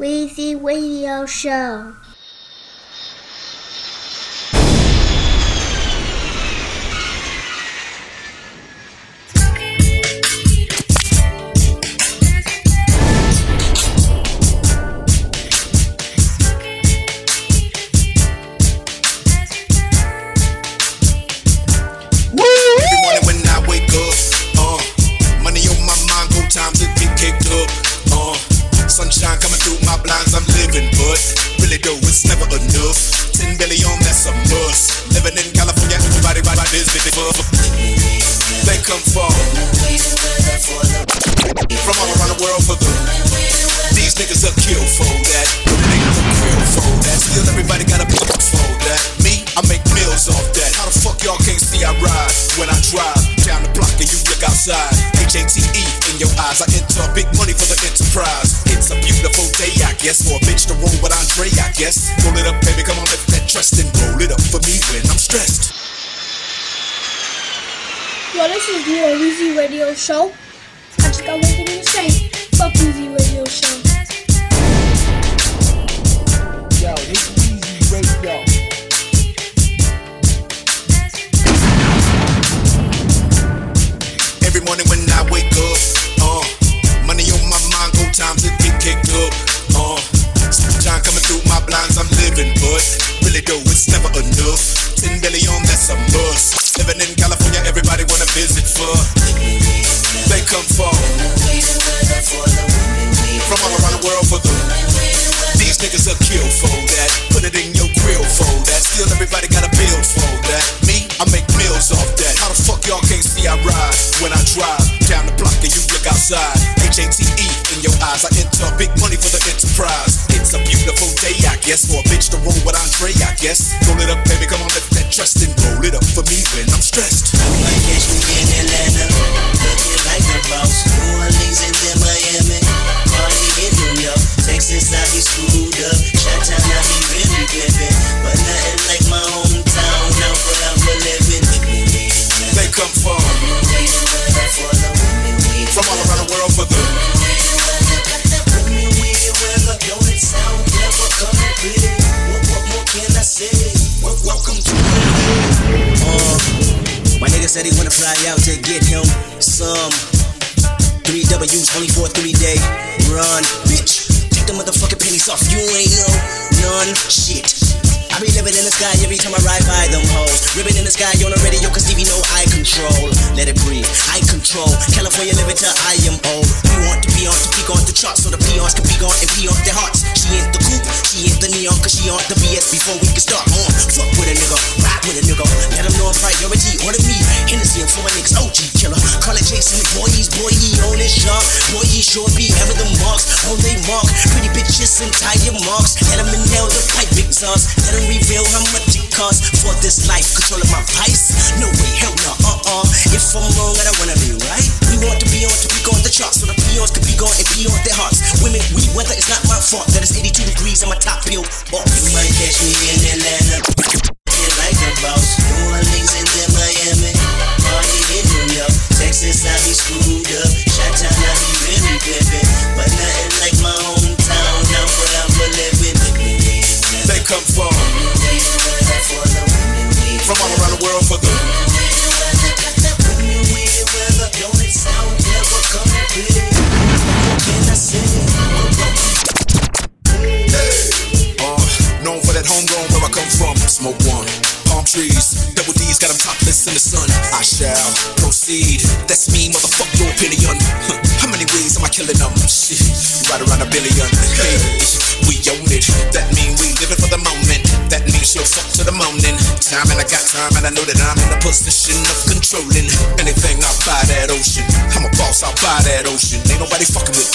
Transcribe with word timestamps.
Weezy 0.00 0.56
Radio 0.56 1.26
Show. 1.26 1.92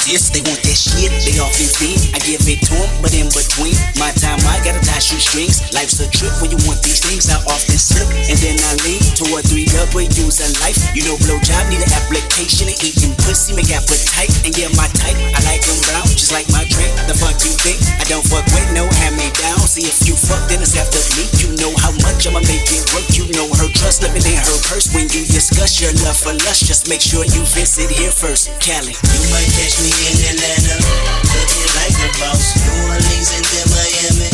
exist. 0.06 0.34
They 0.38 0.46
want 0.46 0.62
that 0.62 0.78
shit, 0.78 1.10
they 1.26 1.34
often 1.42 1.66
see. 1.66 1.98
I 2.14 2.22
give 2.22 2.46
it 2.46 2.62
to 2.70 2.78
them, 2.78 2.90
but 3.02 3.10
in 3.18 3.26
between, 3.34 3.74
my 3.98 4.14
time 4.14 4.38
I 4.46 4.62
gotta 4.62 4.82
tie 4.86 5.02
shoestrings. 5.02 5.66
Life's 5.74 5.98
a 5.98 6.08
trip 6.10 6.30
when 6.42 6.54
you 6.54 6.62
want 6.70 6.86
these 6.86 7.02
things. 7.02 7.26
I 7.30 7.42
often 7.50 7.78
slip, 7.82 8.06
and 8.14 8.38
then 8.38 8.58
I 8.62 8.78
lean 8.86 9.02
to 9.02 9.26
a 9.34 9.42
three 9.42 9.66
double 9.66 10.06
use 10.06 10.46
a 10.46 10.50
life. 10.62 10.78
You 10.94 11.10
know, 11.10 11.18
blowjob 11.26 11.74
need 11.74 11.82
an 11.82 11.90
application 11.98 12.70
and 12.70 12.78
eating 12.86 13.18
pussy 13.26 13.58
make 13.58 13.74
appetite. 13.74 14.30
And 14.46 14.54
yeah, 14.54 14.70
my 14.78 14.86
type, 14.94 15.18
I 15.18 15.40
like 15.50 15.66
them 15.66 15.80
brown, 15.90 16.06
just 16.14 16.30
like 16.30 16.46
my 16.54 16.70
drink. 16.70 16.94
The 17.10 17.18
fuck 17.18 17.42
you 17.42 17.54
think? 17.66 17.82
I 17.98 18.06
don't 18.06 18.26
fuck 18.26 18.46
with 18.54 18.70
no 18.78 18.86
hand 19.02 19.18
me 19.18 19.34
down. 19.42 19.58
See 19.66 19.90
if 19.90 20.06
you 20.06 20.14
fuck, 20.14 20.46
then 20.46 20.62
it's 20.62 20.78
after 20.78 21.02
me. 21.18 21.26
You 21.42 21.58
know 21.58 21.74
how 21.82 21.92
much 22.06 22.30
I'ma 22.30 22.46
make 22.46 22.70
it 22.70 22.86
work 22.94 23.10
trust, 23.86 24.02
limiting 24.02 24.42
her 24.42 24.58
purse. 24.66 24.90
When 24.90 25.06
you 25.14 25.22
discuss 25.30 25.78
your 25.78 25.94
love 26.02 26.18
for 26.18 26.34
lust, 26.50 26.66
just 26.66 26.90
make 26.90 27.02
sure 27.02 27.22
you 27.22 27.46
visit 27.54 27.94
here 27.94 28.10
first. 28.10 28.50
Cali. 28.58 28.98
You 28.98 29.22
might 29.30 29.46
catch 29.54 29.78
me 29.78 29.94
in 30.10 30.18
Atlanta, 30.34 30.82
looking 31.30 31.70
like 31.78 31.94
a 32.02 32.10
boss. 32.18 32.58
New 32.58 32.74
Orleans 32.90 33.30
and 33.38 33.46
then 33.46 33.68
Miami, 33.70 34.30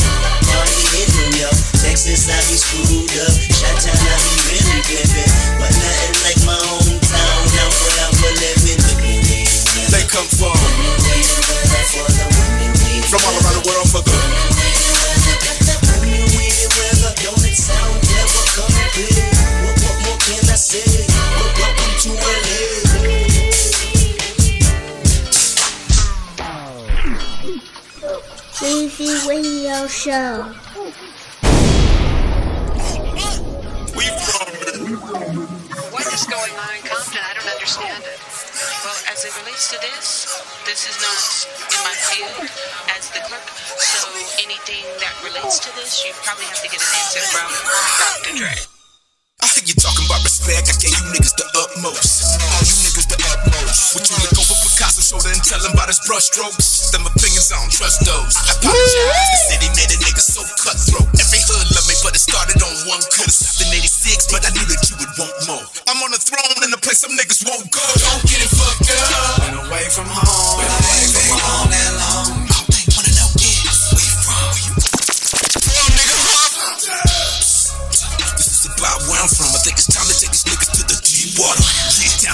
party 0.48 0.84
in 1.04 1.08
New 1.36 1.44
York. 1.44 1.60
Texas, 1.84 2.32
I 2.32 2.40
be 2.48 2.56
screwed 2.56 3.12
up. 3.20 3.36
Shot 3.52 3.76
I 3.76 4.16
be 4.24 4.32
really 4.48 4.80
pimping. 4.88 5.32
But 5.60 5.72
nothing 5.76 6.16
like 6.24 6.40
my 6.48 6.56
hometown, 6.72 7.44
I'm 7.60 7.72
forever 7.76 8.32
living. 8.40 8.80
They 9.92 10.04
come 10.08 10.28
from, 10.32 10.56
from 13.04 13.20
all 13.28 13.36
around 13.36 13.56
the 13.60 13.66
world 13.68 13.90
for 13.92 14.00
good. 14.00 14.51
Radio 29.72 29.88
Show. 29.88 30.44
What 35.92 36.08
is 36.12 36.26
going 36.28 36.52
on 36.60 36.76
in 36.76 36.84
Compton? 36.84 37.24
I 37.24 37.32
don't 37.34 37.48
understand 37.48 38.04
it. 38.04 38.20
Well, 38.84 39.00
as 39.08 39.24
it 39.24 39.32
relates 39.40 39.72
to 39.72 39.80
this, 39.80 40.28
this 40.66 40.90
is 40.92 41.00
not 41.00 41.48
in 41.72 41.80
my 41.88 41.96
field 42.12 42.52
as 42.98 43.12
the 43.12 43.22
clerk. 43.24 43.48
So 43.80 44.10
anything 44.44 44.84
that 45.00 45.16
relates 45.24 45.60
to 45.60 45.74
this, 45.78 46.04
you 46.04 46.12
probably 46.20 46.46
have 46.46 46.62
to 46.62 46.68
get 46.68 46.82
an 46.82 46.92
answer 47.00 47.22
from 47.32 47.48
Dr. 48.28 48.36
Dre. 48.40 48.81
You 49.62 49.78
talking 49.78 50.10
about 50.10 50.26
respect. 50.26 50.74
I 50.74 50.76
gave 50.82 50.90
you 50.90 51.06
niggas 51.14 51.38
the 51.38 51.46
utmost. 51.54 52.34
All 52.42 52.66
you 52.66 52.76
niggas 52.82 53.06
the 53.06 53.18
utmost. 53.30 53.94
Would 53.94 54.10
you 54.10 54.18
look 54.26 54.34
over 54.42 54.58
Picasso 54.58 55.06
shoulder 55.06 55.30
and 55.30 55.38
tell 55.46 55.62
him 55.62 55.78
about 55.78 55.86
his 55.86 56.02
brushstrokes? 56.02 56.90
Them 56.90 57.06
opinions, 57.06 57.54
I 57.54 57.62
don't 57.62 57.70
trust 57.70 58.02
those. 58.02 58.34
I 58.42 58.58
apologize. 58.58 59.30
The 59.30 59.40
city 59.54 59.70
made 59.78 59.94
a 59.94 60.00
nigga 60.02 60.18
so 60.18 60.42
cutthroat. 60.58 61.06
Every 61.14 61.42
hood 61.46 61.68
love 61.78 61.86
me, 61.86 61.94
but 62.02 62.18
it 62.18 62.24
started 62.26 62.58
on 62.58 62.74
one. 62.90 63.06
Could've 63.14 63.30
stopped 63.30 63.62
in 63.62 63.70
86, 63.70 64.34
but 64.34 64.42
I 64.42 64.50
knew 64.50 64.66
that 64.66 64.82
you 64.90 64.98
would 64.98 65.14
want 65.22 65.36
more. 65.46 65.66
I'm 65.86 66.02
on 66.02 66.10
the 66.10 66.18
throne 66.18 66.58
in 66.66 66.74
a 66.74 66.82
place 66.82 67.06
some 67.06 67.14
niggas 67.14 67.46
won't 67.46 67.70
go. 67.70 67.86
Don't 68.02 68.26
get 68.26 68.42
it 68.42 68.50
fucked 68.50 68.90
up. 68.90 69.46
Been 69.46 69.62
away 69.62 69.86
from 69.94 70.10
home. 70.10 70.58
Been 70.58 70.74
away 70.74 71.06
from 71.06 71.38
home 71.38 71.70
that 71.70 71.92
long. 72.02 72.52
Where 79.08 79.18
you 79.18 79.28
from. 79.28 79.51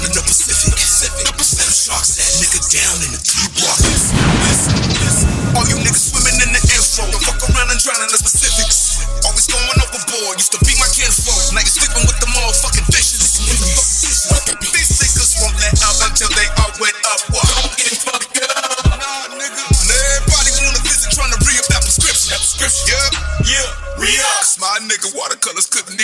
In 0.07 0.15
the 0.15 0.23
Pacific. 0.23 0.71
Pacific. 0.71 1.27
Them 1.35 1.71
sharks 1.71 2.15
that 2.15 2.31
nigga 2.39 2.63
down 2.71 2.95
in 3.03 3.11
the 3.11 3.19
deep 3.19 3.51
water. 3.59 3.91
Listen, 3.91 4.79
listen. 5.03 5.27
All 5.51 5.67
you 5.67 5.75
niggas 5.83 6.15
swimming 6.15 6.39
in 6.47 6.55
the 6.55 6.61
info. 6.63 7.03
Don't 7.11 7.23
fuck 7.27 7.43
around 7.51 7.75
and 7.75 7.79
drown 7.83 7.99
in 7.99 8.09
the 8.15 8.19
specifics. 8.19 9.03
Always 9.27 9.47
going 9.51 9.67
overboard. 9.83 10.39
Used 10.39 10.55
to 10.55 10.61
be 10.63 10.71
my 10.79 10.87
kinfolk. 10.95 11.51
Now 11.51 11.59
you 11.59 11.71
sleeping 11.71 12.07
with 12.07 12.15
the 12.23 12.29
motherfucking 12.31 12.87
fishes. 12.87 13.43
These 13.43 14.91
niggas 14.95 15.43
won't 15.43 15.59
let 15.59 15.75
up 15.83 15.97
until 16.07 16.31
they 16.31 16.47
all 16.63 16.71
wet 16.79 16.95
up. 17.11 17.19
What? 17.27 17.43
Don't 17.43 17.75
get 17.75 17.91
fucked 17.99 18.39
up. 18.47 18.95
Nah, 18.95 19.35
nigga. 19.35 19.63
Everybody 19.67 20.51
wanna 20.63 20.81
visit 20.87 21.11
trying 21.11 21.33
to 21.35 21.39
re-up 21.43 21.67
that 21.73 21.83
prescription. 21.83 22.31
That 22.31 22.39
prescription. 22.39 22.95
Yeah, 22.95 23.59
yeah. 23.59 23.99
Re-up. 23.99 24.45
My 24.57 24.79
nigga 24.87 25.11
watercolors 25.13 25.67
couldn't 25.67 25.96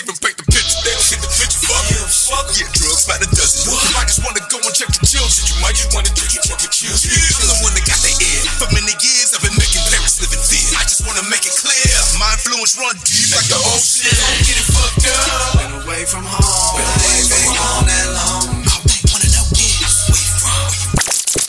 run 12.84 13.00
deep 13.08 13.32
like 13.32 13.48
the 13.48 13.60
ocean. 13.72 14.12
Don't 14.12 14.44
get 14.44 14.60
it 14.60 14.68
fucked 14.68 15.08
up. 15.08 15.56
Been 15.56 15.72
away 15.88 16.04
from 16.04 16.28
home. 16.28 16.76
Been 16.76 16.84
away 16.84 17.24
from 17.32 17.56
home 17.56 17.88
that 17.88 18.08
long. 18.12 18.44
All 18.60 18.84
they 18.84 19.00
wanna 19.08 19.30
know 19.32 19.48
is 19.56 19.96
where 20.12 20.20
you 20.20 20.36
from. 20.44 20.68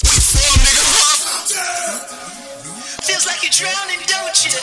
Where 0.07 0.23
from, 0.31 0.55
nigga? 0.63 0.85
Huh? 0.95 1.19
Feels 3.03 3.27
like 3.27 3.43
you're 3.43 3.51
drowning, 3.51 4.03
don't 4.07 4.37
you? 4.47 4.55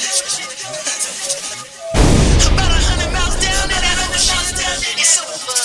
About 2.47 2.71
a 2.71 2.79
hundred 2.87 3.11
miles 3.11 3.35
down 3.43 3.67
and 3.67 4.11
the 4.15 4.19
shit, 4.19 4.55
it's 4.95 5.19
over. 5.19 5.59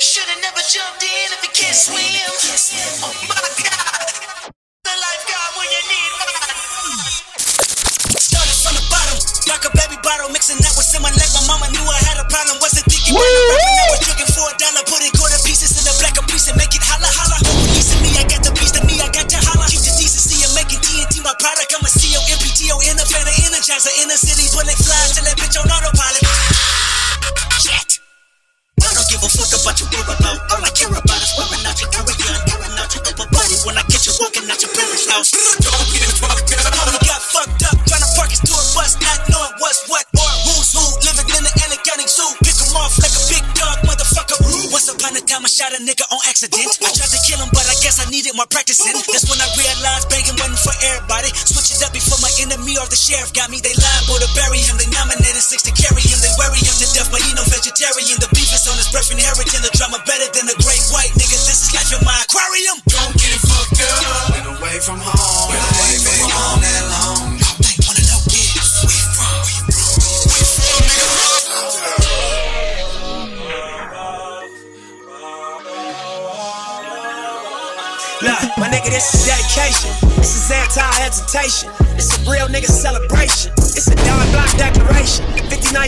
Should've 0.00 0.40
never 0.40 0.62
jumped 0.64 1.04
in 1.04 1.28
if 1.36 1.40
you 1.44 1.52
can't 1.52 1.76
swim. 1.76 2.32
Oh 3.04 3.12
my 3.28 3.35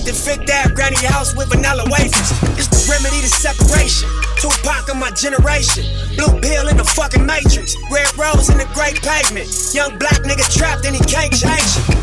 59th 0.08 0.38
and 0.38 0.48
5th 0.48 0.64
Ave, 0.64 0.74
granny 0.74 1.06
house 1.06 1.36
with 1.36 1.48
vanilla 1.48 1.84
wafers. 1.86 2.32
It's 2.56 2.68
the 2.68 2.80
remedy 2.90 3.20
to 3.20 3.28
separation. 3.28 4.08
Tupac 4.40 4.88
of 4.88 4.96
my 4.96 5.10
generation. 5.10 5.84
Blue 6.16 6.40
pill 6.40 6.68
in 6.68 6.76
the 6.76 6.84
fucking 6.84 7.24
matrix. 7.26 7.76
Red 7.90 8.08
rose 8.16 8.48
in 8.48 8.58
the 8.58 8.68
great 8.72 9.00
pavement. 9.02 9.48
Young 9.74 9.98
black 9.98 10.24
nigga 10.24 10.48
trapped 10.56 10.86
and 10.86 10.96
he 10.96 11.02
can't 11.04 11.32
change 11.32 11.76
it. 11.76 11.98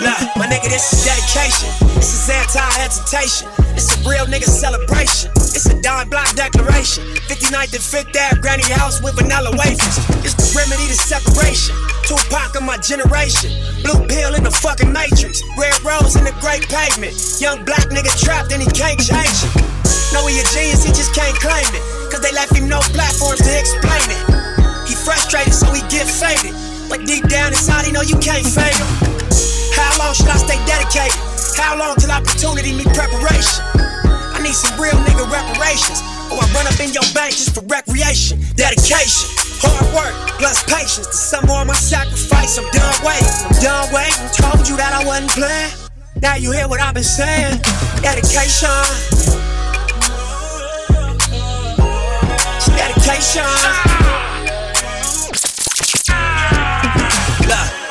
Look, 0.00 0.20
my 0.36 0.46
nigga, 0.46 0.68
this 0.68 0.92
is 0.92 1.04
dedication. 1.04 1.68
This 1.96 2.12
is 2.12 2.30
anti-hesitation. 2.30 3.48
It's 3.76 3.92
a 3.96 4.08
real 4.08 4.24
nigga 4.26 4.44
celebration. 4.44 5.30
It's 5.36 5.66
a 5.66 5.80
Don 5.82 6.08
Block 6.08 6.34
declaration. 6.34 7.04
59th 7.46 7.78
and 7.78 7.86
5th 8.10 8.16
Ave, 8.18 8.40
granny 8.42 8.66
house 8.74 8.98
with 8.98 9.14
vanilla 9.14 9.54
wafers. 9.54 10.02
It's 10.26 10.34
the 10.34 10.50
remedy 10.58 10.90
to 10.90 10.98
separation. 10.98 11.78
Tupac 12.02 12.58
of 12.58 12.66
my 12.66 12.74
generation. 12.82 13.54
Blue 13.86 14.02
pill 14.10 14.34
in 14.34 14.42
the 14.42 14.50
fucking 14.50 14.90
matrix. 14.90 15.46
Red 15.54 15.78
rose 15.86 16.18
in 16.18 16.26
the 16.26 16.34
great 16.42 16.66
pavement. 16.66 17.14
Young 17.38 17.62
black 17.62 17.86
nigga 17.94 18.10
trapped 18.18 18.50
and 18.50 18.58
he 18.58 18.66
can't 18.74 18.98
change 18.98 19.46
it. 19.46 19.52
Know 20.10 20.26
he 20.26 20.42
a 20.42 20.46
genius, 20.50 20.82
he 20.82 20.90
just 20.90 21.14
can't 21.14 21.38
claim 21.38 21.70
it. 21.70 21.82
Cause 22.10 22.18
they 22.18 22.34
left 22.34 22.50
him 22.50 22.66
no 22.66 22.82
platforms 22.90 23.38
to 23.38 23.52
explain 23.54 24.10
it. 24.10 24.22
He 24.90 24.98
frustrated, 24.98 25.54
so 25.54 25.70
he 25.70 25.86
get 25.86 26.10
faded. 26.10 26.50
But 26.90 27.06
deep 27.06 27.30
down 27.30 27.54
inside, 27.54 27.86
he 27.86 27.94
know 27.94 28.02
you 28.02 28.18
can't 28.18 28.42
fade 28.42 28.74
him. 28.74 28.90
How 29.70 29.94
long 30.02 30.18
should 30.18 30.34
I 30.34 30.38
stay 30.42 30.58
dedicated? 30.66 31.14
How 31.54 31.78
long 31.78 31.94
till 31.94 32.10
opportunity 32.10 32.74
meet 32.74 32.90
preparation? 32.90 33.62
I 34.34 34.42
need 34.42 34.58
some 34.58 34.74
real 34.82 34.98
nigga 35.06 35.30
reparations. 35.30 36.15
Or 36.32 36.42
I 36.42 36.46
run 36.54 36.66
up 36.66 36.78
in 36.80 36.92
your 36.92 37.06
bank 37.14 37.32
just 37.32 37.54
for 37.54 37.62
recreation. 37.66 38.40
Dedication, 38.56 39.28
hard 39.62 39.86
work, 39.94 40.14
plus 40.38 40.62
patience. 40.64 41.06
To 41.06 41.16
some 41.16 41.46
more 41.46 41.64
my 41.64 41.74
sacrifice, 41.74 42.58
I'm 42.58 42.68
done 42.70 42.94
waiting. 43.04 43.28
I'm 43.46 43.56
done 43.62 43.86
waiting. 43.92 44.28
Told 44.34 44.68
you 44.68 44.76
that 44.76 44.92
I 44.92 45.04
wasn't 45.06 45.30
playing. 45.32 45.72
Now 46.22 46.36
you 46.36 46.52
hear 46.52 46.68
what 46.68 46.80
I've 46.80 46.94
been 46.94 47.04
saying. 47.04 47.60
Dedication. 48.02 48.70
Dedication. 52.74 53.46
Look. 57.46 57.86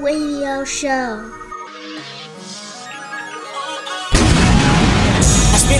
Radio 0.00 0.64
Show. 0.64 1.41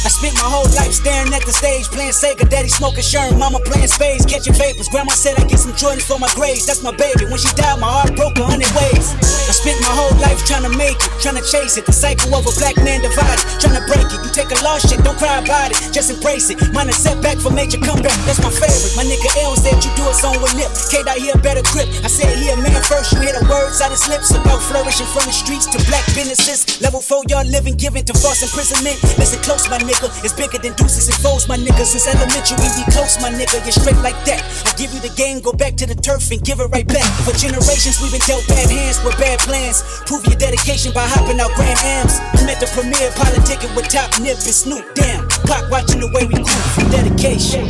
I 0.00 0.08
spent 0.08 0.34
my 0.40 0.48
whole 0.48 0.68
life 0.74 0.96
staring 0.96 1.32
at 1.36 1.44
the 1.44 1.52
stage, 1.52 1.84
playing 1.92 2.16
Sega, 2.16 2.48
daddy 2.48 2.68
smoking 2.68 3.04
Sherm, 3.04 3.36
mama 3.38 3.60
playing 3.60 3.88
spades, 3.88 4.24
catching 4.24 4.56
vapors. 4.56 4.88
Grandma 4.88 5.12
said 5.12 5.36
I 5.36 5.44
get 5.44 5.60
some 5.60 5.76
Jordans 5.76 6.08
for 6.08 6.18
my 6.18 6.30
grades, 6.32 6.64
that's 6.64 6.82
my 6.82 6.94
baby. 6.96 7.28
When 7.28 7.36
she 7.36 7.52
died, 7.52 7.78
my 7.78 7.88
heart 7.88 8.16
broke 8.16 8.40
a 8.40 8.44
hundred 8.48 8.72
ways. 8.72 9.12
I 9.44 9.52
spent 9.52 9.76
my 9.84 9.92
whole 9.92 10.14
life 10.22 10.40
trying 10.48 10.64
to 10.64 10.72
make 10.72 10.96
it, 10.96 11.10
trying 11.20 11.36
to 11.36 11.44
chase 11.44 11.76
it. 11.76 11.84
The 11.84 11.92
cycle 11.92 12.32
of 12.32 12.48
a 12.48 12.52
black 12.56 12.80
man 12.80 13.04
divided, 13.04 13.44
trying 13.60 13.76
to 13.76 13.84
break 13.84 14.08
it. 14.08 14.20
You 14.24 14.30
take 14.32 14.48
a 14.48 14.58
lost 14.64 14.88
shit, 14.88 15.04
don't 15.04 15.20
cry 15.20 15.36
about 15.36 15.76
it, 15.76 15.78
just 15.92 16.08
embrace 16.08 16.48
it. 16.48 16.56
Mine 16.72 16.88
a 16.88 16.96
setback 16.96 17.36
for 17.36 17.52
major 17.52 17.76
comeback, 17.76 18.16
that's 18.24 18.40
my 18.40 18.48
favorite. 18.48 18.96
My 18.96 19.04
nigga 19.04 19.28
L 19.44 19.52
said 19.58 19.76
you 19.84 19.92
do 20.00 20.08
a 20.08 20.14
song 20.16 20.40
with 20.40 20.56
lip. 20.56 20.72
K 20.88 21.04
dot 21.04 21.20
here 21.20 21.36
better 21.44 21.62
grip. 21.74 21.92
I 22.00 22.08
said 22.08 22.32
he 22.40 22.48
a 22.48 22.56
man 22.56 22.80
first, 22.88 23.12
you 23.12 23.20
hear 23.20 23.36
the 23.36 23.44
words 23.44 23.84
out 23.84 23.92
his 23.92 24.08
lips 24.08 24.32
about 24.32 24.64
flourishing 24.64 25.10
from 25.12 25.28
the 25.28 25.34
streets 25.34 25.68
to 25.70 25.78
black 25.90 26.06
businesses. 26.16 26.80
Level 26.80 27.04
four, 27.04 27.20
y'all 27.28 27.44
living, 27.44 27.76
giving 27.76 28.06
to 28.08 28.14
false 28.16 28.40
imprisonment. 28.40 28.96
Listen 29.18 29.42
close, 29.42 29.68
my 29.68 29.76
nigga, 29.82 29.89
it's 29.98 30.32
bigger 30.32 30.58
than 30.58 30.72
deuces 30.74 31.08
and 31.08 31.18
foes, 31.18 31.48
my 31.48 31.56
nigga. 31.56 31.82
Since 31.84 32.06
elementary, 32.06 32.56
we 32.62 32.84
close, 32.94 33.18
my 33.20 33.30
nigga. 33.30 33.58
You're 33.64 33.74
straight 33.74 33.98
like 34.02 34.18
that. 34.24 34.42
I 34.66 34.72
give 34.78 34.92
you 34.94 35.00
the 35.00 35.12
game, 35.16 35.40
go 35.40 35.52
back 35.52 35.74
to 35.82 35.86
the 35.86 35.94
turf 35.94 36.30
and 36.30 36.42
give 36.42 36.60
it 36.60 36.68
right 36.70 36.86
back. 36.86 37.06
For 37.26 37.34
generations, 37.34 37.98
we've 38.00 38.12
been 38.12 38.22
dealt 38.26 38.46
bad 38.46 38.70
hands 38.70 39.02
with 39.02 39.18
bad 39.18 39.38
plans. 39.40 39.82
Prove 40.06 40.24
your 40.26 40.36
dedication 40.36 40.92
by 40.92 41.06
hopping 41.06 41.40
out 41.40 41.50
Grand 41.58 41.78
Ams. 41.82 42.20
I'm 42.38 42.48
at 42.48 42.60
the 42.60 42.70
premiere, 42.70 43.10
politicking 43.18 43.74
with 43.74 43.88
Top 43.88 44.10
Nip 44.20 44.38
and 44.38 44.54
Snoop. 44.54 44.84
Damn, 44.94 45.26
clock 45.46 45.70
watching 45.70 46.00
the 46.00 46.10
way 46.14 46.26
we 46.26 46.38
groove 46.38 46.70
for 46.76 46.86
dedication. 46.90 47.66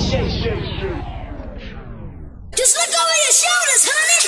Just 2.52 2.76
look 2.76 2.92
over 2.92 3.16
your 3.24 3.34
shoulders, 3.40 3.84
honey. 3.88 4.20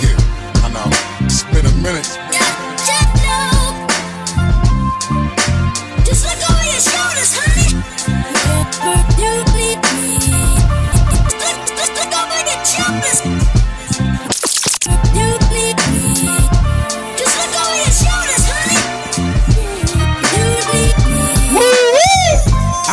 Yeah, 0.00 0.64
I 0.64 0.68
know. 0.72 0.88
It's 1.26 1.44
been 1.52 1.66
a 1.66 1.74
minute. 1.82 2.33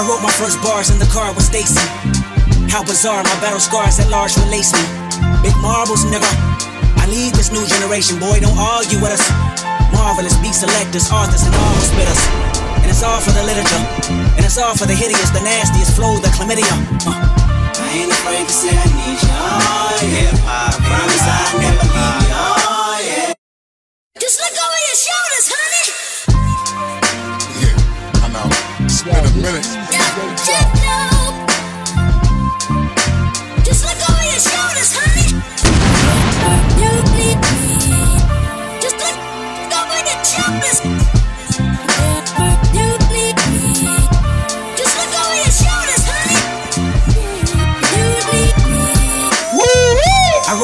I 0.01 0.07
wrote 0.09 0.25
my 0.25 0.33
first 0.33 0.57
bars 0.65 0.89
in 0.89 0.97
the 0.97 1.05
car 1.13 1.29
with 1.29 1.45
Stacy. 1.45 1.77
How 2.73 2.81
bizarre, 2.81 3.21
my 3.21 3.37
battle 3.37 3.61
scars 3.61 4.01
at 4.01 4.09
large 4.09 4.33
release 4.33 4.73
me. 4.73 4.81
Big 5.45 5.53
marbles, 5.61 6.09
nigga. 6.09 6.25
I 6.97 7.05
lead 7.05 7.37
this 7.37 7.53
new 7.53 7.61
generation, 7.69 8.17
boy, 8.17 8.41
don't 8.41 8.57
argue 8.57 8.97
with 8.97 9.13
us. 9.13 9.21
Marvelous 9.93 10.33
beat 10.41 10.57
selectors, 10.57 11.05
authors, 11.13 11.45
and 11.45 11.53
all 11.53 11.77
spitters. 11.85 12.17
And 12.81 12.89
it's 12.89 13.05
all 13.05 13.21
for 13.21 13.29
the 13.29 13.45
literature. 13.45 13.77
And 14.09 14.41
it's 14.41 14.57
all 14.57 14.73
for 14.73 14.89
the 14.89 14.97
hideous, 14.97 15.29
the 15.37 15.45
nastiest 15.45 15.93
flow, 15.93 16.17
the 16.17 16.33
chlamydia. 16.33 16.65
Uh. 17.05 17.13
I 17.13 18.01
ain't 18.01 18.09
afraid 18.09 18.49
to 18.49 18.55
say 18.57 18.73
I 18.73 18.89
need. 18.97 19.21
Oh, 19.21 20.01
hip 20.01 20.33
hop. 20.49 20.81
Promise 20.81 21.29
I 21.29 21.61
never 21.61 21.85
leave 21.93 22.25
you. 22.25 22.41
Yeah. 23.05 23.37
Just 24.17 24.41
look 24.41 24.57
over 24.65 24.81
your 24.81 24.97
shoulders, 24.97 25.45
honey. 25.53 25.85
Yeah, 27.61 28.25
I 28.25 28.33
know. 28.33 28.49
It's 28.81 29.05
been 29.05 29.13
a 29.13 29.33
minute. 29.37 29.90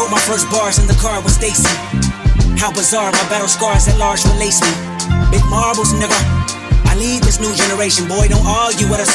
Wrote 0.07 0.15
my 0.15 0.23
first 0.23 0.49
bars 0.49 0.79
in 0.79 0.87
the 0.87 0.95
car 0.95 1.21
with 1.21 1.33
Stacy. 1.33 1.67
How 2.57 2.71
bizarre, 2.71 3.11
my 3.11 3.25
battle 3.29 3.47
scars 3.47 3.87
at 3.87 3.97
large 3.99 4.23
release 4.25 4.61
me. 4.61 4.71
Big 5.31 5.43
marbles, 5.51 5.93
nigga. 5.93 6.15
I 6.87 6.95
lead 6.95 7.23
this 7.23 7.39
new 7.39 7.53
generation, 7.55 8.07
boy, 8.07 8.27
don't 8.27 8.45
argue 8.45 8.87
with 8.87 9.03
us. 9.03 9.11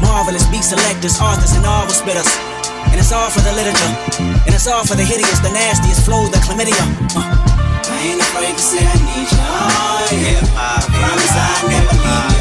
Marvelous 0.00 0.44
beat 0.52 0.64
selectors, 0.64 1.20
authors, 1.20 1.56
and 1.56 1.64
all 1.64 1.86
spitters. 1.88 2.28
And 2.92 3.00
it's 3.00 3.12
all 3.12 3.30
for 3.30 3.40
the 3.40 3.52
literature. 3.52 3.92
And 4.44 4.52
it's 4.54 4.66
all 4.66 4.84
for 4.84 4.96
the 4.96 5.04
hideous, 5.04 5.40
the 5.40 5.50
nastiest 5.50 6.04
flow, 6.04 6.28
the 6.28 6.38
chlamydia. 6.44 6.76
Uh. 7.16 7.48
I 7.88 8.12
ain't 8.12 8.20
afraid 8.20 8.54
to 8.54 8.62
say 8.62 8.84
I 8.84 8.94
need 9.00 9.28
you. 9.32 9.38
Oh, 9.40 10.06
hip 10.12 10.44
hop. 10.54 10.84
Promise 10.92 11.34
I 11.34 11.48
never 11.72 11.96
leave 12.04 12.32
yeah. 12.32 12.37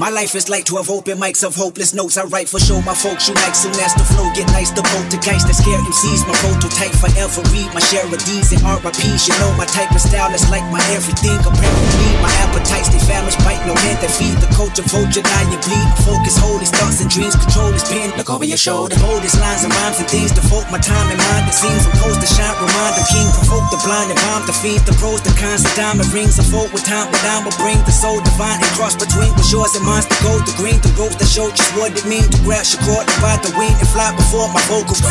My 0.00 0.08
life 0.08 0.32
is 0.34 0.48
like 0.48 0.64
12 0.64 0.88
open 0.88 1.20
mics 1.20 1.44
of 1.44 1.52
hopeless 1.52 1.92
notes. 1.92 2.16
I 2.16 2.24
write 2.24 2.48
for 2.48 2.56
show 2.56 2.80
my 2.80 2.96
folks 2.96 3.28
you 3.28 3.36
like 3.44 3.52
soon 3.52 3.76
as 3.84 3.92
the 3.92 4.08
flow 4.08 4.24
get 4.32 4.48
nice. 4.56 4.72
The 4.72 4.80
poltergeist 4.80 5.44
that 5.44 5.52
scare 5.52 5.76
MCs. 5.76 6.24
My 6.24 6.32
prototype 6.40 6.96
forever 6.96 7.44
read 7.52 7.68
my 7.76 7.84
share 7.84 8.08
of 8.08 8.16
D's 8.24 8.56
and 8.56 8.64
RIPs. 8.64 9.28
You 9.28 9.36
know 9.36 9.52
my 9.60 9.68
type 9.68 9.92
of 9.92 10.00
style 10.00 10.32
is 10.32 10.48
like 10.48 10.64
my 10.72 10.80
everything. 10.96 11.36
Apparently 11.44 12.08
my 12.24 12.32
appetites 12.40 12.88
they 12.88 13.04
famished, 13.04 13.36
bite 13.44 13.60
no 13.68 13.76
hand 13.84 14.00
that 14.00 14.08
feed 14.16 14.40
the 14.40 14.48
culture. 14.56 14.80
Vulture 14.88 15.20
now 15.20 15.44
you 15.52 15.60
bleed. 15.60 15.88
Focus, 16.08 16.40
hold 16.40 16.64
his 16.64 16.72
thoughts 16.72 17.04
and 17.04 17.12
dreams. 17.12 17.36
Control 17.36 17.68
his 17.76 17.84
pen. 17.84 18.16
Look 18.16 18.32
over 18.32 18.48
your 18.48 18.60
shoulder. 18.60 18.96
His 18.96 19.36
lines 19.36 19.60
and 19.60 19.76
rhymes 19.76 20.00
and 20.00 20.08
things. 20.08 20.32
Devote 20.32 20.72
my 20.72 20.80
time 20.80 21.12
and 21.12 21.20
mind. 21.20 21.44
The 21.44 21.52
scenes 21.52 21.84
from 21.84 22.16
to 22.16 22.28
shine. 22.32 22.56
Remind 22.56 22.96
the 22.96 23.04
king. 23.12 23.28
Provoke 23.44 23.68
the 23.68 23.80
blind 23.84 24.08
and 24.08 24.18
bomb 24.24 24.48
the 24.48 24.56
fiends. 24.56 24.88
The 24.88 24.96
pros, 24.96 25.20
the 25.20 25.36
cons, 25.36 25.68
the 25.68 25.72
diamond 25.76 26.08
rings. 26.16 26.40
Unfold 26.40 26.72
with 26.72 26.88
time, 26.88 27.12
but 27.12 27.20
I 27.28 27.44
will 27.44 27.54
bring 27.60 27.76
the 27.84 27.92
soul 27.92 28.24
divine 28.24 28.56
and 28.56 28.72
cross 28.72 28.96
between 28.96 29.28
what's 29.36 29.52
yours 29.52 29.76
and 29.76 29.81
mine's 29.82 30.06
the 30.06 30.18
gold, 30.22 30.46
the 30.46 30.54
green, 30.56 30.78
the 30.80 30.90
rose 30.98 31.14
that 31.18 31.28
show 31.28 31.50
just 31.50 31.70
what 31.76 31.92
it 31.92 32.06
mean 32.06 32.24
to 32.24 32.38
grab 32.46 32.64
your 32.66 32.80
cord, 32.86 33.04
to 33.06 33.14
bite 33.20 33.42
the 33.42 33.52
wing 33.58 33.74
and 33.74 33.88
fly 33.90 34.14
before 34.14 34.48
my 34.54 34.62
vocals. 34.70 35.02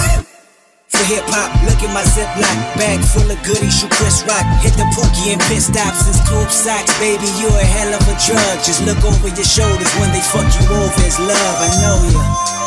For 0.91 1.03
hip 1.07 1.23
hop, 1.31 1.49
look 1.63 1.79
at 1.81 1.91
my 1.95 2.03
ziploc 2.03 2.57
bag 2.75 2.99
full 3.01 3.25
of 3.25 3.39
goodies. 3.47 3.81
You 3.81 3.87
Chris 3.95 4.23
Rock, 4.27 4.43
hit 4.59 4.75
the 4.75 4.87
pookie 4.91 5.31
and 5.31 5.41
pit 5.47 5.63
stops 5.63 6.05
and 6.07 6.15
scoop 6.15 6.49
socks, 6.51 6.91
baby. 6.99 7.27
You 7.39 7.47
a 7.47 7.63
hell 7.63 7.95
of 7.95 8.03
a 8.07 8.15
drug. 8.19 8.55
Just 8.63 8.83
look 8.83 8.99
over 9.03 9.31
your 9.31 9.47
shoulders 9.47 9.91
when 9.97 10.11
they 10.11 10.21
fuck 10.21 10.47
you 10.51 10.65
over. 10.67 11.01
It's 11.07 11.19
love, 11.19 11.57
I 11.57 11.69
know 11.79 11.97
ya. 12.11 12.60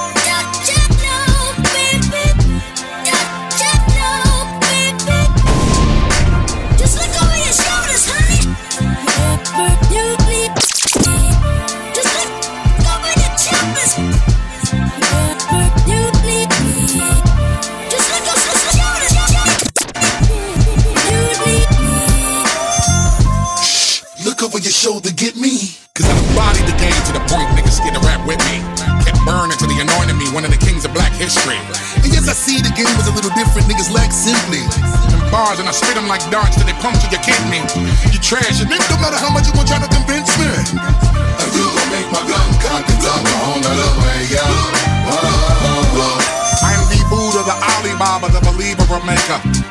Shoulder, 24.84 25.16
get 25.16 25.32
me. 25.32 25.72
Cause 25.96 26.04
I 26.04 26.12
embodied 26.12 26.68
the 26.68 26.76
game 26.76 27.00
to 27.08 27.12
the 27.16 27.24
point 27.32 27.48
niggas 27.56 27.80
scared 27.80 27.96
to 27.96 28.04
rap 28.04 28.20
with 28.28 28.36
me. 28.44 28.60
Kept 29.00 29.16
burning 29.24 29.56
till 29.56 29.72
they 29.72 29.80
anointed 29.80 30.12
me 30.20 30.28
one 30.36 30.44
of 30.44 30.52
the 30.52 30.60
kings 30.60 30.84
of 30.84 30.92
black 30.92 31.08
history. 31.16 31.56
And 32.04 32.12
yes, 32.12 32.28
I 32.28 32.36
see 32.36 32.60
the 32.60 32.68
game 32.76 32.92
was 33.00 33.08
a 33.08 33.14
little 33.16 33.32
different. 33.32 33.64
Niggas 33.64 33.88
lack 33.88 34.12
simply. 34.12 34.60
Them 35.08 35.24
bars 35.32 35.56
and 35.56 35.64
I 35.64 35.72
spit 35.72 35.96
them 35.96 36.04
like 36.04 36.20
darts 36.28 36.60
till 36.60 36.68
they 36.68 36.76
puncture 36.84 37.08
your 37.08 37.24
kidney. 37.24 37.64
You 38.12 38.20
trash 38.20 38.60
it, 38.60 38.68
nigga, 38.68 38.84
no 38.92 39.00
matter 39.00 39.16
how 39.16 39.32
much 39.32 39.48
you 39.48 39.56
gon' 39.56 39.64
try 39.64 39.80
to 39.80 39.88
convince 39.88 40.28
me. 40.36 40.52
Are 40.52 41.50
you 41.56 41.64
gon' 41.64 41.88
make 41.88 42.08
my 42.12 42.20
gun 42.28 42.48
cock 42.60 42.84
and 42.84 43.00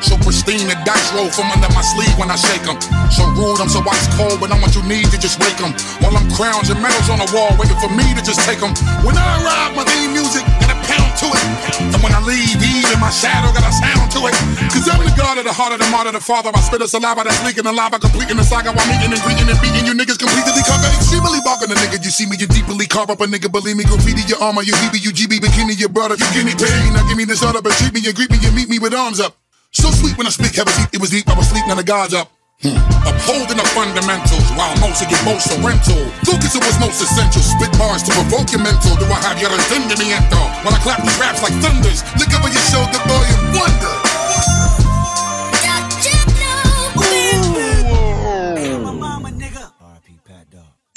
So 0.04 0.20
pristine, 0.20 0.68
the 0.68 0.76
dice 0.84 1.08
roll 1.16 1.32
from 1.32 1.48
under 1.48 1.72
my 1.72 1.80
sleeve 1.80 2.12
when 2.20 2.28
I 2.28 2.36
shake 2.36 2.68
'em. 2.68 2.76
So 3.08 3.24
rude, 3.40 3.56
I'm 3.56 3.72
so 3.72 3.80
ice 3.88 4.04
cold, 4.20 4.36
but 4.36 4.52
I'm 4.52 4.60
what 4.60 4.76
you 4.76 4.82
need 4.84 5.08
to 5.08 5.16
just 5.16 5.40
wake 5.40 5.56
'em. 5.64 5.72
While 6.04 6.12
I'm 6.12 6.28
crowns 6.36 6.68
and 6.68 6.76
medals 6.84 7.08
on 7.08 7.24
the 7.24 7.28
wall, 7.32 7.56
waiting 7.56 7.80
for 7.80 7.88
me 7.88 8.12
to 8.12 8.20
just 8.20 8.40
take 8.44 8.60
'em. 8.60 8.76
When 9.00 9.16
I 9.16 9.24
arrive, 9.40 9.72
my 9.72 9.84
theme 9.88 10.12
music 10.12 10.44
got 10.60 10.76
a 10.76 10.78
pound 10.84 11.12
to 11.24 11.26
it. 11.32 11.44
And 11.80 12.00
when 12.04 12.12
I 12.12 12.20
leave, 12.20 12.60
even 12.60 13.00
my 13.00 13.08
shadow 13.08 13.48
got 13.56 13.64
a 13.64 13.72
sound 13.72 14.12
to 14.12 14.28
it. 14.28 14.36
Cause 14.68 14.86
I'm 14.92 15.00
the 15.00 15.10
god 15.16 15.38
of 15.38 15.44
the 15.48 15.54
heart 15.56 15.72
of 15.72 15.80
the 15.80 15.88
martyr, 15.88 16.12
the 16.12 16.20
father. 16.20 16.50
I 16.52 16.60
spit 16.60 16.82
a 16.82 16.88
saliva 16.88 17.24
that's 17.24 17.40
leaking 17.42 17.64
the 17.64 17.72
lava, 17.72 17.98
completing 17.98 18.36
the 18.36 18.44
saga 18.44 18.72
while 18.76 18.86
meeting 18.92 19.08
and 19.08 19.22
greeting 19.24 19.48
and 19.48 19.60
beating 19.64 19.86
you 19.88 19.94
niggas 19.94 20.18
completely 20.18 20.62
covered. 20.68 20.92
Extremely 21.00 21.40
barking 21.48 21.70
the 21.72 21.76
nigga, 21.80 21.96
you 22.04 22.10
see 22.10 22.26
me, 22.26 22.36
you 22.36 22.46
deeply 22.46 22.86
carve 22.86 23.08
up 23.08 23.22
a 23.22 23.26
nigga. 23.26 23.48
Believe 23.50 23.76
me, 23.76 23.84
graffiti 23.84 24.20
your 24.28 24.40
armor, 24.42 24.62
you 24.62 24.74
DB, 24.84 25.00
you 25.00 25.12
GB, 25.16 25.40
bikini, 25.40 25.78
your 25.80 25.88
brother. 25.88 26.16
You 26.20 26.44
me 26.44 26.54
pain, 26.54 26.92
now 26.92 27.08
give 27.08 27.16
me 27.16 27.24
this 27.24 27.42
other, 27.42 27.62
but 27.62 27.72
treat 27.80 27.94
me 27.94 28.04
and 28.04 28.14
greet 28.14 28.30
me 28.30 28.38
and 28.44 28.54
meet 28.54 28.68
me 28.68 28.78
with 28.78 28.92
arms 28.92 29.18
up. 29.18 29.43
So 29.74 29.90
sweet 29.90 30.16
when 30.16 30.26
I 30.26 30.30
speak, 30.30 30.54
have 30.54 30.68
a 30.68 30.70
seat, 30.70 30.88
it 30.94 31.00
was 31.00 31.10
deep, 31.10 31.28
I 31.28 31.34
was 31.34 31.50
sleep, 31.50 31.66
now 31.66 31.74
the 31.74 31.82
gods 31.82 32.14
up. 32.14 32.30
Hmm. 32.62 32.78
Upholding 33.02 33.58
the 33.58 33.66
fundamentals 33.74 34.46
while 34.54 34.70
most 34.78 35.02
of 35.02 35.10
you 35.10 35.18
most 35.26 35.50
are 35.50 35.60
rental. 35.60 35.98
Focus 36.22 36.54
on 36.54 36.62
what's 36.62 36.78
most 36.78 37.02
essential. 37.02 37.42
Spit 37.42 37.74
bars 37.76 38.06
to 38.06 38.14
provoke 38.14 38.54
your 38.54 38.62
mental. 38.62 38.94
Do 38.96 39.04
I 39.10 39.18
have 39.26 39.42
your 39.42 39.50
entendimiento? 39.50 40.38
When 40.62 40.72
I 40.72 40.80
clap 40.80 41.02
these 41.02 41.18
raps 41.18 41.42
like 41.42 41.52
thunders, 41.58 42.06
look 42.16 42.30
over 42.30 42.48
your 42.48 42.64
shoulder, 42.70 43.02
boy, 43.04 43.24
and 43.26 43.42
wonder. 43.58 43.94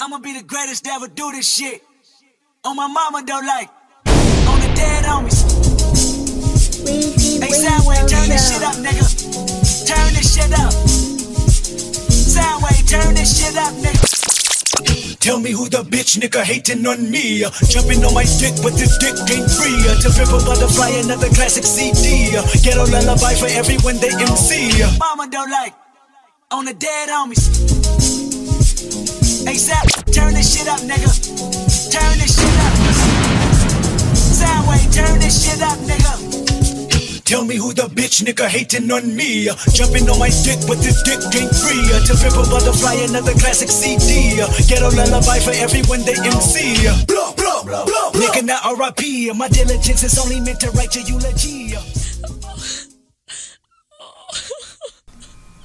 I'ma 0.00 0.20
be 0.20 0.32
the 0.32 0.44
greatest 0.46 0.84
to 0.84 0.90
ever 0.92 1.08
do 1.08 1.32
this 1.32 1.52
shit. 1.52 1.82
On 2.64 2.76
my 2.76 2.86
mama 2.86 3.22
though, 3.26 3.44
like 3.44 3.68
on 4.46 4.60
the 4.60 4.72
dead 4.74 5.04
homies. 5.04 5.47
Hey, 7.48 7.64
Soundwave, 7.64 8.04
turn 8.04 8.28
this 8.28 8.52
shit 8.52 8.62
up, 8.62 8.76
nigga. 8.76 9.08
Turn 9.88 10.12
this 10.12 10.36
shit 10.36 10.52
up. 10.52 10.68
Soundwave, 12.12 12.84
turn 12.84 13.14
this 13.14 13.40
shit 13.40 13.56
up, 13.56 13.72
nigga. 13.80 15.16
Tell 15.16 15.40
me 15.40 15.52
who 15.52 15.66
the 15.66 15.78
bitch 15.78 16.20
nigga 16.20 16.44
hating 16.44 16.86
on 16.86 17.10
me. 17.10 17.48
Jumping 17.72 18.04
on 18.04 18.12
my 18.12 18.28
dick, 18.36 18.52
but 18.60 18.76
this 18.76 18.98
dick 19.00 19.16
ain't 19.32 19.48
free. 19.48 19.80
To 19.80 20.12
Pimp 20.12 20.28
a 20.28 20.44
Butterfly, 20.44 21.00
another 21.00 21.30
classic 21.32 21.64
CD. 21.64 22.36
Uh, 22.36 22.44
ghetto 22.60 22.84
lullaby 22.84 23.32
for 23.32 23.48
everyone 23.48 23.96
they 23.96 24.12
MC. 24.12 24.84
Mama 25.00 25.26
don't 25.32 25.50
like 25.50 25.72
on 26.50 26.66
the 26.66 26.74
dead 26.74 27.08
homies. 27.08 27.48
ASAP, 29.48 30.12
turn 30.12 30.34
this 30.34 30.52
shit 30.52 30.68
up, 30.68 30.80
nigga. 30.80 31.08
Turn 31.88 32.12
this 32.20 32.36
shit 32.36 32.56
up. 32.60 32.76
Soundwave, 34.36 34.92
turn 34.92 35.18
this 35.18 35.48
shit 35.48 35.62
up, 35.62 35.78
nigga. 35.88 36.57
Tell 37.28 37.44
me 37.44 37.56
who 37.56 37.74
the 37.74 37.82
bitch 37.92 38.24
nigga 38.24 38.48
hating 38.48 38.90
on 38.90 39.14
me. 39.14 39.50
Jumping 39.76 40.08
on 40.08 40.18
my 40.18 40.32
dick, 40.48 40.64
but 40.64 40.80
this 40.80 41.02
dick 41.04 41.20
ain't 41.36 41.52
free. 41.52 41.84
To 42.08 42.16
Pimp 42.16 42.40
a 42.40 42.44
Butterfly, 42.48 43.04
another 43.04 43.34
classic 43.36 43.68
CD. 43.68 44.40
Uh, 44.40 44.48
ghetto 44.64 44.88
lullaby 44.96 45.38
for 45.38 45.52
everyone 45.52 46.00
they 46.08 46.16
MC. 46.24 46.88
Blah, 47.04 47.34
blah, 47.36 47.62
blah, 47.64 47.84
blah. 47.84 48.12
Nigga, 48.16 48.48
not 48.48 48.64
RIP. 48.64 49.36
My 49.36 49.46
diligence 49.48 50.04
is 50.04 50.18
only 50.18 50.40
meant 50.40 50.58
to 50.60 50.70
write 50.70 50.94
your 50.96 51.04
eulogy. 51.04 51.76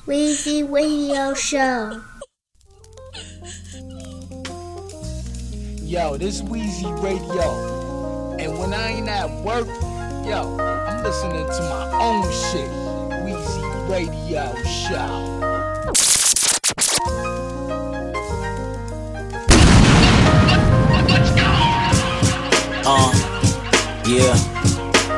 Weezy 0.05 0.69
Radio 0.69 1.33
Show. 1.33 2.03
Yo, 5.79 6.17
this 6.17 6.41
Weezy 6.41 6.91
Radio. 7.01 8.35
And 8.37 8.59
when 8.59 8.73
I 8.73 8.97
ain't 8.97 9.07
at 9.07 9.31
work, 9.45 9.69
yo, 10.25 10.57
I'm 10.57 11.03
listening 11.03 11.45
to 11.45 11.61
my 11.63 11.89
own 11.99 12.23
shit. 12.31 12.69
Weezy 13.23 13.89
Radio 13.89 14.53
Show. 14.63 15.41
Uh, 22.85 23.11
yeah, 24.07 24.35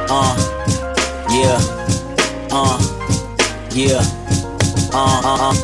uh, 0.10 0.36
yeah, 1.30 1.60
uh, 2.52 2.78
yeah, 3.72 4.02
uh, 4.94 5.22
uh, 5.24 5.50
uh. 5.50 5.56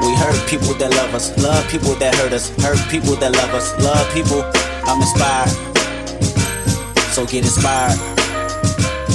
We 0.00 0.14
hurt 0.16 0.48
people 0.48 0.74
that 0.74 0.90
love 0.90 1.14
us, 1.14 1.36
love 1.42 1.68
people 1.68 1.94
that 1.96 2.14
hurt 2.14 2.32
us, 2.32 2.50
hurt 2.58 2.78
people 2.90 3.16
that 3.16 3.32
love 3.32 3.54
us, 3.54 3.72
love 3.82 4.12
people. 4.12 4.42
I'm 4.86 5.00
inspired, 5.00 5.50
so 7.12 7.26
get 7.26 7.44
inspired. 7.44 8.14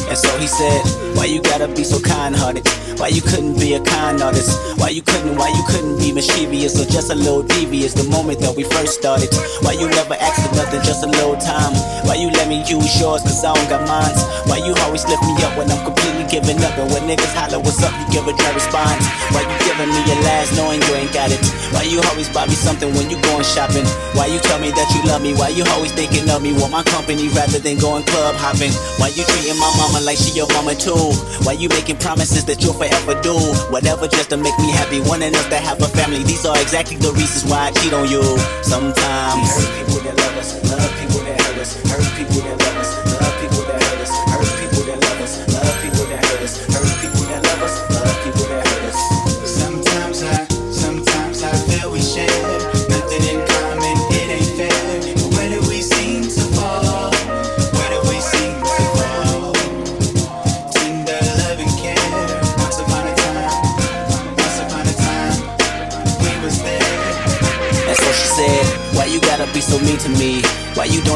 And 0.09 0.17
so 0.17 0.29
he 0.39 0.47
said, 0.47 0.81
Why 1.15 1.25
you 1.25 1.41
gotta 1.41 1.67
be 1.67 1.83
so 1.83 2.01
kind 2.01 2.35
hearted? 2.35 2.65
Why 2.97 3.07
you 3.07 3.21
couldn't 3.21 3.61
be 3.61 3.75
a 3.75 3.81
kind 3.81 4.21
artist? 4.21 4.57
Why 4.75 4.89
you 4.89 5.01
couldn't, 5.01 5.37
why 5.37 5.53
you 5.53 5.63
couldn't 5.69 5.99
be 6.03 6.11
mischievous 6.11 6.75
or 6.81 6.89
just 6.89 7.11
a 7.11 7.15
little 7.15 7.43
devious 7.43 7.93
the 7.93 8.03
moment 8.09 8.41
that 8.41 8.57
we 8.57 8.63
first 8.65 8.99
started? 8.99 9.29
Why 9.61 9.77
you 9.77 9.87
never 9.87 10.17
asked 10.17 10.41
for 10.43 10.51
nothing, 10.57 10.81
just 10.81 11.05
a 11.05 11.07
little 11.07 11.37
time? 11.37 11.71
Why 12.09 12.17
you 12.17 12.33
let 12.33 12.49
me 12.49 12.65
use 12.65 12.89
yours 12.99 13.21
cause 13.21 13.45
I 13.45 13.53
don't 13.53 13.69
got 13.69 13.85
mine? 13.87 14.17
Why 14.49 14.57
you 14.65 14.73
always 14.83 15.05
lift 15.05 15.21
me 15.23 15.37
up 15.45 15.53
when 15.55 15.69
I'm 15.69 15.85
completely 15.85 16.25
giving 16.25 16.57
up? 16.65 16.73
And 16.75 16.89
when 16.89 17.05
niggas 17.05 17.31
holler 17.37 17.61
what's 17.61 17.79
up, 17.85 17.93
you 18.01 18.19
give 18.19 18.25
a 18.25 18.33
dry 18.33 18.51
response. 18.51 19.05
Why 19.29 19.45
you 19.45 19.55
giving 19.61 19.93
me 19.93 20.01
your 20.09 20.19
last 20.25 20.57
knowing 20.57 20.81
you 20.81 20.93
ain't 20.97 21.13
got 21.13 21.29
it? 21.29 21.39
Why 21.69 21.85
you 21.85 22.01
always 22.09 22.27
buy 22.33 22.49
me 22.49 22.57
something 22.57 22.89
when 22.97 23.07
you 23.13 23.21
going 23.21 23.45
shopping? 23.45 23.85
Why 24.17 24.25
you 24.25 24.41
tell 24.41 24.59
me 24.59 24.73
that 24.73 24.89
you 24.91 25.05
love 25.05 25.21
me? 25.21 25.37
Why 25.37 25.53
you 25.53 25.63
always 25.77 25.93
thinking 25.93 26.27
of 26.27 26.41
me? 26.41 26.51
Want 26.51 26.73
my 26.73 26.83
company 26.83 27.29
rather 27.31 27.63
than 27.63 27.77
going 27.77 28.03
club 28.09 28.35
hopping? 28.41 28.73
Why 28.99 29.13
you 29.13 29.23
treating 29.23 29.55
my 29.55 29.71
mama 29.79 29.98
like 29.99 30.17
she 30.17 30.31
your 30.31 30.47
mama 30.53 30.75
too? 30.75 30.95
Why 31.43 31.53
you 31.53 31.69
making 31.69 31.97
promises 31.97 32.45
that 32.45 32.63
you'll 32.63 32.73
forever 32.73 33.19
do? 33.21 33.35
Whatever 33.71 34.07
just 34.07 34.29
to 34.29 34.37
make 34.37 34.57
me 34.59 34.71
happy, 34.71 35.01
wanting 35.01 35.35
us 35.35 35.47
to 35.49 35.57
have 35.57 35.81
a 35.81 35.87
family. 35.87 36.23
These 36.23 36.45
are 36.45 36.59
exactly 36.59 36.97
the 36.97 37.11
reasons 37.13 37.49
why 37.49 37.67
I 37.67 37.71
cheat 37.71 37.93
on 37.93 38.09
you. 38.09 38.23
Sometimes 38.63 39.49
hurt 39.49 39.71
people 39.79 39.99
that 40.03 40.15
love 40.17 40.37
us, 40.37 40.53
love 40.71 40.91
people 40.99 41.21
that 41.25 41.41
hurt 41.41 41.57
us, 41.57 41.73
hurt 41.89 42.05
people 42.17 42.41
that 42.41 42.57
love 42.59 42.77
us, 42.77 43.08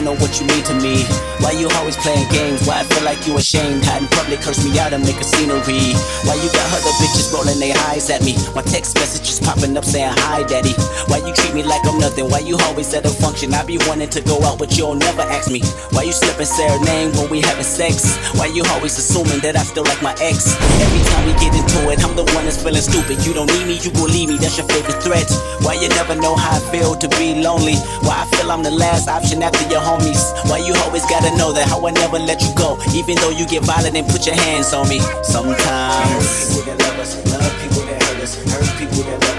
don't 0.04 0.20
know 0.20 0.22
what 0.22 0.40
you 0.40 0.48
mean 0.48 0.64
to 0.64 0.76
me? 0.84 1.04
Why 1.40 1.52
you 1.52 1.68
always 1.80 1.96
playing 1.98 2.28
games? 2.30 2.68
Why 2.68 2.80
I 2.80 2.84
feel 2.84 3.04
like 3.04 3.26
you 3.28 3.38
ashamed? 3.38 3.84
Hide 3.86 4.04
in 4.04 4.08
public, 4.10 4.42
curse 4.42 4.64
me 4.64 4.78
out 4.80 4.92
and 4.92 5.04
make 5.04 5.20
a 5.20 5.24
scenery. 5.24 5.96
Why 6.28 6.36
you 6.44 6.50
got 6.52 6.68
other 6.76 6.94
bitches 7.00 7.32
rolling 7.32 7.60
their 7.60 7.76
eyes 7.88 8.10
at 8.10 8.22
me? 8.24 8.36
My 8.56 8.62
text 8.64 8.96
messages 8.96 9.40
popping 9.40 9.76
up 9.78 9.86
saying 9.86 10.14
hi, 10.28 10.44
daddy. 10.44 10.76
Why 11.08 11.24
you 11.24 11.34
treat 11.34 11.54
me 11.54 11.64
like 11.64 11.86
I'm 11.88 12.00
nothing? 12.00 12.30
Why 12.30 12.40
you 12.40 12.58
always 12.68 12.94
at 12.94 13.06
a 13.06 13.10
function? 13.10 13.54
I 13.54 13.64
be 13.64 13.78
wanting 13.88 14.10
to 14.10 14.22
go 14.22 14.44
out, 14.44 14.60
but 14.60 14.76
you'll 14.78 14.96
never 14.96 15.22
ask 15.22 15.50
me. 15.50 15.62
Why 15.92 16.04
you 16.04 16.12
slip 16.12 16.38
and 16.38 16.48
say 16.48 16.68
her 16.68 16.84
name 16.84 17.12
when 17.16 17.30
we 17.30 17.40
having 17.40 17.64
sex? 17.64 18.18
Why 18.36 18.48
you 18.48 18.64
always 18.76 18.98
assuming 18.98 19.40
that 19.40 19.56
I 19.56 19.64
still 19.64 19.84
like 19.84 20.02
my 20.02 20.16
ex? 20.20 20.56
Every 20.84 21.04
time 21.12 21.26
we 21.28 21.34
get 21.40 21.56
into 21.56 21.80
it, 21.92 22.04
I'm 22.04 22.16
the 22.16 22.28
one 22.36 22.44
that's 22.44 22.62
feeling 22.62 22.84
stupid. 22.84 23.24
You 23.26 23.34
don't 23.34 23.48
need 23.48 23.68
me, 23.68 23.80
you 23.80 23.92
gon' 23.92 24.12
leave 24.12 24.30
me. 24.30 24.38
That's 24.38 24.58
your 24.58 24.68
favorite 24.68 25.00
threat. 25.04 25.30
Why 25.64 25.76
you 25.80 25.88
never 25.96 26.16
know 26.16 26.36
how 26.36 26.60
I 26.60 26.62
feel 26.72 26.96
to 26.96 27.08
be 27.20 27.40
lonely? 27.40 27.76
Why 28.04 28.24
I 28.24 28.26
feel 28.36 28.52
I'm 28.52 28.64
the 28.64 28.72
last 28.72 29.08
option 29.08 29.44
after 29.44 29.64
your 29.72 29.82
homies? 29.94 30.34
Why 30.50 30.58
you 30.58 30.74
always 30.86 31.06
gotta 31.06 31.36
know 31.38 31.54
that 31.54 31.68
how 31.68 31.86
I 31.86 31.92
never 31.92 32.20
let 32.20 32.42
you 32.42 32.54
go, 32.56 32.78
even 32.94 33.16
though 33.16 33.30
you 33.30 33.46
get 33.46 33.64
violent 33.64 33.96
and 33.96 34.08
put 34.08 34.26
your 34.26 34.36
hands 34.36 34.74
on 34.74 34.90
me? 34.90 35.00
Sometimes. 35.24 36.50
People 36.50 36.64
that 36.66 36.78
love 36.82 37.00
us, 37.00 37.12
love 37.30 37.54
people 37.62 37.84
that 37.86 38.02
hurt 38.04 38.24
us, 38.24 38.34
hurt 38.50 38.70
people 38.80 39.04
that 39.04 39.18
love 39.22 39.30
us, 39.30 39.33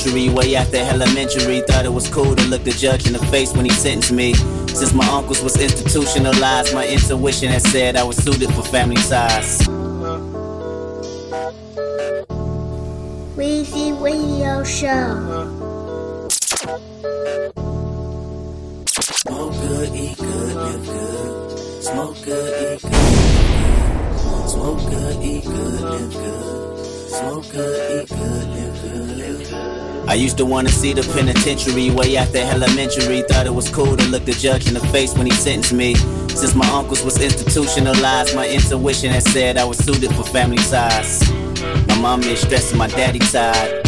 penitentiary 0.00 0.34
way 0.34 0.56
after 0.56 0.76
elementary. 0.78 1.60
Thought 1.60 1.84
it 1.84 1.92
was 1.92 2.08
cool 2.08 2.34
to 2.34 2.46
look 2.46 2.64
the 2.64 2.72
judge 2.72 3.06
in 3.06 3.12
the 3.12 3.18
face 3.26 3.52
when 3.52 3.64
he 3.64 3.70
sentenced 3.70 4.12
me. 4.12 4.34
Since 4.68 4.92
my 4.94 5.06
uncles 5.08 5.42
was 5.42 5.60
institutionalized, 5.60 6.74
my 6.74 6.86
intuition 6.86 7.48
had 7.48 7.62
said 7.62 7.96
I 7.96 8.02
was 8.04 8.16
suited 8.16 8.52
for 8.54 8.62
family 8.62 8.96
size. 8.96 9.58
Weezy 13.36 14.00
Radio 14.00 14.64
Show. 14.64 15.48
Smoke 18.86 19.52
good, 19.52 19.94
eat 19.94 20.16
good, 20.16 20.56
live 20.56 20.86
good. 20.86 21.82
Smoke 21.82 22.24
good, 22.24 22.74
eat 22.74 22.82
good. 22.82 24.48
Smoke 24.48 24.90
good, 24.90 25.24
eat 25.24 25.44
good, 25.44 25.80
live 25.80 26.12
good. 26.12 26.86
Smoke 27.10 27.50
good, 27.52 28.02
eat 28.02 28.08
good, 28.08 28.48
live 28.48 28.82
good. 28.82 29.39
I 30.10 30.14
used 30.14 30.38
to 30.38 30.44
wanna 30.44 30.70
see 30.70 30.92
the 30.92 31.02
penitentiary 31.14 31.90
way 31.90 32.16
after 32.16 32.38
elementary. 32.38 33.22
Thought 33.22 33.46
it 33.46 33.54
was 33.54 33.70
cool 33.70 33.96
to 33.96 34.08
look 34.08 34.24
the 34.24 34.32
judge 34.32 34.66
in 34.66 34.74
the 34.74 34.84
face 34.88 35.14
when 35.14 35.24
he 35.24 35.32
sentenced 35.32 35.72
me. 35.72 35.94
Since 36.34 36.56
my 36.56 36.68
uncles 36.70 37.04
was 37.04 37.22
institutionalized, 37.22 38.34
my 38.34 38.48
intuition 38.48 39.12
had 39.12 39.22
said 39.22 39.56
I 39.56 39.62
was 39.62 39.78
suited 39.78 40.12
for 40.16 40.24
family 40.24 40.58
size. 40.58 41.30
My 41.86 41.96
mom 42.00 42.24
is 42.24 42.40
stressing 42.40 42.76
my 42.76 42.88
daddy 42.88 43.20
side. 43.20 43.82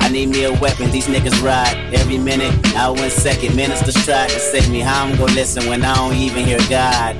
I 0.00 0.08
need 0.08 0.28
me 0.28 0.44
a 0.44 0.52
weapon, 0.60 0.92
these 0.92 1.08
niggas 1.08 1.42
ride 1.42 1.92
every 1.92 2.18
minute, 2.18 2.54
hour 2.76 2.96
and 2.96 3.10
second. 3.10 3.56
Ministers 3.56 3.96
try 4.04 4.28
to 4.28 4.38
save 4.38 4.70
me. 4.70 4.78
How 4.78 5.06
I'm 5.06 5.16
gonna 5.16 5.32
listen 5.32 5.68
when 5.68 5.82
I 5.82 5.92
don't 5.96 6.14
even 6.14 6.44
hear 6.44 6.60
God? 6.70 7.16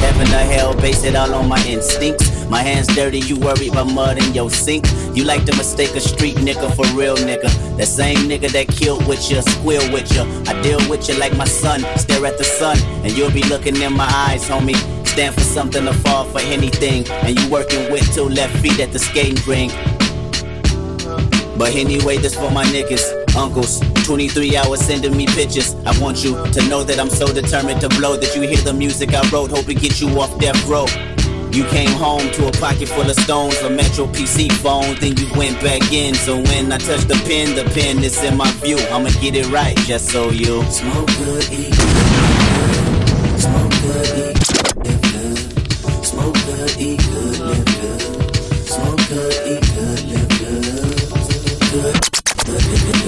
Heaven 0.00 0.28
or 0.28 0.50
hell, 0.50 0.74
base 0.80 1.04
it 1.04 1.14
all 1.14 1.34
on 1.34 1.46
my 1.46 1.62
instincts. 1.66 2.31
My 2.48 2.62
hands 2.62 2.88
dirty, 2.88 3.20
you 3.20 3.38
worry 3.38 3.68
about 3.68 3.92
mud 3.92 4.22
in 4.22 4.34
your 4.34 4.50
sink. 4.50 4.86
You 5.14 5.24
like 5.24 5.44
to 5.46 5.56
mistake 5.56 5.94
a 5.94 6.00
street 6.00 6.36
nigga 6.36 6.74
for 6.74 6.86
real 6.96 7.16
nigga. 7.16 7.50
That 7.76 7.86
same 7.86 8.28
nigga 8.28 8.50
that 8.52 8.68
killed 8.68 9.06
with 9.06 9.30
you, 9.30 9.40
squeal 9.42 9.92
with 9.92 10.12
you. 10.14 10.22
I 10.46 10.60
deal 10.62 10.80
with 10.88 11.08
you 11.08 11.18
like 11.18 11.36
my 11.36 11.44
son, 11.44 11.80
stare 11.96 12.24
at 12.26 12.38
the 12.38 12.44
sun, 12.44 12.78
and 13.04 13.12
you'll 13.12 13.30
be 13.30 13.42
looking 13.44 13.80
in 13.80 13.92
my 13.92 14.08
eyes, 14.28 14.48
homie. 14.48 14.76
Stand 15.06 15.34
for 15.34 15.40
something 15.40 15.84
to 15.84 15.92
fall 15.92 16.24
for 16.24 16.40
anything, 16.40 17.06
and 17.08 17.38
you 17.38 17.50
working 17.50 17.90
with 17.92 18.14
two 18.14 18.28
left 18.28 18.56
feet 18.58 18.80
at 18.80 18.92
the 18.92 18.98
skating 18.98 19.36
rink. 19.46 19.72
But 21.58 21.74
anyway, 21.74 22.16
this 22.16 22.34
for 22.34 22.50
my 22.50 22.64
niggas, 22.64 23.36
uncles. 23.36 23.80
23 24.04 24.56
hours 24.56 24.80
sending 24.80 25.16
me 25.16 25.26
pictures. 25.26 25.74
I 25.86 25.98
want 26.00 26.24
you 26.24 26.32
to 26.52 26.68
know 26.68 26.82
that 26.82 26.98
I'm 26.98 27.10
so 27.10 27.32
determined 27.32 27.80
to 27.82 27.88
blow 27.90 28.16
that 28.16 28.34
you 28.34 28.42
hear 28.42 28.56
the 28.58 28.72
music 28.72 29.14
I 29.14 29.28
wrote, 29.30 29.50
hope 29.50 29.68
it 29.68 29.80
get 29.80 30.00
you 30.00 30.08
off 30.20 30.38
death 30.40 30.66
row. 30.66 30.86
You 31.52 31.64
came 31.66 31.90
home 31.90 32.30
to 32.32 32.48
a 32.48 32.52
pocket 32.52 32.88
full 32.88 33.02
of 33.02 33.14
stones, 33.20 33.60
a 33.60 33.68
Metro 33.68 34.06
PC 34.06 34.50
phone, 34.50 34.96
then 35.00 35.14
you 35.18 35.28
went 35.36 35.60
back 35.60 35.92
in. 35.92 36.14
So 36.14 36.36
when 36.36 36.72
I 36.72 36.78
touch 36.78 37.02
the 37.04 37.14
pen, 37.26 37.54
the 37.54 37.64
pen 37.74 38.02
is 38.02 38.22
in 38.24 38.38
my 38.38 38.50
view. 38.62 38.78
I'ma 38.90 39.10
get 39.20 39.36
it 39.36 39.50
right, 39.50 39.76
just 39.80 40.08
so 40.08 40.30
you 40.30 40.62
Smoke 40.70 41.06
good, 41.18 41.52
eat 41.52 41.76
good. 41.76 43.38
Smoke 43.38 43.70
good, 43.82 44.08
eat 44.16 44.48
good, 44.80 45.02
good. 45.12 45.36
Smoke 46.06 46.34
good, 46.46 46.80
eat 46.80 47.00
good, 47.04 47.38
live 47.40 47.64
good. 47.66 48.00
Smoke 48.66 49.08
good, 49.08 49.34
eat 49.52 49.64
good, 49.74 50.00
live 50.08 50.28
good, 50.40 50.72
good, 51.70 52.00
good, 52.46 52.92
good. 52.92 53.01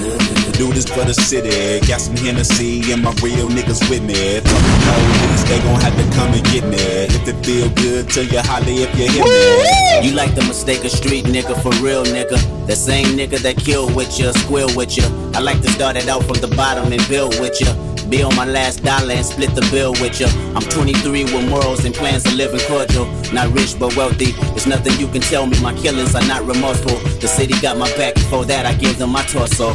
Do 0.57 0.71
this 0.71 0.85
for 0.85 1.03
the 1.03 1.13
city. 1.13 1.85
Got 1.85 1.99
some 1.99 2.15
Hennessy 2.15 2.91
and 2.93 3.03
my 3.03 3.11
real 3.21 3.49
niggas 3.49 3.89
with 3.89 4.03
me. 4.03 4.39
Fuck 4.39 4.63
the 4.63 5.15
police, 5.19 5.43
they 5.49 5.59
gon' 5.59 5.81
have 5.81 5.95
to 5.97 6.15
come 6.15 6.33
and 6.33 6.43
get 6.45 6.63
me. 6.63 6.77
If 6.79 7.27
it 7.27 7.45
feel 7.45 7.69
good 7.75 8.09
to 8.11 8.23
you, 8.23 8.39
holler 8.39 8.65
if 8.67 8.97
you 8.97 9.11
hear 9.11 9.23
me. 9.25 10.07
You 10.07 10.15
like 10.15 10.33
the 10.33 10.45
mistake 10.47 10.85
of 10.85 10.91
street 10.91 11.25
nigga 11.25 11.61
for 11.61 11.71
real 11.83 12.05
nigga. 12.05 12.39
The 12.67 12.75
same 12.75 13.17
nigga 13.17 13.39
that 13.39 13.57
killed 13.57 13.95
with 13.95 14.17
you, 14.17 14.31
squeal 14.33 14.73
with 14.75 14.95
you. 14.95 15.03
I 15.33 15.39
like 15.39 15.61
to 15.61 15.69
start 15.71 15.97
it 15.97 16.07
out 16.07 16.23
from 16.23 16.37
the 16.39 16.47
bottom 16.55 16.91
and 16.91 17.05
build 17.09 17.37
with 17.41 17.59
you. 17.59 17.67
Be 18.09 18.23
on 18.23 18.35
my 18.35 18.45
last 18.45 18.83
dollar 18.83 19.13
and 19.13 19.25
split 19.25 19.53
the 19.55 19.67
bill 19.71 19.91
with 19.93 20.21
ya. 20.21 20.27
I'm 20.55 20.61
23 20.61 21.23
with 21.25 21.49
morals 21.49 21.83
and 21.83 21.93
plans 21.93 22.23
to 22.23 22.31
live 22.31 22.53
in 22.53 22.61
cordial. 22.61 23.07
Not 23.33 23.51
rich 23.51 23.77
but 23.77 23.95
wealthy. 23.97 24.31
There's 24.53 24.67
nothing 24.67 24.97
you 24.99 25.07
can 25.07 25.21
tell 25.21 25.47
me. 25.47 25.59
My 25.61 25.73
killings 25.73 26.15
are 26.15 26.25
not 26.27 26.45
remorseful. 26.45 26.97
The 27.19 27.27
city 27.27 27.59
got 27.61 27.77
my 27.77 27.89
back. 27.97 28.17
For 28.29 28.45
that, 28.45 28.65
I 28.65 28.73
give 28.75 28.97
them 28.99 29.09
my 29.09 29.23
torso. 29.23 29.73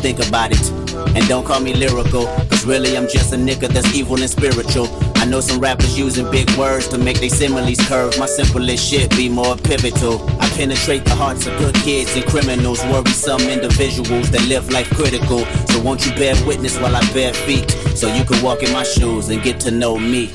Think 0.00 0.24
about 0.26 0.52
it. 0.52 0.70
And 1.16 1.26
don't 1.28 1.44
call 1.44 1.60
me 1.60 1.74
lyrical, 1.74 2.26
cause 2.48 2.64
really 2.64 2.96
I'm 2.96 3.08
just 3.08 3.32
a 3.32 3.36
nigga 3.36 3.68
that's 3.68 3.92
evil 3.94 4.20
and 4.20 4.30
spiritual. 4.30 4.88
I 5.16 5.24
know 5.24 5.40
some 5.40 5.58
rappers 5.58 5.98
using 5.98 6.30
big 6.30 6.48
words 6.52 6.86
to 6.88 6.98
make 6.98 7.18
their 7.18 7.28
similes 7.28 7.80
curve. 7.88 8.16
My 8.18 8.26
simplest 8.26 8.88
shit 8.88 9.10
be 9.10 9.28
more 9.28 9.56
pivotal. 9.56 10.24
I 10.40 10.48
penetrate 10.50 11.04
the 11.04 11.16
hearts 11.16 11.46
of 11.46 11.58
good 11.58 11.74
kids 11.74 12.14
and 12.14 12.24
criminals, 12.24 12.82
worrisome 12.84 13.40
individuals 13.42 14.30
that 14.30 14.46
live 14.48 14.70
life 14.70 14.88
critical. 14.90 15.44
So 15.66 15.82
won't 15.82 16.06
you 16.06 16.12
bear 16.12 16.34
witness 16.46 16.78
while 16.78 16.94
I 16.94 17.00
bare 17.12 17.34
feet, 17.34 17.68
so 17.96 18.12
you 18.14 18.24
can 18.24 18.40
walk 18.42 18.62
in 18.62 18.72
my 18.72 18.84
shoes 18.84 19.28
and 19.30 19.42
get 19.42 19.58
to 19.60 19.72
know 19.72 19.98
me. 19.98 20.30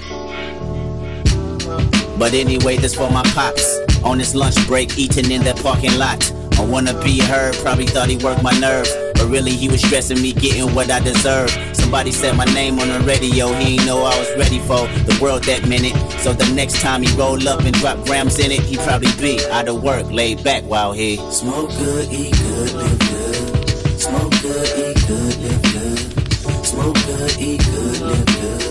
But 2.19 2.33
anyway, 2.33 2.77
this 2.77 2.95
for 2.95 3.09
my 3.09 3.23
pops. 3.33 3.79
On 4.03 4.19
his 4.19 4.35
lunch 4.35 4.55
break, 4.67 4.97
eating 4.97 5.31
in 5.31 5.43
that 5.43 5.57
parking 5.63 5.97
lot. 5.97 6.29
I 6.59 6.65
wanna 6.65 6.93
be 7.01 7.19
heard, 7.19 7.55
probably 7.55 7.87
thought 7.87 8.09
he 8.09 8.17
worked 8.17 8.43
my 8.43 8.57
nerves. 8.59 8.93
But 9.23 9.31
really, 9.31 9.51
he 9.51 9.69
was 9.69 9.81
stressing 9.81 10.21
me 10.21 10.33
getting 10.33 10.75
what 10.75 10.91
I 10.91 10.99
deserve. 10.99 11.49
Somebody 11.71 12.11
said 12.11 12.35
my 12.35 12.43
name 12.43 12.77
on 12.79 12.89
the 12.89 12.99
radio, 13.07 13.53
he 13.53 13.75
ain't 13.75 13.85
know 13.85 14.03
I 14.03 14.19
was 14.19 14.29
ready 14.35 14.59
for 14.59 14.85
the 15.07 15.17
world 15.21 15.45
that 15.45 15.65
minute. 15.65 15.95
So 16.19 16.33
the 16.33 16.45
next 16.53 16.81
time 16.81 17.03
he 17.03 17.15
roll 17.15 17.47
up 17.47 17.61
and 17.61 17.73
drop 17.75 18.03
grams 18.03 18.37
in 18.37 18.51
it, 18.51 18.59
he 18.59 18.75
probably 18.75 19.07
be 19.21 19.39
out 19.49 19.69
of 19.69 19.81
work, 19.81 20.11
laid 20.11 20.43
back 20.43 20.63
while 20.63 20.91
he 20.91 21.15
Smoke 21.31 21.69
good, 21.69 22.11
eat 22.11 22.33
good, 22.33 22.73
live 22.73 22.99
good. 22.99 24.01
Smoke 24.01 24.33
good, 24.41 24.67
eat 24.77 25.07
good, 25.07 25.37
live 25.39 25.61
good. 25.71 26.65
Smoke 26.65 26.95
good, 27.05 27.39
eat 27.39 27.63
good, 27.63 28.01
live 28.01 28.25
good. 28.25 28.61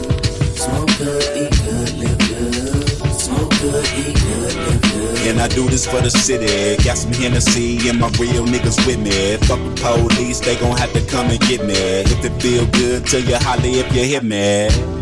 Smoke 0.58 0.98
good, 0.98 1.36
eat 1.38 1.50
good, 1.50 1.61
And 3.74 5.40
I 5.40 5.48
do 5.48 5.66
this 5.68 5.86
for 5.86 6.00
the 6.00 6.10
city. 6.10 6.76
Got 6.84 6.98
some 6.98 7.12
Hennessy 7.12 7.88
and 7.88 7.98
my 7.98 8.08
real 8.20 8.44
niggas 8.44 8.86
with 8.86 8.98
me. 8.98 9.36
Fuck 9.46 9.60
the 9.76 10.08
police, 10.08 10.40
they 10.40 10.56
gon' 10.56 10.76
have 10.76 10.92
to 10.92 11.00
come 11.06 11.30
and 11.30 11.40
get 11.40 11.64
me. 11.64 11.74
If 11.74 12.24
it 12.24 12.42
feel 12.42 12.66
good 12.66 13.06
tell 13.06 13.20
you, 13.20 13.36
holly 13.36 13.80
if 13.80 13.94
you 13.94 14.04
hit 14.04 14.24
me. 14.24 15.01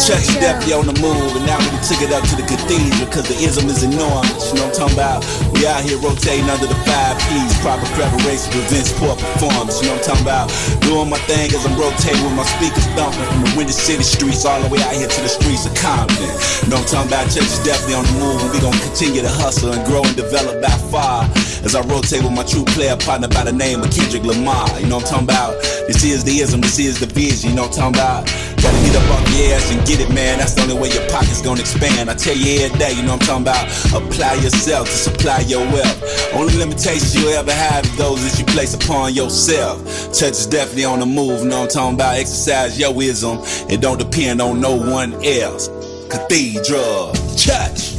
Is 0.00 0.26
definitely 0.42 0.74
on 0.74 0.88
the 0.90 0.96
move, 0.98 1.38
and 1.38 1.46
now 1.46 1.60
we 1.60 1.76
took 1.86 2.02
it 2.02 2.10
up 2.10 2.24
to 2.26 2.34
the 2.34 2.42
cathedral, 2.42 3.06
cause 3.12 3.28
the 3.30 3.36
ism 3.46 3.70
is 3.70 3.84
enormous. 3.84 4.50
You 4.50 4.58
know 4.58 4.66
what 4.66 4.80
I'm 4.80 4.90
talking 4.90 4.98
about? 4.98 5.20
We 5.54 5.68
out 5.68 5.86
here 5.86 6.02
rotating 6.02 6.50
under 6.50 6.66
the 6.66 6.74
five 6.88 7.14
P's. 7.30 7.54
Proper 7.62 7.86
preparation 7.94 8.50
prevents 8.50 8.90
poor 8.98 9.14
performance. 9.14 9.78
You 9.78 9.92
know 9.92 10.00
what 10.00 10.10
I'm 10.10 10.18
talking 10.18 10.26
about? 10.26 10.46
Doing 10.82 11.14
my 11.14 11.20
thing 11.30 11.54
as 11.54 11.62
I'm 11.62 11.78
rotating 11.78 12.26
with 12.26 12.34
my 12.34 12.42
speakers 12.42 12.82
thumping 12.98 13.22
from 13.22 13.40
the 13.44 13.52
Windy 13.54 13.76
City 13.76 14.02
streets 14.02 14.42
all 14.42 14.58
the 14.58 14.66
way 14.66 14.82
out 14.82 14.98
here 14.98 15.06
to 15.06 15.20
the 15.22 15.30
streets 15.30 15.68
of 15.68 15.76
Compton. 15.78 16.18
You 16.18 16.74
know 16.74 16.82
what 16.82 16.90
I'm 16.90 17.06
talking 17.06 17.10
about? 17.14 17.24
Church 17.30 17.46
is 17.46 17.62
definitely 17.62 18.02
on 18.02 18.08
the 18.10 18.16
move, 18.18 18.40
and 18.42 18.50
we 18.50 18.58
gonna 18.58 18.82
continue 18.82 19.22
to 19.22 19.30
hustle 19.30 19.70
and 19.70 19.84
grow 19.86 20.02
and 20.02 20.16
develop 20.18 20.58
by 20.58 20.74
far 20.90 21.22
as 21.62 21.78
I 21.78 21.86
rotate 21.86 22.24
with 22.26 22.34
my 22.34 22.42
true 22.42 22.66
player 22.74 22.98
partner 22.98 23.30
by 23.30 23.46
the 23.46 23.54
name 23.54 23.84
of 23.84 23.94
Kendrick 23.94 24.26
Lamar. 24.26 24.66
You 24.80 24.90
know 24.90 24.98
what 24.98 25.12
I'm 25.14 25.22
talking 25.22 25.30
about? 25.30 25.54
This 25.86 26.02
is 26.02 26.24
the 26.24 26.40
ism, 26.42 26.64
this 26.66 26.82
is 26.82 26.98
the 26.98 27.06
vision. 27.06 27.54
You 27.54 27.62
know 27.62 27.70
what 27.70 27.78
I'm 27.78 27.92
talking 27.92 28.00
about? 28.00 28.49
Gotta 28.62 28.76
get 28.84 28.96
up 28.96 29.10
off 29.10 29.24
your 29.34 29.54
ass 29.54 29.72
and 29.72 29.86
get 29.86 30.00
it, 30.00 30.12
man. 30.12 30.38
That's 30.38 30.54
the 30.54 30.62
only 30.62 30.74
way 30.74 30.90
your 30.90 31.08
pocket's 31.08 31.40
gonna 31.40 31.60
expand. 31.60 32.10
I 32.10 32.14
tell 32.14 32.36
you 32.36 32.60
every 32.60 32.78
day, 32.78 32.92
you 32.92 33.02
know 33.02 33.14
I'm 33.14 33.18
talking 33.18 33.42
about? 33.42 33.64
Apply 33.94 34.34
yourself 34.34 34.88
to 34.88 34.94
supply 34.94 35.40
your 35.40 35.64
wealth. 35.72 36.34
Only 36.34 36.56
limitations 36.56 37.14
you'll 37.14 37.32
ever 37.32 37.52
have 37.52 37.84
is 37.84 37.96
those 37.96 38.20
that 38.22 38.38
you 38.38 38.44
place 38.46 38.74
upon 38.74 39.14
yourself. 39.14 39.80
Church 40.12 40.36
is 40.36 40.46
definitely 40.46 40.84
on 40.84 41.00
the 41.00 41.06
move, 41.06 41.40
you 41.40 41.48
know 41.48 41.62
I'm 41.62 41.68
talking 41.68 41.94
about? 41.94 42.16
Exercise 42.16 42.78
your 42.78 42.92
wisdom 42.92 43.40
and 43.70 43.80
don't 43.80 43.98
depend 43.98 44.42
on 44.42 44.60
no 44.60 44.76
one 44.76 45.14
else. 45.24 45.68
Cathedral, 46.10 47.14
church, 47.36 47.96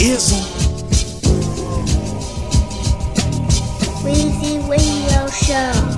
ism. 0.00 0.38
Weezy 4.04 4.68
Radio 4.68 5.26
Show. 5.28 5.93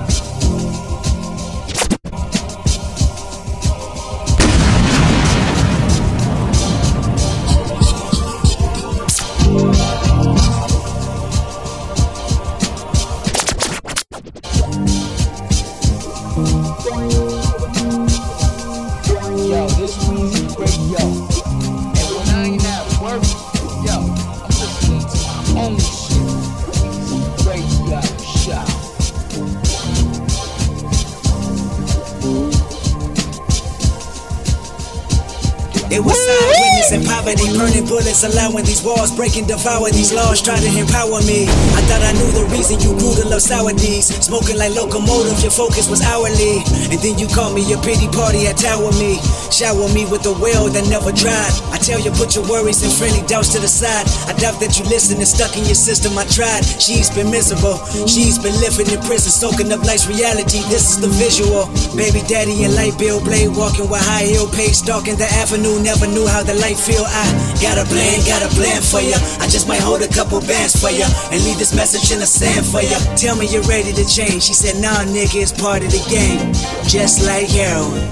Allowing 38.23 38.65
these 38.65 38.81
walls 38.81 39.13
breaking, 39.13 39.45
devour 39.45 39.91
these 39.91 40.13
laws, 40.13 40.41
trying 40.41 40.61
to 40.65 40.71
empower 40.73 41.21
me. 41.29 41.45
I 41.77 41.81
thought 41.85 42.01
I 42.01 42.13
knew 42.17 42.31
the 42.33 42.45
reason 42.49 42.79
you 42.81 42.97
grew 42.97 43.13
to 43.21 43.27
love 43.29 43.41
sour. 43.41 43.67
Smoking 43.77 44.57
like 44.57 44.73
locomotive, 44.75 45.39
your 45.43 45.51
focus 45.51 45.87
was 45.87 46.01
hourly. 46.01 46.63
And 46.89 46.99
then 46.99 47.19
you 47.19 47.27
call 47.27 47.53
me 47.53 47.61
your 47.67 47.79
pity 47.83 48.07
party 48.09 48.47
at 48.47 48.57
Tower 48.57 48.91
Me. 48.95 49.19
Shower 49.51 49.87
me 49.93 50.07
with 50.07 50.25
a 50.25 50.33
well 50.35 50.67
that 50.71 50.87
never 50.89 51.11
dried. 51.11 51.53
I 51.71 51.77
tell 51.77 51.99
you, 51.99 52.11
put 52.15 52.35
your 52.35 52.47
worries 52.47 52.83
and 52.83 52.91
friendly 52.91 53.21
doubts 53.27 53.51
to 53.53 53.59
the 53.59 53.67
side. 53.67 54.07
I 54.27 54.33
doubt 54.39 54.59
that 54.63 54.79
you 54.79 54.85
listen 54.87 55.19
and 55.19 55.27
stuck 55.27 55.55
in 55.55 55.63
your 55.67 55.77
system. 55.77 56.17
I 56.17 56.25
tried. 56.25 56.63
She's 56.79 57.11
been 57.11 57.29
miserable. 57.29 57.79
She's 58.07 58.39
been 58.39 58.55
living 58.59 58.87
in 58.87 58.99
prison, 59.03 59.31
soaking 59.31 59.71
up 59.71 59.83
life's 59.83 60.07
reality. 60.07 60.63
This 60.71 60.95
is 60.95 60.97
the 60.99 61.11
visual. 61.11 61.67
Baby 61.95 62.23
daddy 62.27 62.63
and 62.63 62.75
light 62.75 62.97
bill 62.97 63.19
blade 63.19 63.51
walking 63.55 63.87
with 63.91 64.03
high 64.03 64.25
heel 64.25 64.47
pace, 64.47 64.79
stalking 64.79 65.15
the 65.15 65.29
avenue. 65.39 65.79
Never 65.83 66.07
knew 66.07 66.27
how 66.27 66.43
the 66.43 66.55
light 66.59 66.79
feel. 66.79 67.03
I 67.03 67.25
got 67.59 67.77
a 67.79 67.85
plan, 68.07 68.23
got 68.23 68.41
a 68.43 68.49
plan 68.55 68.81
for 68.81 69.01
ya. 69.01 69.17
I 69.43 69.47
just 69.47 69.67
might 69.67 69.81
hold 69.81 70.01
a 70.01 70.07
couple 70.07 70.39
bands 70.41 70.79
for 70.79 70.89
ya 70.89 71.07
and 71.31 71.43
leave 71.43 71.57
this 71.57 71.75
message 71.75 72.11
in 72.11 72.19
the 72.19 72.25
sand 72.25 72.65
for 72.65 72.81
ya. 72.81 72.97
Tell 73.15 73.35
me 73.35 73.47
you're 73.47 73.67
ready 73.67 73.91
to 73.93 74.05
change. 74.07 74.43
She 74.43 74.53
said, 74.53 74.79
Nah, 74.81 75.03
nigga, 75.11 75.43
it's 75.43 75.51
part 75.51 75.83
of 75.83 75.91
the 75.91 76.03
game. 76.07 76.53
Just 76.87 77.25
like 77.27 77.47
heroin. 77.51 78.07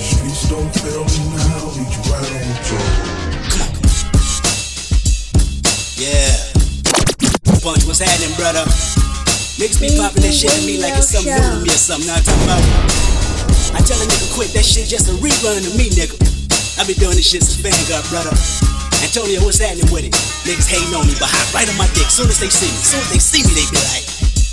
Streets 0.00 0.48
don't 0.48 0.68
fail 0.80 1.04
me 1.04 1.22
now, 1.36 1.72
lead 1.72 1.88
you 1.88 2.02
right 2.12 2.32
on 2.36 2.56
top. 2.68 2.84
Yeah. 5.96 6.32
Punch, 7.60 7.84
what's 7.84 8.00
happening, 8.00 8.32
brother? 8.36 8.64
Niggas 9.60 9.80
be 9.80 9.92
popping 10.00 10.24
that 10.24 10.32
shit 10.32 10.52
at 10.52 10.64
me 10.64 10.80
like 10.80 10.96
it's 10.96 11.12
something 11.12 11.32
new 11.32 11.40
to 11.40 11.60
me 11.60 11.68
or 11.68 11.80
something. 11.80 12.08
I 12.08 12.20
talk 12.24 12.40
about 12.44 12.64
I 13.76 13.80
tell 13.84 14.00
a 14.00 14.06
nigga 14.08 14.34
quit 14.34 14.52
that 14.56 14.64
shit 14.64 14.88
just 14.88 15.08
a 15.08 15.14
rerun 15.20 15.60
to 15.60 15.70
me, 15.76 15.92
nigga. 15.92 16.16
I 16.80 16.86
been 16.86 16.96
doing 16.96 17.16
this 17.16 17.28
shit 17.28 17.42
since 17.42 17.60
Vanguard, 17.60 18.08
brother. 18.08 18.79
Antonio, 19.10 19.42
what's 19.42 19.58
happening 19.58 19.90
with 19.90 20.04
it? 20.04 20.12
Niggas 20.46 20.70
hating 20.70 20.94
on 20.94 21.04
me, 21.04 21.14
but 21.18 21.26
right 21.52 21.68
on 21.68 21.76
my 21.76 21.88
dick. 21.98 22.06
Soon 22.06 22.28
as 22.28 22.38
they 22.38 22.48
see 22.48 22.70
me, 22.70 22.78
soon 22.78 23.00
as 23.00 23.10
they 23.10 23.18
see 23.18 23.42
me, 23.42 23.50
they 23.58 23.66
be 23.66 23.82
like, 23.90 24.06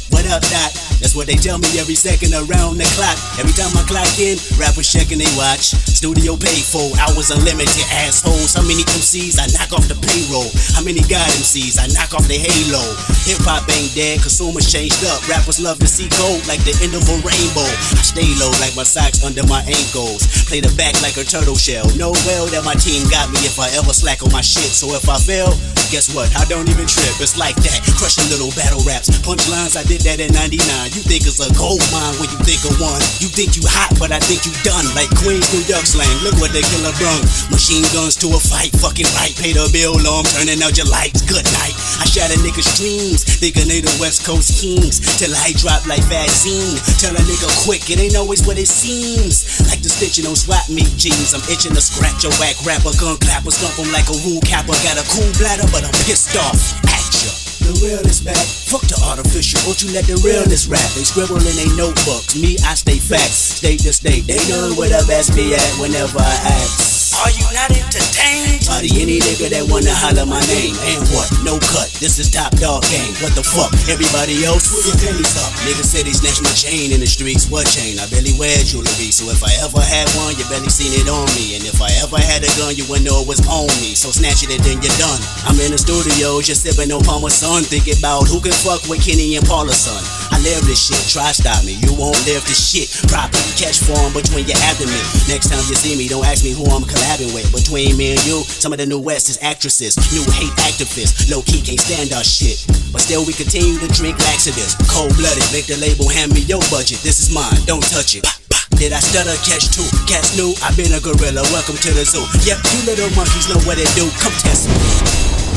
What 0.10 0.26
up, 0.34 0.42
Dot? 0.50 0.87
That's 1.00 1.14
what 1.14 1.28
they 1.28 1.38
tell 1.38 1.58
me 1.62 1.70
every 1.78 1.96
second 1.96 2.34
around 2.34 2.82
the 2.82 2.88
clock. 2.98 3.18
Every 3.38 3.54
time 3.54 3.70
I 3.78 3.86
clock 3.86 4.10
in, 4.18 4.38
rappers 4.58 4.90
checking 4.90 5.22
they 5.22 5.30
watch. 5.38 5.74
Studio 5.74 6.38
paid 6.38 6.66
for, 6.66 6.90
hours 6.98 7.30
unlimited, 7.30 7.86
assholes. 7.94 8.54
How 8.54 8.66
many 8.66 8.82
MCs 8.98 9.38
I 9.38 9.46
knock 9.54 9.74
off 9.74 9.86
the 9.86 9.98
payroll? 9.98 10.50
How 10.74 10.82
many 10.82 11.02
God 11.06 11.26
MCs 11.38 11.78
I 11.78 11.90
knock 11.94 12.18
off 12.18 12.26
the 12.26 12.38
halo? 12.38 12.82
Hip 13.30 13.42
hop 13.46 13.66
ain't 13.74 13.94
dead, 13.94 14.22
consumers 14.22 14.70
changed 14.70 15.02
up. 15.06 15.22
Rappers 15.30 15.62
love 15.62 15.78
to 15.80 15.90
see 15.90 16.10
gold 16.18 16.46
like 16.50 16.62
the 16.66 16.74
end 16.82 16.98
of 16.98 17.06
a 17.06 17.18
rainbow. 17.22 17.70
I 17.94 18.02
stay 18.02 18.30
low 18.42 18.50
like 18.58 18.74
my 18.74 18.86
socks 18.86 19.22
under 19.22 19.46
my 19.46 19.62
ankles. 19.66 20.26
Play 20.50 20.62
the 20.62 20.74
back 20.78 20.98
like 21.02 21.18
a 21.18 21.26
turtle 21.26 21.58
shell. 21.58 21.86
Know 21.98 22.14
well 22.26 22.50
that 22.54 22.66
my 22.66 22.78
team 22.78 23.06
got 23.10 23.30
me 23.30 23.42
if 23.46 23.58
I 23.62 23.70
ever 23.78 23.94
slack 23.94 24.26
on 24.26 24.32
my 24.34 24.42
shit. 24.42 24.74
So 24.74 24.94
if 24.98 25.10
I 25.10 25.18
fail, 25.18 25.54
guess 25.94 26.14
what? 26.14 26.30
I 26.38 26.46
don't 26.46 26.70
even 26.70 26.86
trip. 26.90 27.18
It's 27.22 27.38
like 27.38 27.58
that. 27.66 27.80
Crushing 27.98 28.30
little 28.30 28.54
battle 28.54 28.82
raps. 28.86 29.10
Punchlines, 29.22 29.78
I 29.78 29.84
did 29.84 30.02
that 30.08 30.22
in 30.22 30.34
99. 30.34 30.87
You 30.94 31.04
think 31.04 31.28
it's 31.28 31.42
a 31.44 31.50
gold 31.58 31.84
mine 31.92 32.16
when 32.22 32.30
you 32.32 32.40
think 32.48 32.64
of 32.64 32.80
one. 32.80 33.02
You 33.20 33.28
think 33.28 33.60
you 33.60 33.64
hot, 33.68 33.96
but 34.00 34.12
I 34.12 34.20
think 34.24 34.46
you 34.48 34.54
done. 34.64 34.88
Like 34.96 35.12
Queens, 35.20 35.48
New 35.52 35.64
York 35.68 35.84
slang. 35.84 36.12
Look 36.24 36.40
what 36.40 36.56
they 36.56 36.64
killer 36.64 36.94
brung. 36.96 37.24
Machine 37.52 37.84
guns 37.92 38.16
to 38.24 38.32
a 38.34 38.40
fight. 38.40 38.72
Fucking 38.80 39.10
right. 39.20 39.34
Pay 39.36 39.58
the 39.58 39.68
bill, 39.74 40.00
I'm 40.00 40.28
turning 40.38 40.62
out 40.64 40.78
your 40.78 40.88
lights. 40.88 41.26
Good 41.26 41.46
night. 41.60 41.76
I 42.00 42.06
shatter 42.08 42.38
niggas' 42.40 42.78
dreams. 42.78 43.26
Thinking 43.26 43.68
they 43.68 43.82
the 43.82 43.92
West 44.00 44.24
Coast 44.24 44.60
kings. 44.60 45.02
Till 45.18 45.34
I 45.34 45.52
drop 45.58 45.84
like 45.90 46.04
vaccine. 46.08 46.78
Tell 47.02 47.14
a 47.14 47.24
nigga 47.26 47.50
quick, 47.66 47.90
it 47.90 48.00
ain't 48.00 48.16
always 48.16 48.46
what 48.46 48.58
it 48.58 48.70
seems. 48.70 49.48
Like 49.68 49.82
the 49.82 49.90
stitching 49.90 50.26
on 50.26 50.36
swap 50.38 50.70
meet 50.70 50.90
jeans. 50.96 51.34
I'm 51.34 51.44
itching 51.50 51.74
to 51.74 51.82
scratch 51.82 52.24
a 52.24 52.32
whack 52.38 52.58
rapper. 52.64 52.94
Gun 52.98 53.18
clapper, 53.18 53.52
stump 53.52 53.78
'em 53.80 53.92
like 53.92 54.08
a 54.10 54.18
rule 54.28 54.42
capper. 54.42 54.76
Got 54.86 55.02
a 55.02 55.06
cool 55.12 55.30
bladder, 55.38 55.68
but 55.72 55.84
I'm 55.84 55.96
pissed 56.06 56.36
off. 56.38 56.60
At 56.90 57.08
ya. 57.24 57.47
The 57.68 57.86
realest 57.86 58.24
back. 58.24 58.38
Fuck 58.38 58.88
the 58.88 58.96
artificial. 59.04 59.60
Won't 59.68 59.84
you 59.84 59.92
let 59.92 60.06
the 60.06 60.16
realest 60.24 60.70
rap? 60.70 60.80
They 60.96 61.04
scribble 61.04 61.36
in 61.36 61.56
their 61.60 61.76
notebooks. 61.76 62.40
Me, 62.40 62.56
I 62.64 62.76
stay 62.76 62.96
facts. 62.96 63.60
State 63.60 63.82
to 63.82 63.92
state. 63.92 64.24
They 64.24 64.40
know 64.48 64.72
the 64.72 65.04
best 65.06 65.36
be 65.36 65.54
at 65.54 65.74
whenever 65.76 66.18
I 66.18 66.32
act. 66.48 66.97
Are 67.26 67.34
you 67.34 67.50
not 67.50 67.74
entertained? 67.74 68.62
Party 68.70 68.94
any 69.02 69.18
nigga 69.18 69.50
that 69.50 69.66
wanna 69.66 69.90
holler 69.90 70.30
my 70.30 70.38
name. 70.46 70.78
And 70.86 71.02
what? 71.10 71.26
No 71.42 71.58
cut. 71.58 71.90
This 71.98 72.22
is 72.22 72.30
top 72.30 72.54
dog 72.62 72.86
game. 72.94 73.10
What 73.26 73.34
the 73.34 73.42
fuck? 73.42 73.74
Everybody 73.90 74.46
else, 74.46 74.70
put 74.70 74.86
your 74.86 74.98
pennies 75.02 75.34
up. 75.42 75.50
Niggas 75.66 75.90
say 75.90 76.06
they 76.06 76.14
snatched 76.14 76.46
my 76.46 76.54
chain 76.54 76.94
in 76.94 77.02
the 77.02 77.10
streets. 77.10 77.50
What 77.50 77.66
chain? 77.66 77.98
I 77.98 78.06
barely 78.14 78.38
wear 78.38 78.54
jewelry. 78.62 79.10
So 79.10 79.34
if 79.34 79.42
I 79.42 79.50
ever 79.66 79.82
had 79.82 80.06
one, 80.14 80.38
you 80.38 80.46
barely 80.46 80.70
seen 80.70 80.94
it 80.94 81.10
on 81.10 81.26
me. 81.34 81.58
And 81.58 81.66
if 81.66 81.82
I 81.82 81.90
ever 82.06 82.22
had 82.22 82.46
a 82.46 82.52
gun, 82.54 82.78
you 82.78 82.86
wouldn't 82.86 83.10
know 83.10 83.26
it 83.26 83.28
was 83.28 83.42
on 83.50 83.66
me. 83.82 83.98
So 83.98 84.14
snatch 84.14 84.46
it 84.46 84.54
and 84.54 84.62
then 84.62 84.78
you're 84.86 85.00
done. 85.02 85.18
I'm 85.50 85.58
in 85.58 85.74
the 85.74 85.82
studio, 85.82 86.38
just 86.46 86.62
sipping 86.62 86.94
no 86.94 87.02
Palmer 87.02 87.34
Sun. 87.34 87.66
Thinking 87.66 87.98
about 87.98 88.30
who 88.30 88.38
can 88.38 88.54
fuck 88.54 88.86
with 88.86 89.02
Kenny 89.02 89.42
and 89.42 89.46
Paula 89.50 89.74
son. 89.74 89.98
I 90.30 90.38
live 90.46 90.62
this 90.70 90.86
shit. 90.86 91.02
Try 91.10 91.34
stop 91.34 91.66
me. 91.66 91.82
You 91.82 91.98
won't 91.98 92.20
live 92.30 92.46
this 92.46 92.62
shit 92.62 92.94
properly. 93.10 93.50
Catch 93.58 93.82
form 93.82 94.14
between 94.14 94.46
your 94.46 94.60
abdomen. 94.70 95.02
Next 95.26 95.50
time 95.50 95.66
you 95.66 95.74
see 95.74 95.98
me, 95.98 96.06
don't 96.06 96.22
ask 96.22 96.46
me 96.46 96.54
who 96.54 96.62
I'm 96.70 96.86
collabing 96.86 97.07
Between 97.08 97.96
me 97.96 98.12
and 98.12 98.22
you, 98.28 98.44
some 98.44 98.76
of 98.76 98.80
the 98.80 98.86
new 98.86 99.00
West 99.00 99.32
is 99.32 99.40
actresses, 99.40 99.96
new 100.12 100.28
hate 100.36 100.52
activists. 100.68 101.32
Low 101.32 101.40
key 101.40 101.64
can't 101.64 101.80
stand 101.80 102.12
our 102.12 102.24
shit. 102.24 102.68
But 102.92 103.00
still, 103.00 103.24
we 103.24 103.32
continue 103.32 103.80
to 103.80 103.88
drink 103.96 104.20
laxatives. 104.28 104.76
Cold 104.92 105.16
blooded, 105.16 105.48
make 105.56 105.72
the 105.72 105.80
label 105.80 106.12
hand 106.12 106.36
me 106.36 106.44
your 106.44 106.60
budget. 106.68 107.00
This 107.08 107.24
is 107.24 107.32
mine, 107.32 107.64
don't 107.64 107.84
touch 107.88 108.20
it. 108.20 108.28
Did 108.76 108.92
I 108.92 109.00
stutter? 109.00 109.34
Catch 109.40 109.72
two. 109.72 109.88
Cats 110.04 110.36
new. 110.36 110.52
I've 110.60 110.76
been 110.76 110.92
a 110.92 111.00
gorilla. 111.00 111.48
Welcome 111.56 111.80
to 111.80 111.96
the 111.96 112.04
zoo. 112.04 112.28
Yep, 112.44 112.60
you 112.76 112.80
little 112.84 113.12
monkeys 113.16 113.48
know 113.48 113.60
what 113.64 113.80
it 113.80 113.88
do. 113.96 114.06
Come 114.20 114.36
test 114.44 114.68
me. 114.68 114.76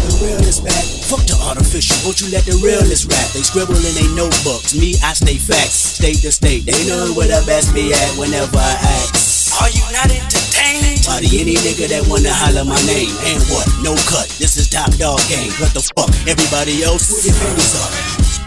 The 0.07 0.11
real 0.23 0.43
is 0.47 0.63
back. 0.63 0.87
Fuck 1.11 1.27
the 1.27 1.35
artificial. 1.51 1.99
Won't 2.07 2.23
you 2.23 2.31
let 2.31 2.47
the 2.47 2.57
realest 2.63 3.11
rap? 3.11 3.27
They 3.35 3.43
scribble 3.43 3.75
in 3.75 3.95
their 3.99 4.11
notebooks. 4.15 4.73
Me, 4.79 4.95
I 5.03 5.19
stay 5.19 5.35
facts. 5.35 5.99
State 5.99 6.23
to 6.23 6.31
state. 6.31 6.63
They 6.63 6.79
know 6.87 7.11
where 7.13 7.27
the 7.27 7.43
best 7.45 7.75
be 7.75 7.91
at 7.91 8.11
whenever 8.15 8.57
I 8.59 8.79
act. 8.81 9.30
Are 9.61 9.71
you 9.71 9.85
not 9.93 10.09
entertained? 10.09 11.05
Party 11.05 11.41
any 11.41 11.55
nigga 11.61 11.89
that 11.89 12.09
wanna 12.09 12.33
holler 12.33 12.65
my 12.65 12.81
name. 12.89 13.13
And 13.29 13.43
what? 13.53 13.69
No 13.85 13.93
cut. 14.09 14.29
This 14.41 14.57
is 14.57 14.69
top 14.69 14.91
dog 14.97 15.21
game. 15.29 15.53
What 15.61 15.75
the 15.75 15.85
fuck? 15.97 16.09
Everybody 16.27 16.83
else, 16.83 17.13
put 17.13 17.25
your 17.25 17.35
panties 17.37 17.75
up. 17.77 17.93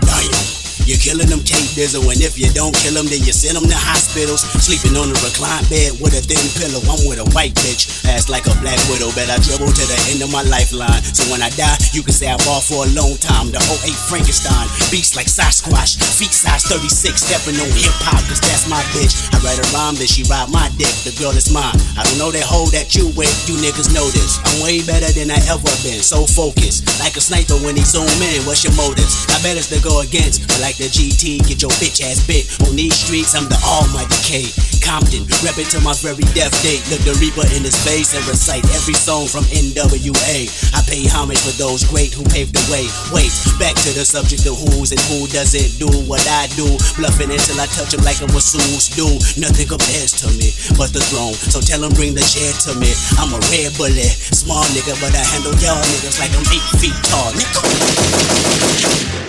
Damn. 0.02 0.53
You're 0.84 1.00
killing 1.00 1.32
them 1.32 1.40
Dizzle, 1.74 2.06
and 2.06 2.22
if 2.22 2.38
you 2.38 2.54
don't 2.54 2.76
kill 2.78 2.94
them, 2.94 3.10
then 3.10 3.26
you 3.26 3.34
send 3.34 3.58
them 3.58 3.66
to 3.66 3.74
hospitals. 3.74 4.46
Sleeping 4.62 4.94
on 4.94 5.10
a 5.10 5.18
reclined 5.26 5.66
bed 5.66 5.98
with 5.98 6.14
a 6.14 6.22
thin 6.22 6.46
pillow. 6.54 6.86
I'm 6.86 7.02
with 7.10 7.18
a 7.18 7.28
white 7.34 7.58
bitch, 7.66 8.06
ass 8.06 8.30
like 8.30 8.46
a 8.46 8.54
black 8.62 8.78
widow. 8.94 9.10
Bet 9.18 9.34
I 9.34 9.42
dribble 9.42 9.74
to 9.74 9.86
the 9.90 10.00
end 10.14 10.22
of 10.22 10.30
my 10.30 10.46
lifeline. 10.46 11.02
So 11.02 11.26
when 11.34 11.42
I 11.42 11.50
die, 11.58 11.82
you 11.98 12.06
can 12.06 12.14
say 12.14 12.30
I 12.30 12.38
bought 12.46 12.62
for 12.62 12.86
a 12.86 12.90
long 12.94 13.18
time. 13.18 13.50
The 13.50 13.58
whole 13.66 13.82
08 13.82 13.98
Frankenstein, 14.06 14.70
beast 14.94 15.18
like 15.18 15.26
Sasquatch, 15.26 15.98
feet 15.98 16.30
size 16.30 16.68
36, 16.70 17.18
stepping 17.18 17.58
on 17.58 17.70
hip 17.74 17.96
hop, 18.06 18.22
cause 18.30 18.44
that's 18.46 18.70
my 18.70 18.82
bitch. 18.94 19.18
I 19.34 19.42
write 19.42 19.58
a 19.58 19.66
rhyme 19.74 19.98
that 19.98 20.12
she 20.14 20.22
ride 20.30 20.54
my 20.54 20.70
dick, 20.78 20.94
the 21.08 21.16
girl 21.18 21.34
is 21.34 21.50
mine. 21.50 21.74
I 21.98 22.06
don't 22.06 22.22
know 22.22 22.30
that 22.30 22.46
hoe 22.46 22.70
that 22.70 22.94
you 22.94 23.10
with, 23.18 23.34
you 23.50 23.58
niggas 23.58 23.90
know 23.98 24.06
this. 24.14 24.38
I'm 24.46 24.62
way 24.62 24.86
better 24.86 25.10
than 25.10 25.34
I 25.34 25.42
ever 25.50 25.74
been, 25.82 26.06
so 26.06 26.30
focused. 26.30 26.86
Like 27.02 27.18
a 27.18 27.24
sniper 27.24 27.58
when 27.66 27.74
he 27.74 27.82
zoom 27.82 28.06
in, 28.22 28.46
what's 28.46 28.62
your 28.62 28.78
motives? 28.78 29.26
I 29.34 29.42
bet 29.42 29.58
it's 29.58 29.74
to 29.74 29.82
go 29.82 30.06
against, 30.06 30.46
but 30.46 30.62
like 30.62 30.73
the 30.78 30.90
GT, 30.90 31.46
get 31.46 31.62
your 31.62 31.72
bitch 31.78 32.02
ass 32.04 32.26
bit. 32.26 32.48
On 32.68 32.76
these 32.76 32.96
streets, 32.96 33.36
I'm 33.36 33.46
the 33.50 33.60
almighty 33.62 34.18
K. 34.24 34.48
Compton, 34.84 35.24
rep 35.46 35.56
to 35.56 35.80
my 35.80 35.96
very 36.04 36.28
death 36.36 36.54
date. 36.60 36.84
Look 36.92 37.02
the 37.08 37.16
Reaper 37.22 37.48
in 37.56 37.64
his 37.64 37.78
face 37.80 38.12
and 38.12 38.24
recite 38.28 38.66
every 38.76 38.98
song 38.98 39.28
from 39.28 39.48
NWA. 39.54 40.50
I 40.76 40.80
pay 40.86 41.08
homage 41.08 41.40
for 41.40 41.56
those 41.56 41.88
great 41.88 42.14
who 42.14 42.24
paved 42.28 42.54
the 42.54 42.64
way. 42.68 42.86
Wait, 43.16 43.32
back 43.62 43.76
to 43.86 43.90
the 43.96 44.04
subject 44.04 44.44
of 44.50 44.60
who's 44.60 44.92
and 44.92 45.02
who 45.08 45.30
doesn't 45.32 45.80
do 45.80 45.88
what 46.10 46.24
I 46.28 46.52
do. 46.60 46.68
Bluffing 47.00 47.32
until 47.32 47.58
I 47.62 47.68
touch 47.72 47.94
him 47.96 48.04
like 48.04 48.20
a 48.20 48.28
masseuse 48.34 48.92
do. 48.92 49.08
Nothing 49.40 49.68
compares 49.68 50.12
to 50.20 50.28
me 50.36 50.52
but 50.76 50.92
the 50.92 51.02
throne. 51.12 51.34
So 51.34 51.62
tell 51.64 51.84
him 51.84 51.94
bring 51.96 52.14
the 52.14 52.26
chair 52.26 52.52
to 52.68 52.76
me. 52.80 52.92
I'm 53.20 53.32
a 53.32 53.40
red 53.54 53.72
bullet, 53.80 54.14
small 54.36 54.64
nigga, 54.76 55.00
but 55.00 55.16
I 55.16 55.24
handle 55.32 55.56
y'all 55.64 55.80
niggas 55.80 56.20
like 56.20 56.34
I'm 56.36 56.46
eight 56.52 56.68
feet 56.82 56.98
tall. 57.08 57.32
Nigga. 57.32 59.23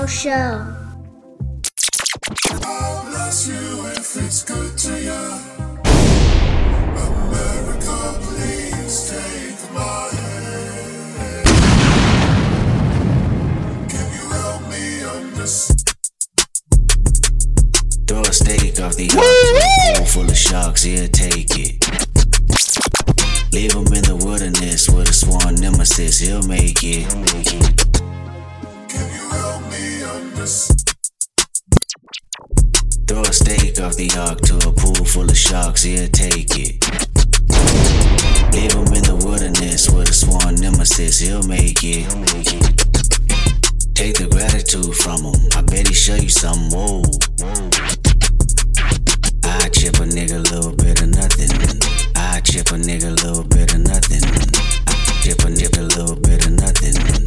Radio 0.00 0.06
Show. 0.06 0.64
Bless 2.60 3.48
you 3.48 3.86
if 3.86 4.16
it's 4.16 4.42
good 4.44 4.78
to 4.78 4.92
you. 4.98 5.12
America, 6.96 8.18
please 8.22 9.10
take 9.10 9.72
my 9.74 10.08
hand. 10.12 11.46
Can 13.90 14.06
you 14.16 14.24
help 14.30 14.62
me 14.70 14.84
understand? 15.04 15.80
Throw 18.06 18.22
a 18.22 18.32
steak 18.32 18.80
off 18.80 18.96
the 18.96 19.10
ark 19.10 19.96
pool 19.96 20.06
full 20.06 20.30
of 20.30 20.36
sharks, 20.36 20.82
he'll 20.82 21.08
take 21.08 21.58
it. 21.58 21.84
Leave 23.52 23.72
him 23.74 23.92
in 23.92 24.04
the 24.04 24.16
wilderness 24.24 24.88
with 24.88 25.10
a 25.10 25.12
sworn 25.12 25.56
nemesis, 25.56 26.20
he'll 26.20 26.42
make 26.46 26.82
it. 26.82 27.06
Can 27.10 27.18
you 27.18 27.28
help 27.28 27.28
me 27.28 27.98
understand? 27.98 28.09
Throw 33.06 33.22
a 33.22 33.32
steak 33.32 33.80
off 33.80 33.96
the 33.96 34.10
ark 34.18 34.40
to 34.42 34.56
a 34.68 34.72
pool 34.72 35.04
full 35.04 35.28
of 35.28 35.36
sharks, 35.36 35.82
he'll 35.82 36.08
take 36.08 36.50
it. 36.56 36.78
Leave 38.54 38.72
him 38.72 38.86
in 38.94 39.02
the 39.02 39.20
wilderness 39.24 39.90
with 39.90 40.10
a 40.10 40.12
sworn 40.12 40.54
nemesis. 40.56 41.20
He'll 41.20 41.42
make 41.42 41.82
it. 41.82 42.06
Take 43.94 44.18
the 44.18 44.28
gratitude 44.30 44.94
from 44.94 45.22
him. 45.22 45.38
I 45.54 45.62
bet 45.62 45.88
he 45.88 45.94
show 45.94 46.14
you 46.14 46.28
some 46.28 46.70
Whoa. 46.70 47.02
I 49.44 49.68
chip 49.70 49.98
a 49.98 50.06
nigga 50.06 50.38
a 50.38 50.46
little 50.54 50.74
bit 50.74 51.02
of 51.02 51.08
nothing. 51.10 51.50
I 52.16 52.40
chip 52.40 52.68
a 52.70 52.78
nigga 52.78 53.10
a 53.10 53.18
little 53.26 53.44
bit 53.44 53.74
of 53.74 53.80
nothing. 53.80 54.22
I 54.86 54.94
chip 55.22 55.40
a 55.40 55.50
nigga 55.50 55.78
a 55.78 55.90
little 55.98 56.16
bit 56.16 56.46
of 56.46 56.52
nothing. 56.52 57.19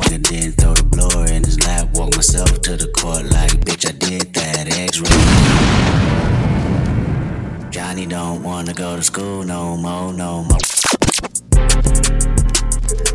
And 0.00 0.24
then 0.24 0.52
throw 0.52 0.72
the 0.74 0.84
blower 0.84 1.26
in 1.26 1.44
his 1.44 1.60
lap. 1.66 1.88
Walk 1.94 2.16
myself 2.16 2.60
to 2.62 2.76
the 2.76 2.88
court 2.88 3.24
like, 3.24 3.52
bitch, 3.64 3.86
I 3.86 3.92
did 3.92 4.32
that. 4.34 4.72
X-ray. 4.78 5.08
Johnny 7.70 8.06
don't 8.06 8.42
wanna 8.42 8.72
go 8.72 8.96
to 8.96 9.02
school 9.02 9.42
no 9.42 9.76
more, 9.76 10.12
no 10.12 10.44
more. 10.44 10.58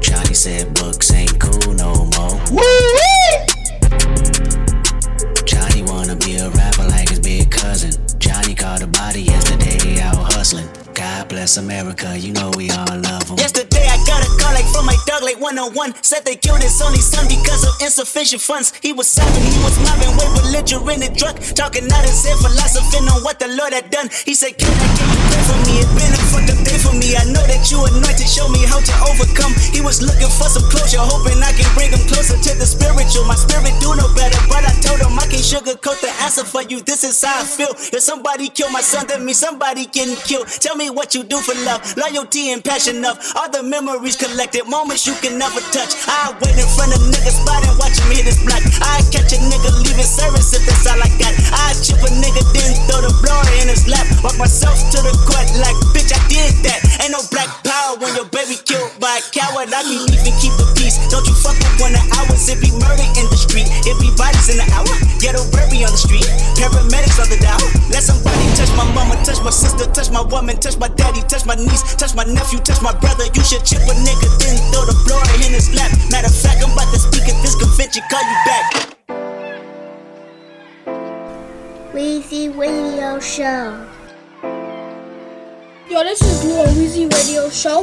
Johnny 0.02 0.34
said 0.34 0.74
books 0.76 1.12
ain't 1.14 1.40
cool 1.40 1.74
no 1.74 1.94
more. 2.16 2.40
Johnny 5.46 5.82
wanna 5.84 6.16
be 6.16 6.38
a 6.38 6.50
rapper 6.50 6.84
like 6.90 7.10
his 7.10 7.20
big 7.20 7.50
cousin. 7.50 7.92
Johnny 8.20 8.54
caught 8.54 8.84
a 8.84 8.88
body 8.88 9.22
yesterday 9.22 10.00
out 10.02 10.34
hustling. 10.34 10.70
God 10.98 11.30
bless 11.30 11.58
America, 11.58 12.18
you 12.18 12.34
know 12.34 12.50
we 12.58 12.72
all 12.72 12.90
love 12.90 13.30
him. 13.30 13.38
Yesterday 13.38 13.86
I 13.86 14.02
got 14.10 14.26
a 14.26 14.30
call 14.42 14.52
like 14.58 14.66
from 14.74 14.88
my 14.88 14.98
dog 15.06 15.22
like 15.22 15.40
101 15.40 15.94
Said 16.02 16.26
they 16.26 16.36
killed 16.36 16.64
his 16.64 16.82
only 16.82 16.98
son 16.98 17.28
because 17.30 17.64
of 17.70 17.80
insufficient 17.80 18.42
funds. 18.42 18.74
He 18.82 18.94
was 18.94 19.06
seven, 19.06 19.38
he 19.46 19.62
was 19.62 19.78
mobbing 19.86 20.18
way 20.18 20.26
belligerent 20.42 21.06
and 21.06 21.16
drunk 21.16 21.38
Talking 21.54 21.86
out 21.94 22.02
his 22.02 22.26
head, 22.26 22.38
philosophing 22.42 23.06
on 23.14 23.22
what 23.22 23.38
the 23.38 23.48
Lord 23.48 23.74
had 23.74 23.92
done. 23.92 24.10
He 24.26 24.34
said, 24.34 24.58
can 24.58 24.74
I 24.74 24.90
get 24.98 25.17
for 25.46 25.58
me? 25.68 25.84
It's 25.84 25.92
been 25.94 26.14
a 26.14 26.22
fucked 26.32 26.50
up 26.54 26.60
day 26.66 26.78
for 26.80 26.94
me. 26.96 27.14
I 27.18 27.26
know 27.30 27.44
that 27.46 27.70
you 27.70 27.84
anointed, 27.84 28.30
show 28.30 28.48
me 28.50 28.66
how 28.66 28.80
to 28.80 28.94
overcome. 29.10 29.54
He 29.74 29.82
was 29.82 30.02
looking 30.02 30.32
for 30.32 30.50
some 30.50 30.66
closure, 30.72 31.02
hoping 31.02 31.38
I 31.44 31.54
can 31.54 31.68
bring 31.78 31.94
him 31.94 32.02
closer 32.10 32.38
to 32.38 32.52
the 32.58 32.66
spiritual. 32.66 33.26
My 33.26 33.38
spirit 33.38 33.76
do 33.78 33.94
no 33.94 34.08
better, 34.16 34.40
but 34.50 34.66
I 34.66 34.74
told 34.82 35.04
him 35.04 35.18
I 35.20 35.26
can 35.30 35.42
sugarcoat 35.44 36.00
the 36.02 36.12
answer 36.24 36.46
for 36.46 36.64
you. 36.66 36.82
This 36.82 37.04
is 37.04 37.20
how 37.22 37.42
I 37.42 37.46
feel. 37.46 37.74
If 37.74 38.02
somebody 38.02 38.50
kill 38.50 38.70
my 38.70 38.82
son, 38.82 39.06
that 39.08 39.22
means 39.22 39.38
somebody 39.38 39.86
getting 39.86 40.16
killed 40.28 40.48
Tell 40.48 40.76
me 40.76 40.90
what 40.90 41.14
you 41.14 41.24
do 41.24 41.38
for 41.40 41.56
love, 41.66 41.82
loyalty 41.98 42.52
and 42.52 42.64
passion 42.64 43.04
of 43.06 43.18
All 43.36 43.50
the 43.50 43.64
memories 43.64 44.16
collected, 44.16 44.66
moments 44.68 45.06
you 45.06 45.14
can 45.22 45.38
never 45.38 45.62
touch. 45.74 45.94
I 46.08 46.34
wait 46.42 46.58
in 46.58 46.68
front 46.76 46.96
of 46.96 47.02
niggas 47.06 47.38
spot 47.42 47.64
and 47.68 47.78
watch 47.78 47.98
him 48.00 48.12
hit 48.14 48.28
I 48.82 49.02
catch 49.12 49.34
a 49.34 49.40
nigga 49.40 49.72
leaving 49.84 50.08
service 50.08 50.54
if 50.54 50.66
that's 50.66 50.88
all 50.88 51.00
I 51.00 51.10
got. 51.20 51.34
I 51.54 51.74
chip 51.80 52.02
a 52.02 52.10
nigga 52.10 52.44
then 52.54 52.74
throw 52.88 53.02
the 53.02 53.14
blower 53.22 53.48
in 53.62 53.68
his 53.68 53.88
lap. 53.88 54.06
Walk 54.24 54.38
myself 54.38 54.78
to 54.92 55.00
the 55.04 55.14
court 55.28 55.48
like 55.60 55.76
bitch 55.92 56.16
I 56.16 56.20
did 56.32 56.56
that. 56.64 56.80
Ain't 57.04 57.12
no 57.12 57.20
black 57.28 57.52
power 57.68 58.00
when 58.00 58.16
your 58.16 58.32
baby 58.32 58.56
killed 58.64 58.96
by 59.04 59.20
a 59.20 59.24
coward. 59.36 59.68
I 59.76 59.84
can't 59.84 60.08
even 60.08 60.34
keep 60.40 60.56
the 60.56 60.68
peace. 60.80 60.96
Don't 61.12 61.28
you 61.28 61.36
fuck 61.36 61.60
with 61.60 61.76
one 61.84 61.92
of 61.92 62.06
ours. 62.16 62.48
It 62.48 62.64
be 62.64 62.72
murder 62.80 63.08
in 63.20 63.28
the 63.28 63.36
street. 63.36 63.68
It 63.84 64.00
be 64.00 64.08
bodies 64.16 64.48
in 64.48 64.64
the 64.64 64.68
hour. 64.72 64.88
Ghetto 65.20 65.44
baby 65.52 65.84
on 65.84 65.92
the 65.92 66.00
street. 66.00 66.24
Paramedics 66.56 67.20
on 67.20 67.28
the 67.28 67.38
dial. 67.44 67.60
Let 67.92 68.08
somebody 68.08 68.48
touch 68.56 68.72
my 68.80 68.88
mama 68.96 69.16
Touch 69.24 69.42
my 69.44 69.50
sister 69.50 69.90
Touch 69.92 70.12
my 70.12 70.22
woman 70.22 70.58
Touch 70.58 70.78
my 70.78 70.88
daddy 70.88 71.22
Touch 71.28 71.46
my 71.46 71.56
niece 71.56 71.96
Touch 71.96 72.16
my 72.16 72.24
nephew 72.24 72.60
Touch 72.60 72.82
my 72.82 72.94
brother. 72.94 73.26
You 73.34 73.44
should 73.44 73.66
chip 73.66 73.82
a 73.84 73.96
nigga 73.96 74.30
Then 74.40 74.56
throw 74.72 74.86
the 74.86 74.96
blower 75.06 75.28
in 75.44 75.52
his 75.54 75.74
lap. 75.76 75.92
Matter 76.12 76.28
of 76.28 76.36
fact 76.36 76.64
I'm 76.64 76.72
about 76.72 76.94
to 76.94 77.00
speak 77.00 77.28
at 77.28 77.42
this 77.42 77.56
convention. 77.56 78.04
Call 78.10 78.24
you 78.24 78.38
back. 78.46 78.66
Weezy 81.94 82.56
Radio 82.56 83.20
Show. 83.20 83.97
Yo, 85.90 86.04
this 86.04 86.22
is 86.22 86.44
Lil 86.44 86.66
Weezy 86.76 87.10
Radio 87.14 87.50
Show. 87.50 87.80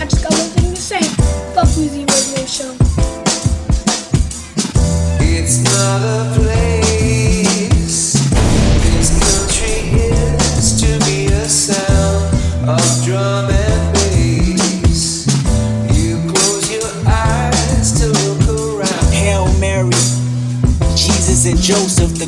I 0.00 0.06
just 0.06 0.22
got 0.22 0.32
one 0.32 0.48
thing 0.56 0.72
to 0.74 0.80
say. 0.80 1.00
Fuck 1.52 1.66
Weezy 1.76 2.08
Radio 2.08 2.46
Show. 2.46 2.74
It's 5.20 5.62
not 5.62 6.00
a 6.00 6.40
place. 6.40 6.87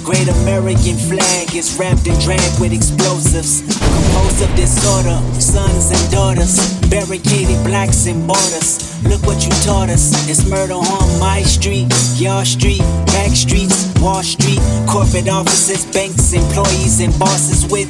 Great 0.04 0.28
American 0.28 0.96
flag 0.96 1.54
is 1.54 1.76
wrapped 1.78 2.06
and 2.06 2.18
dragged 2.20 2.60
with 2.60 2.72
explosives. 2.72 3.62
Composed 3.78 4.42
of 4.42 4.50
disorder, 4.56 5.18
sons 5.40 5.90
and 5.90 6.10
daughters, 6.10 6.56
barricaded 6.88 7.62
blacks 7.64 8.06
and 8.06 8.26
borders. 8.26 8.90
Look 9.04 9.22
what 9.26 9.42
you 9.44 9.50
taught 9.64 9.88
us. 9.88 10.12
It's 10.28 10.48
murder 10.48 10.74
on 10.74 11.08
my 11.18 11.42
street, 11.42 11.88
your 12.16 12.44
street, 12.44 12.82
back 13.06 13.32
streets, 13.32 13.90
Wall 14.00 14.22
Street, 14.22 14.60
corporate 14.88 15.28
offices, 15.28 15.84
banks, 15.92 16.32
employees, 16.32 17.00
and 17.00 17.16
bosses 17.18 17.70
with 17.70 17.88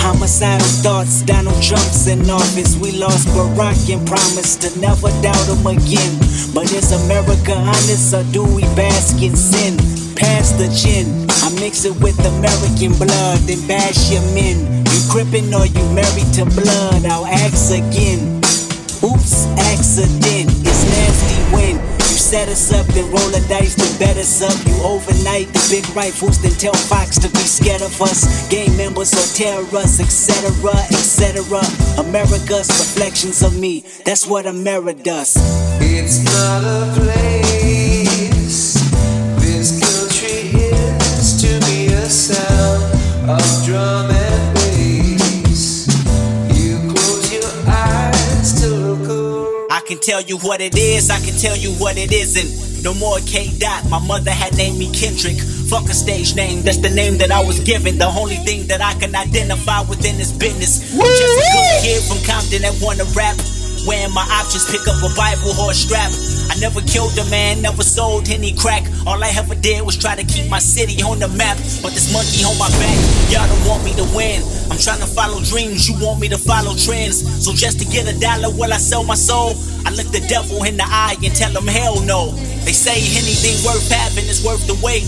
homicidal 0.00 0.66
thoughts. 0.84 1.22
Donald 1.22 1.60
Trump's 1.62 2.06
in 2.06 2.28
office. 2.30 2.76
We 2.76 2.92
lost 2.92 3.28
Barack 3.28 3.92
and 3.92 4.06
promised 4.06 4.62
to 4.62 4.80
never 4.80 5.08
doubt 5.22 5.48
him 5.48 5.66
again. 5.66 6.12
But 6.54 6.72
is 6.72 6.92
America 7.04 7.54
honest 7.54 8.14
or 8.14 8.24
do 8.32 8.44
we 8.44 8.62
bask 8.74 9.22
in 9.22 9.36
sin? 9.36 9.76
Past 10.16 10.56
the 10.56 10.68
chin, 10.72 11.28
I 11.46 11.50
mix 11.60 11.84
it 11.84 11.94
with 12.02 12.18
American 12.26 12.90
blood, 12.98 13.38
then 13.46 13.62
bash 13.68 14.10
your 14.10 14.22
men. 14.34 14.82
You 14.82 15.00
crippin' 15.06 15.54
or 15.54 15.64
you 15.64 15.84
married 15.94 16.26
to 16.34 16.44
blood? 16.44 17.06
I'll 17.06 17.24
ask 17.24 17.70
again. 17.70 18.42
Oops, 18.98 19.46
accident. 19.54 20.50
It's 20.66 20.82
nasty 20.90 21.38
when 21.54 21.76
you 21.78 22.18
set 22.18 22.48
us 22.48 22.72
up, 22.72 22.84
then 22.86 23.06
roll 23.14 23.30
the 23.30 23.46
dice 23.48 23.76
to 23.76 23.86
bet 24.00 24.16
us 24.16 24.42
up. 24.42 24.58
You 24.66 24.74
overnight 24.82 25.46
the 25.54 25.62
big 25.70 25.86
rifles, 25.94 26.42
then 26.42 26.50
tell 26.50 26.74
Fox 26.74 27.16
to 27.20 27.28
be 27.30 27.46
scared 27.46 27.82
of 27.82 27.94
us. 28.02 28.26
Gang 28.50 28.76
members 28.76 29.14
or 29.14 29.26
terrorists, 29.32 30.00
etc., 30.00 30.50
etc. 30.90 31.62
America's 31.96 32.66
reflections 32.74 33.44
of 33.44 33.56
me. 33.56 33.84
That's 34.04 34.26
what 34.26 34.46
America 34.46 35.00
does. 35.00 35.36
It's 35.78 36.24
not 36.24 36.64
a 36.64 36.92
place. 36.98 37.95
Can 49.86 49.98
tell 49.98 50.20
you 50.20 50.36
what 50.38 50.60
it 50.60 50.76
is, 50.76 51.10
I 51.10 51.18
can 51.20 51.34
tell 51.38 51.56
you 51.56 51.70
what 51.82 51.96
it 51.96 52.12
isn't. 52.12 52.84
No 52.84 52.94
more 52.94 53.18
K 53.26 53.50
Dot, 53.58 53.88
my 53.88 53.98
mother 53.98 54.30
had 54.30 54.56
named 54.56 54.78
me 54.78 54.92
Kendrick. 54.92 55.38
Fuck 55.70 55.84
a 55.84 55.94
stage 55.94 56.36
name, 56.36 56.62
that's 56.62 56.78
the 56.78 56.90
name 56.90 57.18
that 57.18 57.30
I 57.30 57.42
was 57.42 57.60
given. 57.60 57.98
The 57.98 58.06
only 58.06 58.36
thing 58.36 58.66
that 58.68 58.80
I 58.80 58.94
can 58.94 59.14
identify 59.14 59.80
within 59.82 60.18
this 60.18 60.32
business. 60.32 60.94
I'm 60.94 61.00
just 61.00 61.22
a 61.22 61.50
good 61.50 61.82
kid 61.82 62.02
from 62.06 62.18
Compton 62.26 62.62
that 62.62 62.78
wanna 62.82 63.04
rap. 63.14 63.36
Wearing 63.86 64.10
my 64.10 64.26
options, 64.34 64.66
pick 64.66 64.82
up 64.90 64.98
a 64.98 65.10
Bible 65.14 65.54
horse 65.54 65.78
strap. 65.78 66.10
I 66.50 66.58
never 66.58 66.82
killed 66.82 67.14
a 67.18 67.24
man, 67.30 67.62
never 67.62 67.86
sold 67.86 68.28
any 68.28 68.50
crack. 68.50 68.82
All 69.06 69.22
I 69.22 69.30
ever 69.38 69.54
did 69.54 69.86
was 69.86 69.96
try 69.96 70.18
to 70.18 70.26
keep 70.26 70.50
my 70.50 70.58
city 70.58 70.98
on 71.06 71.22
the 71.22 71.30
map. 71.38 71.54
But 71.86 71.94
this 71.94 72.10
monkey 72.10 72.42
on 72.42 72.58
my 72.58 72.66
back, 72.82 72.98
y'all 73.30 73.46
don't 73.46 73.62
want 73.62 73.86
me 73.86 73.94
to 73.94 74.06
win. 74.10 74.42
I'm 74.74 74.78
trying 74.82 74.98
to 74.98 75.06
follow 75.06 75.38
dreams, 75.46 75.86
you 75.86 75.94
want 76.02 76.18
me 76.18 76.26
to 76.34 76.38
follow 76.38 76.74
trends. 76.74 77.22
So 77.46 77.54
just 77.54 77.78
to 77.78 77.86
get 77.86 78.10
a 78.10 78.18
dollar, 78.18 78.50
will 78.50 78.74
I 78.74 78.82
sell 78.82 79.06
my 79.06 79.14
soul? 79.14 79.54
I 79.86 79.94
look 79.94 80.10
the 80.10 80.26
devil 80.26 80.66
in 80.66 80.76
the 80.76 80.86
eye 80.86 81.14
and 81.22 81.34
tell 81.34 81.54
him 81.54 81.70
hell 81.70 82.02
no. 82.02 82.34
They 82.66 82.74
say 82.74 82.98
anything 82.98 83.54
worth 83.62 83.86
having 83.86 84.26
is 84.26 84.42
worth 84.42 84.66
the 84.66 84.74
wait. 84.82 85.06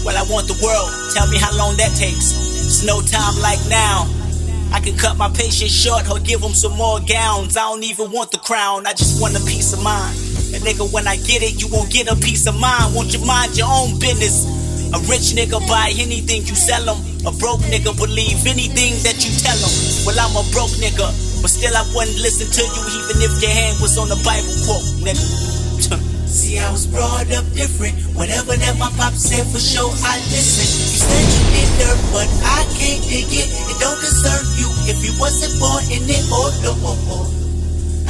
Well, 0.00 0.16
I 0.16 0.24
want 0.32 0.48
the 0.48 0.56
world, 0.64 0.88
tell 1.12 1.28
me 1.28 1.36
how 1.36 1.52
long 1.52 1.76
that 1.76 1.92
takes. 1.92 2.32
It's 2.64 2.84
no 2.88 3.04
time 3.04 3.36
like 3.44 3.60
now. 3.68 4.23
I 4.72 4.80
can 4.80 4.96
cut 4.96 5.16
my 5.16 5.28
patience 5.28 5.72
short 5.72 6.10
or 6.10 6.18
give 6.20 6.40
them 6.40 6.52
some 6.52 6.76
more 6.76 7.00
gowns. 7.00 7.56
I 7.56 7.68
don't 7.68 7.84
even 7.84 8.10
want 8.10 8.30
the 8.30 8.38
crown, 8.38 8.86
I 8.86 8.92
just 8.92 9.20
want 9.20 9.36
a 9.36 9.40
peace 9.44 9.72
of 9.72 9.82
mind. 9.82 10.16
And 10.54 10.62
nigga, 10.62 10.86
when 10.92 11.06
I 11.08 11.16
get 11.16 11.42
it, 11.42 11.60
you 11.60 11.68
won't 11.68 11.90
get 11.90 12.06
a 12.06 12.16
peace 12.16 12.46
of 12.46 12.54
mind. 12.58 12.94
Won't 12.94 13.12
you 13.12 13.24
mind 13.24 13.56
your 13.56 13.68
own 13.68 13.98
business? 13.98 14.46
A 14.94 14.98
rich 15.10 15.34
nigga 15.34 15.58
buy 15.66 15.90
anything 15.98 16.46
you 16.46 16.54
sell 16.54 16.86
him. 16.86 17.02
A 17.26 17.32
broke 17.32 17.60
nigga 17.66 17.90
believe 17.98 18.46
anything 18.46 18.94
that 19.02 19.18
you 19.26 19.34
tell 19.42 19.58
him. 19.58 19.72
Well, 20.06 20.14
I'm 20.14 20.36
a 20.38 20.46
broke 20.52 20.76
nigga, 20.78 21.10
but 21.42 21.50
still 21.50 21.74
I 21.74 21.82
wouldn't 21.94 22.18
listen 22.22 22.46
to 22.46 22.62
you 22.62 22.82
even 23.02 23.22
if 23.26 23.42
your 23.42 23.50
hand 23.50 23.80
was 23.80 23.98
on 23.98 24.08
the 24.08 24.20
Bible 24.22 24.54
quote, 24.62 24.86
nigga. 25.02 26.10
See, 26.34 26.58
I 26.58 26.66
was 26.74 26.90
brought 26.90 27.30
up 27.30 27.46
different. 27.54 27.94
Whatever 28.18 28.58
that 28.58 28.74
my 28.74 28.90
pop 28.98 29.14
said 29.14 29.46
for 29.46 29.62
sure, 29.62 29.86
I 30.02 30.18
listen. 30.34 30.66
You 30.66 30.98
said 30.98 31.24
you 31.30 31.42
did 31.54 31.70
dirt, 31.78 32.00
but 32.10 32.26
I 32.42 32.66
can't 32.74 32.98
dig 33.06 33.30
it. 33.30 33.46
It 33.54 33.78
don't 33.78 33.94
concern 34.02 34.42
you 34.58 34.66
if 34.90 34.98
you 35.06 35.14
wasn't 35.22 35.54
born 35.62 35.86
in 35.94 36.02
it. 36.10 36.26
Oh, 36.34 36.50
no. 36.66 36.74
Oh, 36.82 36.98
oh. 37.14 37.30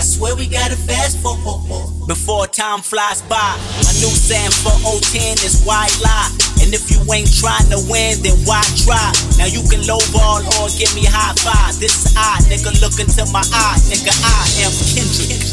I 0.01 0.03
swear 0.03 0.33
we 0.41 0.49
gotta 0.49 0.73
fast 0.73 1.21
forward 1.21 1.69
before 2.09 2.49
time 2.49 2.81
flies 2.81 3.21
by. 3.29 3.61
My 3.85 3.93
new 4.01 4.09
saying 4.09 4.57
for 4.65 4.73
010 4.73 5.45
is 5.45 5.61
why 5.69 5.85
lie. 6.01 6.33
And 6.65 6.73
if 6.73 6.89
you 6.89 7.05
ain't 7.13 7.29
trying 7.29 7.69
to 7.77 7.79
win, 7.93 8.25
then 8.25 8.41
why 8.49 8.65
try? 8.89 9.13
Now 9.37 9.53
you 9.53 9.61
can 9.69 9.85
lowball 9.85 10.49
or 10.65 10.73
give 10.81 10.97
me 10.97 11.05
high 11.05 11.37
five. 11.45 11.77
This 11.77 11.93
is 11.93 12.17
I, 12.17 12.41
nigga, 12.49 12.73
look 12.81 12.97
into 12.97 13.29
my 13.37 13.45
eye, 13.53 13.77
nigga. 13.93 14.17
I 14.17 14.65
am 14.65 14.73
Kendrick 14.97 15.45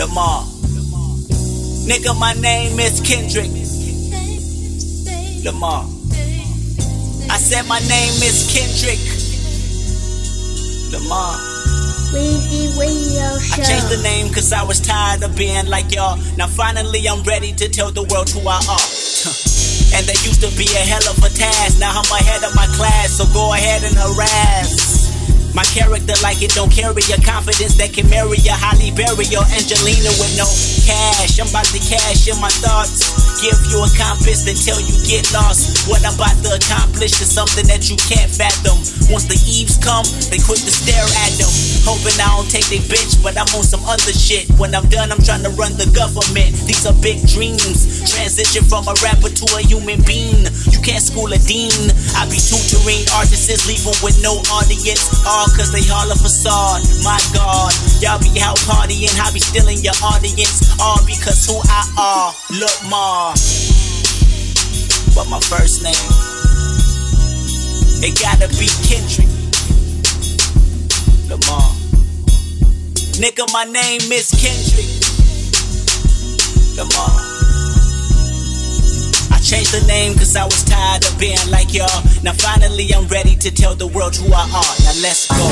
Lamar. 0.00 0.55
Nigga, 1.86 2.18
my 2.18 2.32
name 2.34 2.80
is 2.80 3.00
Kendrick 3.00 3.46
Lamar. 5.44 5.84
I 7.30 7.38
said 7.38 7.62
my 7.68 7.78
name 7.78 8.16
is 8.26 8.50
Kendrick 8.50 8.98
Lamar. 10.90 11.38
I 13.52 13.62
changed 13.62 13.88
the 13.88 14.02
name 14.02 14.32
cause 14.34 14.52
I 14.52 14.64
was 14.64 14.80
tired 14.80 15.22
of 15.22 15.36
being 15.36 15.66
like 15.66 15.94
y'all. 15.94 16.18
Now 16.36 16.48
finally 16.48 17.06
I'm 17.08 17.22
ready 17.22 17.52
to 17.52 17.68
tell 17.68 17.92
the 17.92 18.02
world 18.02 18.30
who 18.30 18.40
I 18.48 18.58
are. 18.58 18.86
And 19.94 20.04
that 20.10 20.18
used 20.26 20.42
to 20.42 20.50
be 20.58 20.66
a 20.66 20.82
hell 20.82 21.06
of 21.08 21.22
a 21.22 21.30
task. 21.30 21.78
Now 21.78 21.94
I'm 21.94 22.10
ahead 22.10 22.42
of 22.42 22.54
my 22.56 22.66
class, 22.74 23.16
so 23.16 23.24
go 23.32 23.54
ahead 23.54 23.84
and 23.84 23.94
harass. 23.94 25.15
My 25.56 25.64
character 25.72 26.12
like 26.20 26.44
it 26.44 26.52
don't 26.52 26.68
carry 26.68 27.00
a 27.08 27.16
confidence 27.24 27.80
that 27.80 27.96
can 27.96 28.04
marry 28.12 28.36
a 28.44 28.52
Halle 28.52 28.92
Berry 28.92 29.24
or 29.32 29.46
Angelina 29.56 30.12
with 30.20 30.36
no 30.36 30.44
cash. 30.84 31.40
I'm 31.40 31.48
about 31.48 31.64
to 31.72 31.80
cash 31.80 32.28
in 32.28 32.36
my 32.44 32.52
thoughts. 32.60 33.08
Give 33.40 33.56
you 33.72 33.80
a 33.80 33.88
compass 33.96 34.44
until 34.44 34.76
you 34.84 34.92
get 35.08 35.24
lost. 35.32 35.88
What 35.88 36.04
I'm 36.04 36.12
about 36.12 36.36
to 36.44 36.60
accomplish 36.60 37.16
is 37.24 37.32
something 37.32 37.64
that 37.72 37.88
you 37.88 37.96
can't 37.96 38.28
fathom. 38.28 38.76
Once 39.08 39.24
the 39.32 39.40
eaves 39.48 39.80
come, 39.80 40.04
they 40.28 40.36
quit 40.44 40.60
to 40.60 40.72
stare 40.72 41.08
at 41.24 41.32
them. 41.40 41.48
Hoping 41.88 42.20
I 42.20 42.28
don't 42.36 42.48
take 42.52 42.68
they 42.68 42.84
bitch, 42.84 43.16
but 43.24 43.40
I'm 43.40 43.48
on 43.56 43.64
some 43.64 43.80
other 43.88 44.12
shit. 44.12 44.52
When 44.60 44.76
I'm 44.76 44.84
done, 44.92 45.08
I'm 45.08 45.24
trying 45.24 45.44
to 45.48 45.52
run 45.56 45.72
the 45.80 45.88
government. 45.96 46.52
These 46.68 46.84
are 46.84 46.96
big 47.00 47.24
dreams. 47.24 48.04
Transition 48.04 48.60
from 48.68 48.84
a 48.92 48.94
rapper 49.00 49.32
to 49.32 49.44
a 49.56 49.64
human 49.64 50.04
being. 50.04 50.44
You 50.68 50.80
can't 50.84 51.00
school 51.00 51.32
a 51.32 51.40
dean. 51.48 51.72
I 52.12 52.28
be 52.28 52.36
tutoring 52.36 53.08
artists, 53.16 53.48
them 53.48 53.96
with 54.04 54.20
no 54.20 54.36
audience. 54.52 55.08
All 55.24 55.45
cause 55.54 55.70
they 55.70 55.84
all 55.92 56.10
a 56.10 56.16
facade. 56.16 56.82
My 57.04 57.18
God, 57.34 57.72
y'all 58.00 58.18
be 58.18 58.40
out 58.40 58.56
partying, 58.66 59.12
I 59.20 59.30
be 59.32 59.40
stealing 59.40 59.78
your 59.84 59.94
audience. 60.02 60.64
All 60.80 60.98
because 61.06 61.46
who 61.46 61.60
I 61.68 61.82
are. 61.98 62.30
Look, 62.58 62.78
Ma. 62.90 63.34
But 65.14 65.28
my 65.28 65.40
first 65.40 65.82
name, 65.82 65.94
it 68.02 68.18
gotta 68.20 68.48
be 68.58 68.68
Kendrick 68.84 69.30
Lamar. 71.28 71.70
Nigga, 73.16 73.50
my 73.52 73.64
name 73.64 74.12
is 74.12 74.28
Kendrick 74.36 74.90
Lamar. 76.76 77.45
I 79.66 79.68
changed 79.68 79.84
the 79.84 79.88
name 79.88 80.14
cause 80.14 80.36
I 80.36 80.44
was 80.44 80.62
tired 80.64 81.04
of 81.06 81.18
being 81.18 81.38
like 81.50 81.72
y'all. 81.74 82.02
Now 82.22 82.32
finally 82.32 82.88
I'm 82.94 83.06
ready 83.08 83.34
to 83.36 83.50
tell 83.50 83.74
the 83.74 83.86
world 83.86 84.14
who 84.14 84.32
I 84.32 84.42
are. 84.42 84.74
Now 84.84 84.94
let's 85.02 85.26
go. 85.28 85.46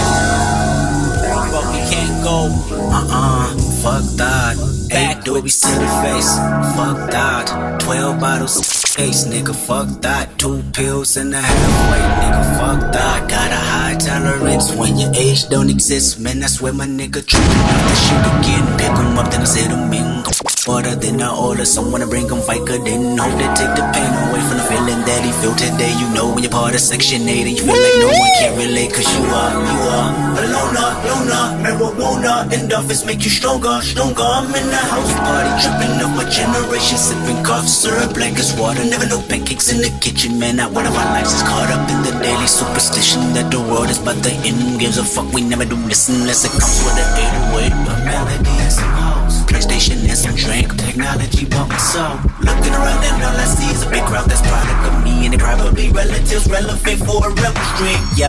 But 1.51 1.65
we 1.73 1.81
can't 1.91 2.23
go. 2.23 2.49
Uh-uh, 2.71 3.57
fuck 3.83 4.05
that. 4.19 4.57
Eight 4.93 5.25
doobies 5.25 5.61
to 5.63 5.73
the 5.81 5.89
face, 6.05 6.31
fuck 6.77 7.11
that. 7.11 7.81
Twelve 7.81 8.21
bottles 8.21 8.59
case, 8.95 9.27
nigga, 9.27 9.55
fuck 9.55 9.89
that. 10.03 10.39
Two 10.39 10.63
pills 10.73 11.17
and 11.17 11.35
a 11.35 11.41
halfway, 11.41 11.99
nigga, 12.23 12.59
fuck 12.59 12.93
that. 12.93 13.29
Got 13.29 13.51
a 13.51 13.57
high 13.57 13.97
tolerance 13.97 14.73
when 14.77 14.97
your 14.97 15.13
age 15.15 15.49
don't 15.49 15.71
exist, 15.71 16.21
man. 16.21 16.39
That's 16.39 16.61
where 16.61 16.73
my 16.73 16.87
nigga 16.87 17.27
tripping 17.27 17.67
off 17.67 17.83
the 17.89 17.97
shit 17.97 18.23
again. 18.39 18.79
Pick 18.79 18.91
'em 18.91 19.19
up, 19.19 19.31
then 19.31 19.41
I 19.41 19.45
sit 19.45 19.71
'em 19.71 19.93
in. 19.93 20.23
Order, 20.67 20.97
then 20.97 21.21
I 21.21 21.29
order 21.29 21.67
someone 21.67 22.01
to 22.01 22.07
bring 22.07 22.25
'em 22.25 22.41
Vica, 22.41 22.83
then 22.83 23.19
hope 23.19 23.37
they 23.37 23.49
take 23.53 23.75
the 23.77 23.85
pain 23.93 24.13
away 24.25 24.41
from 24.49 24.57
the 24.57 24.65
feeling 24.65 25.05
that 25.05 25.21
he 25.21 25.31
feel 25.41 25.55
today. 25.55 25.93
You 26.01 26.09
know 26.17 26.33
when 26.33 26.43
you're 26.43 26.51
part 26.51 26.75
of 26.75 26.81
Section 26.81 27.29
8 27.29 27.47
and 27.47 27.57
you 27.59 27.65
feel 27.69 27.77
like 27.77 27.99
no 28.01 28.09
one 28.09 28.33
can 28.41 28.57
relate, 28.57 28.91
cause 28.97 29.05
you 29.13 29.25
are, 29.29 29.53
you 29.61 29.81
are 29.93 30.11
a 30.41 30.45
loner, 30.55 30.91
loner, 31.05 31.45
marijuana. 31.61 32.49
Endorphins 32.49 33.05
make 33.05 33.23
you 33.27 33.31
stronger, 33.31 33.77
stronger. 33.83 34.25
I'm 34.25 34.55
in 34.57 34.67
the 34.73 34.83
house 34.89 35.13
party, 35.21 35.53
tripping 35.61 36.01
up 36.01 36.17
my 36.17 36.25
generation, 36.33 36.97
sipping 36.97 37.45
cough 37.45 37.69
syrup 37.69 38.17
like 38.17 38.39
it's 38.39 38.57
water. 38.57 38.85
Never 38.85 39.05
know 39.05 39.21
pancakes 39.29 39.69
in 39.69 39.85
the 39.85 39.93
kitchen, 40.01 40.39
man. 40.39 40.57
Not 40.57 40.73
one 40.73 40.87
of 40.87 40.97
our 40.97 41.11
lives 41.13 41.35
is 41.35 41.43
caught 41.43 41.69
up 41.77 41.85
in 41.93 42.01
the 42.09 42.13
daily 42.25 42.49
superstition 42.49 43.21
that 43.35 43.51
the 43.51 43.61
world 43.61 43.91
is 43.91 43.99
but 43.99 44.17
the 44.23 44.33
end. 44.49 44.81
Gives 44.81 44.97
a 44.97 45.05
fuck, 45.05 45.29
we 45.31 45.43
never 45.43 45.67
do 45.67 45.77
listen 45.77 46.23
unless 46.23 46.45
it 46.49 46.53
comes 46.57 46.81
with 46.89 46.97
an 46.97 47.09
808. 47.21 47.73
A 48.94 48.94
PlayStation 49.55 50.03
and 50.09 50.19
some 50.19 50.35
drink. 50.35 50.75
Technology 50.77 51.47
bought 51.47 51.69
my 51.69 51.77
soul. 51.79 52.19
Looking 52.43 52.75
around 52.75 53.05
and 53.07 53.23
all 53.23 53.39
I 53.39 53.45
see 53.45 53.71
is 53.71 53.85
a 53.85 53.91
big 53.91 54.03
crowd 54.03 54.29
that's 54.29 54.43
product 54.43 54.83
of 54.91 55.05
me 55.05 55.27
and 55.27 55.33
they 55.33 55.39
probably 55.39 55.91
relatives 55.91 56.51
relevant 56.51 56.99
for 57.07 57.29
a 57.29 57.31
rebel 57.31 57.63
stream. 57.77 58.01
Yeah. 58.17 58.29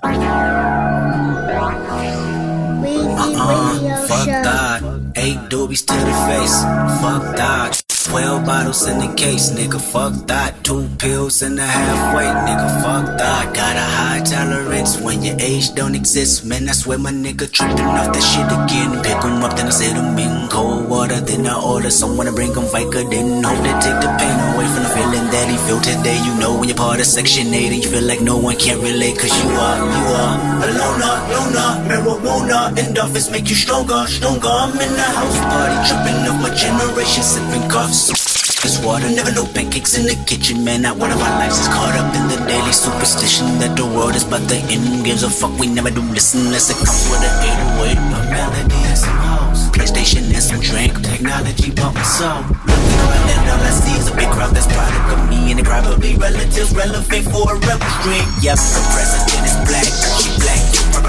Uh-uh, 3.17 4.07
fuck 4.07 4.27
that. 4.27 4.83
Eight 5.15 5.37
doobies 5.49 5.85
to 5.87 5.93
the 5.93 6.13
face, 6.29 6.61
fuck 7.01 7.35
that. 7.37 7.84
Twelve 8.05 8.45
bottles 8.45 8.87
in 8.87 8.99
the 8.99 9.11
case, 9.15 9.49
nigga, 9.49 9.81
fuck 9.81 10.13
that. 10.27 10.63
Two 10.63 10.87
pills 10.99 11.41
and 11.41 11.57
a 11.57 11.65
halfway, 11.65 12.29
nigga, 12.47 12.69
fuck 12.83 13.17
that. 13.17 13.53
Got 13.53 13.75
a 13.75 13.87
high 13.97 14.21
tolerance 14.23 15.01
when 15.01 15.23
your 15.23 15.35
age 15.39 15.73
don't 15.73 15.95
exist, 15.95 16.45
man. 16.45 16.69
I 16.69 16.73
swear 16.73 16.99
my 16.99 17.11
nigga 17.11 17.49
tripping 17.51 17.91
off 17.99 18.13
that 18.13 18.21
shit 18.21 18.45
again. 18.45 19.01
Pick 19.01 19.25
'em 19.25 19.43
up, 19.43 19.57
then 19.57 19.67
I 19.67 19.71
sit 19.71 19.95
'em 19.97 20.17
in 20.19 20.47
cold 20.49 20.87
water, 20.87 21.19
then 21.19 21.47
I 21.47 21.55
order 21.59 21.89
someone 21.89 22.27
to 22.27 22.31
bring 22.31 22.51
'em 22.55 22.67
Vica, 22.73 23.01
then 23.09 23.43
hope 23.43 23.61
they 23.65 23.73
take 23.85 23.99
the 24.05 24.11
pain 24.21 24.37
away 24.53 24.67
from 24.73 24.83
the 24.85 24.91
feeling 24.97 25.25
that 25.33 25.47
he 25.49 25.57
feel 25.65 25.81
today. 25.81 26.19
You 26.27 26.33
know 26.41 26.53
when 26.53 26.69
you're 26.69 26.77
part 26.77 26.99
of 26.99 27.07
Section 27.07 27.53
8 27.53 27.71
and 27.73 27.83
you 27.83 27.89
feel 27.89 28.05
like 28.11 28.21
no 28.21 28.37
one 28.37 28.55
can 28.55 28.77
relate, 28.81 29.17
cause 29.17 29.33
you 29.41 29.49
are, 29.67 29.77
you 29.97 30.05
are 30.21 30.35
a 30.65 30.67
loner, 30.79 31.15
loner, 31.33 31.71
marijuana. 31.89 32.59
Endorphins 32.77 33.31
make 33.31 33.49
you 33.49 33.57
stronger, 33.65 34.05
stronger. 34.07 34.53
I'm 34.63 34.77
in 34.85 34.93
the 35.01 35.07
house 35.17 35.39
party, 35.49 35.77
tripping 35.89 36.19
off 36.29 36.39
my 36.45 36.51
generation, 36.63 37.23
sipping 37.33 37.67
coughs. 37.67 37.94
This 37.95 38.75
water, 38.83 39.07
never 39.07 39.31
no 39.31 39.47
pancakes 39.47 39.95
in 39.95 40.03
the 40.03 40.19
kitchen, 40.27 40.65
man. 40.65 40.81
Not 40.81 40.97
one 40.97 41.11
of 41.15 41.21
our 41.23 41.39
lives 41.39 41.55
is 41.63 41.71
caught 41.71 41.95
up 41.95 42.11
in 42.11 42.27
the 42.27 42.35
daily 42.43 42.75
superstition 42.75 43.47
that 43.63 43.79
the 43.79 43.87
world 43.87 44.19
is 44.19 44.25
but 44.25 44.43
the 44.51 44.59
end. 44.67 45.05
Gives 45.05 45.23
a 45.23 45.29
fuck, 45.29 45.55
we 45.57 45.67
never 45.67 45.87
do 45.89 46.03
listen 46.11 46.43
unless 46.43 46.67
it 46.67 46.75
comes 46.75 47.07
with 47.07 47.23
an 47.23 47.95
808. 47.95 47.95
A 47.95 48.19
melody 48.35 48.75
and 48.83 48.99
some 48.99 49.15
house, 49.15 49.71
PlayStation 49.71 50.27
and 50.27 50.43
some 50.43 50.59
drink. 50.59 50.91
Technology 51.07 51.71
bump 51.71 51.95
my 51.95 52.03
soul. 52.03 52.43
Looking 52.67 52.99
around 52.99 53.31
and 53.31 53.47
all 53.55 53.63
I 53.63 53.71
see 53.71 53.95
is 53.95 54.11
a 54.11 54.15
big 54.19 54.27
crowd 54.27 54.51
that's 54.51 54.67
product 54.67 55.07
of 55.15 55.29
me 55.31 55.55
and 55.55 55.59
they 55.59 55.63
probably 55.63 56.19
relatives 56.19 56.75
relevant 56.75 57.23
for 57.31 57.47
a 57.47 57.55
rebel 57.55 57.89
stream. 58.03 58.27
Yep, 58.43 58.59
the 58.59 58.81
president 58.91 59.39
is 59.47 59.55
black, 59.71 59.87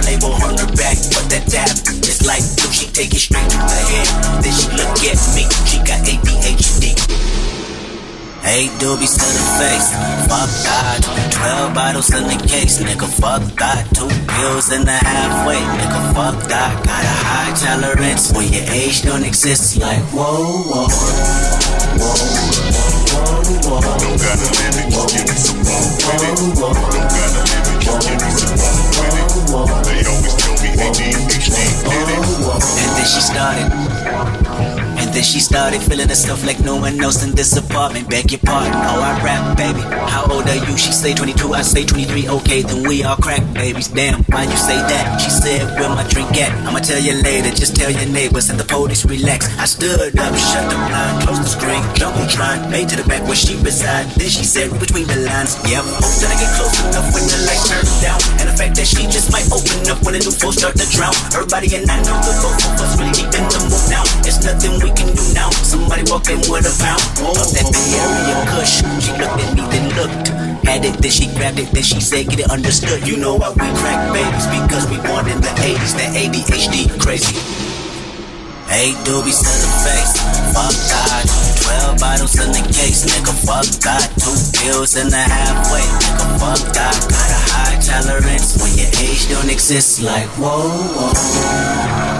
label 0.07 0.33
on 0.39 0.55
her 0.55 0.71
back, 0.79 0.97
but 1.11 1.27
that 1.35 1.45
dab 1.51 1.75
is 2.07 2.23
like 2.23 2.47
blue. 2.55 2.71
She 2.71 2.87
take 2.95 3.11
it 3.13 3.19
straight 3.19 3.51
to 3.51 3.59
the 3.59 3.81
head. 3.91 4.09
Then 4.41 4.55
she 4.55 4.71
look 4.79 4.95
at 5.03 5.19
me, 5.35 5.45
she 5.67 5.79
got 5.83 6.01
ADHD. 6.07 6.95
Eight 8.47 8.71
doobies 8.79 9.19
to 9.19 9.27
the 9.27 9.45
face, 9.59 9.91
fuck 10.31 10.47
that. 10.63 11.03
Twelve 11.35 11.75
bottles 11.75 12.15
in 12.15 12.31
the 12.31 12.39
case, 12.47 12.79
nigga, 12.79 13.11
fuck 13.19 13.43
that. 13.59 13.91
Two 13.91 14.07
pills 14.31 14.71
in 14.71 14.87
the 14.87 14.95
halfway, 14.95 15.59
nigga, 15.59 16.15
fuck 16.15 16.39
that. 16.47 16.73
Got 16.87 17.03
a 17.03 17.17
high 17.27 17.53
tolerance 17.59 18.31
when 18.31 18.47
your 18.53 18.63
age 18.71 19.03
don't 19.03 19.25
exist. 19.27 19.79
Like 19.83 19.99
whoa, 20.15 20.23
whoa, 20.71 20.87
whoa, 21.99 21.99
whoa, 21.99 22.15
whoa. 23.67 23.81
Don't 23.83 24.19
gotta 24.23 24.47
live 24.55 24.79
it, 24.79 24.95
give 25.11 25.27
me 25.27 25.35
some 25.35 25.59
more 25.67 25.91
it. 26.23 26.39
Don't 26.55 26.71
gotta 26.71 27.43
live 27.43 27.67
it, 27.67 27.83
give 27.83 28.23
me 28.23 28.31
some 28.31 28.55
more. 28.55 28.76
They 29.47 30.05
always 30.05 30.35
tell 30.35 30.55
me 30.55 30.71
ADHD 30.75 31.55
did 31.85 32.09
it. 32.09 32.23
And 32.83 32.97
then 32.97 33.07
she 33.07 33.21
started. 33.21 34.86
Then 35.17 35.25
she 35.25 35.41
started 35.41 35.81
feeling 35.81 36.13
herself 36.13 36.45
like 36.45 36.61
no 36.61 36.77
one 36.77 37.01
else 37.01 37.25
in 37.25 37.33
this 37.33 37.57
apartment. 37.57 38.05
Beg 38.11 38.37
your 38.37 38.41
pardon, 38.45 38.77
oh 38.77 39.01
I 39.01 39.17
rap, 39.25 39.57
baby. 39.57 39.81
How 40.13 40.29
old 40.29 40.45
are 40.45 40.61
you? 40.61 40.77
She 40.77 40.93
say 40.93 41.15
22, 41.15 41.55
I 41.57 41.63
say 41.63 41.89
23. 41.89 42.29
Okay, 42.29 42.61
then 42.61 42.87
we 42.87 43.03
all 43.03 43.17
crack 43.17 43.41
babies. 43.55 43.89
Damn, 43.89 44.29
why 44.29 44.45
you 44.45 44.61
say 44.61 44.77
that? 44.77 45.17
She 45.17 45.31
said, 45.33 45.73
where 45.81 45.89
my 45.89 46.05
drink 46.13 46.37
at? 46.37 46.53
I'ma 46.69 46.85
tell 46.85 47.01
you 47.01 47.17
later. 47.25 47.49
Just 47.49 47.81
tell 47.81 47.89
your 47.89 48.05
neighbors 48.13 48.51
and 48.51 48.61
the 48.61 48.69
police 48.69 49.09
relax. 49.09 49.49
I 49.57 49.65
stood 49.65 50.21
up, 50.21 50.37
shut 50.37 50.69
the 50.69 50.77
blind, 50.77 51.25
closed 51.25 51.41
the 51.41 51.49
screen, 51.49 51.81
jumbotron, 51.97 52.69
made 52.69 52.93
to 52.93 53.01
the 53.01 53.09
back 53.09 53.25
where 53.25 53.41
she 53.41 53.57
reside. 53.65 54.13
Then 54.21 54.29
she 54.29 54.45
said, 54.45 54.69
between 54.77 55.09
the 55.09 55.17
lines. 55.25 55.57
Yep, 55.65 55.97
hope 55.97 56.13
that 56.21 56.29
I 56.29 56.37
get 56.37 56.53
close 56.61 56.77
enough 56.93 57.09
when 57.17 57.25
the 57.25 57.41
lights 57.49 57.65
turn 57.73 57.89
down. 58.05 58.21
And 58.37 58.53
the 58.53 58.57
fact 58.61 58.77
that 58.77 58.85
she 58.85 59.09
just 59.09 59.33
might 59.33 59.49
open 59.49 59.81
up 59.89 59.97
when 60.05 60.13
the 60.13 60.21
new 60.21 60.37
folks 60.37 60.61
start 60.61 60.77
to 60.77 60.85
drown. 60.93 61.17
Everybody 61.33 61.73
and 61.73 61.89
I 61.89 62.05
know 62.05 62.21
the 62.21 62.37
both 62.45 62.61
of 62.69 62.85
us 62.85 63.01
really 63.01 63.17
deep 63.17 63.33
in 63.33 63.49
the 63.49 63.65
mood 63.65 63.81
now. 63.89 64.05
It's 64.29 64.45
nothing 64.45 64.77
we 64.85 64.93
can 64.93 65.06
do 65.15 65.25
now. 65.35 65.51
Somebody 65.63 66.03
walking 66.11 66.41
with 66.51 66.67
a 66.67 66.75
pound 66.83 67.03
of 67.37 67.47
that 67.55 67.69
Area 67.71 68.39
Kush. 68.51 68.83
She 69.05 69.13
looked 69.15 69.39
at 69.39 69.51
me, 69.55 69.63
then 69.71 69.87
looked. 69.95 70.29
Had 70.67 70.85
it, 70.85 70.99
then 70.99 71.11
she 71.11 71.27
grabbed 71.39 71.59
it, 71.59 71.71
then 71.71 71.83
she 71.83 72.01
said, 72.01 72.27
get 72.27 72.41
it 72.41 72.51
understood. 72.51 73.07
You 73.07 73.17
know 73.17 73.37
why 73.37 73.51
we 73.51 73.69
crack 73.79 74.01
babies? 74.11 74.47
Because 74.51 74.89
we 74.91 74.97
born 74.99 75.29
in 75.31 75.39
the 75.41 75.53
80s, 75.63 75.95
that 75.95 76.11
ADHD 76.17 76.91
crazy. 76.99 77.37
Eight 78.75 78.99
doobies 79.07 79.39
to 79.47 79.53
the 79.63 79.71
face, 79.87 80.19
fuck 80.51 80.75
God. 80.91 81.47
12 81.67 82.01
bottles 82.01 82.35
in 82.39 82.51
the 82.51 82.63
case, 82.75 83.07
nigga. 83.07 83.31
Fuck 83.47 83.67
that. 83.87 84.11
Two 84.19 84.35
pills 84.59 84.97
in 84.97 85.09
the 85.09 85.17
halfway, 85.17 85.83
nigga. 85.83 86.27
Fuck 86.43 86.75
that. 86.75 86.99
Got 87.07 87.31
a 87.31 87.41
high 87.55 87.79
tolerance 87.79 88.59
when 88.61 88.75
your 88.79 88.91
age 89.03 89.29
don't 89.29 89.51
exist. 89.51 90.03
Like. 90.03 90.29
Whoa, 90.39 90.67
whoa, 90.67 91.15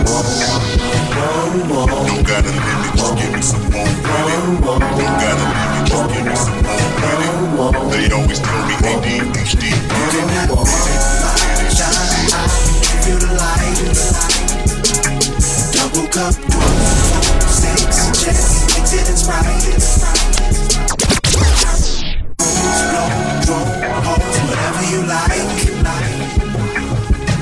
whoa. 0.07 0.76
Don't 1.17 2.27
got 2.27 2.45
a 2.45 2.53
limit, 2.53 2.93
just 2.97 3.15
give 3.17 3.33
me 3.33 3.41
some 3.41 3.65
more. 3.73 3.89
Don't 3.89 4.61
got 4.61 5.37
a 5.37 5.47
limit, 5.49 5.89
just 5.89 6.05
give 6.13 6.27
me 6.27 6.37
some 6.37 6.61
more. 6.63 6.77
They 7.91 8.11
always 8.13 8.41
tell 8.41 8.63
me 8.67 8.75
ADHD. 8.85 9.63
Give 12.93 13.07
you 13.09 13.17
the 13.19 13.31
light. 13.41 13.81
Double 15.73 16.07
cup, 16.13 16.35
six, 17.49 17.81
and 19.09 19.19
sprite. 19.19 19.57
Blow, 22.93 23.09
draw, 23.45 23.65
pose, 24.05 24.39
whatever 24.49 24.85
you 24.93 25.01
like. 25.07 25.49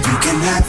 You 0.07 0.17
can 0.21 0.39
have 0.43 0.65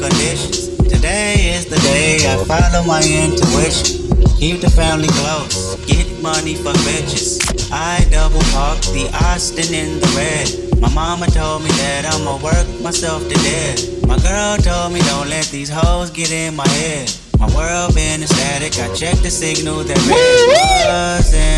conditions. 0.00 0.76
Today 0.88 1.54
is 1.54 1.66
the 1.66 1.76
day 1.76 2.18
I 2.26 2.42
follow 2.44 2.84
my 2.86 3.02
intuition. 3.02 4.06
Keep 4.38 4.60
the 4.60 4.70
family 4.70 5.08
close, 5.08 5.76
get 5.86 6.06
money 6.20 6.54
for 6.54 6.72
bitches. 6.84 7.70
I 7.72 8.04
double 8.10 8.42
park 8.52 8.80
the 8.92 9.08
Austin 9.24 9.72
in 9.74 10.00
the 10.00 10.08
red. 10.16 10.80
My 10.80 10.92
mama 10.92 11.26
told 11.26 11.62
me 11.62 11.70
that 11.82 12.04
I'ma 12.12 12.36
work 12.42 12.68
myself 12.82 13.22
to 13.28 13.34
death. 13.34 14.06
My 14.06 14.18
girl 14.18 14.56
told 14.58 14.92
me 14.92 15.00
don't 15.00 15.28
let 15.28 15.46
these 15.46 15.70
hoes 15.70 16.10
get 16.10 16.30
in 16.32 16.54
my 16.54 16.68
head. 16.68 17.10
My 17.38 17.48
world 17.54 17.94
been 17.94 18.26
static, 18.26 18.78
I 18.78 18.92
checked 18.94 19.22
the 19.22 19.30
signal 19.30 19.84
that 19.84 19.98
red 20.08 21.20
buzzing. 21.20 21.56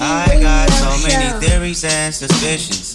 I 0.00 0.38
got 0.40 0.70
so 0.70 1.08
many 1.08 1.43
theories 1.64 1.84
and 1.84 2.14
suspicions. 2.14 2.94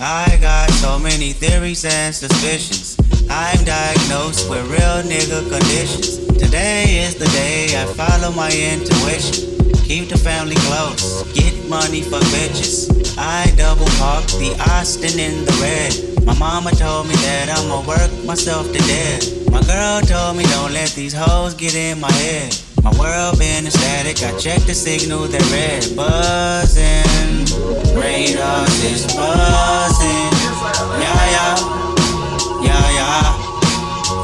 I 0.00 0.38
got 0.40 0.70
so 0.70 0.98
many 0.98 1.32
theories 1.32 1.84
and 1.84 2.14
suspicions. 2.14 2.96
I'm 3.28 3.62
diagnosed 3.66 4.48
with 4.48 4.66
real 4.70 5.02
nigga 5.04 5.50
conditions. 5.50 6.16
Today 6.38 7.04
is 7.04 7.16
the 7.16 7.26
day 7.26 7.66
I 7.76 7.84
follow 7.92 8.32
my 8.34 8.48
intuition. 8.48 9.58
Keep 9.84 10.08
the 10.08 10.16
family 10.16 10.56
close, 10.56 11.30
get 11.34 11.54
money 11.68 12.00
for 12.00 12.20
bitches. 12.32 12.88
I 13.18 13.52
double 13.54 13.86
park 13.98 14.24
the 14.40 14.56
Austin 14.70 15.18
in 15.20 15.44
the 15.44 15.52
red. 15.60 16.15
My 16.26 16.34
mama 16.38 16.72
told 16.72 17.06
me 17.06 17.14
that 17.14 17.48
I'ma 17.56 17.86
work 17.86 18.10
myself 18.24 18.66
to 18.72 18.78
death. 18.78 19.48
My 19.48 19.62
girl 19.62 20.00
told 20.02 20.36
me 20.36 20.44
don't 20.44 20.72
let 20.72 20.90
these 20.90 21.14
hoes 21.14 21.54
get 21.54 21.76
in 21.76 22.00
my 22.00 22.10
head. 22.10 22.52
My 22.82 22.90
world 22.98 23.38
been 23.38 23.70
static, 23.70 24.22
I 24.22 24.36
checked 24.36 24.66
the 24.66 24.74
signal 24.74 25.28
that 25.28 25.42
red 25.54 25.94
buzzing. 25.94 27.46
Radars 27.96 28.84
is 28.84 29.06
buzzing. 29.14 30.32
Yeah, 30.98 31.24
yeah. 31.36 31.54
Yeah, 32.68 32.86
yeah. 32.98 33.22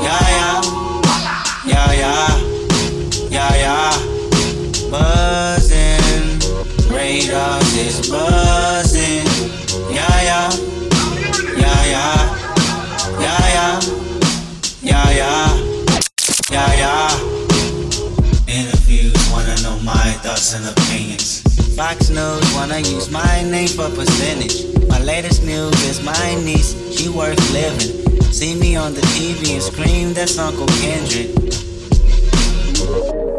Yeah, 0.03 0.22
yeah. 0.36 0.55
Yeah, 1.70 1.92
yeah. 2.03 2.30
Yeah, 3.30 3.53
yeah. 3.64 3.90
Buzzing. 4.90 6.40
Radars 6.90 7.62
thoughts 20.43 20.55
and 20.55 20.66
opinions. 20.66 21.43
Fox 21.76 22.11
News 22.11 22.55
wanna 22.55 22.78
use 22.78 23.11
my 23.11 23.43
name 23.43 23.68
for 23.68 23.88
percentage. 23.90 24.74
My 24.88 24.99
latest 24.99 25.45
news 25.45 25.74
is 25.84 26.03
my 26.03 26.34
niece, 26.43 26.74
she 26.90 27.09
worth 27.09 27.38
living. 27.53 28.22
See 28.32 28.55
me 28.55 28.74
on 28.76 28.93
the 28.95 29.03
TV 29.14 29.55
and 29.55 29.62
scream, 29.62 30.14
that's 30.14 30.38
Uncle 30.38 30.66
Kendrick. 30.82 31.30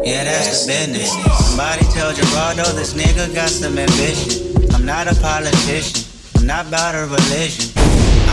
Yeah, 0.04 0.24
that's 0.24 0.64
the 0.64 0.72
business. 0.72 1.12
Somebody 1.48 1.84
tell 1.92 2.12
Geraldo 2.12 2.74
this 2.74 2.94
nigga 2.94 3.34
got 3.34 3.50
some 3.50 3.76
ambition. 3.78 4.72
I'm 4.74 4.86
not 4.86 5.06
a 5.06 5.14
politician, 5.20 6.04
I'm 6.36 6.46
not 6.46 6.68
about 6.68 6.94
a 6.94 7.06
religion. 7.06 7.83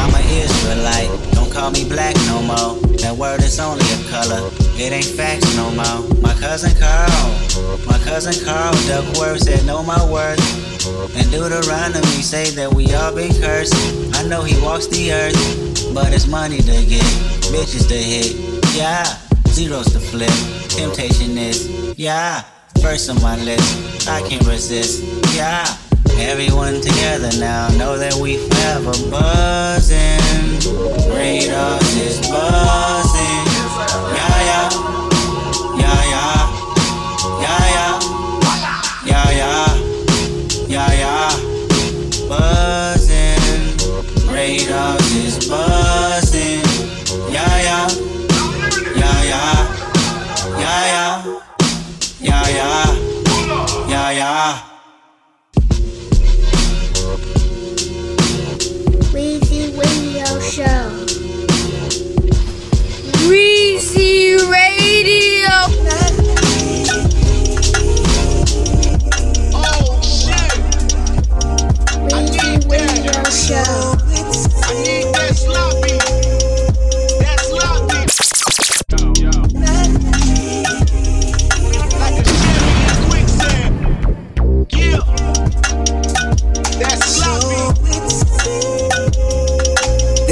I'm 0.02 0.14
an 0.16 0.26
Israelite, 0.34 1.10
don't 1.34 1.52
call 1.52 1.70
me 1.70 1.88
black 1.88 2.16
no 2.26 2.41
more. 2.41 2.82
That 3.06 3.16
word 3.16 3.41
is 3.43 3.60
only 3.60 3.86
a 3.86 3.99
color, 4.10 4.49
it 4.82 4.91
ain't 4.91 5.06
facts 5.06 5.56
no 5.56 5.70
more. 5.70 6.02
My 6.22 6.34
cousin 6.41 6.74
Carl, 6.82 7.30
my 7.86 7.99
cousin 7.99 8.34
Carl 8.43 8.74
Duckworth 8.88 9.41
said, 9.41 9.64
Know 9.66 9.84
my 9.84 10.02
worth. 10.10 10.41
And 11.16 11.30
Deuteronomy 11.30 12.22
say 12.26 12.49
that 12.58 12.74
we 12.74 12.91
all 12.95 13.14
been 13.14 13.32
cursed. 13.39 13.76
I 14.16 14.24
know 14.28 14.41
he 14.41 14.60
walks 14.62 14.88
the 14.88 15.14
earth, 15.14 15.93
but 15.93 16.12
it's 16.12 16.26
money 16.26 16.58
to 16.58 16.86
get, 16.86 17.06
bitches 17.54 17.88
to 17.89 17.95
hit. 17.95 18.34
Yeah, 18.74 19.06
zeros 19.49 19.93
to 19.93 19.99
flip. 19.99 20.34
Temptation 20.70 21.38
is, 21.38 21.70
yeah, 21.97 22.41
first 22.82 23.10
on 23.10 23.22
my 23.22 23.36
list. 23.43 24.10
I 24.10 24.28
can't 24.28 24.45
resist, 24.47 25.04
yeah. 25.36 25.66
Everyone 26.20 26.82
together 26.82 27.30
now 27.39 27.68
know 27.78 27.97
that 27.97 28.14
we 28.16 28.38
forever 28.38 28.93
buzzing. 29.09 30.20
Radars 31.14 31.95
is 31.95 32.20
buzzing. 32.30 33.45
Yeah, 34.16 34.41
yeah. 34.49 34.70
Yeah, 35.82 36.03
yeah. 36.14 36.39
Yeah, 39.05 39.30
yeah. 39.32 39.70
Yeah. 40.68 41.30
Buzzing. 42.30 43.78
Radars 44.32 45.12
is 45.14 45.49
buzzing. 45.49 46.66
Yeah, 47.32 47.62
yeah. 47.68 47.88
Yeah, 48.95 49.24
yeah. 49.24 49.57
Yeah, 52.22 52.47
yeah. 52.47 52.86
Yeah, 53.89 54.12
yeah. 54.12 54.62
Show. 60.52 60.66
Weezy 63.30 64.36
Radio. 64.52 65.56
Weezy 72.04 72.68
Radio 72.68 73.24
Show. 73.32 73.91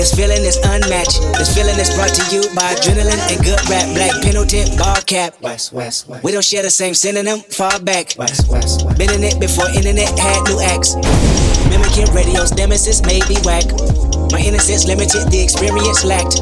This 0.10 0.26
feeling 0.26 0.42
is 0.42 0.58
unmatched. 0.66 1.22
This 1.38 1.54
feeling 1.54 1.78
is 1.78 1.94
brought 1.94 2.10
to 2.10 2.26
you 2.34 2.42
by 2.58 2.74
adrenaline 2.74 3.22
and 3.30 3.38
good 3.46 3.62
rap. 3.70 3.86
Black 3.94 4.10
Pendleton, 4.26 4.74
ball 4.74 4.98
cap. 5.06 5.40
West, 5.40 5.72
west, 5.72 6.10
west. 6.10 6.24
We 6.24 6.32
don't 6.32 6.44
share 6.44 6.64
the 6.64 6.74
same 6.74 6.96
synonym, 6.96 7.46
far 7.46 7.78
back. 7.80 8.18
West, 8.18 8.50
west, 8.50 8.90
west. 8.90 8.98
Been 8.98 9.14
in 9.14 9.22
it 9.22 9.40
before 9.40 9.70
internet 9.70 10.10
had 10.18 10.42
new 10.50 10.58
acts. 10.66 10.98
Mimicking 11.70 12.10
radio's 12.10 12.50
nemesis 12.58 13.06
made 13.06 13.22
me 13.30 13.38
whack. 13.46 13.70
My 14.34 14.42
innocence 14.42 14.90
limited, 14.90 15.30
the 15.30 15.46
experience 15.46 16.02
lacked. 16.02 16.42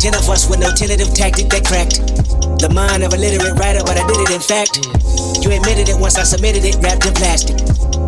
Ten 0.00 0.16
of 0.16 0.24
us 0.32 0.48
with 0.48 0.56
no 0.56 0.72
tentative 0.72 1.12
tactic 1.12 1.52
that 1.52 1.68
cracked. 1.68 2.00
The 2.56 2.72
mind 2.72 3.04
of 3.04 3.12
a 3.12 3.20
literate 3.20 3.52
writer, 3.60 3.84
but 3.84 4.00
I 4.00 4.04
did 4.08 4.16
it 4.16 4.32
in 4.32 4.40
fact. 4.40 4.80
You 5.44 5.52
admitted 5.52 5.92
it 5.92 6.00
once 6.00 6.16
I 6.16 6.24
submitted 6.24 6.64
it, 6.64 6.80
wrapped 6.80 7.04
in 7.04 7.12
plastic. 7.12 7.60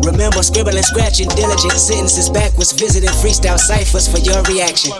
Remember 0.03 0.41
scribbling, 0.41 0.81
scratching, 0.81 1.29
diligent 1.37 1.77
sentences 1.77 2.29
backwards, 2.29 2.73
visiting 2.73 3.13
freestyle 3.21 3.59
ciphers 3.59 4.09
for 4.09 4.17
your 4.19 4.41
reaction. 4.49 4.91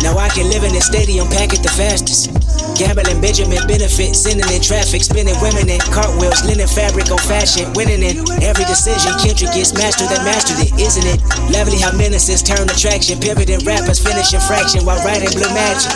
Now 0.00 0.16
I 0.16 0.28
can 0.32 0.48
live 0.48 0.64
in 0.64 0.72
this 0.72 0.86
stadium, 0.86 1.28
pack 1.28 1.52
it 1.52 1.60
the 1.60 1.68
fastest. 1.74 2.32
Gambling 2.78 3.20
Benjamin 3.20 3.60
benefit, 3.68 4.14
sending 4.14 4.46
in 4.48 4.62
traffic, 4.62 5.02
spinning 5.02 5.36
women 5.42 5.68
in 5.68 5.82
cartwheels, 5.92 6.46
linen 6.46 6.70
fabric 6.70 7.10
on 7.10 7.18
fashion, 7.28 7.68
winning 7.74 8.00
in 8.00 8.24
every 8.40 8.64
decision. 8.64 9.12
Kendrick 9.20 9.52
gets 9.52 9.74
mastered 9.74 10.08
that 10.08 10.22
mastered 10.24 10.62
it, 10.64 10.72
isn't 10.80 11.04
it? 11.04 11.18
Lovely 11.52 11.76
how 11.76 11.92
menaces 11.92 12.40
turn 12.40 12.64
attraction, 12.70 13.20
pivoting 13.20 13.60
rappers 13.66 14.00
finishing 14.00 14.40
fraction 14.46 14.86
while 14.86 15.02
writing 15.04 15.28
blue 15.34 15.50
magic. 15.52 15.92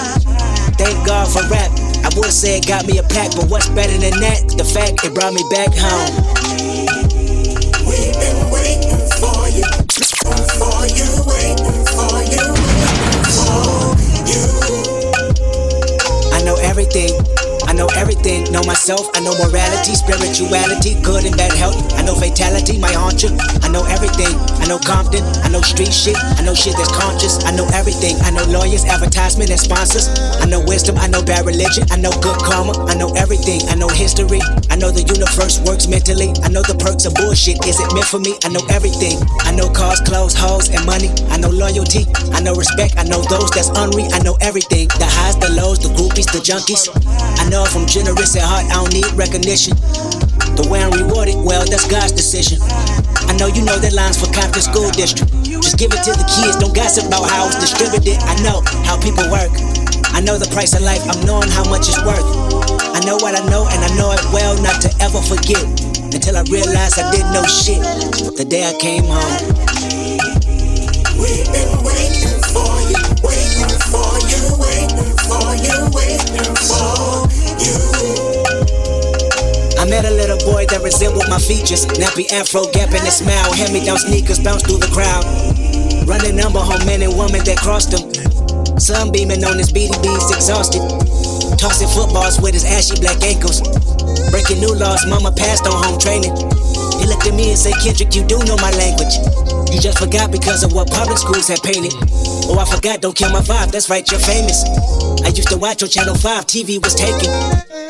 Thank 0.76 0.98
God 1.06 1.30
for 1.30 1.40
rap. 1.48 1.70
I 2.04 2.10
would 2.18 2.34
say 2.34 2.58
it 2.58 2.66
got 2.66 2.84
me 2.84 2.98
a 2.98 3.06
pack, 3.06 3.32
but 3.32 3.46
what's 3.48 3.70
better 3.70 3.96
than 3.96 4.18
that? 4.20 4.58
The 4.58 4.66
fact 4.66 5.06
it 5.06 5.14
brought 5.14 5.32
me 5.32 5.44
back 5.54 5.70
home. 5.72 6.51
Everything. 16.82 17.41
I 17.72 17.74
know 17.74 17.88
everything. 17.96 18.44
Know 18.52 18.60
myself. 18.68 19.08
I 19.16 19.24
know 19.24 19.32
morality, 19.40 19.96
spirituality, 19.96 21.00
good 21.00 21.24
and 21.24 21.32
bad 21.34 21.56
health. 21.56 21.80
I 21.96 22.04
know 22.04 22.12
fatality, 22.12 22.76
my 22.76 22.92
hauncher. 22.92 23.32
I 23.64 23.72
know 23.72 23.80
everything. 23.88 24.28
I 24.60 24.68
know 24.68 24.76
Compton. 24.76 25.24
I 25.40 25.48
know 25.48 25.64
street 25.64 25.88
shit. 25.88 26.20
I 26.36 26.44
know 26.44 26.52
shit 26.52 26.76
that's 26.76 26.92
conscious. 26.92 27.40
I 27.48 27.56
know 27.56 27.64
everything. 27.72 28.20
I 28.28 28.30
know 28.30 28.44
lawyers, 28.44 28.84
advertisement, 28.84 29.48
and 29.48 29.58
sponsors. 29.58 30.12
I 30.44 30.44
know 30.52 30.60
wisdom. 30.60 31.00
I 31.00 31.08
know 31.08 31.24
bad 31.24 31.48
religion. 31.48 31.88
I 31.88 31.96
know 31.96 32.12
good 32.20 32.36
karma. 32.44 32.76
I 32.92 32.94
know 32.94 33.08
everything. 33.16 33.64
I 33.72 33.74
know 33.74 33.88
history. 33.88 34.44
I 34.68 34.76
know 34.76 34.92
the 34.92 35.08
universe 35.08 35.56
works 35.64 35.88
mentally. 35.88 36.28
I 36.44 36.52
know 36.52 36.60
the 36.60 36.76
perks 36.76 37.08
of 37.08 37.16
bullshit. 37.16 37.56
Is 37.64 37.80
it 37.80 37.88
meant 37.96 38.04
for 38.04 38.20
me? 38.20 38.36
I 38.44 38.52
know 38.52 38.60
everything. 38.68 39.16
I 39.48 39.56
know 39.56 39.72
cars, 39.72 40.04
clothes, 40.04 40.36
hoes, 40.36 40.68
and 40.68 40.84
money. 40.84 41.08
I 41.32 41.40
know 41.40 41.48
loyalty. 41.48 42.04
I 42.36 42.44
know 42.44 42.52
respect. 42.52 43.00
I 43.00 43.08
know 43.08 43.24
those 43.32 43.48
that's 43.48 43.72
unreal. 43.80 44.12
I 44.12 44.20
know 44.20 44.36
everything. 44.44 44.92
The 45.00 45.08
highs, 45.08 45.40
the 45.40 45.48
lows, 45.56 45.80
the 45.80 45.88
groupies, 45.96 46.28
the 46.28 46.44
junkies. 46.44 46.84
I 47.40 47.48
know 47.48 47.62
if 47.72 47.80
I'm 47.80 47.88
generous 47.88 48.36
at 48.36 48.44
heart, 48.44 48.68
I 48.68 48.84
don't 48.84 48.92
need 48.92 49.08
recognition. 49.16 49.72
The 50.60 50.68
way 50.68 50.84
I'm 50.84 50.92
rewarded, 50.92 51.40
well, 51.40 51.64
that's 51.64 51.88
God's 51.88 52.12
decision. 52.12 52.60
I 52.60 53.32
know 53.40 53.48
you 53.48 53.64
know 53.64 53.80
that 53.80 53.96
line's 53.96 54.20
for 54.20 54.28
Compton 54.28 54.60
School 54.60 54.92
District. 54.92 55.32
Just 55.40 55.80
give 55.80 55.88
it 55.88 56.04
to 56.04 56.12
the 56.12 56.26
kids, 56.28 56.60
don't 56.60 56.76
gossip 56.76 57.08
about 57.08 57.24
how 57.32 57.48
it's 57.48 57.56
distributed. 57.56 58.20
I 58.28 58.36
know 58.44 58.60
how 58.84 59.00
people 59.00 59.24
work. 59.32 59.48
I 60.12 60.20
know 60.20 60.36
the 60.36 60.52
price 60.52 60.76
of 60.76 60.84
life, 60.84 61.00
I'm 61.08 61.16
knowing 61.24 61.48
how 61.48 61.64
much 61.72 61.88
it's 61.88 61.96
worth. 62.04 62.20
I 62.92 63.00
know 63.08 63.16
what 63.24 63.32
I 63.32 63.40
know, 63.48 63.64
and 63.64 63.80
I 63.80 63.88
know 63.96 64.12
it 64.12 64.20
well 64.36 64.52
not 64.60 64.76
to 64.84 64.92
ever 65.00 65.24
forget. 65.24 65.64
Until 66.12 66.36
I 66.36 66.44
realized 66.52 67.00
I 67.00 67.08
didn't 67.08 67.32
know 67.32 67.46
shit 67.48 67.80
the 68.36 68.44
day 68.44 68.68
I 68.68 68.76
came 68.76 69.08
home. 69.08 69.48
We've 71.16 71.48
been 71.48 71.72
waiting 71.80 72.36
for 72.52 72.68
you, 72.84 73.00
waiting 73.24 73.72
for 73.88 74.12
you, 74.28 74.40
waiting 74.60 75.16
for 75.24 75.48
you, 75.56 75.76
waiting 75.96 76.52
for 76.68 77.31
you. 77.31 77.31
I 79.78 79.84
met 79.90 80.06
a 80.06 80.14
little 80.14 80.38
boy 80.46 80.66
that 80.70 80.80
resembled 80.82 81.26
my 81.28 81.38
features. 81.38 81.86
Nappy 81.98 82.30
afro, 82.30 82.70
gap 82.70 82.94
in 82.94 83.02
his 83.02 83.18
smile. 83.18 83.52
Hand 83.52 83.74
me 83.74 83.84
down 83.84 83.98
sneakers, 83.98 84.38
bounce 84.38 84.62
through 84.62 84.78
the 84.78 84.90
crowd. 84.94 85.26
Running 86.06 86.36
number 86.36 86.58
home 86.58 86.82
men 86.86 87.02
and 87.02 87.14
women 87.18 87.42
that 87.44 87.58
crossed 87.58 87.90
him. 87.90 88.06
Sunbeaming 88.78 89.42
on 89.44 89.58
his 89.58 89.72
BVDs, 89.72 90.30
exhausted. 90.34 90.82
Tossing 91.58 91.90
footballs 91.90 92.40
with 92.40 92.54
his 92.54 92.64
ashy 92.64 92.98
black 92.98 93.22
ankles. 93.22 93.62
Breaking 94.30 94.58
new 94.58 94.74
laws, 94.74 95.06
mama 95.06 95.30
passed 95.30 95.66
on 95.66 95.74
home 95.74 95.98
training. 95.98 96.34
He 96.98 97.06
looked 97.06 97.26
at 97.26 97.34
me 97.34 97.50
and 97.50 97.58
said, 97.58 97.74
Kendrick, 97.82 98.14
you 98.14 98.22
do 98.26 98.38
know 98.46 98.56
my 98.58 98.70
language. 98.78 99.14
You 99.70 99.78
just 99.82 99.98
forgot 99.98 100.30
because 100.30 100.62
of 100.62 100.72
what 100.72 100.90
public 100.90 101.18
schools 101.18 101.48
had 101.48 101.62
painted. 101.62 101.92
Oh, 102.46 102.58
I 102.58 102.66
forgot, 102.66 103.00
don't 103.00 103.14
kill 103.14 103.30
my 103.30 103.40
vibe, 103.40 103.70
that's 103.70 103.90
right, 103.90 104.08
you're 104.10 104.20
famous. 104.20 104.62
I 105.24 105.28
used 105.28 105.48
to 105.48 105.58
watch 105.58 105.82
on 105.82 105.88
Channel 105.88 106.14
5, 106.14 106.46
TV 106.46 106.82
was 106.82 106.94
taken. 106.94 107.30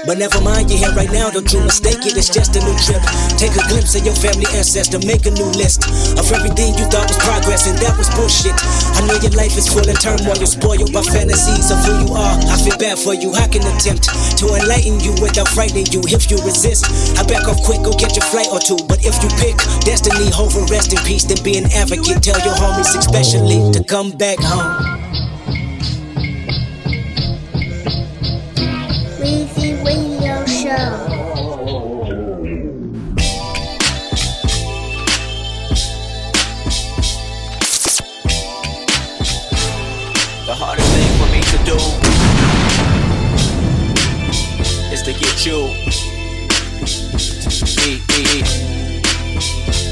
But 0.05 0.19
never 0.19 0.43
mind, 0.43 0.67
you're 0.67 0.83
here 0.83 0.95
right 0.99 1.11
now, 1.15 1.31
don't 1.31 1.47
you 1.55 1.63
mistake 1.63 2.03
it, 2.03 2.19
it's 2.19 2.27
just 2.29 2.59
a 2.59 2.61
new 2.61 2.75
trip. 2.83 2.99
Take 3.39 3.55
a 3.55 3.63
glimpse 3.71 3.95
of 3.95 4.03
your 4.03 4.19
family 4.19 4.51
ancestor, 4.51 4.99
make 5.07 5.25
a 5.27 5.33
new 5.33 5.47
list 5.55 5.87
of 6.19 6.27
everything 6.35 6.75
you 6.75 6.91
thought 6.91 7.07
was 7.07 7.23
progress, 7.23 7.71
and 7.71 7.79
that 7.79 7.95
was 7.95 8.11
bullshit. 8.19 8.53
I 8.99 9.07
know 9.07 9.15
your 9.23 9.31
life 9.39 9.55
is 9.55 9.71
full 9.71 9.87
of 9.87 9.95
turmoil, 10.03 10.35
you're 10.37 10.51
spoiled 10.51 10.91
by 10.91 11.07
fantasies 11.07 11.71
of 11.71 11.79
who 11.87 11.95
you 12.03 12.11
are. 12.19 12.35
I 12.51 12.59
feel 12.59 12.77
bad 12.83 12.99
for 12.99 13.15
you, 13.15 13.31
I 13.39 13.47
can 13.47 13.63
attempt 13.63 14.11
to 14.43 14.45
enlighten 14.53 14.99
you 14.99 15.15
without 15.23 15.47
frightening 15.55 15.87
you. 15.95 16.03
If 16.11 16.29
you 16.29 16.37
resist, 16.43 16.91
I 17.15 17.23
back 17.23 17.47
off 17.47 17.63
quick, 17.63 17.87
go 17.87 17.95
get 17.95 18.19
your 18.19 18.27
flight 18.27 18.51
or 18.51 18.59
two. 18.59 18.83
But 18.91 19.07
if 19.07 19.15
you 19.23 19.31
pick 19.39 19.55
destiny, 19.87 20.35
hope 20.35 20.59
and 20.59 20.67
rest 20.67 20.91
in 20.91 20.99
peace, 21.07 21.25
then 21.25 21.39
be 21.47 21.57
an 21.63 21.71
advocate. 21.71 22.27
Tell 22.27 22.39
your 22.43 22.59
homies, 22.59 22.91
especially, 22.99 23.71
to 23.71 23.81
come 23.87 24.11
back 24.11 24.43
home. 24.43 24.92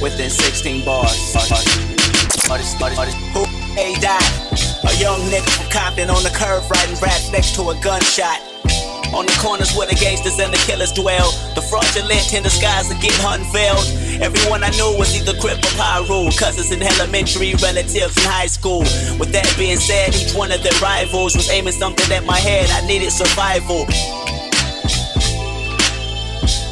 Within 0.00 0.30
16 0.30 0.84
bars. 0.84 1.12
Who 3.34 3.44
A 3.76 3.94
dot? 4.00 4.24
A 4.88 4.96
young 4.96 5.20
nigga 5.28 5.50
from 5.56 5.70
Compton 5.70 6.08
on 6.08 6.22
the 6.22 6.30
curve 6.30 6.64
riding 6.70 6.96
raps 7.00 7.30
next 7.30 7.54
to 7.56 7.68
a 7.68 7.74
gunshot. 7.82 8.40
On 9.12 9.26
the 9.26 9.36
corners 9.42 9.76
where 9.76 9.86
the 9.86 9.94
gangsters 9.94 10.38
and 10.38 10.52
the 10.54 10.58
killers 10.64 10.92
dwell. 10.92 11.30
The 11.54 11.60
fraudulent 11.60 12.32
in 12.32 12.42
disguise 12.42 12.90
are 12.90 13.00
getting 13.02 13.20
unveiled. 13.26 13.84
Everyone 14.22 14.64
I 14.64 14.70
knew 14.70 14.96
was 14.96 15.12
either 15.14 15.38
Crip 15.38 15.58
or 15.58 15.74
Piru. 15.76 16.30
Cousins 16.32 16.70
in 16.72 16.80
elementary, 16.82 17.52
relatives 17.60 18.16
in 18.16 18.24
high 18.24 18.46
school. 18.46 18.80
With 19.20 19.32
that 19.32 19.52
being 19.58 19.76
said, 19.76 20.14
each 20.14 20.32
one 20.32 20.50
of 20.50 20.62
their 20.62 20.78
rivals 20.80 21.36
was 21.36 21.50
aiming 21.50 21.74
something 21.74 22.10
at 22.10 22.24
my 22.24 22.38
head. 22.38 22.70
I 22.70 22.86
needed 22.86 23.12
survival. 23.12 23.84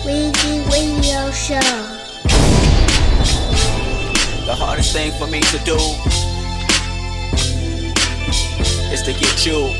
Weezy 0.07 0.65
Radio 0.73 1.31
Show. 1.33 1.98
The 4.79 4.85
hardest 4.85 4.97
thing 4.97 5.13
for 5.19 5.27
me 5.27 5.41
to 5.41 5.59
do 5.67 5.75
is 8.95 9.03
to 9.03 9.13
get 9.13 9.45
you 9.45 9.75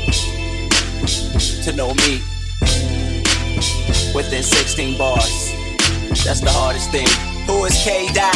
to 1.63 1.71
know 1.71 1.93
me 2.03 2.19
within 4.13 4.43
16 4.43 4.97
bars. 4.97 5.55
That's 6.25 6.41
the 6.41 6.51
hardest 6.51 6.91
thing. 6.91 7.07
Who 7.47 7.63
is 7.63 7.81
K 7.81 8.11
Dot? 8.11 8.35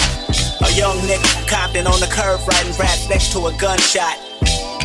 A 0.64 0.72
young 0.72 0.95
nigga 1.03 1.28
from 1.36 1.45
Compton 1.51 1.86
on 1.86 1.99
the 1.99 2.07
curve 2.07 2.39
riding 2.47 2.72
raps 2.80 3.09
next 3.09 3.34
to 3.34 3.47
a 3.47 3.53
gunshot. 3.59 4.16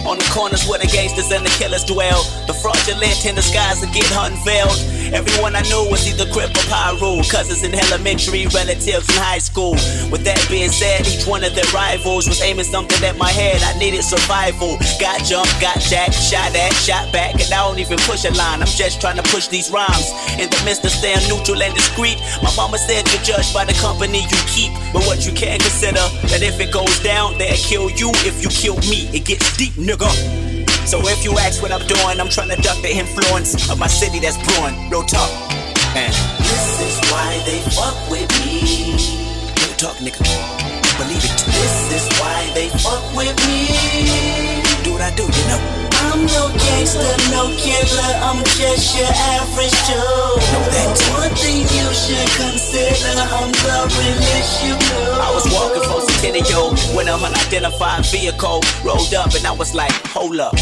On 0.03 0.19
the 0.19 0.29
corners 0.35 0.67
where 0.67 0.81
the 0.81 0.89
gangsters 0.89 1.31
and 1.31 1.47
the 1.47 1.55
killers 1.63 1.85
dwell. 1.85 2.25
The 2.49 2.55
fraudulent 2.55 3.25
in 3.25 3.37
disguise 3.37 3.85
are 3.85 3.93
getting 3.95 4.19
unveiled. 4.19 4.83
Everyone 5.13 5.57
I 5.57 5.63
knew 5.63 5.89
was 5.89 6.05
either 6.05 6.29
Crip 6.33 6.51
or 6.51 6.67
Piru. 6.69 7.23
Cousins 7.25 7.65
in 7.65 7.75
elementary, 7.75 8.47
relatives 8.53 9.09
in 9.09 9.17
high 9.17 9.39
school. 9.39 9.73
With 10.13 10.25
that 10.25 10.41
being 10.51 10.71
said, 10.71 11.07
each 11.09 11.27
one 11.27 11.45
of 11.45 11.55
their 11.55 11.69
rivals 11.73 12.29
was 12.29 12.43
aiming 12.43 12.65
something 12.67 13.03
at 13.05 13.17
my 13.17 13.31
head. 13.31 13.63
I 13.63 13.79
needed 13.79 14.03
survival. 14.05 14.77
Got 15.01 15.25
jumped, 15.25 15.55
got 15.61 15.81
jacked, 15.81 16.15
shot 16.15 16.55
at, 16.55 16.73
shot 16.75 17.13
back, 17.13 17.41
and 17.41 17.49
I 17.53 17.65
don't 17.65 17.79
even 17.79 17.99
push 18.05 18.25
a 18.25 18.33
line. 18.37 18.61
I'm 18.61 18.69
just 18.69 19.01
trying 19.01 19.17
to 19.17 19.27
push 19.31 19.49
these 19.49 19.71
rhymes. 19.71 20.13
In 20.37 20.51
the 20.51 20.61
midst 20.65 20.85
of 20.85 20.91
staying 20.91 21.25
neutral 21.29 21.63
and 21.63 21.75
discreet, 21.75 22.21
my 22.43 22.53
mama 22.57 22.79
said 22.79 23.09
you're 23.09 23.23
judged 23.23 23.55
by 23.55 23.65
the 23.65 23.75
company 23.81 24.23
you 24.29 24.41
keep. 24.47 24.73
But 24.93 25.05
what 25.09 25.25
you 25.25 25.33
can 25.33 25.59
consider 25.61 26.05
that 26.29 26.43
if 26.43 26.61
it 26.61 26.73
goes 26.73 27.01
down, 27.01 27.39
they'll 27.39 27.57
kill 27.57 27.91
you. 27.91 28.11
If 28.29 28.43
you 28.43 28.51
kill 28.51 28.77
me, 28.91 29.09
it 29.17 29.25
gets 29.25 29.57
deep, 29.57 29.73
nigga. 29.75 30.48
So 30.89 31.01
if 31.07 31.23
you 31.23 31.37
ask 31.37 31.61
what 31.61 31.71
I'm 31.71 31.87
doing, 31.87 32.19
I'm 32.19 32.31
trying 32.31 32.49
to 32.49 32.57
duck 32.57 32.81
the 32.81 32.89
influence 32.91 33.71
of 33.71 33.79
my 33.79 33.87
city 33.87 34.21
that's 34.21 34.39
brewing. 34.39 34.89
Real 34.89 35.03
talk. 35.03 35.29
And 35.95 36.15
This 36.41 36.81
is 36.81 37.11
why 37.13 37.43
they 37.45 37.61
fuck 37.77 37.97
with 38.09 38.31
me. 38.41 38.97
real 38.97 39.77
talk, 39.77 39.97
nigga. 40.01 40.25
Believe 40.97 41.23
it. 41.23 41.39
This 41.45 41.93
is 41.93 42.19
why 42.19 42.51
they 42.55 42.69
fuck 42.71 43.05
with 43.15 43.37
me. 43.47 43.69
Do 44.83 44.93
what 44.93 45.03
I 45.03 45.15
do, 45.15 45.25
you 45.25 45.49
know. 45.49 45.88
I'm 46.07 46.27
no 46.27 46.49
gangster, 46.55 47.15
no 47.31 47.51
killer, 47.59 48.13
I'm 48.23 48.45
just 48.57 48.97
your 48.99 49.09
average 49.09 49.75
Joe. 49.89 50.39
One 51.19 51.35
thing 51.35 51.63
you 51.63 51.89
should 51.93 52.29
consider, 52.39 53.19
I'm 53.19 53.51
the 53.53 53.77
realest 53.99 54.65
you 54.65 54.75
know. 54.75 55.21
I 55.21 55.31
was 55.35 55.45
walking 55.53 55.83
from 55.83 56.01
Centennial 56.09 56.77
when 56.95 57.09
an 57.09 57.23
unidentified 57.23 58.07
vehicle 58.07 58.61
rolled 58.85 59.15
up, 59.15 59.35
and 59.35 59.47
I 59.47 59.53
was 59.53 59.75
like, 59.75 59.93
hold 60.07 60.41
up. 60.41 60.55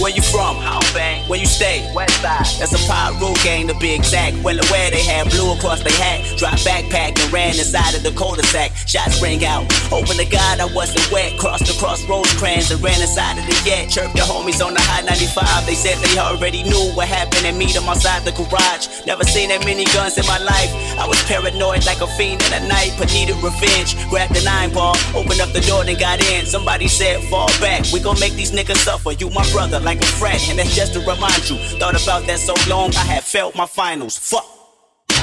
Where 0.00 0.10
you 0.10 0.22
from? 0.22 0.58
Bang. 0.92 1.22
Where 1.28 1.38
you 1.38 1.46
stay? 1.46 1.90
West 1.94 2.20
side. 2.20 2.44
That's 2.58 2.74
a 2.74 2.82
Piru 2.86 3.32
gang 3.42 3.68
to 3.68 3.74
be 3.78 3.94
exact. 3.94 4.36
Well 4.42 4.58
aware 4.58 4.90
they 4.90 5.02
had 5.02 5.30
blue 5.30 5.52
across 5.52 5.82
their 5.82 5.94
hat. 5.94 6.24
Dropped 6.36 6.64
backpack 6.66 7.18
and 7.22 7.32
ran 7.32 7.58
inside 7.58 7.94
of 7.94 8.02
the 8.02 8.12
cul-de-sac. 8.12 8.72
Shots 8.86 9.22
rang 9.22 9.44
out. 9.44 9.64
Open 9.92 10.16
to 10.16 10.24
God, 10.24 10.60
I 10.60 10.66
wasn't 10.74 11.10
wet. 11.10 11.38
Crossed 11.38 11.68
across 11.70 12.04
Rosecrans 12.08 12.70
and 12.70 12.82
ran 12.82 13.00
inside 13.00 13.38
of 13.38 13.46
the 13.46 13.56
jet. 13.64 13.88
Chirped 13.88 14.14
the 14.14 14.22
homies 14.22 14.64
on 14.64 14.74
the 14.74 14.80
high 14.80 15.02
95. 15.02 15.66
They 15.66 15.74
said 15.74 15.96
they 16.02 16.18
already 16.18 16.62
knew 16.62 16.92
what 16.94 17.08
happened 17.08 17.46
and 17.46 17.56
meet 17.56 17.74
them 17.74 17.88
outside 17.88 18.24
the 18.24 18.32
garage. 18.32 19.06
Never 19.06 19.24
seen 19.24 19.48
that 19.50 19.64
many 19.64 19.84
guns 19.96 20.18
in 20.18 20.26
my 20.26 20.38
life. 20.38 20.70
I 20.98 21.06
was 21.06 21.22
paranoid 21.24 21.86
like 21.86 22.00
a 22.00 22.06
fiend 22.18 22.42
in 22.42 22.50
the 22.50 22.68
night, 22.68 22.94
but 22.98 23.12
needed 23.12 23.36
revenge. 23.42 23.96
Grabbed 24.08 24.34
the 24.34 24.42
nine 24.42 24.72
ball, 24.72 24.96
opened 25.14 25.40
up 25.40 25.52
the 25.52 25.60
door, 25.60 25.84
then 25.84 25.98
got 25.98 26.20
in. 26.32 26.44
Somebody 26.46 26.88
said, 26.88 27.22
fall 27.30 27.48
back. 27.60 27.84
We 27.92 28.00
gon' 28.00 28.18
make 28.20 28.34
these 28.34 28.52
niggas 28.52 28.82
suffer. 28.84 29.12
You 29.12 29.30
my 29.30 29.46
brother, 29.52 29.75
like 29.82 30.00
a 30.02 30.06
friend, 30.06 30.40
and 30.50 30.58
that's 30.58 30.74
just 30.74 30.92
to 30.94 31.00
remind 31.00 31.48
you. 31.48 31.56
Thought 31.78 32.00
about 32.02 32.26
that 32.26 32.38
so 32.38 32.54
long, 32.68 32.94
I 32.96 33.04
had 33.04 33.24
felt 33.24 33.54
my 33.56 33.66
finals. 33.66 34.16
Fuck. 34.18 34.44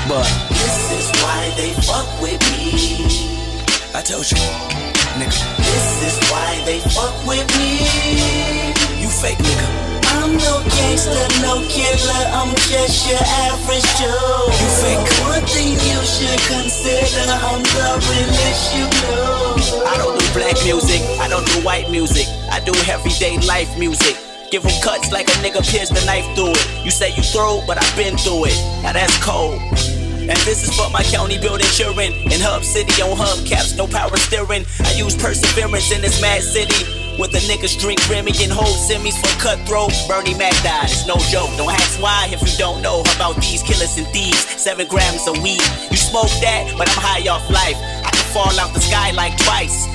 But 0.07 0.27
This 0.49 0.91
is 0.91 1.07
why 1.21 1.51
they 1.55 1.71
fuck 1.87 2.07
with 2.21 2.41
me. 2.51 2.75
I 3.95 4.01
told 4.01 4.29
you, 4.29 4.37
nigga, 5.19 5.37
This 5.57 5.89
is 6.09 6.17
why 6.31 6.61
they 6.65 6.79
fuck 6.91 7.13
with 7.25 7.47
me. 7.57 7.79
you 9.01 9.09
fake 9.09 9.37
nigga. 9.39 9.67
I'm 10.13 10.37
no 10.37 10.61
gangster, 10.69 11.25
no 11.41 11.59
killer, 11.67 12.23
I'm 12.37 12.53
just 12.69 13.09
your 13.09 13.19
average 13.49 13.87
Joe. 13.97 14.47
You 14.49 14.69
fake. 14.81 15.03
One 15.25 15.43
thing 15.47 15.73
you 15.73 15.99
should 16.05 16.41
consider, 16.47 17.25
I'm 17.31 17.63
the 17.63 17.89
realest 18.07 18.75
you 18.75 18.85
know. 19.03 19.55
I 19.87 19.97
don't 19.97 20.17
do 20.19 20.25
black 20.33 20.55
music, 20.63 21.01
I 21.19 21.27
don't 21.27 21.45
do 21.47 21.59
white 21.65 21.89
music. 21.89 22.27
I 22.51 22.59
do 22.59 22.71
everyday 22.89 23.37
life 23.47 23.77
music. 23.79 24.15
Give 24.53 24.63
'em 24.67 24.81
cuts 24.83 25.11
like 25.11 25.27
a 25.29 25.37
nigga 25.41 25.65
pierced 25.65 25.95
the 25.95 26.05
knife 26.05 26.29
through 26.35 26.51
it. 26.53 26.85
You 26.85 26.91
say 26.91 27.09
you 27.17 27.23
through, 27.23 27.65
but 27.65 27.81
I've 27.81 27.95
been 27.97 28.15
through 28.15 28.45
it. 28.53 28.83
Now 28.83 28.93
that's 28.93 29.17
cold. 29.17 29.59
And 30.29 30.37
this 30.45 30.61
is 30.61 30.69
for 30.77 30.91
my 30.91 31.01
county 31.01 31.39
building 31.39 31.65
children. 31.73 32.13
In 32.29 32.39
Hub 32.39 32.63
City 32.63 33.01
on 33.01 33.17
hubcaps, 33.17 33.75
no 33.75 33.87
power 33.87 34.15
steering. 34.17 34.63
I 34.85 34.91
use 34.93 35.15
perseverance 35.15 35.89
in 35.89 36.01
this 36.01 36.21
mad 36.21 36.43
city. 36.43 36.85
With 37.17 37.31
the 37.31 37.39
niggas 37.49 37.79
drink 37.79 37.97
Remy 38.07 38.33
and 38.43 38.51
hold 38.51 38.77
semis 38.77 39.17
for 39.17 39.33
cutthroat. 39.41 39.91
Bernie 40.07 40.35
Mac 40.35 40.53
died, 40.61 40.85
it's 40.85 41.07
no 41.07 41.17
joke. 41.33 41.49
Don't 41.57 41.73
ask 41.73 41.99
why 41.99 42.29
if 42.29 42.39
you 42.45 42.55
don't 42.59 42.83
know 42.83 43.01
about 43.15 43.41
these 43.41 43.63
killers 43.63 43.97
and 43.97 44.05
thieves. 44.13 44.37
Seven 44.61 44.85
grams 44.85 45.27
of 45.27 45.41
weed. 45.41 45.65
You 45.89 45.97
smoke 45.97 46.29
that, 46.45 46.69
but 46.77 46.87
I'm 46.93 47.01
high 47.01 47.25
off 47.27 47.49
life. 47.49 47.77
I 48.05 48.11
can 48.13 48.27
fall 48.29 48.53
out 48.59 48.71
the 48.75 48.81
sky 48.81 49.09
like 49.17 49.35
twice. 49.39 49.89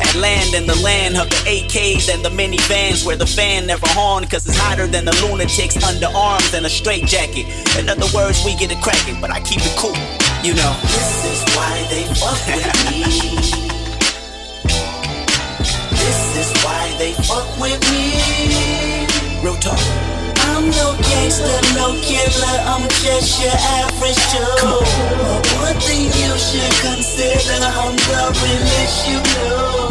And 0.00 0.20
land 0.20 0.54
in 0.54 0.66
the 0.66 0.76
land 0.82 1.16
of 1.16 1.28
the 1.28 1.36
AKs 1.46 2.12
and 2.12 2.24
the 2.24 2.30
minivans 2.30 3.04
where 3.06 3.16
the 3.16 3.26
fan 3.26 3.66
never 3.66 3.86
horn 3.90 4.24
cause 4.26 4.46
it's 4.46 4.56
hotter 4.56 4.86
than 4.86 5.04
the 5.04 5.12
lunatics 5.22 5.76
underarms 5.76 6.54
and 6.54 6.64
a 6.66 6.70
straight 6.70 7.06
jacket. 7.06 7.46
In 7.78 7.88
other 7.88 8.06
words, 8.14 8.44
we 8.44 8.56
get 8.56 8.72
it 8.72 8.80
cracking, 8.80 9.20
but 9.20 9.30
I 9.30 9.40
keep 9.40 9.60
it 9.60 9.76
cool, 9.76 9.96
you 10.42 10.54
know. 10.54 10.72
This 10.82 11.24
is 11.32 11.40
why 11.54 11.86
they 11.90 12.04
fuck 12.16 12.40
with 12.48 12.66
me. 12.90 13.70
This 15.90 16.22
is 16.42 16.64
why 16.64 16.94
they 16.98 17.12
fuck 17.12 17.48
with 17.60 17.80
me. 17.92 19.44
Real 19.44 19.56
talk. 19.56 20.19
I'm 20.50 20.66
no 20.70 20.96
gangster, 20.98 21.60
no 21.78 21.94
killer, 22.02 22.56
I'm 22.66 22.84
just 23.02 23.40
your 23.40 23.54
average 23.78 24.18
Joe. 24.32 24.82
But 25.38 25.62
One 25.62 25.78
thing 25.80 26.10
you 26.10 26.32
should 26.38 26.74
consider, 26.82 27.62
I'm 27.62 27.94
the 27.94 28.22
realest 28.42 28.98
you 29.08 29.18
know. 29.30 29.90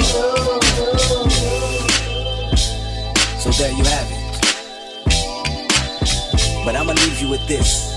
So 3.39 3.49
there 3.57 3.71
you 3.71 3.85
have 3.85 4.07
it. 4.11 4.19
But 6.65 6.75
I'ma 6.75 6.93
leave 6.93 7.21
you 7.21 7.29
with 7.29 7.47
this. 7.47 7.89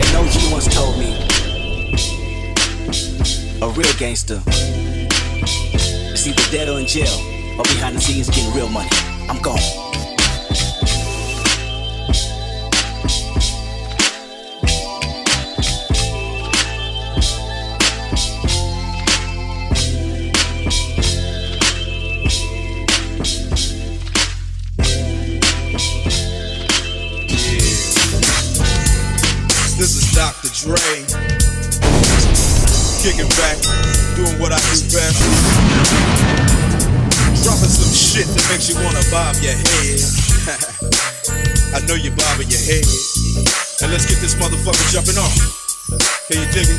An 0.00 0.16
OG 0.16 0.34
once 0.50 0.66
told 0.74 0.98
me 0.98 1.12
a 3.60 3.68
real 3.68 3.94
gangster 3.98 4.40
is 6.12 6.26
either 6.26 6.50
dead 6.50 6.68
or 6.68 6.80
in 6.80 6.86
jail 6.86 7.14
or 7.58 7.64
behind 7.64 7.96
the 7.96 8.00
scenes 8.00 8.28
getting 8.30 8.52
real 8.54 8.68
money. 8.68 9.13
I'm 9.28 9.40
gone. 9.40 9.56
This 29.76 29.96
is 29.96 30.12
Dr. 30.14 30.48
Dre. 30.62 30.76
Kicking 33.02 33.28
back, 33.36 33.58
doing 34.16 34.38
what 34.40 34.52
I 34.52 34.58
do 34.58 34.80
best. 34.92 35.43
Shit 38.14 38.30
that 38.30 38.46
makes 38.46 38.70
you 38.70 38.78
wanna 38.78 39.02
bob 39.10 39.34
your 39.42 39.58
head. 39.58 39.98
I 41.74 41.82
know 41.82 41.98
you're 41.98 42.14
bobbing 42.14 42.46
your 42.46 42.62
head. 42.62 42.86
And 43.82 43.90
let's 43.90 44.06
get 44.06 44.22
this 44.22 44.38
motherfucker 44.38 44.86
jumping 44.94 45.18
off. 45.18 45.34
Can 46.30 46.38
you 46.38 46.46
dig 46.54 46.70
it? 46.70 46.78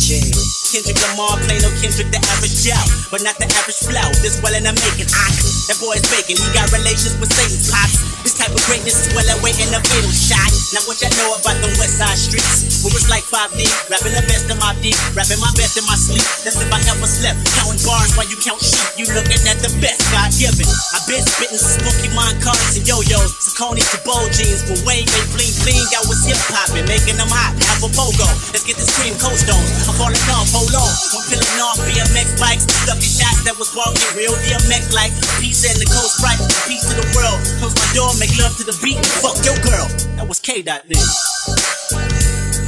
Yeah. 0.00 0.24
Kendrick 0.72 0.96
Lamar, 1.04 1.36
play 1.44 1.60
no 1.60 1.68
Kendrick, 1.84 2.08
the 2.08 2.24
average 2.32 2.56
Joe, 2.64 2.80
but 3.12 3.20
not 3.20 3.36
the 3.36 3.44
average 3.52 3.84
flow. 3.84 4.08
This 4.24 4.40
well 4.40 4.56
in 4.56 4.64
the 4.64 4.72
making. 4.72 5.12
I, 5.12 5.28
that 5.68 5.76
boy 5.76 6.00
is 6.00 6.08
faking. 6.08 6.40
He 6.40 6.48
got 6.56 6.72
relations 6.72 7.20
with 7.20 7.36
Satan's 7.36 7.68
pops. 7.68 8.00
This 8.24 8.40
type 8.40 8.56
of 8.56 8.64
greatness 8.64 8.96
is 8.96 9.12
well 9.12 9.28
awaiting 9.36 9.68
a 9.76 9.80
fatal 9.84 10.08
shot. 10.08 10.48
Now 10.72 10.80
what 10.88 11.04
y'all 11.04 11.12
know 11.20 11.36
about 11.36 11.60
the 11.60 11.68
West 11.76 12.00
Side 12.00 12.16
streets? 12.16 12.65
Where 12.86 13.02
it's 13.02 13.10
like 13.10 13.26
5D, 13.26 13.66
rapping 13.90 14.14
the 14.14 14.22
best 14.30 14.46
of 14.46 14.62
my 14.62 14.70
deep, 14.78 14.94
rapping 15.10 15.42
my 15.42 15.50
best 15.58 15.74
in 15.74 15.82
my 15.90 15.98
sleep. 15.98 16.22
That's 16.46 16.54
if 16.54 16.70
I 16.70 16.78
ever 16.86 17.10
slept. 17.10 17.42
Counting 17.58 17.82
bars 17.82 18.14
while 18.14 18.30
you 18.30 18.38
count 18.38 18.62
sheep. 18.62 18.78
You 18.94 19.10
looking 19.10 19.42
at 19.50 19.58
the 19.58 19.74
best 19.82 20.06
God 20.14 20.30
given. 20.38 20.70
I 20.94 21.02
been 21.10 21.26
spitting 21.26 21.58
smoky 21.58 22.14
mind 22.14 22.38
cards 22.38 22.78
and 22.78 22.86
yo-yos, 22.86 23.34
Saucony 23.42 23.82
to 23.90 23.98
bow 24.06 24.22
jeans. 24.30 24.62
When 24.70 24.78
Wayne 24.86 25.10
made 25.10 25.28
bling 25.34 25.50
bling, 25.66 25.82
I 25.98 26.06
was 26.06 26.22
hip 26.22 26.38
hopping, 26.46 26.86
making 26.86 27.18
them 27.18 27.26
hot. 27.26 27.58
A 27.82 27.90
pogo. 27.90 28.28
Let's 28.54 28.62
get 28.62 28.78
this 28.78 28.94
cream 28.94 29.18
cold 29.18 29.34
stones. 29.34 29.68
I'm 29.90 29.98
falling 29.98 30.22
off, 30.30 30.46
hold 30.54 30.70
on. 30.70 30.86
I'm 30.86 31.22
peeling 31.26 31.58
off 31.58 31.82
BMX 31.82 32.38
bikes, 32.38 32.70
stuffy 32.86 33.10
shots 33.10 33.42
that 33.50 33.58
was 33.58 33.74
walking 33.74 34.14
real 34.14 34.32
DMX 34.46 34.94
like 34.94 35.10
peace 35.42 35.66
and 35.66 35.74
the 35.82 35.90
coast 35.90 36.22
right, 36.22 36.38
peace 36.70 36.86
to 36.86 36.94
the 36.94 37.06
world. 37.18 37.42
Close 37.58 37.74
my 37.74 37.86
door, 37.98 38.14
make 38.22 38.30
love 38.38 38.54
to 38.56 38.64
the 38.64 38.78
beat. 38.78 39.02
Fuck 39.18 39.42
your 39.42 39.58
girl. 39.66 39.90
That 40.14 40.30
was 40.30 40.38
K. 40.38 40.62
Dot. 40.62 40.86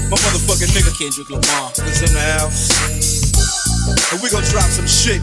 My 0.09 0.17
motherfucking 0.25 0.73
nigga 0.73 0.89
Kendrick 0.97 1.29
Lamar 1.29 1.69
is 1.85 2.01
in 2.01 2.09
the 2.17 2.25
house. 2.41 2.73
And 4.09 4.17
we 4.25 4.33
gonna 4.33 4.49
drop 4.49 4.65
some 4.73 4.89
shit. 4.89 5.21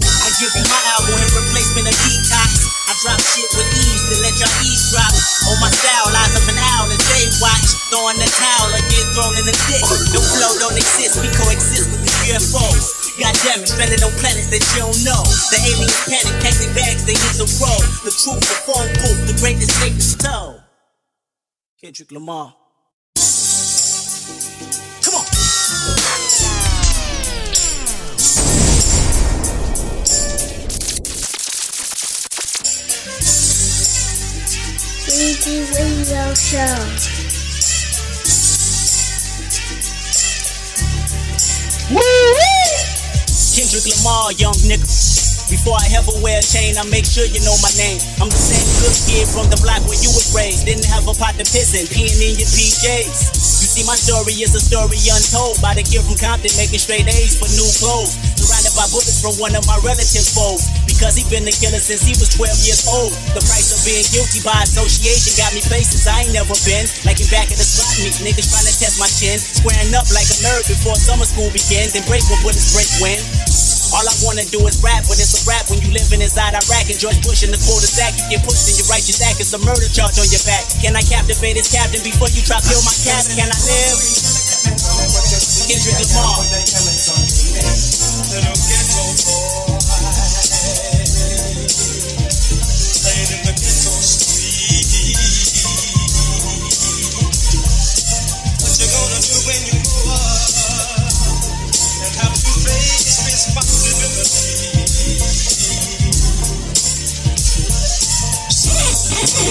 I 0.00 0.28
give 0.40 0.48
you 0.48 0.64
my 0.64 0.80
album 0.96 1.12
in 1.20 1.28
replacement 1.28 1.92
of 1.92 1.96
detox. 2.08 2.72
I 2.88 2.96
drop 3.04 3.20
shit 3.20 3.52
with 3.52 3.68
ease 3.84 4.00
to 4.08 4.16
let 4.24 4.32
y'all 4.40 4.48
eavesdrop. 4.64 5.12
On 5.52 5.60
my 5.60 5.68
style, 5.68 6.08
lies 6.08 6.32
of 6.40 6.48
an 6.48 6.56
owl 6.56 6.88
and 6.88 7.04
they 7.12 7.28
watch. 7.36 7.68
Throwing 7.92 8.16
the 8.16 8.32
towel 8.32 8.72
or 8.72 8.80
get 8.88 9.04
thrown 9.12 9.36
in 9.36 9.44
the 9.44 9.52
dick. 9.68 9.84
The 9.84 10.24
flow 10.24 10.56
don't 10.64 10.72
exist, 10.72 11.20
we 11.20 11.28
coexist 11.36 11.92
with 11.92 12.00
the 12.00 12.32
UFOs. 12.32 13.12
God 13.20 13.36
damn 13.44 13.60
it, 13.60 13.68
stranded 13.68 14.00
on 14.00 14.16
planets 14.16 14.48
that 14.48 14.64
you 14.72 14.88
don't 14.88 14.96
know. 15.04 15.20
The 15.52 15.60
aliens 15.68 16.00
panic, 16.08 16.32
packing 16.40 16.72
bags, 16.72 17.04
they 17.04 17.12
hit 17.12 17.36
the 17.36 17.44
road. 17.60 17.84
The 18.08 18.12
truth, 18.16 18.40
the 18.40 18.56
phone 18.64 18.88
booth, 19.04 19.20
the 19.28 19.36
greatest 19.36 19.76
tape 19.84 20.00
is 20.00 20.16
told. 20.16 20.57
Kendrick 21.80 22.10
Lamar. 22.10 22.56
Come 25.00 25.14
on. 25.14 25.24
Easy 35.06 35.60
Radio 35.78 36.34
Show. 36.34 36.58
Woo! 41.94 42.00
Kendrick 43.54 43.86
Lamar, 43.96 44.32
young 44.32 44.52
nigga. 44.66 45.27
Before 45.48 45.80
I 45.80 45.88
ever 45.96 46.12
wear 46.20 46.36
a 46.36 46.44
chain, 46.44 46.76
I 46.76 46.84
make 46.92 47.08
sure 47.08 47.24
you 47.24 47.40
know 47.40 47.56
my 47.64 47.72
name. 47.80 47.96
I'm 48.20 48.28
the 48.28 48.36
same 48.36 48.68
good 48.84 48.92
kid 49.08 49.24
from 49.32 49.48
the 49.48 49.56
block 49.64 49.80
where 49.88 49.96
you 49.96 50.12
was 50.12 50.28
raised. 50.36 50.68
Didn't 50.68 50.84
have 50.92 51.08
a 51.08 51.16
pot 51.16 51.40
to 51.40 51.44
piss 51.48 51.72
in, 51.72 51.88
peeing 51.88 52.20
in 52.20 52.36
your 52.36 52.50
PJs. 52.52 53.32
You 53.32 53.64
see, 53.64 53.84
my 53.88 53.96
story 53.96 54.36
is 54.36 54.52
a 54.52 54.60
story 54.60 55.00
untold 55.08 55.56
by 55.64 55.72
the 55.72 55.80
kid 55.80 56.04
from 56.04 56.20
Compton 56.20 56.52
making 56.60 56.84
straight 56.84 57.08
A's 57.08 57.32
for 57.32 57.48
new 57.56 57.64
clothes. 57.80 58.20
Surrounded 58.36 58.76
by 58.76 58.84
bullets 58.92 59.24
from 59.24 59.40
one 59.40 59.56
of 59.56 59.64
my 59.64 59.80
relatives' 59.80 60.36
foes. 60.36 60.68
Because 60.84 61.16
he 61.16 61.24
been 61.32 61.48
the 61.48 61.56
killer 61.56 61.80
since 61.80 62.04
he 62.04 62.12
was 62.20 62.28
12 62.36 62.52
years 62.68 62.84
old. 62.84 63.16
The 63.32 63.40
price 63.40 63.72
of 63.72 63.80
being 63.88 64.04
guilty 64.12 64.44
by 64.44 64.68
association 64.68 65.32
got 65.40 65.56
me 65.56 65.64
places 65.64 66.04
I 66.04 66.28
ain't 66.28 66.36
never 66.36 66.52
been. 66.68 66.84
Like 67.08 67.24
in 67.24 67.28
back 67.32 67.48
of 67.48 67.56
the 67.56 67.64
spot 67.64 67.96
meet, 68.04 68.20
niggas 68.20 68.52
trying 68.52 68.68
to 68.68 68.74
test 68.76 69.00
my 69.00 69.08
chin. 69.08 69.40
Squaring 69.40 69.96
up 69.96 70.12
like 70.12 70.28
a 70.28 70.36
nerd 70.44 70.68
before 70.68 70.92
summer 70.92 71.24
school 71.24 71.48
begins. 71.56 71.96
And 71.96 72.04
break 72.04 72.20
when 72.28 72.36
bullets 72.44 72.76
break 72.76 72.90
when. 73.00 73.16
All 73.94 74.04
I 74.04 74.12
wanna 74.20 74.44
do 74.52 74.60
is 74.68 74.82
rap, 74.84 75.08
but 75.08 75.16
it's 75.16 75.32
a 75.32 75.42
rap 75.48 75.64
when 75.72 75.80
you 75.80 75.88
living 75.96 76.20
inside 76.20 76.52
Iraq 76.52 76.92
and 76.92 76.98
George 77.00 77.16
Bush 77.24 77.40
in 77.42 77.50
the 77.50 77.60
quarter 77.64 77.88
sack. 77.88 78.12
You 78.20 78.36
get 78.36 78.44
pushed 78.44 78.68
and 78.68 78.76
you 78.76 78.84
righteous 78.92 79.20
act. 79.24 79.40
It's 79.40 79.52
a 79.56 79.60
murder 79.64 79.88
charge 79.88 80.20
on 80.20 80.28
your 80.28 80.44
back. 80.44 80.68
Can 80.84 80.92
I 80.92 81.02
captivate 81.02 81.56
his 81.56 81.72
captain 81.72 82.04
before 82.04 82.28
you 82.36 82.44
try 82.44 82.60
to 82.60 82.66
kill 82.68 82.82
my 82.84 82.92
cat? 83.00 83.24
Can 83.32 83.48
I 83.48 83.58
live? 83.64 83.98
Kendrick 85.68 85.96
Lamar. 86.04 86.44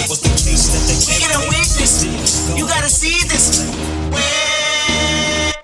Responsibility? 0.09 1.19
Get 1.19 1.35
a 1.35 1.39
witness. 1.51 2.03
You 2.55 2.67
gotta 2.67 2.89
see 2.89 3.27
this. 3.27 3.67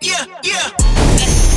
Yeah, 0.03 0.27
yeah. 0.43 0.67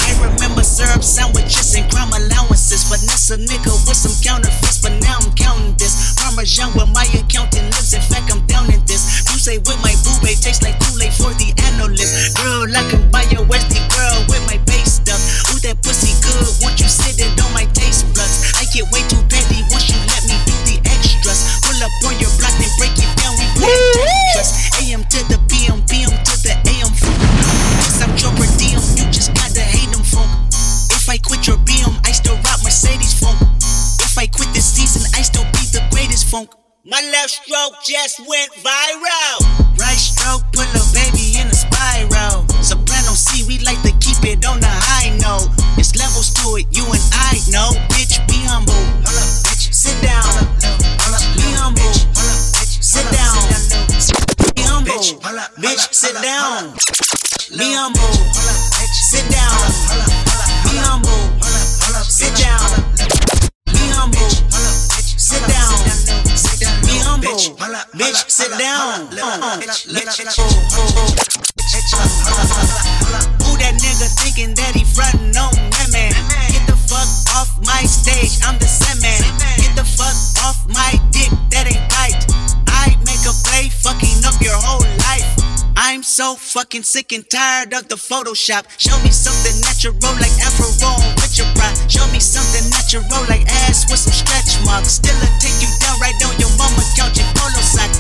I 0.07 0.15
remember 0.23 0.63
syrup 0.63 1.03
sandwiches 1.03 1.75
and 1.75 1.91
crime 1.91 2.13
allowances. 2.15 2.87
Vanessa 2.87 3.37
nigga 3.37 3.75
with 3.87 3.99
some 3.99 4.15
counterfeits, 4.23 4.79
but 4.79 4.95
now 5.03 5.19
I'm 5.19 5.35
counting 5.35 5.75
this. 5.77 6.15
Parmesan 6.15 6.71
where 6.79 6.87
my 6.95 7.07
accountant 7.11 7.67
lives. 7.75 7.93
In 7.93 8.01
fact, 8.01 8.31
I'm 8.31 8.47
down 8.47 8.71
in 8.73 8.81
this. 8.87 9.27
You 9.35 9.39
say 9.43 9.59
with 9.59 9.79
my 9.83 9.95
boo 10.07 10.15
babe 10.23 10.39
tastes 10.39 10.63
like 10.63 10.79
Kool-Aid 10.87 11.13
for 11.13 11.35
the 11.43 11.51
analyst. 11.75 12.39
Girl, 12.39 12.71
I 12.71 12.83
can 12.91 13.11
buy 13.11 13.27
your 13.35 13.43
Westie 13.51 13.66
just 37.97 38.21
went 38.29 38.53
viral. 38.63 39.26
Down. 68.59 69.07
Who 73.45 73.53
that 73.61 73.75
nigga 73.81 74.09
thinking 74.21 74.55
that 74.55 74.73
he 74.75 74.85
frontin' 74.85 75.37
on 75.37 75.55
me, 75.55 75.85
man? 75.93 76.13
Get 76.49 76.67
the 76.67 76.77
fuck 76.77 77.09
off 77.37 77.51
my 77.65 77.85
stage, 77.85 78.41
I'm 78.45 78.59
the 78.59 78.67
Sandman. 78.67 79.21
Get 79.61 79.77
the 79.77 79.85
fuck 79.85 80.17
off 80.45 80.67
my 80.69 80.97
dick, 81.11 81.31
that 81.51 81.69
ain't 81.69 81.85
right. 82.01 82.17
I 82.69 82.97
make 83.05 83.25
a 83.29 83.35
play, 83.45 83.69
fucking 83.69 84.25
up 84.25 84.41
your 84.41 84.57
whole 84.57 84.85
life. 85.05 85.27
I'm 85.77 86.03
so 86.03 86.35
fucking 86.35 86.83
sick 86.83 87.13
and 87.13 87.29
tired 87.29 87.75
of 87.75 87.89
the 87.89 87.97
Photoshop. 87.97 88.65
Show 88.81 88.97
me 89.05 89.13
something 89.13 89.61
natural 89.61 89.95
like 90.17 90.33
Afro 90.41 90.73
with 91.21 91.37
your 91.37 91.47
pride. 91.53 91.77
Show 91.87 92.07
me 92.09 92.19
something 92.19 92.65
natural 92.73 93.05
like 93.29 93.45
ass 93.69 93.85
with 93.91 94.01
some 94.01 94.17
stretch 94.17 94.57
marks. 94.65 94.97
Still 94.99 95.15
I 95.21 95.29
take 95.37 95.61
you 95.61 95.69
down 95.85 96.01
right 96.01 96.17
on 96.25 96.33
your 96.41 96.49
mama 96.57 96.81
couch 96.97 97.21
in 97.21 97.29
polo 97.37 97.61
sock. 97.61 97.93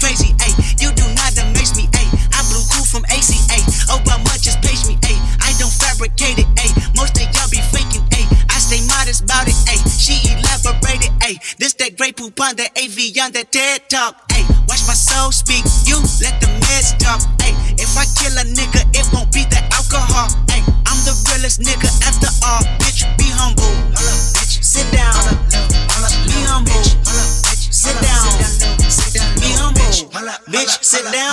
Crazy. 0.00 0.34
Hey, 0.40 0.54
you 0.78 0.90
do 0.94 1.04
not 1.14 1.36
amaze 1.38 1.76
me. 1.76 1.90
Hey, 1.94 2.08
I 2.32 2.42
blew 2.50 2.62
cool 2.72 2.86
from 2.86 3.04
ACA. 3.10 3.58
Obama 3.92 4.30
just 4.40 4.62
page 4.62 4.86
me. 4.86 4.98
Hey, 5.04 5.18
I 5.42 5.52
don't 5.58 5.72
fabricate 5.72 6.38
it. 6.38 6.48
Hey, 6.58 6.70
most 6.96 7.18
of 7.18 7.26
y'all 7.34 7.50
be 7.50 7.60
faking. 7.70 8.06
Hey, 8.10 8.26
I 8.50 8.58
stay 8.58 8.80
modest 8.86 9.24
about 9.24 9.46
it. 9.46 9.58
Hey, 9.66 9.78
she 9.86 10.18
elaborated. 10.32 11.12
Hey, 11.22 11.38
this 11.58 11.74
that 11.82 11.96
great 11.96 12.16
poop 12.16 12.40
on 12.40 12.56
that 12.56 12.72
AV 12.78 13.14
on 13.22 13.32
that 13.32 13.52
TED 13.52 13.88
talk. 13.90 14.16
Hey, 14.32 14.46
watch 14.66 14.82
my 14.86 14.96
soul 14.96 15.30
speak. 15.32 15.64
You 15.84 15.98
let 16.22 16.40
the 16.40 16.48
meds 16.62 16.96
talk. 16.98 17.20
Hey, 17.42 17.54
if 17.78 17.92
I 17.98 18.06
kill 18.18 18.34
a 18.38 18.44
nigga, 18.46 18.86
it 18.94 19.06
won't 19.12 19.32
be 19.32 19.44
the 19.50 19.60
alcohol. 19.74 20.30
Hey, 20.50 20.62
I'm 20.86 20.98
the 21.04 21.14
realest 21.28 21.60
nigga 21.60 21.90
after 22.06 22.30
all. 22.46 22.62
Bitch, 22.82 23.04
be 23.18 23.28
humble. 23.30 23.68
Bitch, 24.38 24.62
sit 24.62 24.86
down. 24.92 25.14
Be 26.26 26.38
humble. 26.46 26.82
Sit 27.70 27.94
down. 28.02 28.27
Be 30.46 30.54
humble. 30.54 30.68
Bitch, 30.68 30.84
sit 30.84 31.04
down. 31.10 31.32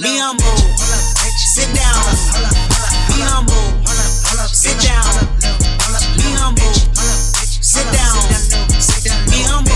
Be 0.00 0.16
humble. 0.18 0.56
Sit 1.36 1.68
down. 1.74 2.02
Be 3.08 3.20
humble. 3.22 3.72
Sit 4.48 4.78
down. 4.80 5.04
Be 6.16 6.32
humble. 6.38 6.72
Sit 7.60 7.86
down. 7.92 8.16
Be 9.30 9.42
humble. 9.44 9.72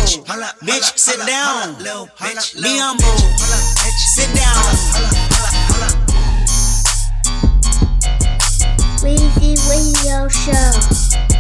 Bitch, 0.65 0.99
sit 0.99 1.27
down. 1.27 1.77
Be 2.63 2.79
humble. 2.79 3.19
Sit 3.99 4.35
down. 4.35 4.65
Weezy 9.03 9.57
Radio 9.69 10.29
Show. 10.29 11.36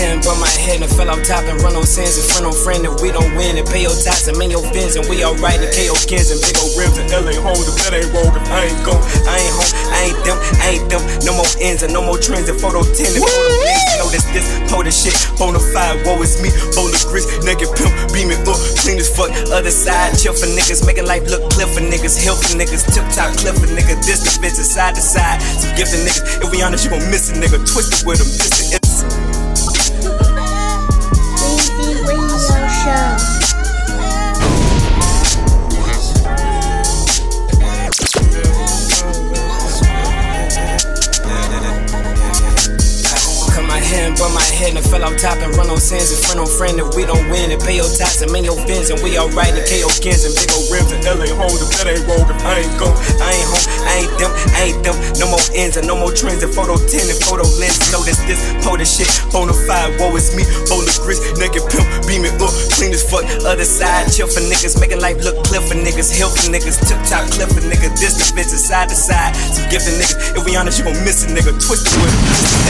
10, 0.00 0.24
but 0.24 0.40
my 0.40 0.48
head 0.64 0.80
and 0.80 0.88
fell 0.96 1.12
off 1.12 1.20
top 1.28 1.44
and 1.44 1.60
run 1.60 1.76
on 1.76 1.84
sins 1.84 2.16
and 2.16 2.24
friend 2.32 2.48
on 2.48 2.56
friend 2.56 2.80
and 2.88 2.96
we 3.04 3.12
don't 3.12 3.36
win 3.36 3.60
and 3.60 3.68
pay 3.68 3.84
your 3.84 3.92
tax 4.00 4.24
and 4.32 4.36
man 4.40 4.48
your 4.48 4.64
bins 4.72 4.96
and 4.96 5.04
we 5.12 5.20
alright 5.20 5.60
and 5.60 5.68
KO 5.76 5.92
kids 6.08 6.32
and 6.32 6.40
big 6.40 6.56
old 6.56 6.72
rims 6.72 6.96
and 6.96 7.04
LA 7.12 7.36
home, 7.36 7.60
the 7.68 7.72
that 7.84 7.92
ain't 7.92 8.08
rolled 8.08 8.32
I 8.48 8.72
ain't 8.72 8.80
go, 8.80 8.96
I 9.28 9.36
ain't 9.36 9.52
home, 9.52 9.72
I 9.92 10.00
ain't 10.08 10.20
them, 10.24 10.38
I 10.56 10.66
ain't 10.72 10.86
them, 10.88 11.02
no 11.28 11.36
more 11.36 11.52
ends 11.60 11.84
and 11.84 11.92
no 11.92 12.00
more 12.00 12.16
trends 12.16 12.48
and 12.48 12.56
photo 12.56 12.80
10 12.80 13.12
and 13.12 13.20
photo 13.20 13.52
bins, 13.60 13.84
know 14.00 14.08
this, 14.08 14.24
this, 14.32 14.48
photo 14.72 14.88
shit, 14.88 15.12
bonafide, 15.36 16.00
woe 16.08 16.16
is 16.24 16.40
me, 16.40 16.48
bowl 16.72 16.88
of 16.88 17.02
grits, 17.04 17.28
naked 17.44 17.68
pimp, 17.76 17.92
beam 18.16 18.32
it 18.32 18.40
up, 18.48 18.56
clean 18.80 18.96
as 18.96 19.12
fuck, 19.12 19.28
other 19.52 19.68
side, 19.68 20.16
chill 20.16 20.32
for 20.32 20.48
niggas, 20.48 20.80
making 20.88 21.04
life 21.04 21.28
look 21.28 21.44
cliff 21.52 21.76
for 21.76 21.84
niggas, 21.84 22.16
hill 22.16 22.40
for 22.40 22.56
niggas, 22.56 22.88
tip 22.88 23.04
top 23.12 23.36
cliff 23.36 23.52
for 23.60 23.68
niggas, 23.68 24.00
this 24.08 24.24
the 24.24 24.32
bitch 24.40 24.56
side 24.64 24.96
to 24.96 25.04
side, 25.04 25.44
some 25.60 25.76
gifted 25.76 26.00
niggas, 26.08 26.40
if 26.40 26.48
we 26.48 26.64
honest 26.64 26.88
you 26.88 26.90
gon' 26.90 27.04
miss 27.12 27.28
a 27.28 27.36
nigga, 27.36 27.60
twisted 27.68 28.00
with 28.08 28.16
them, 28.16 28.32
this 28.40 28.79
and 44.80 44.88
fell 44.88 45.04
off 45.04 45.16
top 45.20 45.36
and 45.44 45.52
run 45.60 45.68
on 45.68 45.76
sins 45.76 46.08
in 46.08 46.18
front 46.24 46.40
of 46.40 46.48
friend 46.48 46.80
if 46.80 46.88
we 46.96 47.04
don't 47.04 47.22
win 47.28 47.52
and 47.52 47.60
pay 47.60 47.76
your 47.76 47.88
tax 47.92 48.24
and 48.24 48.32
man 48.32 48.44
your 48.44 48.56
bins 48.64 48.88
and 48.88 48.96
we 49.04 49.20
alright 49.20 49.52
and 49.52 49.64
KO 49.68 49.92
skins 49.92 50.24
and 50.24 50.32
big 50.32 50.48
old 50.56 50.66
rims 50.72 50.90
and 50.96 51.04
LA 51.04 51.28
home. 51.36 51.52
The 51.52 51.68
bet 51.76 51.86
ain't 51.86 52.08
if 52.08 52.40
I 52.42 52.64
ain't 52.64 52.76
go. 52.80 52.88
I 53.20 53.30
ain't 53.36 53.48
home, 53.52 53.66
I 53.84 53.92
ain't 54.00 54.14
them, 54.16 54.32
I 54.56 54.60
ain't 54.72 54.80
them. 54.80 54.96
No 55.20 55.28
more 55.28 55.44
ends 55.52 55.76
and 55.76 55.84
no 55.84 55.94
more 55.94 56.10
trends 56.10 56.40
and 56.40 56.52
photo 56.52 56.80
10 56.80 57.12
and 57.12 57.20
photo 57.20 57.44
lens. 57.60 57.76
Know 57.92 58.00
this, 58.02 58.18
hold 58.64 58.80
this 58.80 58.96
shit. 58.96 59.08
Bonafide, 59.28 60.00
woe 60.00 60.16
is 60.16 60.32
me. 60.32 60.48
Bowl 60.72 60.80
of 60.80 60.96
grits, 61.04 61.20
naked 61.36 61.62
pimp, 61.68 61.86
beaming 62.08 62.34
up, 62.40 62.52
clean 62.72 62.96
as 62.96 63.04
fuck. 63.04 63.28
Other 63.44 63.68
side, 63.68 64.08
chill 64.08 64.26
for 64.26 64.40
niggas, 64.40 64.80
making 64.80 65.04
life 65.04 65.20
look 65.20 65.36
clear 65.44 65.60
for 65.60 65.76
niggas. 65.76 66.08
Hill 66.08 66.32
for 66.32 66.48
niggas, 66.48 66.80
tip 66.88 66.98
top 67.04 67.28
clip 67.36 67.52
for 67.52 67.62
niggas. 67.62 68.00
This 68.00 68.16
the 68.16 68.24
bitch 68.32 68.50
side 68.56 68.88
to 68.88 68.96
side. 68.96 69.36
Some 69.36 69.68
gifted 69.68 70.00
niggas. 70.00 70.38
If 70.38 70.42
we 70.46 70.56
honest, 70.56 70.78
you 70.80 70.84
gon' 70.88 70.96
miss 71.04 71.24
a 71.24 71.28
nigga. 71.28 71.52
With 71.70 71.82
him. 71.82 72.06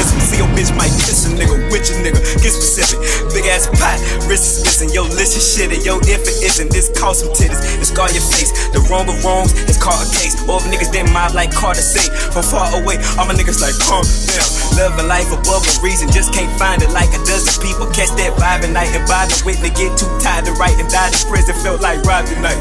As 0.01 0.13
we 0.13 0.21
see 0.21 0.39
your 0.41 0.49
bitch 0.57 0.73
might 0.77 0.93
This 1.07 1.27
a 1.27 1.31
nigga 1.31 1.57
with 1.71 1.89
nigga, 2.03 2.21
get 2.41 2.53
specific. 2.53 2.99
Big 3.33 3.47
ass 3.47 3.69
pot, 3.79 3.97
wrist 4.27 4.61
is 4.61 4.65
missing. 4.65 4.91
Yo, 4.91 5.05
listen 5.05 5.41
shit, 5.41 5.71
and 5.71 5.83
yo, 5.85 6.01
if 6.09 6.25
it 6.25 6.37
isn't, 6.43 6.71
this 6.73 6.91
cost 6.99 7.25
some 7.25 7.33
titties. 7.33 7.61
And 7.77 7.87
scar 7.87 8.11
your 8.11 8.25
face. 8.25 8.51
The 8.73 8.81
wrong 8.89 9.09
of 9.09 9.17
wrongs 9.25 9.53
is 9.69 9.77
called 9.77 10.03
a 10.03 10.09
case. 10.17 10.37
All 10.49 10.59
of 10.59 10.67
niggas 10.69 10.93
then 10.93 11.07
mob 11.13 11.35
like 11.35 11.53
Carter 11.53 11.85
say. 11.85 12.05
From 12.33 12.43
far 12.43 12.69
away, 12.81 12.99
all 13.21 13.27
my 13.29 13.35
niggas 13.37 13.61
like 13.61 13.77
calm 13.79 14.03
down. 14.27 14.49
Living 14.77 15.09
life 15.09 15.31
above 15.31 15.63
a 15.63 15.73
reason, 15.83 16.11
just 16.11 16.33
can't 16.33 16.51
find 16.59 16.83
it 16.83 16.91
like 16.91 17.11
a 17.13 17.21
dozen 17.29 17.55
people. 17.63 17.87
Catch 17.93 18.17
that 18.17 18.35
vibe 18.41 18.65
at 18.65 18.73
night 18.73 18.91
and 18.97 19.05
buy 19.07 19.27
the 19.27 19.37
wit 19.45 19.61
to 19.61 19.71
get 19.71 19.95
too 19.99 20.09
tired 20.21 20.45
to 20.47 20.53
write 20.57 20.79
and 20.79 20.89
die 20.89 21.11
in 21.11 21.23
prison. 21.29 21.55
Felt 21.63 21.81
like 21.81 22.03
Rob 22.03 22.27
tonight. 22.27 22.59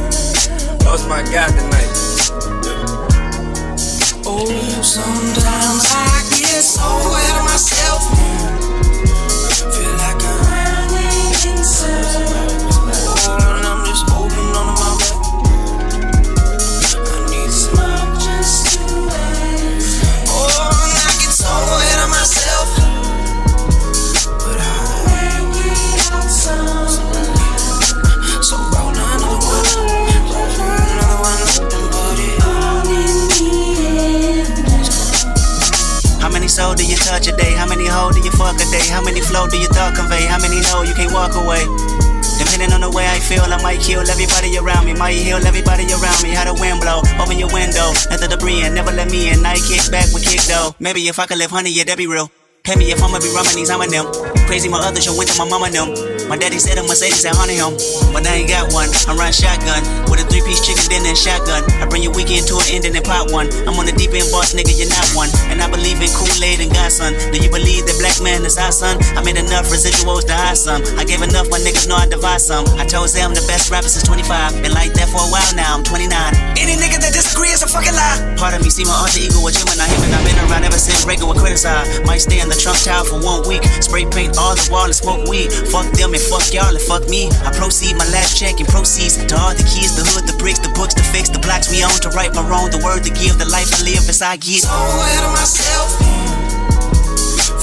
Lost 0.85 1.07
my 1.07 1.21
guy 1.23 1.47
tonight. 1.49 1.91
Oh, 4.25 4.45
sometimes 4.81 5.85
I 5.89 6.23
get 6.37 6.61
so 6.63 6.81
out 6.81 7.39
of 7.39 7.45
myself. 7.45 8.68
Running 11.81 12.43
in 12.43 12.48
souls 36.59 36.75
do 36.75 36.83
you 36.83 36.99
touch 36.99 37.31
a 37.31 37.33
day? 37.39 37.55
How 37.55 37.67
many 37.67 37.87
hoes 37.87 38.15
do 38.15 38.21
you 38.21 38.31
fuck 38.35 38.59
a 38.59 38.67
day? 38.67 38.83
How 38.91 38.99
many 38.99 39.23
flow 39.23 39.47
do 39.47 39.55
you 39.55 39.71
thought 39.71 39.95
convey? 39.95 40.27
How 40.27 40.39
many 40.43 40.59
know 40.67 40.83
you 40.83 40.93
can't 40.93 41.15
walk 41.15 41.31
away? 41.39 41.63
Depending 42.35 42.75
on 42.75 42.83
the 42.83 42.91
way 42.91 43.07
I 43.07 43.19
feel, 43.19 43.47
I 43.47 43.59
might 43.63 43.79
kill 43.79 44.03
everybody 44.03 44.51
around 44.59 44.83
me. 44.85 44.93
Might 44.93 45.15
heal 45.15 45.39
everybody 45.39 45.87
around 45.87 46.19
me. 46.19 46.35
How 46.35 46.43
the 46.43 46.55
wind 46.59 46.83
blow, 46.83 46.99
open 47.15 47.39
your 47.39 47.51
window. 47.55 47.95
Let 48.11 48.19
the 48.19 48.27
debris 48.27 48.67
in, 48.67 48.75
never 48.75 48.91
let 48.91 49.07
me 49.07 49.31
in. 49.31 49.45
I 49.45 49.55
kick 49.55 49.87
back 49.91 50.11
with 50.11 50.27
kick 50.27 50.43
though. 50.51 50.75
Maybe 50.79 51.07
if 51.07 51.17
I 51.19 51.25
could 51.25 51.39
live 51.39 51.51
honey, 51.51 51.71
yeah, 51.71 51.87
that'd 51.87 51.97
be 51.97 52.07
real. 52.07 52.27
Pay 52.63 52.75
me 52.75 52.91
if 52.91 52.99
I'ma 53.01 53.19
be 53.23 53.31
rubbing 53.31 53.55
these, 53.55 53.71
I'm 53.71 53.79
a 53.79 53.87
them. 53.87 54.05
Crazy, 54.47 54.67
my 54.67 54.79
other 54.83 54.99
show 54.99 55.15
went 55.15 55.31
to 55.31 55.35
my 55.39 55.47
mama 55.47 55.71
them. 55.71 56.18
My 56.29 56.37
daddy 56.37 56.61
said 56.61 56.77
a 56.77 56.85
Mercedes 56.85 57.25
at 57.25 57.33
honey 57.33 57.57
him, 57.57 57.73
but 58.13 58.21
I 58.21 58.45
ain't 58.45 58.53
got 58.53 58.69
one. 58.69 58.85
I'm 59.09 59.17
riding 59.17 59.33
shotgun 59.33 59.81
with 60.13 60.21
a 60.21 60.25
three 60.29 60.45
piece 60.45 60.61
chicken 60.61 60.85
dinner 60.85 61.09
and 61.09 61.17
shotgun. 61.17 61.65
I 61.81 61.89
bring 61.89 62.05
your 62.05 62.13
weekend 62.13 62.45
to 62.53 62.61
an 62.61 62.69
end 62.69 62.85
and 62.85 62.93
then 62.93 63.01
pop 63.01 63.33
one. 63.33 63.49
I'm 63.65 63.73
on 63.81 63.89
the 63.89 63.97
deep 63.97 64.13
end 64.13 64.29
boss, 64.29 64.53
nigga, 64.53 64.69
you're 64.77 64.93
not 64.93 65.09
one. 65.17 65.33
And 65.49 65.57
I 65.57 65.65
believe 65.65 65.97
in 65.97 66.05
Kool 66.13 66.29
Aid 66.37 66.61
and 66.61 66.69
Godson. 66.69 67.17
Do 67.33 67.41
you 67.41 67.49
believe 67.49 67.89
that 67.89 67.97
black 67.97 68.13
man 68.21 68.45
is 68.45 68.61
our 68.61 68.69
son? 68.69 69.01
I 69.17 69.25
made 69.25 69.41
enough 69.41 69.73
residuals 69.73 70.29
to 70.29 70.37
hide 70.37 70.53
some. 70.53 70.85
I 71.01 71.03
gave 71.03 71.25
enough, 71.25 71.49
my 71.49 71.57
niggas 71.57 71.89
know 71.89 71.97
I 71.97 72.05
divide 72.05 72.45
some. 72.45 72.61
I 72.77 72.85
told 72.85 73.09
them 73.09 73.33
I'm 73.33 73.35
the 73.35 73.41
best 73.49 73.73
rapper 73.73 73.89
since 73.89 74.05
25. 74.05 74.61
Been 74.61 74.77
like 74.77 74.93
that 75.01 75.09
for 75.09 75.25
a 75.25 75.29
while 75.33 75.49
now, 75.57 75.81
I'm 75.81 75.81
29. 75.81 76.13
Any 76.61 76.77
nigga 76.77 77.01
that 77.01 77.09
disagree 77.09 77.49
is 77.49 77.65
a 77.65 77.69
fucking 77.73 77.97
lie. 77.97 78.37
Part 78.37 78.53
of 78.53 78.61
me 78.61 78.69
see 78.69 78.85
my 78.85 78.93
alter 78.93 79.17
ego 79.17 79.41
with 79.41 79.57
Gemini 79.57 79.89
him 79.89 80.05
and 80.05 80.13
I've 80.13 80.21
been 80.21 80.37
around 80.45 80.61
ever 80.61 80.77
since 80.77 81.09
Reagan 81.09 81.25
would 81.25 81.41
criticize. 81.41 81.89
Might 82.05 82.21
stay 82.21 82.37
in 82.37 82.53
the 82.53 82.59
Trump 82.59 82.77
tower 82.85 83.01
for 83.01 83.17
one 83.17 83.49
week. 83.49 83.65
Spray 83.81 84.05
paint 84.05 84.37
all 84.37 84.53
the 84.53 84.61
wall 84.69 84.85
and 84.85 84.93
smoke 84.93 85.25
weed. 85.25 85.49
Fuck 85.73 85.89
them 85.97 86.13
and 86.13 86.18
fuck 86.27 86.51
y'all 86.53 86.67
and 86.69 86.83
fuck 86.83 87.07
me. 87.07 87.31
I 87.47 87.51
proceed 87.55 87.95
my 87.95 88.07
last 88.11 88.35
check 88.35 88.59
and 88.59 88.67
proceeds 88.67 89.15
to 89.15 89.35
all 89.39 89.55
the 89.55 89.63
keys, 89.63 89.95
the 89.95 90.03
hood, 90.03 90.27
the 90.27 90.35
bricks, 90.35 90.59
the 90.59 90.69
books, 90.75 90.93
the 90.93 91.03
fix, 91.03 91.29
the 91.29 91.39
blocks 91.39 91.71
we 91.71 91.83
own 91.83 91.95
to 92.03 92.09
right 92.11 92.33
my 92.35 92.43
wrong, 92.43 92.69
the 92.69 92.81
word 92.83 93.03
to 93.07 93.11
give, 93.15 93.39
the 93.39 93.47
life 93.47 93.71
I 93.71 93.83
live 93.87 94.03
as 94.09 94.21
I 94.21 94.35
get. 94.35 94.67
So 94.67 94.69
out 94.69 95.23
of 95.23 95.33
myself. 95.37 95.95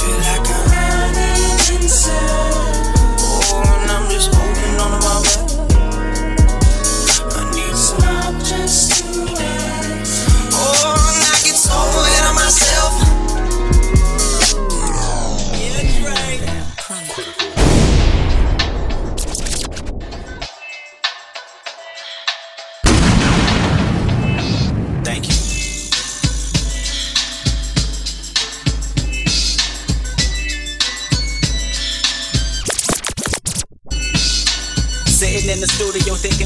Feel 0.00 0.18
like 0.24 0.46
I'm 0.48 0.64
running 0.72 1.36
in 1.76 1.88
circles. 1.88 3.52
Oh, 3.52 3.62
and 3.82 3.90
I'm 3.90 4.09
just 4.09 4.32
holding 4.32 4.80
on 4.80 5.05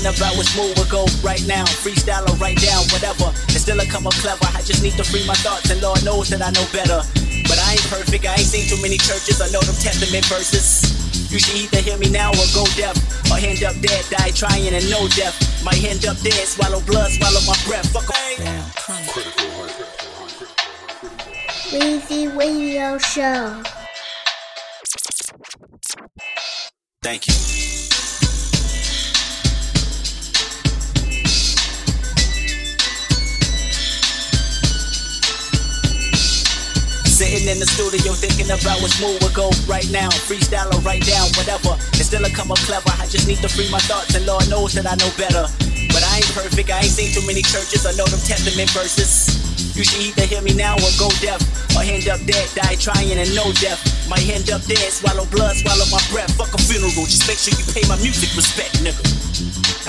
thinking 0.00 0.16
about 0.16 0.36
which 0.38 0.56
move 0.56 0.76
will 0.76 0.88
go 0.88 1.04
right 1.22 1.44
now. 1.46 1.64
Freestyle 1.64 2.24
or 2.28 2.36
write 2.36 2.60
down, 2.60 2.82
whatever. 2.90 3.32
It's 3.52 3.62
still 3.62 3.78
a 3.80 3.86
come 3.86 4.06
up 4.06 4.14
clever. 4.14 4.46
I 4.56 4.62
just 4.62 4.82
need 4.82 4.94
to 4.94 5.04
free 5.04 5.26
my 5.26 5.34
thoughts, 5.34 5.70
and 5.70 5.80
Lord 5.82 6.04
knows 6.04 6.28
that 6.30 6.42
I 6.42 6.50
know 6.50 6.64
better. 6.72 7.00
But 7.48 7.58
I 7.58 7.72
ain't 7.72 7.86
perfect. 7.88 8.24
I 8.24 8.34
ain't 8.34 8.48
seen 8.48 8.68
too 8.68 8.80
many 8.82 8.96
churches. 8.96 9.40
I 9.40 9.48
know 9.50 9.60
them 9.60 9.76
testament 9.76 10.24
verses. 10.26 10.88
You 11.30 11.38
should 11.38 11.56
either 11.56 11.82
hear 11.82 11.98
me 11.98 12.10
now 12.10 12.30
or 12.30 12.48
go 12.54 12.64
deaf. 12.76 12.96
Or 13.30 13.38
end 13.38 13.62
up 13.62 13.76
dead, 13.80 14.04
die 14.10 14.30
trying 14.32 14.72
and 14.72 14.88
no 14.90 15.06
death. 15.08 15.36
Might 15.64 15.82
end 15.84 16.06
up 16.06 16.16
dead, 16.20 16.46
swallow 16.48 16.80
blood, 16.80 17.10
swallow 17.10 17.40
my 17.46 17.56
breath. 17.66 17.88
Fuck 17.92 18.10
Weezy 21.70 22.36
Radio 22.36 22.98
Show. 22.98 23.79
In 37.50 37.58
the 37.58 37.66
studio 37.66 38.14
thinking 38.14 38.46
about 38.46 38.78
which 38.78 38.94
move 39.02 39.18
will 39.18 39.34
go 39.34 39.50
right 39.66 39.90
now. 39.90 40.06
Freestyle 40.30 40.70
or 40.70 40.78
write 40.86 41.02
down, 41.02 41.26
whatever. 41.34 41.74
It's 41.98 42.06
still 42.06 42.22
a 42.22 42.30
come 42.30 42.54
up 42.54 42.62
clever. 42.62 42.94
I 43.02 43.10
just 43.10 43.26
need 43.26 43.42
to 43.42 43.50
free 43.50 43.66
my 43.74 43.82
thoughts, 43.90 44.14
and 44.14 44.22
Lord 44.24 44.46
knows 44.46 44.72
that 44.78 44.86
I 44.86 44.94
know 45.02 45.10
better. 45.18 45.50
But 45.90 46.06
I 46.06 46.22
ain't 46.22 46.30
perfect. 46.30 46.70
I 46.70 46.86
ain't 46.86 46.94
seen 46.94 47.10
too 47.10 47.26
many 47.26 47.42
churches. 47.42 47.82
I 47.82 47.92
know 47.98 48.06
them 48.06 48.22
testament 48.22 48.70
verses. 48.70 49.34
You 49.74 49.82
should 49.82 50.14
either 50.14 50.30
hear 50.30 50.42
me 50.46 50.54
now 50.54 50.78
or 50.78 50.92
go 50.94 51.10
deaf. 51.18 51.42
Or 51.74 51.82
end 51.82 52.06
up 52.06 52.22
dead, 52.22 52.46
die 52.54 52.78
trying 52.78 53.10
and 53.18 53.34
no 53.34 53.50
death. 53.58 53.82
Might 54.06 54.30
end 54.30 54.50
up 54.54 54.62
dead, 54.70 54.86
swallow 54.94 55.26
blood, 55.34 55.58
swallow 55.58 55.86
my 55.90 56.02
breath. 56.14 56.30
Fuck 56.38 56.54
a 56.54 56.58
funeral, 56.62 56.94
just 57.10 57.26
make 57.26 57.42
sure 57.42 57.54
you 57.58 57.66
pay 57.74 57.82
my 57.90 57.98
music 57.98 58.30
respect, 58.38 58.78
nigga. 58.86 59.19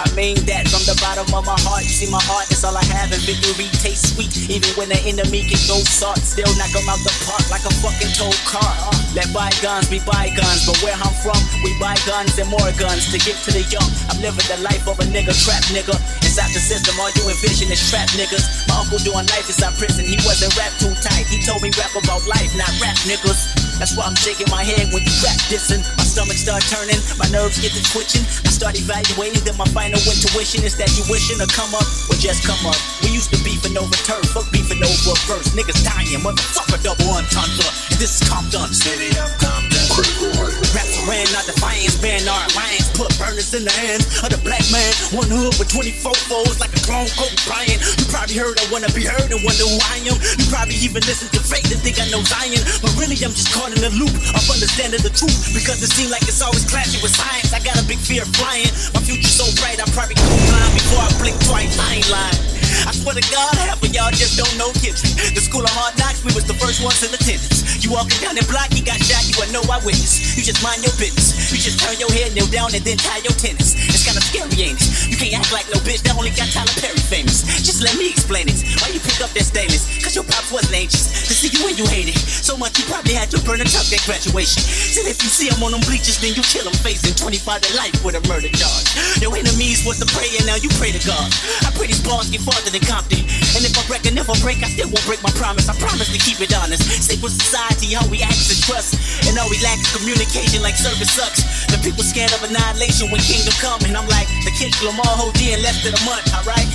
I 0.02 0.10
mean 0.18 0.42
that 0.50 0.66
from 0.66 0.82
the 0.90 0.98
bottom 0.98 1.30
of 1.30 1.46
my 1.46 1.58
heart. 1.62 1.86
You 1.86 1.94
see, 1.94 2.10
my 2.10 2.22
heart 2.26 2.50
is 2.50 2.66
all 2.66 2.74
I 2.74 2.84
have, 2.98 3.14
and 3.14 3.22
victory 3.22 3.70
tastes 3.86 4.18
sweet. 4.18 4.34
Even 4.50 4.74
when 4.74 4.90
the 4.90 4.98
enemy 5.06 5.46
can 5.46 5.62
go 5.70 5.78
salt, 5.86 6.18
still 6.18 6.50
knock 6.58 6.72
knock 6.74 6.84
'em 6.84 6.90
out 6.90 7.02
the 7.04 7.14
park 7.28 7.44
like 7.52 7.66
a 7.68 7.74
fucking 7.84 8.12
tow 8.16 8.32
car. 8.48 8.72
Let 9.14 9.28
bygones 9.36 9.92
be 9.92 10.00
bygones, 10.00 10.66
but 10.66 10.80
where 10.82 10.96
I'm 10.96 11.16
from, 11.20 11.38
we 11.64 11.76
buy 11.80 11.96
guns 12.08 12.40
and 12.40 12.48
more 12.50 12.72
guns 12.80 13.12
to 13.12 13.20
get 13.20 13.36
to 13.44 13.52
the 13.52 13.64
young. 13.68 13.90
I'm 14.10 14.22
living 14.24 14.48
the 14.48 14.58
life 14.64 14.88
of 14.88 15.00
a 15.00 15.06
nigga, 15.12 15.36
trap 15.36 15.64
nigga. 15.76 15.96
Inside 16.24 16.52
the 16.56 16.64
system, 16.64 16.96
all 17.00 17.12
you 17.12 17.28
envision 17.28 17.72
is 17.72 17.84
trap 17.92 18.08
niggas. 18.16 18.68
My 18.68 18.80
uncle 18.80 19.00
doing 19.04 19.28
life 19.36 19.48
inside 19.52 19.76
prison, 19.78 20.06
he 20.08 20.16
wasn't 20.24 20.56
rap 20.56 20.72
too 20.80 20.96
tight. 21.04 21.28
He 21.28 21.44
told 21.44 21.62
me 21.62 21.72
rap 21.78 21.92
about 21.96 22.26
life, 22.28 22.56
not 22.56 22.72
rap 22.80 22.96
niggas. 23.04 23.61
That's 23.82 23.98
why 23.98 24.06
I'm 24.06 24.14
shaking 24.14 24.46
my 24.54 24.62
head 24.62 24.94
when 24.94 25.02
you 25.02 25.10
rap 25.26 25.42
dissing. 25.50 25.82
My 25.98 26.06
stomach 26.06 26.38
start 26.38 26.62
turning, 26.70 27.02
my 27.18 27.26
nerves 27.34 27.58
get 27.58 27.74
to 27.74 27.82
twitching. 27.90 28.22
I 28.46 28.54
start 28.54 28.78
evaluating, 28.78 29.42
then 29.42 29.58
my 29.58 29.66
final 29.74 29.98
intuition 29.98 30.62
is 30.62 30.78
that 30.78 30.94
you 30.94 31.02
wishing 31.10 31.42
to 31.42 31.50
come 31.50 31.74
up 31.74 31.90
or 32.06 32.14
just 32.22 32.46
come 32.46 32.62
up. 32.70 32.78
We 33.02 33.10
used 33.10 33.34
to 33.34 33.42
beefing 33.42 33.74
over 33.82 33.98
turf, 34.06 34.22
fuck 34.38 34.46
beefing 34.54 34.86
over 34.86 35.18
verse. 35.26 35.58
Niggas 35.58 35.82
dying, 35.82 36.22
motherfucker, 36.22 36.78
double 36.86 37.10
entendre. 37.10 37.74
This 37.98 38.22
is 38.22 38.30
Compton. 38.30 38.70
City 38.70 39.18
of 39.18 39.34
Compton. 39.42 39.81
Raps 39.92 41.04
ran 41.04 41.28
out 41.36 41.44
defiance, 41.44 42.00
ban 42.00 42.24
our 42.24 42.48
alliance. 42.56 42.88
Put 42.96 43.12
burners 43.20 43.52
in 43.52 43.68
the 43.68 43.76
hands 43.76 44.08
of 44.24 44.32
the 44.32 44.40
black 44.40 44.64
man. 44.72 44.88
One 45.12 45.28
hood 45.28 45.52
with 45.60 45.68
24 45.68 46.16
foes 46.32 46.64
like 46.64 46.72
a 46.72 46.82
clone 46.88 47.12
Kobe 47.20 47.36
Bryant. 47.44 47.80
You 48.00 48.08
probably 48.08 48.40
heard 48.40 48.56
I 48.56 48.66
wanna 48.72 48.88
be 48.96 49.04
heard 49.04 49.28
and 49.28 49.44
wonder 49.44 49.68
who 49.68 49.76
I 49.92 50.00
am. 50.08 50.16
You 50.16 50.48
probably 50.48 50.80
even 50.80 51.04
listen 51.04 51.28
to 51.36 51.44
fake 51.44 51.68
and 51.76 51.82
think 51.84 52.00
I 52.00 52.08
know 52.08 52.24
Zion. 52.24 52.64
But 52.80 52.96
really, 52.96 53.20
I'm 53.20 53.36
just 53.36 53.52
caught 53.52 53.76
in 53.76 53.84
the 53.84 53.92
loop 53.92 54.16
of 54.32 54.44
understanding 54.48 55.04
the 55.04 55.12
truth. 55.12 55.52
Because 55.52 55.84
it 55.84 55.92
seems 55.92 56.12
like 56.12 56.24
it's 56.24 56.40
always 56.40 56.64
clashing 56.64 57.04
with 57.04 57.12
science. 57.12 57.52
I 57.52 57.60
got 57.60 57.76
a 57.76 57.84
big 57.84 58.00
fear 58.00 58.24
of 58.24 58.32
flying. 58.40 58.72
My 58.96 59.04
future's 59.04 59.36
so 59.36 59.44
bright, 59.60 59.76
I 59.76 59.86
probably 59.92 60.16
go 60.16 60.24
blind 60.48 60.72
before 60.72 61.04
I 61.04 61.12
blink 61.20 61.36
twice. 61.44 61.76
I 61.76 62.00
ain't 62.00 62.08
lying. 62.08 62.71
I 62.88 62.92
swear 62.92 63.14
to 63.14 63.26
God, 63.30 63.54
half 63.62 63.82
of 63.84 63.90
y'all 63.94 64.10
just 64.10 64.38
don't 64.38 64.52
know 64.58 64.74
Kendrick. 64.82 65.14
The 65.36 65.42
school 65.42 65.62
of 65.62 65.74
hard 65.74 65.94
knocks, 66.02 66.26
we 66.26 66.34
was 66.34 66.46
the 66.46 66.58
first 66.58 66.82
ones 66.82 67.02
in 67.06 67.14
attendance. 67.14 67.62
You 67.84 67.94
walking 67.94 68.18
down 68.22 68.34
the 68.34 68.46
block, 68.50 68.74
you 68.74 68.82
got 68.82 68.98
shot, 68.98 69.22
you 69.30 69.38
are 69.42 69.52
no 69.54 69.62
eyewitness. 69.70 70.38
You 70.38 70.42
just 70.42 70.62
mind 70.66 70.82
your 70.82 70.94
business. 70.98 71.54
You 71.54 71.58
just 71.62 71.78
turn 71.78 71.98
your 72.02 72.10
head, 72.10 72.34
kneel 72.34 72.50
down, 72.50 72.74
and 72.74 72.82
then 72.82 72.98
tie 72.98 73.22
your 73.22 73.36
tennis. 73.38 73.78
It's 73.78 74.02
kinda 74.02 74.22
scary, 74.22 74.74
ain't 74.74 74.82
it? 74.82 74.90
You 75.14 75.18
can't 75.18 75.38
act 75.38 75.54
like 75.54 75.70
no 75.70 75.78
bitch 75.86 76.02
that 76.10 76.18
only 76.18 76.34
got 76.34 76.50
Tyler 76.50 76.74
Perry 76.82 76.98
famous. 77.06 77.46
Just 77.62 77.86
let 77.86 77.94
me 78.02 78.10
explain 78.10 78.50
it. 78.50 78.58
Why 78.82 78.90
you 78.90 79.02
pick 79.02 79.22
up 79.22 79.30
that 79.38 79.46
stainless? 79.46 79.86
Cause 80.02 80.18
your 80.18 80.26
pops 80.26 80.50
wasn't 80.50 80.74
anxious 80.74 81.06
to 81.30 81.34
see 81.38 81.54
you 81.54 81.62
when 81.62 81.78
you 81.78 81.86
hate 81.86 82.10
it. 82.10 82.18
So 82.18 82.58
much 82.58 82.80
you 82.82 82.86
probably 82.90 83.14
had 83.14 83.30
to 83.32 83.40
burn 83.46 83.62
a 83.62 83.68
tuck 83.68 83.86
at 83.94 84.02
graduation. 84.10 84.66
Said 84.66 85.06
if 85.06 85.22
you 85.22 85.30
see 85.30 85.54
him 85.54 85.62
on 85.62 85.72
them 85.72 85.86
bleachers, 85.86 86.18
then 86.18 86.34
you 86.34 86.42
kill 86.42 86.66
him 86.66 86.74
facing 86.82 87.14
25 87.14 87.62
to 87.62 87.72
life 87.78 87.94
with 88.02 88.18
a 88.18 88.24
murder 88.26 88.50
charge. 88.50 88.88
Your 89.22 89.36
enemies 89.38 89.86
was 89.86 90.02
to 90.02 90.08
pray, 90.16 90.32
and 90.42 90.50
now 90.50 90.58
you 90.58 90.70
pray 90.82 90.90
to 90.90 91.02
God. 91.06 91.30
I 91.62 91.70
pray 91.78 91.88
these 91.88 92.02
bars 92.02 92.32
get 92.32 92.42
farther 92.42 92.71
than 92.72 92.82
Compton. 92.88 93.20
And 93.60 93.68
if 93.68 93.76
I 93.76 93.84
wreck 93.92 94.08
and 94.08 94.16
if 94.16 94.32
I 94.32 94.36
break, 94.40 94.64
I 94.64 94.72
still 94.72 94.88
won't 94.88 95.04
break 95.04 95.20
my 95.20 95.32
promise. 95.36 95.68
I 95.68 95.76
promise 95.76 96.08
to 96.08 96.20
keep 96.20 96.40
it 96.40 96.56
honest. 96.56 96.88
Secret 96.88 97.36
society, 97.36 97.94
how 97.94 98.08
we 98.08 98.24
act 98.24 98.48
and 98.48 98.62
trust. 98.64 98.96
And 99.28 99.36
all 99.36 99.52
we 99.52 99.60
lack 99.60 99.78
is 99.78 99.92
communication 99.92 100.64
like 100.64 100.80
service 100.80 101.12
sucks. 101.12 101.44
The 101.68 101.78
people 101.84 102.02
scared 102.02 102.32
of 102.32 102.42
annihilation 102.48 103.12
when 103.12 103.20
kingdom 103.20 103.54
come. 103.60 103.84
And 103.84 103.94
I'm 103.94 104.08
like, 104.08 104.32
the 104.48 104.56
Kendrick 104.56 104.88
Lamar 104.88 105.14
hold 105.20 105.36
in 105.44 105.60
less 105.60 105.84
than 105.84 105.92
a 105.94 106.04
month, 106.08 106.26
alright? 106.32 106.68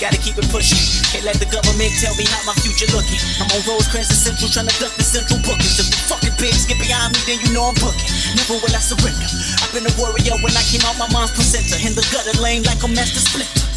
Gotta 0.00 0.20
keep 0.20 0.36
it 0.36 0.48
pushing. 0.52 0.80
Can't 1.12 1.24
let 1.24 1.40
the 1.40 1.48
government 1.48 1.92
tell 2.00 2.12
me 2.16 2.28
how 2.28 2.40
my 2.44 2.56
future 2.60 2.88
looking. 2.92 3.20
I'm 3.40 3.48
on 3.52 3.60
Rosecrans 3.64 4.08
and 4.12 4.20
Central 4.20 4.48
trying 4.48 4.68
to 4.68 4.76
duck 4.76 4.92
the 4.96 5.04
central 5.04 5.40
bookings. 5.40 5.80
If 5.80 5.88
the 5.88 6.00
fucking 6.08 6.36
pigs 6.36 6.68
get 6.68 6.80
behind 6.80 7.16
me, 7.16 7.20
then 7.28 7.40
you 7.44 7.52
know 7.56 7.72
I'm 7.72 7.76
booking. 7.76 8.08
Never 8.36 8.60
will 8.60 8.72
I 8.76 8.80
surrender. 8.80 9.28
I've 9.60 9.72
been 9.72 9.88
a 9.88 9.94
warrior 9.96 10.36
when 10.44 10.52
I 10.52 10.64
came 10.68 10.84
out 10.84 10.96
my 11.00 11.08
mom's 11.12 11.32
placenta. 11.32 11.80
In 11.80 11.96
the 11.96 12.04
gutter 12.12 12.36
lane 12.40 12.64
like 12.68 12.80
a 12.84 12.88
master 12.88 13.20
splinter. 13.24 13.75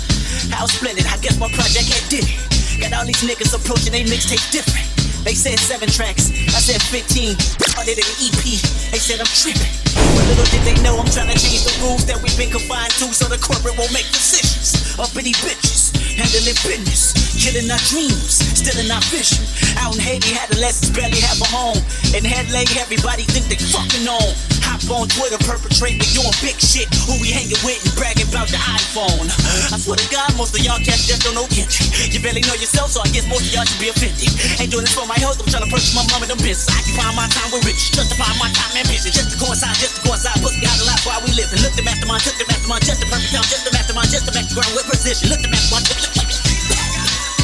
How 0.50 0.66
splendid, 0.66 1.06
I 1.06 1.18
guess 1.18 1.40
my 1.40 1.48
project 1.54 1.88
had 1.88 2.04
did 2.10 2.26
it. 2.26 2.40
Got 2.82 2.94
all 2.94 3.06
these 3.06 3.22
niggas 3.22 3.54
approaching 3.54 3.92
they 3.94 4.04
mixtape 4.04 4.44
different. 4.52 4.88
They 5.24 5.36
said 5.36 5.60
seven 5.60 5.90
tracks, 5.90 6.32
I 6.56 6.60
said 6.64 6.82
15. 6.82 7.38
Started 7.38 8.00
an 8.00 8.10
EP, 8.24 8.44
they 8.90 9.00
said 9.00 9.20
I'm 9.20 9.30
tripping. 9.30 9.70
But 9.94 10.26
little 10.32 10.48
did 10.48 10.64
they 10.64 10.78
know 10.82 10.98
I'm 10.98 11.12
trying 11.12 11.30
to 11.30 11.38
change 11.38 11.68
the 11.68 11.76
rules 11.84 12.08
that 12.08 12.18
we've 12.24 12.36
been 12.40 12.50
confined 12.50 12.96
to 13.04 13.12
so 13.12 13.28
the 13.28 13.38
corporate 13.38 13.78
won't 13.78 13.92
make 13.92 14.08
decisions. 14.10 14.96
Uppity 14.96 15.36
bitches, 15.44 15.92
handling 16.16 16.56
business, 16.64 17.14
killing 17.36 17.70
our 17.70 17.84
dreams, 17.92 18.40
stealing 18.56 18.90
our 18.90 19.04
vision. 19.12 19.44
Out 19.78 19.96
in 19.96 20.02
Haiti, 20.02 20.40
adolescents 20.40 20.90
barely 20.96 21.20
have 21.20 21.40
a 21.40 21.50
home. 21.52 21.80
In 22.16 22.24
Headley, 22.24 22.64
everybody 22.80 23.24
think 23.24 23.52
they 23.52 23.60
fucking 23.60 24.08
on. 24.08 24.49
Hop 24.80 25.04
on 25.04 25.08
Twitter, 25.12 25.36
perpetrate, 25.44 26.00
we 26.00 26.08
doing 26.16 26.32
big 26.40 26.56
shit. 26.56 26.88
Who 27.04 27.20
we 27.20 27.36
hanging 27.36 27.60
with 27.68 27.84
and 27.84 27.92
bragging 28.00 28.32
about 28.32 28.48
the 28.48 28.60
iPhone. 28.60 29.28
I 29.74 29.76
swear 29.76 30.00
to 30.00 30.08
God, 30.08 30.32
most 30.40 30.56
of 30.56 30.64
y'all 30.64 30.80
cats 30.80 31.04
just 31.04 31.28
don't 31.28 31.36
know 31.36 31.48
Kendrick. 31.52 31.92
You 32.16 32.20
barely 32.24 32.40
know 32.48 32.56
yourself, 32.56 32.96
so 32.96 33.04
I 33.04 33.10
guess 33.12 33.28
most 33.28 33.44
of 33.44 33.52
y'all 33.52 33.68
should 33.68 33.82
be 33.82 33.92
offended. 33.92 34.32
Ain't 34.56 34.72
doing 34.72 34.88
this 34.88 34.96
for 34.96 35.04
my 35.04 35.20
health, 35.20 35.42
I'm 35.44 35.52
trying 35.52 35.68
to 35.68 35.72
purchase 35.72 35.92
my 35.92 36.06
mom 36.08 36.24
and 36.24 36.32
them 36.32 36.40
business. 36.40 36.72
Occupy 36.72 37.12
my 37.12 37.28
time 37.28 37.50
with 37.52 37.68
rich, 37.68 37.92
justify 37.92 38.32
my 38.40 38.48
time 38.56 38.72
and 38.80 38.88
vision. 38.88 39.12
Just 39.12 39.36
to 39.36 39.38
coincide, 39.42 39.76
just 39.76 40.00
to 40.00 40.02
coincide, 40.08 40.40
pussy 40.40 40.64
out 40.64 40.80
a 40.80 40.86
lot 40.88 41.00
while 41.04 41.22
we 41.28 41.36
living. 41.36 41.60
Look 41.60 41.76
the 41.76 41.84
mastermind, 41.84 42.24
took 42.24 42.40
the 42.40 42.48
mastermind, 42.48 42.84
just 42.88 43.04
the 43.04 43.08
perfect 43.12 43.32
time, 43.36 43.48
just 43.52 43.64
the 43.68 43.74
mastermind, 43.76 44.10
just 44.14 44.26
the 44.30 44.34
background 44.34 44.72
with 44.80 44.88
precision. 44.88 45.28
Look 45.28 45.44
the 45.44 45.52
mastermind, 45.52 45.92
took 45.92 46.00
the 46.08 46.10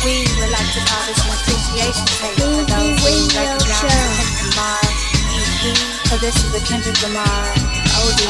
We 0.07 0.23
would 0.39 0.51
like 0.55 0.69
to 0.71 0.81
call 0.87 1.03
this 1.03 1.19
an 1.19 1.29
appreciation 1.35 2.07
tape 2.15 2.39
for 2.39 2.63
those 2.63 2.95
who 3.03 3.11
recognize 3.35 3.83
Kendrick 3.91 4.55
Lamar 4.55 4.79
EP. 5.35 5.94
So 6.05 6.17
this 6.17 6.35
is 6.37 6.51
the 6.51 6.59
Kendrick 6.59 7.01
Lamar 7.01 7.25
OD. 7.25 8.21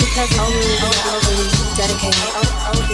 Because 0.00 0.36
of 0.36 0.50
you, 0.50 0.58
we 0.58 0.74
are 0.74 0.98
OD 1.14 1.76
dedicated. 1.76 2.18
OD, 2.34 2.50
OD. 2.74 2.90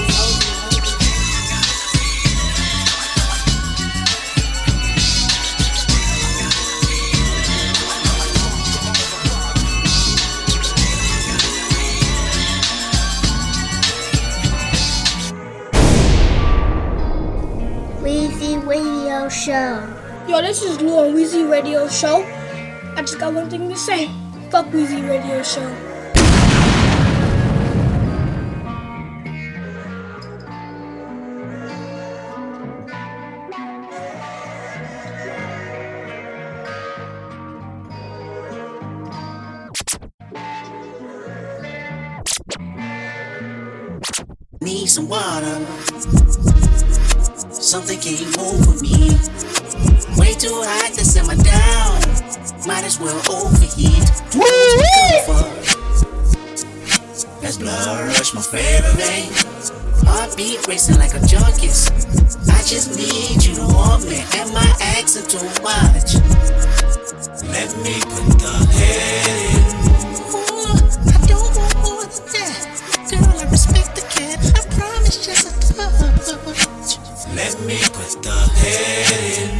Weezy 18.02 18.66
Radio 18.66 19.28
Show. 19.30 19.96
Yo, 20.28 20.42
this 20.42 20.62
is 20.62 20.80
Lou 20.82 20.98
on 20.98 21.14
Weezy 21.14 21.50
Radio 21.50 21.88
Show. 21.88 22.39
I 22.96 23.02
just 23.02 23.18
got 23.18 23.32
one 23.32 23.48
thing 23.48 23.68
to 23.68 23.76
say. 23.76 24.08
Fuck 24.50 24.66
Weezy 24.66 25.08
Radio 25.08 25.42
Show. 25.42 25.68
Need 44.60 44.88
some 44.88 45.08
water. 45.08 45.56
Something 47.50 47.98
came 47.98 48.38
over 48.38 48.82
me. 48.82 49.10
Way 50.18 50.34
too 50.34 50.52
hot 50.52 50.92
to 50.94 51.04
simmer 51.04 51.36
down. 51.36 51.89
Might 52.66 52.84
as 52.84 53.00
well 53.00 53.16
overheat. 53.30 54.04
That's 57.40 57.56
blood 57.56 58.06
rush, 58.08 58.34
my 58.34 58.42
favorite 58.42 58.94
vein. 58.96 59.32
Heartbeat 60.06 60.66
racing 60.68 60.98
like 60.98 61.14
a 61.14 61.20
junkie's. 61.26 61.90
I 62.48 62.62
just 62.62 62.96
need 62.96 63.42
you 63.44 63.54
to 63.56 63.66
warm 63.74 64.02
me. 64.04 64.22
Am 64.34 64.54
I 64.54 64.68
asking 64.98 65.26
too 65.26 65.44
much? 65.62 66.14
Let 67.48 67.76
me 67.82 67.94
put 68.04 68.38
the 68.38 68.52
head 68.76 69.26
in. 69.40 69.64
I 71.08 71.26
don't 71.26 71.56
want 71.56 71.74
more 71.80 72.04
than 72.04 72.24
that. 72.34 72.60
Girl, 73.10 73.40
I 73.40 73.50
respect 73.50 73.96
the 73.96 74.02
cat. 74.02 74.38
I 74.54 74.60
promise 74.76 75.16
just 75.24 75.46
a 75.48 75.52
touch. 75.74 76.98
Let 77.34 77.60
me 77.62 77.78
put 77.92 78.22
the 78.22 78.36
head 78.60 79.54
in. 79.54 79.59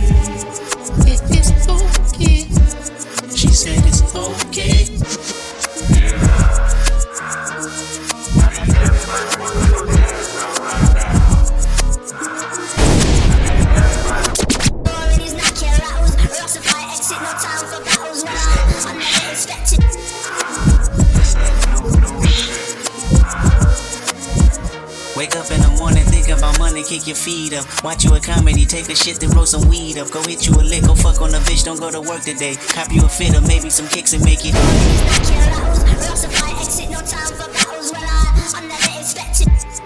Your 27.11 27.17
feet 27.17 27.53
up. 27.53 27.67
Watch 27.83 28.05
you 28.05 28.15
a 28.15 28.21
comedy, 28.21 28.65
take 28.65 28.89
a 28.89 28.95
shit, 28.95 29.19
then 29.19 29.31
roll 29.31 29.45
some 29.45 29.69
weed 29.69 29.99
up. 29.99 30.11
Go 30.11 30.23
hit 30.23 30.47
you 30.47 30.55
a 30.55 30.63
lick, 30.63 30.85
go 30.85 30.95
fuck 30.95 31.21
on 31.21 31.35
a 31.35 31.39
bitch, 31.39 31.65
don't 31.65 31.81
go 31.81 31.91
to 31.91 32.01
work 32.01 32.23
today. 32.23 32.55
Cop 32.55 32.93
you 32.93 33.05
a 33.05 33.09
fit 33.09 33.35
or 33.37 33.41
maybe 33.43 33.69
some 33.69 33.89
kicks 33.89 34.13
and 34.13 34.25
make 34.25 34.41
it. 34.45 34.55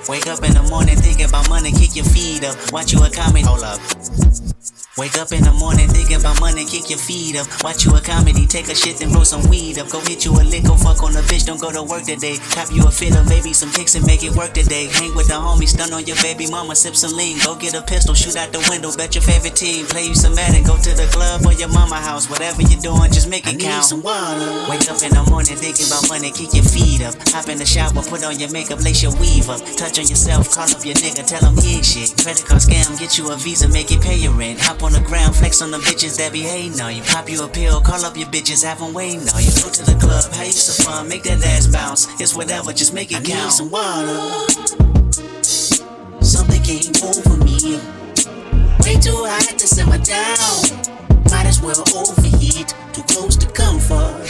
Wake 0.06 0.26
up 0.26 0.44
in 0.44 0.52
the 0.52 0.66
morning, 0.68 0.96
think 0.96 1.26
about 1.26 1.48
money, 1.48 1.72
kick 1.72 1.96
your 1.96 2.04
feet 2.04 2.44
up. 2.44 2.56
Watch 2.72 2.92
you 2.92 3.02
a 3.02 3.10
comedy, 3.10 3.40
hold 3.42 3.62
up. 3.62 3.80
Wake 4.94 5.18
up 5.18 5.32
in 5.32 5.42
the 5.42 5.50
morning, 5.50 5.90
thinking 5.90 6.22
about 6.22 6.38
money, 6.38 6.62
kick 6.62 6.86
your 6.86 7.02
feet 7.02 7.34
up. 7.34 7.50
Watch 7.66 7.82
you 7.82 7.90
a 7.98 8.00
comedy, 8.00 8.46
take 8.46 8.70
a 8.70 8.76
shit, 8.78 9.02
then 9.02 9.10
roll 9.10 9.26
some 9.26 9.42
weed 9.50 9.74
up. 9.82 9.90
Go 9.90 9.98
hit 9.98 10.22
you 10.22 10.30
a 10.30 10.46
lick, 10.46 10.70
go 10.70 10.78
fuck 10.78 11.02
on 11.02 11.18
a 11.18 11.22
bitch, 11.26 11.50
don't 11.50 11.58
go 11.58 11.74
to 11.74 11.82
work 11.82 12.06
today. 12.06 12.38
Cop 12.54 12.70
you 12.70 12.86
a 12.86 12.94
or 12.94 13.24
maybe 13.26 13.50
some 13.50 13.74
kicks 13.74 13.98
and 13.98 14.06
make 14.06 14.22
it 14.22 14.30
work 14.38 14.54
today. 14.54 14.86
Hang 14.86 15.10
with 15.18 15.26
the 15.26 15.34
homies, 15.34 15.74
stun 15.74 15.90
on 15.90 16.06
your 16.06 16.14
baby 16.22 16.46
mama, 16.46 16.78
sip 16.78 16.94
some 16.94 17.10
lean. 17.18 17.42
Go 17.42 17.58
get 17.58 17.74
a 17.74 17.82
pistol, 17.82 18.14
shoot 18.14 18.38
out 18.38 18.54
the 18.54 18.62
window, 18.70 18.94
bet 18.94 19.18
your 19.18 19.26
favorite 19.26 19.58
team. 19.58 19.82
Play 19.90 20.06
you 20.06 20.14
some 20.14 20.30
Madden, 20.38 20.62
go 20.62 20.78
to 20.78 20.94
the 20.94 21.10
club 21.10 21.42
or 21.42 21.58
your 21.58 21.74
mama 21.74 21.98
house. 21.98 22.30
Whatever 22.30 22.62
you're 22.62 22.78
doing, 22.78 23.10
just 23.10 23.26
make 23.26 23.50
it 23.50 23.58
I 23.58 23.58
need 23.58 23.66
count. 23.66 23.90
some 23.90 23.98
water. 24.00 24.46
Wake 24.70 24.86
up 24.86 25.02
in 25.02 25.10
the 25.10 25.26
morning, 25.26 25.58
thinking 25.58 25.90
about 25.90 26.06
money, 26.06 26.30
kick 26.30 26.54
your 26.54 26.62
feet 26.70 27.02
up. 27.02 27.18
Hop 27.34 27.50
in 27.50 27.58
the 27.58 27.66
shower, 27.66 27.98
put 27.98 28.22
on 28.22 28.38
your 28.38 28.54
makeup, 28.54 28.78
lace 28.78 29.02
your 29.02 29.10
weave 29.18 29.50
up. 29.50 29.58
Touch 29.74 29.98
on 29.98 30.06
yourself, 30.06 30.54
call 30.54 30.70
up 30.70 30.86
your 30.86 30.94
nigga, 31.02 31.26
tell 31.26 31.42
him 31.42 31.58
he 31.58 31.82
ain't 31.82 31.84
shit. 31.84 32.14
Credit 32.22 32.46
card 32.46 32.62
scam, 32.62 32.94
get 32.94 33.18
you 33.18 33.34
a 33.34 33.34
visa, 33.34 33.66
make 33.66 33.90
it 33.90 33.98
pay 33.98 34.14
your 34.14 34.38
rent. 34.38 34.62
Hop 34.62 34.83
on 34.84 34.92
the 34.92 35.00
ground, 35.00 35.34
flex 35.34 35.62
on 35.62 35.70
the 35.70 35.78
bitches 35.78 36.18
that 36.18 36.32
be 36.32 36.40
hating 36.42 36.78
on 36.80 36.94
you. 36.94 37.02
Pop 37.02 37.28
you 37.28 37.42
a 37.42 37.48
pill, 37.48 37.80
call 37.80 38.04
up 38.04 38.16
your 38.16 38.28
bitches, 38.28 38.62
have 38.62 38.78
them 38.78 38.92
waiting 38.92 39.26
on 39.32 39.40
you. 39.40 39.50
Go 39.62 39.70
to 39.70 39.82
the 39.82 39.96
club, 39.98 40.30
have 40.32 40.46
you 40.46 40.52
some 40.52 40.84
fun, 40.84 41.08
make 41.08 41.22
that 41.24 41.42
ass 41.44 41.66
bounce. 41.66 42.08
It's 42.20 42.36
whatever, 42.36 42.72
just 42.72 42.92
make 42.92 43.10
it 43.10 43.16
I 43.16 43.20
need 43.20 43.32
count. 43.32 43.52
some 43.52 43.70
water. 43.70 44.14
Something 46.20 46.62
came 46.62 46.92
over 47.02 47.36
me. 47.44 47.80
Way 48.84 49.00
too 49.00 49.16
hot 49.24 49.58
to 49.58 49.66
simmer 49.66 49.98
down. 49.98 50.84
Might 51.32 51.46
as 51.46 51.62
well 51.62 51.82
overheat, 51.96 52.74
too 52.92 53.02
close 53.04 53.36
to 53.36 53.48
comfort. 53.52 54.28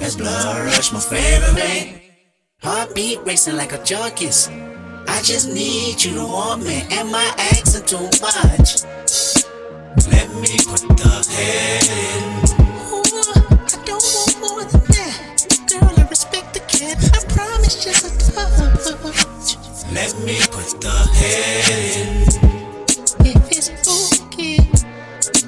That's 0.00 0.16
blood 0.16 0.64
rush, 0.64 0.92
my 0.92 1.00
favorite 1.00 1.52
vein. 1.52 2.00
Heartbeat 2.62 3.20
racing 3.24 3.56
like 3.56 3.72
a 3.72 3.82
junkie's. 3.84 4.48
I 5.20 5.22
just 5.22 5.52
need 5.52 6.02
you 6.02 6.14
to 6.14 6.24
want 6.24 6.64
me. 6.64 6.82
Am 6.92 7.14
I 7.14 7.34
asking 7.52 7.84
too 7.84 8.08
much? 8.22 8.84
Let 10.08 10.30
me 10.40 10.56
put 10.64 10.80
the 10.96 11.12
head 11.28 11.84
in. 11.92 12.24
I 13.68 13.84
don't 13.84 14.02
want 14.16 14.40
more 14.40 14.64
than 14.64 14.80
that. 14.80 15.46
Girl, 15.68 15.92
I 15.94 16.08
respect 16.08 16.54
the 16.54 16.60
cat. 16.60 16.96
I 17.12 17.20
promise 17.34 17.84
just 17.84 18.06
a 18.06 18.32
touch. 18.32 19.92
Let 19.92 20.18
me 20.24 20.40
put 20.50 20.80
the 20.80 20.96
head 21.12 21.68
in. 21.98 22.24
If 23.26 23.52
it's 23.52 24.24
okay. 24.24 24.56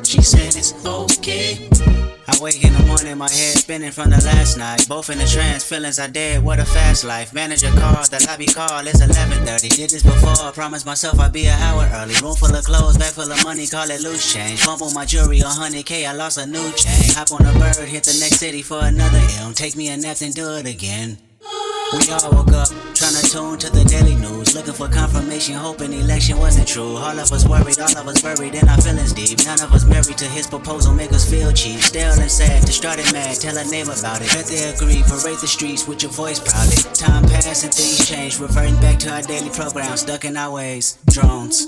She 0.04 0.20
said 0.20 0.54
it's 0.54 0.74
okay. 0.84 1.81
I 2.42 2.44
wake 2.46 2.64
in 2.64 2.72
the 2.72 2.82
morning, 2.86 3.18
my 3.18 3.30
head 3.30 3.54
spinning 3.54 3.92
from 3.92 4.10
the 4.10 4.16
last 4.16 4.58
night. 4.58 4.88
Both 4.88 5.10
in 5.10 5.18
the 5.18 5.26
trance, 5.26 5.62
feelings 5.62 6.00
I 6.00 6.08
dead. 6.08 6.42
What 6.42 6.58
a 6.58 6.64
fast 6.64 7.04
life. 7.04 7.32
Manager 7.32 7.70
called, 7.70 8.10
the 8.10 8.18
lobby 8.26 8.46
call. 8.46 8.84
It's 8.84 9.00
11:30. 9.00 9.68
Did 9.68 9.90
this 9.90 10.02
before. 10.02 10.50
Promised 10.50 10.84
myself 10.84 11.20
I'd 11.20 11.32
be 11.32 11.46
an 11.46 11.56
hour 11.62 11.88
early. 11.94 12.16
Room 12.20 12.34
full 12.34 12.52
of 12.52 12.64
clothes, 12.64 12.98
bag 12.98 13.12
full 13.12 13.30
of 13.30 13.44
money. 13.44 13.68
Call 13.68 13.88
it 13.88 14.00
loose 14.00 14.32
change. 14.32 14.66
Bump 14.66 14.82
on 14.82 14.92
my 14.92 15.04
jewelry, 15.06 15.38
100k. 15.38 16.04
I 16.04 16.14
lost 16.14 16.36
a 16.36 16.44
new 16.44 16.72
chain. 16.72 17.14
Hop 17.14 17.30
on 17.30 17.46
a 17.46 17.52
bird, 17.60 17.86
hit 17.86 18.02
the 18.02 18.18
next 18.18 18.40
city 18.40 18.62
for 18.62 18.80
another 18.82 19.22
M. 19.38 19.54
Take 19.54 19.76
me 19.76 19.86
a 19.90 19.96
nap 19.96 20.16
and 20.20 20.34
do 20.34 20.50
it 20.58 20.66
again. 20.66 21.18
We 21.92 22.08
all 22.08 22.32
woke 22.32 22.52
up, 22.56 22.68
trying 22.96 23.12
to 23.12 23.24
tune 23.28 23.58
to 23.58 23.68
the 23.70 23.84
daily 23.84 24.14
news, 24.14 24.54
looking 24.54 24.72
for 24.72 24.88
confirmation, 24.88 25.54
hoping 25.56 25.92
election 25.92 26.38
wasn't 26.38 26.66
true. 26.66 26.96
All 26.96 27.18
of 27.18 27.30
us 27.30 27.46
worried, 27.46 27.78
all 27.78 27.98
of 27.98 28.08
us 28.08 28.22
buried 28.22 28.54
in 28.54 28.66
our 28.66 28.80
feelings 28.80 29.12
deep. 29.12 29.44
None 29.44 29.60
of 29.60 29.72
us 29.74 29.84
married 29.84 30.16
to 30.16 30.24
his 30.24 30.46
proposal, 30.46 30.94
make 30.94 31.12
us 31.12 31.28
feel 31.28 31.52
cheap. 31.52 31.80
Stale 31.80 32.18
and 32.18 32.30
sad, 32.30 32.64
distraught 32.64 32.98
and 32.98 33.12
mad, 33.12 33.36
tell 33.36 33.58
a 33.58 33.64
neighbor 33.68 33.92
about 33.92 34.22
it. 34.22 34.32
Bet 34.32 34.46
they 34.46 34.72
agree, 34.72 35.02
parade 35.04 35.36
the 35.44 35.46
streets 35.46 35.86
with 35.86 36.02
your 36.02 36.12
voice 36.12 36.40
proudly. 36.40 36.80
Time 36.94 37.24
passed 37.24 37.64
and 37.64 37.74
things 37.74 38.08
change, 38.08 38.40
reverting 38.40 38.80
back 38.80 38.98
to 39.00 39.12
our 39.12 39.20
daily 39.20 39.50
program, 39.50 39.94
stuck 39.98 40.24
in 40.24 40.36
our 40.38 40.54
ways. 40.54 40.96
Drones. 41.12 41.66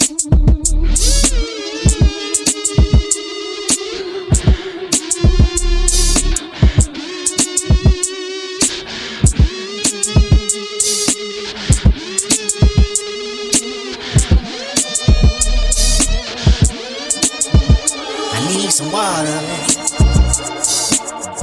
Some 18.75 18.91
water. 18.91 19.39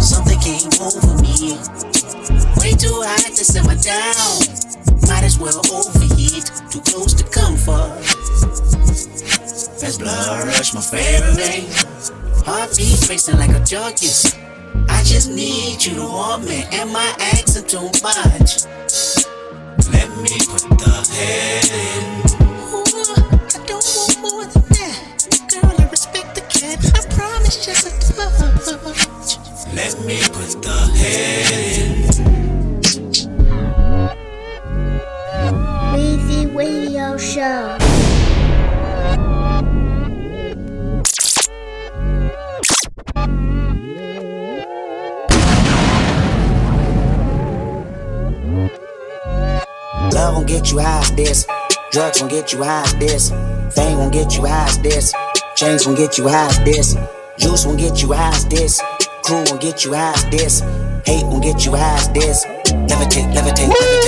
Something 0.01 0.37
came 0.41 0.67
over 0.83 1.15
me. 1.23 1.55
Way 2.59 2.75
too 2.75 2.91
hot 3.07 3.31
to 3.31 3.45
simmer 3.45 3.75
down. 3.79 4.35
Might 5.07 5.23
as 5.23 5.39
well 5.39 5.61
overheat. 5.71 6.51
Too 6.69 6.81
close 6.81 7.13
to 7.13 7.23
comfort. 7.23 8.03
Fast 9.79 9.99
blood 10.01 10.47
rush, 10.47 10.73
my 10.73 10.81
favorite. 10.81 11.71
Heartbeat 12.45 13.07
racing 13.07 13.37
like 13.37 13.51
a 13.51 13.61
junkies. 13.63 14.35
I 14.89 15.01
just 15.03 15.31
need 15.31 15.85
you 15.85 15.95
to 15.95 16.03
want 16.03 16.43
me. 16.43 16.65
Am 16.73 16.93
I 16.93 17.15
asking 17.31 17.67
too 17.67 17.87
much? 18.03 18.65
Let 19.87 20.09
me 20.19 20.35
put 20.51 20.67
the 20.83 21.07
head 21.15 22.25
in. 22.25 22.30
Let 27.51 27.67
me 30.05 30.17
put 30.31 30.61
the 30.61 30.71
head 30.95 31.51
in. 31.51 31.91
Weezy 35.91 36.55
Radio 36.55 37.17
Show. 37.17 37.77
Love 50.13 50.35
won't 50.35 50.47
get 50.47 50.71
you 50.71 50.79
high 50.79 50.99
as 50.99 51.11
this. 51.17 51.45
Drugs 51.91 52.21
won't 52.21 52.31
get 52.31 52.53
you 52.53 52.63
high 52.63 52.83
as 52.83 52.95
this. 52.95 53.29
Fame 53.75 53.97
won't 53.97 54.13
get 54.13 54.37
you 54.37 54.45
high 54.45 54.69
as 54.69 54.79
this. 54.79 55.13
Chains 55.57 55.85
won't 55.85 55.97
get 55.97 56.17
you 56.17 56.29
high 56.29 56.47
as 56.47 56.57
this. 56.63 56.95
Juice 57.41 57.65
won't 57.65 57.79
get 57.79 58.03
you 58.03 58.13
high 58.13 58.29
as 58.29 58.45
this. 58.45 58.79
Crew 59.23 59.43
won't 59.47 59.59
get 59.59 59.83
you 59.83 59.95
high 59.95 60.13
as 60.13 60.25
this. 60.29 60.59
Hate 61.07 61.25
won't 61.25 61.41
get 61.41 61.65
you 61.65 61.71
high 61.71 61.95
as 61.95 62.07
this. 62.09 62.45
Levitate, 62.45 63.33
levitate, 63.33 63.67
levitate, 63.67 64.00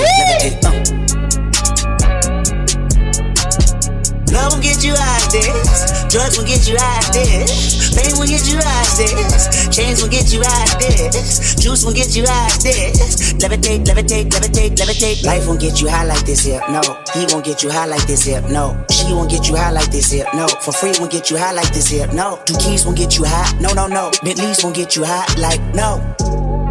get 4.84 4.92
you 4.92 5.02
high 5.02 5.18
as 5.18 5.32
this. 5.32 6.04
Drugs 6.12 6.38
won't 6.38 6.48
get 6.50 6.68
you 6.68 6.76
high 6.78 7.00
as 7.00 7.10
this. 7.12 7.96
Fame 7.96 8.18
won't 8.18 8.30
get 8.30 8.44
you 8.52 8.58
high 8.60 8.82
as 8.82 8.98
this. 8.98 9.76
Chains 9.76 10.02
won't 10.02 10.12
get 10.12 10.34
you 10.34 10.42
high 10.44 10.64
as 10.64 10.76
this. 10.76 11.56
Juice 11.56 11.86
won't 11.86 11.96
get 11.96 12.16
you 12.16 12.26
high 12.28 12.48
as 12.48 12.64
this. 12.64 13.34
Levitate, 13.34 13.86
levitate, 13.86 14.30
levitate, 14.30 14.76
levitate. 14.76 15.24
Life 15.26 15.48
won't 15.48 15.62
get 15.62 15.80
you 15.80 15.88
high 15.88 16.04
like 16.04 16.26
this 16.26 16.44
here. 16.44 16.62
No. 16.70 16.82
He 17.14 17.26
won't 17.32 17.46
get 17.46 17.64
you 17.64 17.70
high 17.72 17.86
like 17.86 18.06
this 18.08 18.24
here. 18.24 18.42
No. 18.50 18.76
She 18.92 19.14
won't 19.14 19.32
get 19.32 19.48
you 19.48 19.56
high 19.56 19.72
like 19.72 19.90
this 19.90 20.12
here. 20.12 20.28
No. 20.34 20.48
For 20.48 20.74
free 20.74 20.92
won't 21.00 21.12
get 21.12 21.30
you 21.32 21.38
high 21.38 21.54
like 21.54 21.72
this 21.74 21.88
here. 21.88 22.08
No. 22.08 22.42
Two 22.46 22.58
keys 22.58 22.86
won't 22.86 22.98
get 22.98 23.18
you 23.18 23.24
high. 23.26 23.58
No, 23.60 23.72
no, 23.74 23.88
no. 23.88 24.12
Bentleys 24.24 24.64
won't 24.64 24.76
get 24.76 24.96
you 24.98 25.06
high 25.06 25.26
like 25.40 25.62
no. 25.74 26.63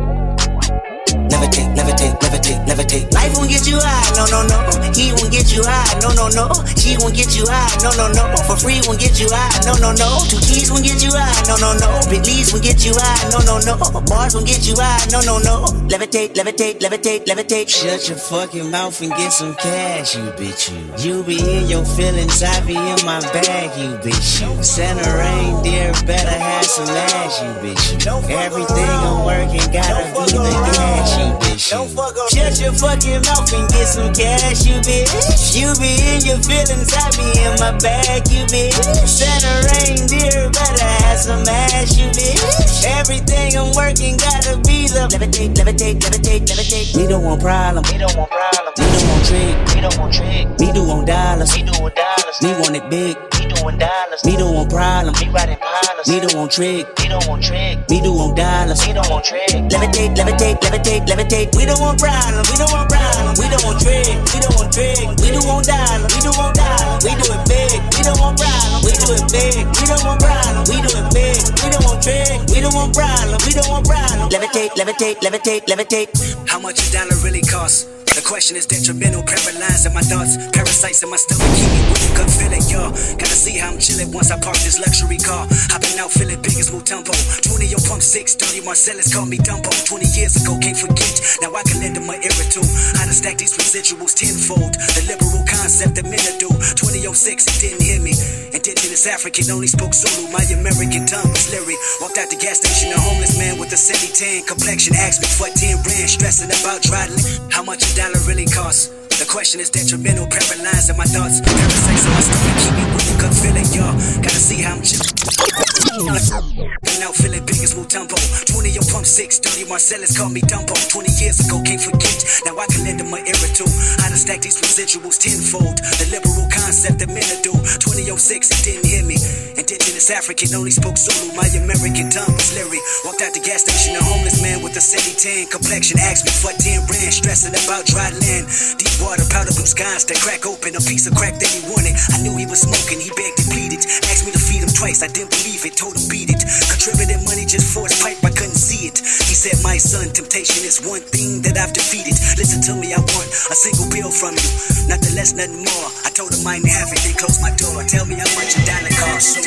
Levitate, 1.33 1.73
levitate, 1.75 2.15
levitate, 2.21 2.61
levitate. 2.69 3.13
Life 3.15 3.33
won't 3.35 3.49
get 3.49 3.67
you 3.67 3.81
high, 3.81 4.05
no, 4.13 4.29
no, 4.29 4.45
no. 4.45 4.59
He 4.93 5.17
won't 5.17 5.33
get 5.33 5.49
you 5.49 5.65
high, 5.65 5.99
no, 6.05 6.13
no, 6.13 6.29
no. 6.29 6.53
She 6.77 6.93
won't 7.01 7.17
get 7.17 7.33
you 7.35 7.49
high, 7.49 7.73
no, 7.81 7.89
no, 7.97 8.13
no. 8.13 8.37
For 8.45 8.57
free 8.61 8.85
won't 8.85 9.01
get 9.01 9.19
you 9.19 9.33
high, 9.33 9.49
no, 9.65 9.73
no, 9.81 9.97
no. 9.97 10.21
Two 10.29 10.37
keys 10.45 10.69
won't 10.71 10.85
get 10.85 11.01
you 11.03 11.09
high, 11.09 11.33
no, 11.49 11.57
no, 11.57 11.73
no. 11.81 11.89
Bentleys 12.13 12.53
won't 12.53 12.63
get 12.63 12.85
you 12.85 12.93
high, 12.95 13.33
no, 13.33 13.41
no, 13.49 13.57
no. 13.65 13.81
Bars 14.05 14.35
won't 14.37 14.47
get 14.47 14.61
you 14.69 14.77
high, 14.77 15.09
no, 15.09 15.25
no, 15.25 15.41
no. 15.41 15.65
Levitate, 15.89 16.37
levitate, 16.37 16.85
levitate, 16.85 17.25
levitate. 17.25 17.69
Shut 17.73 18.09
your 18.13 18.19
fucking 18.19 18.71
mouth 18.71 19.01
and 19.01 19.13
get 19.17 19.33
some 19.33 19.55
cash, 19.55 20.15
you 20.15 20.29
bitch. 20.37 20.69
You, 20.69 21.17
you 21.17 21.23
be 21.25 21.41
in 21.41 21.67
your 21.67 21.85
feelings, 21.85 22.43
I 22.43 22.61
be 22.67 22.77
in 22.77 23.01
my 23.09 23.25
bag, 23.33 23.73
you 23.81 23.97
bitch. 24.05 24.45
You 24.45 24.63
Santa 24.63 25.09
reindeer 25.17 25.93
better 26.05 26.29
have 26.29 26.67
some 26.67 26.89
ass, 26.89 27.41
you 27.41 27.51
bitch. 27.65 28.05
You 28.05 28.37
everything 28.37 28.91
I'm 28.91 29.25
working 29.25 29.73
gotta 29.73 30.05
be 30.13 30.27
the 30.37 30.53
cash, 30.77 31.19
you 31.19 31.22
bitch. 31.41 31.71
You 31.73 31.87
shut 32.35 32.61
your 32.61 32.73
fucking 32.75 33.23
mouth 33.27 33.53
and 33.53 33.69
get 33.71 33.87
some 33.87 34.13
cash, 34.15 34.67
you 34.67 34.79
bitch. 34.83 35.55
You 35.55 35.75
be 35.79 35.93
in 36.15 36.21
your 36.27 36.41
feelings, 36.43 36.91
I 36.95 37.11
be 37.15 37.27
in 37.45 37.55
my 37.61 37.77
bag, 37.79 38.29
you 38.31 38.45
bitch. 38.47 38.75
Santa 39.07 39.53
reindeer 39.71 40.51
better 40.51 40.91
have 41.05 41.19
some 41.19 41.45
ass, 41.47 41.99
you 41.99 42.07
bitch. 42.11 42.85
Everything 42.99 43.57
I'm 43.57 43.73
working 43.75 44.17
gotta 44.17 44.59
be 44.67 44.89
the 44.89 45.09
levitate, 45.11 45.55
levitate, 45.55 46.01
levitate, 46.01 46.47
levitate. 46.47 46.97
We 46.97 47.07
don't 47.07 47.25
want 47.25 47.43
problem. 47.43 47.85
We 47.93 47.99
don't 47.99 48.17
want 48.17 48.31
problem. 48.31 48.62
We 48.79 48.85
don't 48.89 49.09
want 49.09 49.25
trick. 49.27 49.55
We 49.75 49.81
don't 49.81 49.99
want 49.99 50.15
trick. 50.15 50.49
We 50.59 50.73
do 50.73 50.83
want 50.89 51.07
dollars. 51.07 51.53
We 51.53 51.63
do 51.63 51.73
want 51.77 51.95
dollars. 51.95 52.37
We 52.41 52.51
want 52.57 52.77
it 52.77 52.89
big. 52.89 53.17
We 53.37 53.45
doing 53.53 53.79
dollars. 53.79 54.21
We 54.25 54.37
don't 54.37 54.55
want 54.55 54.71
problem. 54.71 55.15
We 55.21 55.29
riding 55.29 55.59
pilots. 55.61 56.09
We 56.09 56.21
don't 56.21 56.35
want 56.35 56.53
trick. 56.53 56.89
We 56.99 57.09
don't 57.09 57.27
want 57.29 57.43
trick. 57.45 57.79
We 57.89 58.01
do 58.01 58.13
want 58.13 58.37
dollars. 58.37 58.81
We 58.87 58.93
don't 58.93 59.09
want 59.11 59.25
trick. 59.25 59.51
Levitate, 59.69 60.17
levitate, 60.17 60.57
levitate, 60.65 61.05
levitate. 61.05 61.55
We 61.57 61.65
don't 61.69 61.81
want 61.81 62.01
problems. 62.01 62.49
We 62.49 62.57
don't 62.57 62.73
want 62.73 62.89
problems. 62.89 63.37
We 63.39 63.47
don't 63.53 63.65
want 63.65 63.79
trick. 63.85 64.09
We 64.33 64.39
don't 64.41 64.57
want 64.57 64.73
trick. 64.73 65.05
We 65.21 65.29
do 65.37 65.41
want 65.45 65.67
dollars. 65.69 66.09
We 66.09 66.21
do 66.25 66.33
want 66.33 66.55
dollars. 66.57 67.05
We 67.05 67.13
do 67.13 67.27
it 67.29 67.43
big. 67.45 67.77
We 67.93 68.01
don't 68.09 68.21
want 68.25 68.37
problems. 68.41 68.83
We 68.89 68.93
do 68.97 69.09
it 69.13 69.25
big. 69.29 69.63
We 69.69 69.85
don't 69.85 70.01
want 70.01 70.19
problems. 70.25 70.67
We 70.73 70.77
do 70.81 70.91
it 70.97 71.07
big. 71.13 71.41
We 71.61 71.69
don't 71.69 71.85
want 71.85 72.01
trick. 72.01 72.41
We 72.49 72.59
don't 72.65 72.73
want 72.73 72.91
problems. 72.97 73.41
We 73.45 73.53
don't 73.53 73.69
want 73.69 73.85
problems. 73.85 74.33
Levitate, 74.33 74.73
levitate, 74.81 75.19
levitate, 75.21 75.63
levitate. 75.69 76.09
How 76.49 76.59
much 76.59 76.81
a 76.81 76.93
dollar 76.93 77.17
really 77.21 77.45
costs? 77.45 78.02
The 78.13 78.21
question 78.21 78.61
is 78.61 78.69
detrimental, 78.69 79.25
paralyzing 79.25 79.97
my 79.97 80.05
thoughts. 80.05 80.37
Parasites 80.53 81.01
in 81.01 81.09
my 81.09 81.17
stomach 81.17 81.49
keep 81.57 81.73
me 81.73 81.81
weak, 81.89 82.13
good 82.13 82.29
feeling, 82.29 82.61
y'all. 82.69 82.93
Gotta 83.17 83.33
see 83.33 83.57
how 83.57 83.73
I'm 83.73 83.81
chilling 83.81 84.13
once 84.13 84.29
I 84.29 84.37
park 84.37 84.61
this 84.61 84.77
luxury 84.77 85.17
car. 85.17 85.49
Hopping 85.73 85.97
out, 85.97 86.13
feeling 86.13 86.37
big 86.45 86.61
as 86.61 86.69
Mutombo. 86.69 87.09
20 87.09 87.73
on 87.73 87.81
pump 87.89 88.05
6, 88.05 88.37
30 88.37 88.69
Marcellus 88.69 89.09
called 89.09 89.33
me 89.33 89.41
Dumbo. 89.41 89.73
20 89.89 90.05
years 90.13 90.37
ago, 90.37 90.61
can't 90.61 90.77
forget. 90.77 91.25
Now 91.41 91.57
I 91.57 91.65
can 91.65 91.81
lend 91.81 91.97
them 91.97 92.05
my 92.05 92.21
ear 92.21 92.37
too. 92.53 92.61
How 93.01 93.09
to 93.09 93.17
stack 93.17 93.41
these 93.41 93.57
residuals 93.57 94.13
tenfold. 94.13 94.77
The 94.93 95.09
liberal 95.09 95.41
concept 95.49 95.97
that 95.97 96.05
men 96.05 96.21
do. 96.37 96.53
2006, 96.53 97.17
he 97.17 97.57
didn't 97.65 97.81
hear 97.81 98.01
me. 98.05 98.13
Indigenous 98.53 99.09
African 99.09 99.49
only 99.49 99.73
spoke 99.73 99.97
Zulu. 99.97 100.29
My 100.29 100.45
American 100.53 101.09
tongue 101.09 101.33
was 101.33 101.49
lyric. 101.49 101.81
Walked 102.05 102.21
out 102.21 102.29
the 102.29 102.37
gas 102.37 102.61
station, 102.61 102.93
a 102.93 103.01
homeless 103.01 103.41
man 103.41 103.57
with 103.57 103.73
a 103.73 103.81
semi 103.81 104.13
tan 104.13 104.45
complexion. 104.45 104.93
Asked 105.01 105.25
me 105.25 105.33
for 105.33 105.49
10 105.49 105.81
rand, 105.81 106.13
stressing 106.13 106.53
about 106.53 106.85
drying. 106.85 107.17
How 107.49 107.65
much 107.65 107.81
a 107.89 107.91
dollar 108.03 108.25
really 108.27 108.47
costs? 108.47 108.89
The 109.19 109.27
question 109.31 109.61
is 109.61 109.71
detrimental, 109.71 110.27
paralyzing 110.27 110.97
my 110.97 111.05
thoughts. 111.05 111.41
Parasites 111.41 112.05
in 112.05 112.11
my 112.11 112.21
stomach 112.21 112.57
keep 112.63 112.75
me 112.75 112.85
with 112.95 113.15
a 113.15 113.17
good 113.21 113.35
feeling, 113.35 113.69
y'all. 113.71 113.95
Gotta 114.23 114.41
see 114.41 114.63
how 114.63 114.75
I'm 114.75 115.72
chillin'. 115.93 116.73
Now 117.01 117.13
feeling 117.13 117.45
big 117.45 117.61
as 117.61 117.75
Mutombo. 117.75 118.17
20 118.47 118.79
on 118.79 118.87
pump 118.89 119.03
I'm 119.03 119.11
six, 119.11 119.43
dirty 119.43 119.67
Marcellus 119.67 120.15
called 120.15 120.31
me 120.31 120.47
Dumbo 120.47 120.79
20 120.87 121.11
years 121.19 121.43
ago, 121.43 121.59
can't 121.67 121.83
forget. 121.83 122.23
Now 122.47 122.55
I 122.55 122.71
can 122.71 122.87
lend 122.87 123.03
him 123.03 123.11
my 123.11 123.19
era 123.19 123.49
too. 123.51 123.67
How 123.99 124.07
to 124.07 124.15
stack 124.15 124.47
these 124.47 124.63
residuals 124.63 125.19
tenfold. 125.19 125.83
The 125.99 126.07
liberal 126.15 126.47
concept 126.55 127.03
that 127.03 127.11
men 127.11 127.27
do. 127.43 127.51
2006, 127.51 128.15
he 128.47 128.59
didn't 128.63 128.87
hear 128.87 129.03
me. 129.03 129.19
Indigenous 129.59 130.07
African 130.15 130.55
only 130.55 130.71
spoke 130.71 130.95
Zulu. 130.95 131.35
My 131.35 131.51
American 131.51 132.15
tongue 132.15 132.31
was 132.31 132.55
Leary. 132.55 132.79
Walked 133.03 133.27
out 133.27 133.35
the 133.35 133.43
gas 133.43 133.67
station, 133.67 133.99
a 133.99 134.03
homeless 134.07 134.39
man 134.39 134.63
with 134.63 134.79
a 134.79 134.83
sandy 134.83 135.19
tan 135.19 135.51
complexion. 135.51 135.99
Asked 135.99 136.31
me 136.31 136.33
for 136.39 136.55
10 136.55 136.87
rand, 136.87 137.11
stressing 137.11 137.59
about 137.59 137.91
dry 137.91 138.15
land. 138.15 138.47
Deep 138.79 138.95
water, 139.03 139.27
powder 139.35 139.51
blue 139.51 139.67
skies 139.67 140.07
that 140.07 140.23
crack 140.23 140.47
open. 140.47 140.79
A 140.79 140.83
piece 140.87 141.11
of 141.11 141.19
crack 141.19 141.43
that 141.43 141.51
he 141.51 141.59
wanted. 141.67 141.99
I 142.15 142.23
knew 142.23 142.39
he 142.39 142.47
was 142.47 142.63
smoking, 142.63 143.03
he 143.03 143.11
begged 143.19 143.43
and 143.43 143.51
pleaded. 143.51 143.83
Asked 144.07 144.31
me 144.31 144.31
to 144.31 144.39
feed 144.39 144.62
him 144.62 144.62
twice, 144.83 145.07
I 145.07 145.11
didn't 145.15 145.31
believe 145.31 145.63
it. 145.63 145.79
Told 145.79 145.95
him 145.95 146.11
beat 146.11 146.35
it. 146.35 146.43
Contributed 146.67 147.23
money 147.23 147.47
just 147.47 147.71
for 147.71 147.87
his 147.87 147.95
pipe, 148.03 148.19
I 148.27 148.35
couldn't 148.35 148.59
see 148.59 148.91
it. 148.91 148.99
He 148.99 149.35
said, 149.39 149.63
My 149.63 149.79
son, 149.79 150.11
temptation 150.11 150.67
is 150.67 150.83
one 150.83 151.07
thing 151.07 151.39
that 151.47 151.55
I've 151.55 151.71
defeated. 151.71 152.19
Listen 152.35 152.59
to 152.67 152.75
me, 152.75 152.91
I 152.91 152.99
want 152.99 153.31
a 153.31 153.55
single 153.55 153.87
bill 153.95 154.11
from 154.11 154.35
you. 154.35 154.51
Nothing 154.91 155.15
less, 155.15 155.39
nothing 155.39 155.63
more. 155.63 155.89
I 156.03 156.11
told 156.11 156.35
him 156.35 156.43
I 156.43 156.59
ain't 156.59 156.67
have 156.67 156.91
it, 156.91 156.99
then 157.07 157.15
closed 157.15 157.39
my 157.39 157.55
door. 157.55 157.79
Tell 157.87 158.03
me 158.11 158.19
how 158.19 158.27
much 158.35 158.59
a 158.59 158.63
dollar 158.67 158.91
costs. 158.99 159.39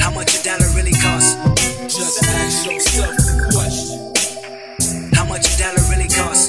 How 0.00 0.10
much 0.16 0.32
a 0.32 0.40
dollar 0.40 0.68
really 0.72 0.96
costs? 0.96 1.36
Just 1.92 2.24
ask 2.24 2.64
yourself 2.64 3.12
the 3.12 3.52
question. 3.52 4.00
How 5.12 5.28
much 5.28 5.44
a 5.44 5.54
dollar 5.60 5.84
really 5.92 6.08
costs? 6.08 6.48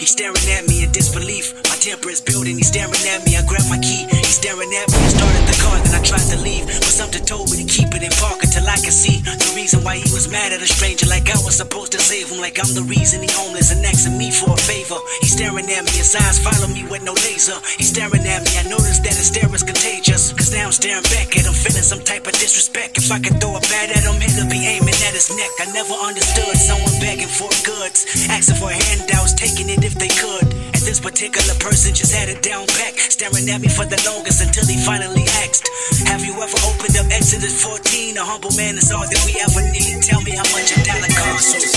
He's 0.00 0.08
staring 0.16 0.48
at 0.56 0.64
me 0.64 0.88
in 0.88 0.92
disbelief. 0.92 1.67
Temper 1.78 2.10
is 2.10 2.20
building. 2.20 2.58
He's 2.58 2.74
staring 2.74 2.98
at 3.06 3.22
me. 3.22 3.38
I 3.38 3.46
grabbed 3.46 3.70
my 3.70 3.78
key. 3.78 4.02
He's 4.10 4.34
staring 4.42 4.66
at 4.66 4.86
me. 4.90 4.98
I 4.98 5.10
started 5.14 5.44
the 5.46 5.56
car, 5.62 5.78
then 5.78 5.94
I 5.94 6.02
tried 6.02 6.26
to 6.34 6.38
leave. 6.42 6.66
But 6.66 6.90
something 6.90 7.22
told 7.22 7.54
me 7.54 7.62
to 7.62 7.68
keep 7.70 7.94
it 7.94 8.02
in 8.02 8.10
park 8.18 8.42
until 8.42 8.66
I 8.66 8.82
could 8.82 8.92
see 8.92 9.22
the 9.22 9.52
reason 9.54 9.86
why 9.86 10.02
he 10.02 10.10
was 10.10 10.26
mad 10.26 10.50
at 10.50 10.58
a 10.58 10.66
stranger. 10.66 11.06
Like 11.06 11.30
I 11.30 11.38
was 11.46 11.54
supposed 11.54 11.94
to 11.94 12.02
save 12.02 12.34
him. 12.34 12.42
Like 12.42 12.58
I'm 12.58 12.66
the 12.74 12.82
reason 12.82 13.22
he 13.22 13.30
homeless 13.30 13.70
and 13.70 13.78
asking 13.86 14.18
me 14.18 14.34
for 14.34 14.50
a 14.50 14.58
favor. 14.58 14.98
He's 15.22 15.38
staring 15.38 15.70
at 15.70 15.86
me. 15.86 15.92
His 15.94 16.10
eyes 16.18 16.42
follow 16.42 16.66
me 16.66 16.82
with 16.90 17.06
no 17.06 17.14
laser. 17.14 17.54
He's 17.78 17.94
staring 17.94 18.26
at 18.26 18.42
me. 18.42 18.52
I 18.58 18.66
noticed 18.66 19.06
that 19.06 19.14
his 19.14 19.30
stare 19.30 19.46
is 19.54 19.62
contagious. 19.62 20.34
Cause 20.34 20.50
now 20.50 20.66
I'm 20.66 20.74
staring 20.74 21.06
back 21.14 21.30
at 21.38 21.46
him, 21.46 21.54
feeling 21.54 21.86
some 21.86 22.02
type 22.02 22.26
of 22.26 22.34
disrespect. 22.42 22.98
If 22.98 23.14
I 23.14 23.22
could 23.22 23.38
throw 23.38 23.54
a 23.54 23.62
bat 23.70 23.94
at 23.94 24.02
him, 24.02 24.18
it'll 24.18 24.50
be 24.50 24.66
aiming 24.66 24.98
at 25.06 25.14
his 25.14 25.30
neck. 25.30 25.52
I 25.62 25.70
never 25.70 25.94
understood 25.94 26.58
someone 26.58 26.98
begging 26.98 27.30
for 27.30 27.46
goods, 27.62 28.02
asking 28.26 28.58
for 28.58 28.74
handouts, 28.74 29.38
taking 29.38 29.70
it 29.70 29.86
if 29.86 29.94
they 29.94 30.10
could. 30.10 30.58
This 30.88 31.00
particular 31.00 31.52
person 31.60 31.92
just 31.92 32.16
had 32.16 32.30
it 32.30 32.40
down 32.40 32.64
back, 32.80 32.96
staring 32.96 33.44
at 33.52 33.60
me 33.60 33.68
for 33.68 33.84
the 33.84 34.00
longest 34.08 34.40
until 34.40 34.64
he 34.64 34.80
finally 34.80 35.28
asked, 35.44 35.68
Have 36.08 36.24
you 36.24 36.32
ever 36.32 36.58
opened 36.64 36.96
up 36.96 37.12
Exodus 37.12 37.60
14? 37.60 38.16
A 38.16 38.24
humble 38.24 38.48
man 38.56 38.80
is 38.80 38.88
all 38.88 39.04
that 39.04 39.22
we 39.28 39.36
ever 39.36 39.68
need. 39.68 40.00
Tell 40.00 40.24
me 40.24 40.32
how 40.32 40.48
much 40.48 40.72
a 40.72 40.80
dollar 40.88 41.12
costs. 41.12 41.76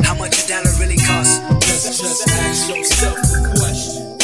How 0.00 0.16
much 0.16 0.32
a 0.32 0.48
dollar 0.48 0.72
really 0.80 0.96
costs? 0.96 1.36
Just, 1.60 2.00
just 2.00 2.24
ask 2.24 2.72
yourself 2.72 3.20
the 3.36 3.52
question. 3.60 4.16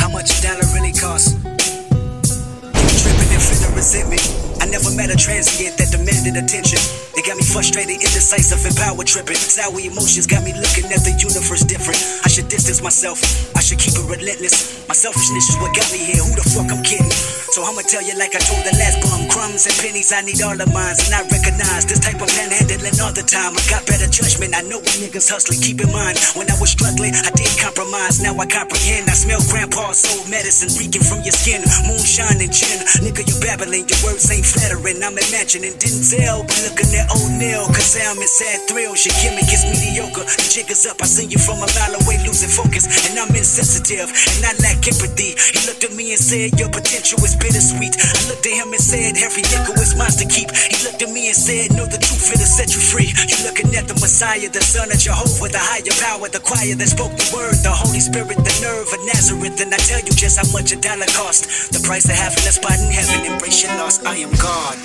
How 0.00 0.08
much 0.08 0.40
a 0.40 0.40
dollar 0.40 0.64
really 0.72 0.96
costs? 0.96 1.36
You 1.36 2.88
tripping 2.96 3.28
and 3.28 3.44
feeling 3.44 3.76
resentment. 3.76 4.57
I 4.60 4.66
never 4.66 4.90
met 4.94 5.10
a 5.10 5.16
transient 5.16 5.78
that 5.78 5.90
demanded 5.94 6.36
attention. 6.36 6.78
They 7.14 7.22
got 7.22 7.36
me 7.38 7.42
frustrated, 7.42 7.98
indecisive, 7.98 8.62
and 8.62 8.76
power 8.78 9.02
tripping. 9.02 9.38
Sour 9.38 9.78
emotions 9.80 10.26
got 10.26 10.42
me 10.42 10.54
looking 10.54 10.86
at 10.90 11.02
the 11.02 11.14
universe 11.18 11.62
different. 11.66 11.98
I 12.22 12.28
should 12.30 12.48
distance 12.48 12.82
myself. 12.82 13.18
I 13.54 13.60
should 13.60 13.78
keep 13.78 13.94
it 13.94 14.06
relentless. 14.06 14.86
My 14.86 14.94
selfishness 14.94 15.50
is 15.50 15.56
what 15.62 15.74
got 15.74 15.90
me 15.94 15.98
here. 15.98 16.22
Who 16.22 16.34
the 16.34 16.46
fuck 16.50 16.70
I'm 16.70 16.82
kidding? 16.82 17.10
So 17.54 17.66
I'ma 17.66 17.82
tell 17.86 18.02
you 18.02 18.14
like 18.18 18.34
I 18.34 18.42
told 18.42 18.62
the 18.62 18.74
last 18.78 19.02
bum. 19.02 19.26
Crumbs 19.30 19.66
and 19.66 19.74
pennies, 19.82 20.10
I 20.14 20.22
need 20.22 20.38
all 20.42 20.54
of 20.54 20.70
mine. 20.70 20.96
And 21.06 21.12
I 21.14 21.22
recognize 21.26 21.86
this 21.86 21.98
type 22.02 22.18
of 22.22 22.30
manhandling 22.38 22.98
all 23.02 23.14
the 23.14 23.26
time. 23.26 23.54
I 23.58 23.62
got 23.66 23.82
better 23.86 24.06
judgment. 24.06 24.54
I 24.54 24.62
know 24.66 24.78
when 24.78 24.96
niggas 25.02 25.26
hustling. 25.26 25.58
Keep 25.62 25.82
in 25.86 25.90
mind, 25.90 26.18
when 26.38 26.46
I 26.50 26.56
was 26.58 26.70
struggling, 26.74 27.14
I 27.14 27.30
did 27.34 27.50
compromise. 27.58 28.22
Now 28.22 28.34
I 28.38 28.46
comprehend. 28.46 29.10
I 29.10 29.14
smell 29.18 29.42
grandpa's 29.50 30.06
old 30.14 30.30
medicine 30.30 30.70
reeking 30.78 31.02
from 31.02 31.22
your 31.26 31.34
skin. 31.34 31.66
Moonshine 31.86 32.38
and 32.38 32.52
gin. 32.54 32.78
Nigga, 33.02 33.26
you 33.26 33.36
babbling. 33.42 33.90
Your 33.90 34.00
words 34.06 34.28
ain't 34.30 34.47
flattering. 34.48 35.00
I'm 35.04 35.16
imagining 35.16 35.76
Denzel, 35.76 36.48
but 36.48 36.58
looking 36.64 36.88
at 36.96 37.06
O'Neal. 37.12 37.68
Cause 37.68 37.96
I'm 38.00 38.16
in 38.16 38.28
sad 38.28 38.64
thrills. 38.68 39.04
Your 39.04 39.14
gimmick 39.20 39.48
is 39.52 39.64
mediocre. 39.68 40.24
The 40.24 40.48
jig 40.48 40.70
is 40.72 40.88
up. 40.88 41.00
I 41.04 41.06
seen 41.06 41.30
you 41.30 41.38
from 41.38 41.60
a 41.60 41.68
mile 41.76 41.94
away, 42.00 42.16
losing 42.24 42.48
focus. 42.48 42.88
And 43.08 43.20
I'm 43.20 43.30
insensitive. 43.36 44.08
And 44.08 44.42
I 44.48 44.52
lack 44.64 44.80
empathy. 44.88 45.36
He 45.36 45.60
looked 45.68 45.84
at 45.84 45.92
me 45.92 46.16
and 46.16 46.20
said, 46.20 46.56
Your 46.56 46.72
potential 46.72 47.20
is 47.20 47.36
bittersweet. 47.36 47.94
I 48.00 48.20
looked 48.32 48.46
at 48.48 48.54
him 48.56 48.72
and 48.72 48.80
said, 48.82 49.20
Every 49.20 49.44
nickel 49.52 49.76
is 49.76 49.92
mine 49.94 50.16
to 50.16 50.26
keep. 50.26 50.48
He 50.50 50.76
looked 50.82 51.02
at 51.04 51.10
me 51.12 51.28
and 51.28 51.36
said, 51.36 51.76
Know 51.76 51.84
the 51.84 52.00
truth, 52.00 52.32
it'll 52.32 52.48
set 52.48 52.72
you 52.72 52.80
free. 52.80 53.12
You 53.28 53.36
looking 53.44 53.70
at 53.76 53.84
the 53.86 53.96
Messiah, 54.00 54.48
the 54.48 54.64
Son 54.64 54.88
of 54.88 54.98
Jehovah, 54.98 55.52
the 55.52 55.60
higher 55.60 55.94
power, 56.00 56.28
the 56.32 56.40
choir 56.40 56.72
that 56.72 56.88
spoke 56.88 57.12
the 57.14 57.28
word, 57.36 57.58
the 57.60 57.74
Holy 57.74 58.00
Spirit, 58.00 58.40
the 58.40 58.54
nerve 58.64 58.88
of 58.88 59.00
Nazareth. 59.04 59.60
And 59.60 59.70
I 59.74 59.80
tell 59.84 60.00
you 60.00 60.14
just 60.16 60.40
how 60.40 60.48
much 60.56 60.72
a 60.72 60.78
dollar 60.80 61.08
cost. 61.12 61.72
The 61.74 61.80
price 61.84 62.08
of 62.08 62.16
having 62.16 62.44
a 62.48 62.52
spot 62.54 62.78
in 62.80 62.88
heaven. 62.88 63.28
Embrace 63.28 63.60
your 63.66 63.76
loss. 63.76 64.00
I 64.06 64.16
am 64.24 64.32
God. 64.38 64.78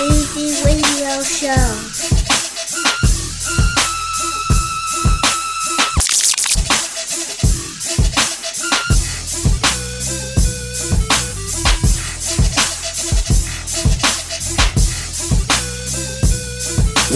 Easy 0.00 0.64
Radio 0.64 1.22
Show. 1.22 2.17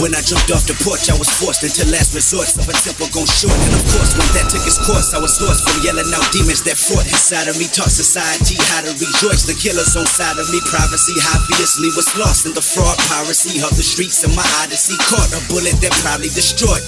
When 0.01 0.17
I 0.17 0.25
jumped 0.25 0.49
off 0.49 0.65
the 0.65 0.73
porch, 0.81 1.05
I 1.05 1.15
was 1.15 1.29
forced 1.29 1.61
into 1.61 1.85
last 1.93 2.17
resorts 2.17 2.57
of 2.57 2.65
a 2.65 2.73
temple 2.73 3.05
gone 3.13 3.29
short. 3.29 3.53
And 3.53 3.73
of 3.77 3.83
course, 3.93 4.17
when 4.17 4.25
that 4.33 4.49
took 4.49 4.65
its 4.65 4.81
course, 4.81 5.13
I 5.13 5.21
was 5.21 5.37
lost 5.37 5.61
from 5.61 5.85
yelling 5.85 6.09
out 6.17 6.25
demons 6.33 6.65
that 6.65 6.81
fought 6.81 7.05
inside 7.05 7.45
of 7.45 7.61
me. 7.61 7.69
Taught 7.69 7.93
society 7.93 8.57
how 8.73 8.81
to 8.81 8.91
rejoice. 8.97 9.45
The 9.45 9.53
killers 9.53 9.93
on 9.93 10.09
side 10.09 10.41
of 10.41 10.49
me. 10.49 10.57
Privacy 10.65 11.13
obviously 11.37 11.93
was 11.93 12.09
lost 12.17 12.49
in 12.49 12.57
the 12.57 12.63
fraud 12.63 12.97
piracy 13.05 13.61
of 13.61 13.77
the 13.77 13.85
streets 13.85 14.25
of 14.25 14.33
my 14.33 14.45
odyssey. 14.65 14.97
Caught 15.05 15.29
a 15.37 15.41
bullet 15.45 15.77
that 15.85 15.93
probably 16.01 16.33
destroyed. 16.33 16.81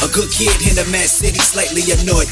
A 0.00 0.08
good 0.08 0.30
kid 0.32 0.54
in 0.64 0.78
a 0.80 0.86
mad 0.88 1.10
city, 1.10 1.42
slightly 1.42 1.84
annoyed. 1.92 2.30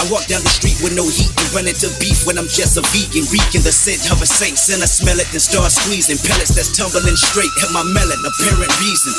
I 0.00 0.10
walk 0.10 0.26
down 0.26 0.42
the 0.42 0.50
street 0.50 0.76
with 0.82 0.96
no 0.98 1.06
heat 1.06 1.30
and 1.30 1.48
run 1.54 1.70
into 1.70 1.88
beef 2.02 2.26
when 2.26 2.36
I'm 2.36 2.50
just 2.50 2.76
a 2.76 2.84
vegan. 2.90 3.24
Reeking 3.30 3.62
the 3.62 3.72
scent 3.72 4.10
of 4.10 4.18
a 4.20 4.28
saint, 4.28 4.58
and 4.74 4.82
I 4.82 4.88
smell 4.88 5.16
it 5.16 5.30
and 5.30 5.40
start 5.40 5.70
squeezing 5.70 6.18
pellets 6.20 6.52
that's 6.52 6.74
tumbling 6.74 7.16
straight 7.16 7.52
at 7.62 7.70
my 7.70 7.86
melon. 7.86 8.20
Apparent 8.26 8.72
reason 8.82 9.12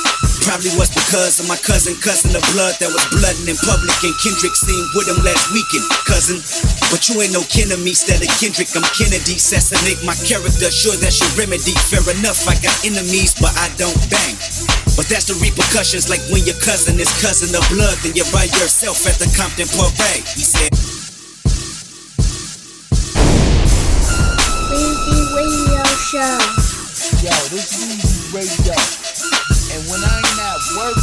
probably 0.45 0.69
was 0.77 0.93
because 0.93 1.41
of 1.41 1.49
my 1.49 1.57
cousin, 1.57 1.97
cousin 1.97 2.37
of 2.37 2.45
blood 2.53 2.77
that 2.77 2.91
was 2.93 3.01
blooding 3.09 3.49
in 3.49 3.57
public. 3.65 3.97
And 4.05 4.13
Kendrick 4.21 4.53
seen 4.53 4.83
with 4.93 5.09
him 5.09 5.19
last 5.25 5.49
weekend, 5.55 5.85
cousin. 6.05 6.37
But 6.93 7.07
you 7.09 7.17
ain't 7.23 7.33
no 7.33 7.41
kin 7.49 7.73
of 7.73 7.81
me, 7.81 7.97
instead 7.97 8.21
of 8.21 8.29
Kendrick, 8.37 8.69
I'm 8.77 8.85
Kennedy. 8.93 9.41
Assassinate 9.41 9.99
my 10.05 10.13
character, 10.21 10.69
sure 10.69 10.93
that's 11.01 11.17
your 11.17 11.31
remedy. 11.33 11.73
Fair 11.89 12.05
enough, 12.13 12.45
I 12.45 12.53
got 12.61 12.77
enemies, 12.85 13.33
but 13.33 13.53
I 13.57 13.73
don't 13.79 13.97
bang. 14.11 14.37
But 14.93 15.11
that's 15.11 15.27
the 15.27 15.35
repercussions, 15.41 16.07
like 16.07 16.23
when 16.31 16.45
your 16.45 16.55
cousin 16.61 17.01
is 17.01 17.11
cousin 17.19 17.51
of 17.51 17.65
blood, 17.67 17.97
then 18.05 18.15
you're 18.15 18.29
by 18.31 18.47
yourself 18.55 19.03
at 19.09 19.17
the 19.17 19.27
Compton 19.33 19.67
Parade. 19.73 20.23
He 20.37 20.45
said. 20.45 20.64
Radio 25.35 25.83
Show. 26.09 26.39
Yo, 27.21 27.35
this 27.51 27.69
Radio. 28.33 28.75
And 29.73 29.81
when 29.89 30.01
I 30.03 30.17
ain't 30.17 30.39
at 30.39 30.61
work, 30.77 30.97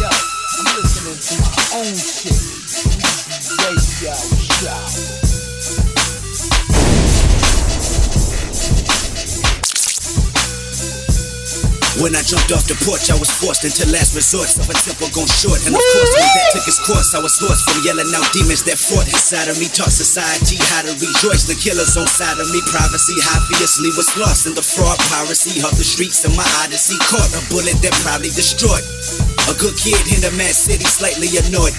yo, 0.00 0.10
I'm 0.58 0.66
listening 0.80 1.18
to 1.18 1.34
my 1.42 1.54
own 1.78 1.94
shit. 1.94 2.40
Radio 3.64 4.14
Show. 4.14 5.35
When 11.96 12.12
I 12.12 12.20
jumped 12.20 12.52
off 12.52 12.68
the 12.68 12.76
porch, 12.84 13.08
I 13.08 13.16
was 13.16 13.32
forced 13.32 13.64
into 13.64 13.88
last 13.88 14.12
resorts 14.12 14.60
of 14.60 14.68
a 14.68 14.76
temple 14.76 15.08
gone 15.16 15.30
short. 15.32 15.64
And 15.64 15.72
of 15.72 15.80
course, 15.80 16.12
when 16.12 16.28
that 16.28 16.48
took 16.52 16.66
its 16.68 16.80
course, 16.84 17.16
I 17.16 17.20
was 17.24 17.40
lost 17.40 17.64
from 17.64 17.80
yelling 17.88 18.12
out 18.12 18.28
demons 18.36 18.60
that 18.68 18.76
fought 18.76 19.08
inside 19.08 19.48
of 19.48 19.56
me. 19.56 19.72
Taught 19.72 19.96
society 19.96 20.60
how 20.68 20.84
to 20.84 20.92
rejoice. 20.92 21.48
The 21.48 21.56
killers 21.56 21.96
on 21.96 22.04
side 22.04 22.36
of 22.36 22.52
me. 22.52 22.60
Privacy 22.68 23.16
obviously 23.32 23.88
was 23.96 24.12
lost 24.20 24.44
in 24.44 24.52
the 24.52 24.64
fraud 24.64 25.00
piracy 25.08 25.64
of 25.64 25.72
the 25.80 25.86
streets 25.88 26.20
of 26.28 26.36
my 26.36 26.46
odyssey. 26.60 27.00
Caught 27.08 27.32
a 27.32 27.40
bullet 27.48 27.80
that 27.80 27.96
probably 28.04 28.28
destroyed. 28.28 28.84
A 29.46 29.54
good 29.54 29.78
kid 29.78 30.02
in 30.10 30.26
a 30.26 30.32
mad 30.34 30.58
city, 30.58 30.82
slightly 30.82 31.30
annoyed. 31.38 31.70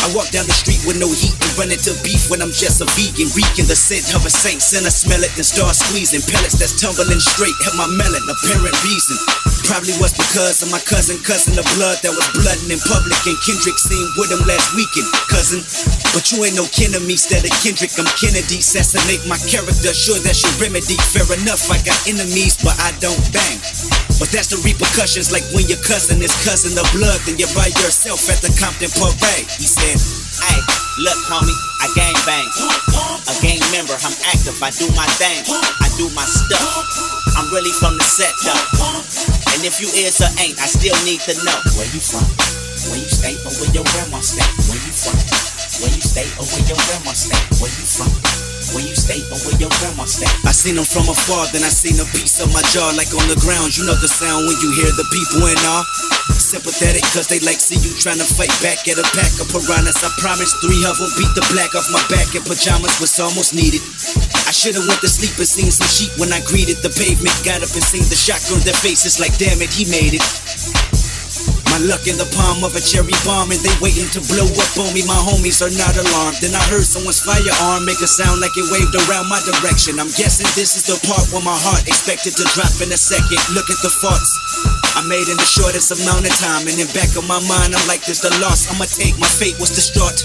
I 0.00 0.06
walk 0.14 0.30
down 0.30 0.46
the 0.46 0.54
street 0.54 0.78
with 0.86 0.94
no 0.96 1.10
heat 1.10 1.34
and 1.34 1.52
run 1.58 1.74
into 1.74 1.90
beef 2.06 2.30
when 2.30 2.38
I'm 2.38 2.54
just 2.54 2.78
a 2.78 2.86
vegan. 2.94 3.26
Reeking 3.34 3.66
the 3.66 3.74
scent 3.74 4.14
of 4.14 4.22
a 4.22 4.30
saint, 4.30 4.62
and 4.78 4.86
I 4.86 4.92
smell 4.94 5.18
it 5.18 5.34
and 5.34 5.42
start 5.42 5.74
squeezing. 5.74 6.22
Pellets 6.22 6.54
that's 6.54 6.78
tumbling 6.78 7.18
straight, 7.18 7.54
have 7.66 7.74
my 7.74 7.90
melon, 7.98 8.22
apparent 8.30 8.78
reason. 8.86 9.16
Probably 9.66 9.94
was 9.98 10.14
because 10.14 10.62
of 10.62 10.70
my 10.70 10.78
cousin, 10.86 11.18
cousin 11.26 11.58
of 11.58 11.66
blood 11.74 11.98
that 12.06 12.14
was 12.14 12.26
blooding 12.30 12.70
in 12.70 12.80
public. 12.86 13.18
And 13.26 13.38
Kendrick 13.42 13.78
seen 13.82 14.06
with 14.14 14.30
him 14.30 14.46
last 14.46 14.70
weekend, 14.78 15.10
cousin. 15.26 15.66
But 16.14 16.30
you 16.30 16.46
ain't 16.46 16.54
no 16.54 16.66
kin 16.70 16.94
of 16.94 17.02
me, 17.02 17.18
instead 17.18 17.42
of 17.42 17.50
Kendrick, 17.58 17.90
I'm 17.98 18.06
Kennedy. 18.22 18.62
Assassinate 18.62 19.26
my 19.26 19.38
character, 19.50 19.90
sure 19.90 20.18
that's 20.22 20.46
your 20.46 20.54
remedy. 20.62 20.94
Fair 21.10 21.26
enough, 21.34 21.66
I 21.74 21.82
got 21.82 21.98
enemies, 22.06 22.54
but 22.62 22.78
I 22.78 22.94
don't 23.02 23.18
bang. 23.34 23.58
But 24.20 24.28
that's 24.36 24.52
the 24.52 24.60
repercussions, 24.60 25.32
like 25.32 25.48
when 25.56 25.64
your 25.64 25.80
cousin 25.80 26.20
is 26.20 26.28
cousin 26.44 26.76
of 26.76 26.84
blood, 26.92 26.99
then 27.24 27.40
you're 27.40 27.52
by 27.56 27.72
yourself 27.80 28.28
at 28.28 28.44
the 28.44 28.52
Compton 28.60 28.92
Parade. 28.92 29.48
He 29.56 29.64
said, 29.64 29.96
Hey, 30.36 30.58
look, 31.00 31.16
homie, 31.24 31.56
I 31.80 31.88
gang 31.96 32.16
bang. 32.28 32.48
A 33.24 33.34
gang 33.40 33.62
member, 33.72 33.96
I'm 33.96 34.12
active, 34.28 34.60
I 34.60 34.68
do 34.76 34.84
my 34.92 35.08
thing. 35.16 35.40
I 35.48 35.88
do 35.96 36.12
my 36.12 36.26
stuff. 36.28 36.60
I'm 37.40 37.48
really 37.56 37.72
from 37.80 37.96
the 37.96 38.04
set, 38.04 38.32
though. 38.44 38.64
And 39.56 39.64
if 39.64 39.80
you 39.80 39.88
is 39.96 40.20
or 40.20 40.28
ain't, 40.44 40.60
I 40.60 40.68
still 40.68 40.96
need 41.08 41.24
to 41.24 41.32
know 41.40 41.56
where 41.80 41.88
you 41.88 42.00
from. 42.04 42.26
Where 42.92 43.00
you 43.00 43.08
stay 43.08 43.36
or 43.48 43.52
where 43.56 43.72
your 43.72 43.86
grandma 43.96 44.20
stay. 44.20 44.44
Where 44.68 44.80
you 44.80 44.92
from? 44.92 45.16
Where 45.80 45.92
you 45.92 46.04
stay 46.04 46.28
or 46.36 46.44
where 46.44 46.64
your 46.68 46.80
grandma 46.84 47.16
stay. 47.16 47.40
Where 47.60 47.72
you 47.72 47.86
from? 47.88 48.12
Where 48.70 48.86
you 48.86 48.94
stay 48.94 49.18
or 49.34 49.38
where 49.42 49.58
your 49.58 49.72
grandma 49.82 50.06
stay. 50.06 50.30
I 50.46 50.54
seen 50.54 50.78
them 50.78 50.86
from 50.86 51.10
afar, 51.10 51.50
then 51.50 51.66
I 51.66 51.72
seen 51.72 51.98
a 51.98 52.06
piece 52.14 52.38
of 52.38 52.54
my 52.54 52.62
jaw 52.70 52.94
like 52.94 53.10
on 53.10 53.26
the 53.26 53.34
ground. 53.42 53.74
You 53.74 53.82
know 53.82 53.98
the 53.98 54.06
sound 54.06 54.46
when 54.46 54.54
you 54.62 54.70
hear 54.78 54.90
the 54.94 55.06
people 55.10 55.42
in 55.50 55.58
awe. 55.66 55.82
Sympathetic, 56.38 57.02
cause 57.14 57.26
they 57.26 57.38
like 57.42 57.58
see 57.58 57.78
you 57.78 57.90
trying 57.98 58.18
to 58.18 58.26
fight 58.26 58.50
back 58.62 58.86
at 58.86 58.98
a 58.98 59.06
pack 59.14 59.30
of 59.42 59.50
piranhas. 59.50 60.02
I 60.02 60.10
promise 60.22 60.54
three 60.62 60.82
of 60.86 60.98
them 60.98 61.10
beat 61.18 61.30
the 61.34 61.46
black 61.50 61.74
off 61.74 61.86
my 61.90 62.02
back 62.10 62.30
in 62.34 62.42
pajamas 62.42 62.98
was 62.98 63.14
almost 63.18 63.54
needed. 63.54 63.82
I 64.46 64.52
should've 64.54 64.86
went 64.86 65.02
to 65.02 65.10
sleep 65.10 65.34
and 65.38 65.46
seen 65.46 65.70
some 65.70 65.90
sheep 65.90 66.10
when 66.18 66.30
I 66.34 66.42
greeted 66.42 66.82
the 66.82 66.90
pavement. 66.90 67.34
Got 67.46 67.62
up 67.62 67.70
and 67.74 67.86
seen 67.86 68.06
the 68.06 68.18
shock 68.18 68.42
on 68.50 68.62
their 68.66 68.78
faces 68.78 69.18
like 69.22 69.34
damn 69.38 69.62
it, 69.62 69.70
he 69.70 69.86
made 69.86 70.14
it. 70.14 70.89
My 71.70 71.78
luck 71.86 72.10
in 72.10 72.18
the 72.18 72.26
palm 72.34 72.66
of 72.66 72.74
a 72.74 72.82
cherry 72.82 73.14
bomb, 73.22 73.54
and 73.54 73.62
they 73.62 73.70
waiting 73.78 74.10
to 74.10 74.20
blow 74.26 74.46
up 74.58 74.74
on 74.74 74.90
me. 74.90 75.06
My 75.06 75.16
homies 75.16 75.62
are 75.62 75.70
not 75.78 75.94
alarmed. 75.94 76.42
Then 76.42 76.50
I 76.50 76.62
heard 76.66 76.82
someone's 76.82 77.22
firearm 77.22 77.86
make 77.86 78.02
a 78.02 78.10
sound 78.10 78.42
like 78.42 78.50
it 78.58 78.66
waved 78.74 78.98
around 79.06 79.30
my 79.30 79.38
direction. 79.46 80.02
I'm 80.02 80.10
guessing 80.18 80.50
this 80.58 80.74
is 80.74 80.90
the 80.90 80.98
part 81.06 81.30
where 81.30 81.46
my 81.46 81.54
heart 81.54 81.86
expected 81.86 82.34
to 82.42 82.44
drop 82.58 82.74
in 82.82 82.90
a 82.90 82.98
second. 82.98 83.38
Look 83.54 83.70
at 83.70 83.78
the 83.86 83.92
farts 84.02 84.34
I 84.98 85.06
made 85.06 85.30
in 85.30 85.38
the 85.38 85.46
shortest 85.46 85.94
amount 85.94 86.26
of 86.26 86.34
time, 86.42 86.66
and 86.66 86.74
in 86.74 86.90
back 86.90 87.14
of 87.14 87.22
my 87.30 87.38
mind, 87.46 87.70
I'm 87.78 87.86
like, 87.86 88.02
this 88.02 88.18
the 88.18 88.34
loss. 88.42 88.66
I'ma 88.66 88.90
take 88.90 89.14
my 89.22 89.30
fate 89.30 89.54
was 89.62 89.70
distraught. 89.70 90.18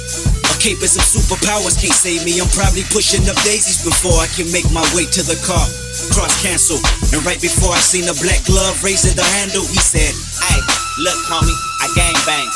A 0.49 0.55
cape 0.57 0.81
and 0.81 0.89
some 0.89 1.05
superpowers 1.05 1.77
can't 1.77 1.93
save 1.93 2.25
me. 2.25 2.41
I'm 2.41 2.49
probably 2.57 2.89
pushing 2.89 3.21
up 3.29 3.37
daisies 3.45 3.85
before 3.85 4.17
I 4.17 4.25
can 4.33 4.49
make 4.49 4.65
my 4.73 4.83
way 4.97 5.05
to 5.13 5.21
the 5.21 5.37
car. 5.45 5.65
Cross 6.09 6.41
cancel, 6.41 6.81
and 7.13 7.21
right 7.21 7.39
before 7.39 7.69
I 7.69 7.79
seen 7.85 8.09
a 8.09 8.17
black 8.17 8.41
glove 8.49 8.81
raising 8.81 9.13
the 9.13 9.23
handle, 9.37 9.63
he 9.63 9.77
said, 9.77 10.11
Hey, 10.41 10.84
look, 10.99 11.19
homie, 11.27 11.55
I 11.81 11.87
gang 11.95 12.15
bang. 12.23 12.47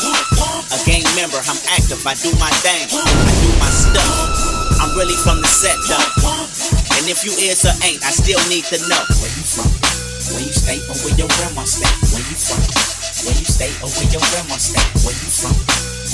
A 0.72 0.78
gang 0.86 1.04
member, 1.16 1.40
I'm 1.44 1.60
active, 1.76 2.00
I 2.06 2.16
do 2.16 2.32
my 2.40 2.52
thing. 2.64 2.88
I 2.94 3.34
do 3.44 3.50
my 3.60 3.72
stuff. 3.72 4.80
I'm 4.80 4.96
really 4.96 5.18
from 5.26 5.42
the 5.44 5.50
set, 5.50 5.76
though. 5.90 6.08
And 6.96 7.10
if 7.12 7.26
you 7.28 7.36
is 7.36 7.66
or 7.68 7.76
ain't, 7.84 8.00
I 8.06 8.12
still 8.16 8.40
need 8.48 8.64
to 8.72 8.78
know 8.88 9.04
where 9.20 9.34
you 9.34 9.44
from. 9.44 9.70
Where 10.32 10.44
you 10.46 10.54
stay 10.54 10.80
or 10.88 10.96
where 11.04 11.16
your 11.20 11.32
grandma 11.36 11.66
stay. 11.68 11.90
Where 12.14 12.24
you 12.24 12.38
from? 12.38 12.62
Where 13.28 13.36
you 13.36 13.48
stay 13.48 13.72
or 13.84 13.90
where 13.92 14.10
your 14.14 14.24
grandma 14.32 14.56
stay. 14.56 14.84
Where 15.04 15.16
you 15.16 15.30
from? 15.32 15.56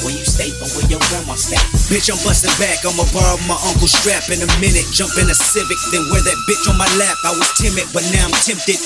Where 0.02 0.16
you 0.16 0.26
stay 0.26 0.50
or 0.64 0.70
where 0.74 0.88
your 0.90 1.02
grandma 1.12 1.36
stay. 1.38 1.62
Bitch, 1.92 2.10
I'm 2.10 2.18
busting 2.26 2.54
back. 2.58 2.82
I'ma 2.82 3.06
borrow 3.14 3.38
my 3.46 3.58
uncle's 3.70 3.94
strap 3.94 4.26
in 4.34 4.42
a 4.42 4.50
minute. 4.58 4.88
Jump 4.90 5.14
in 5.22 5.30
a 5.30 5.38
Civic, 5.38 5.78
then 5.94 6.06
wear 6.10 6.22
that 6.26 6.40
bitch 6.50 6.66
on 6.72 6.78
my 6.80 6.90
lap. 6.98 7.18
I 7.22 7.38
was 7.38 7.50
timid, 7.60 7.86
but 7.94 8.02
now 8.10 8.26
I'm 8.26 8.36
tempted. 8.42 8.82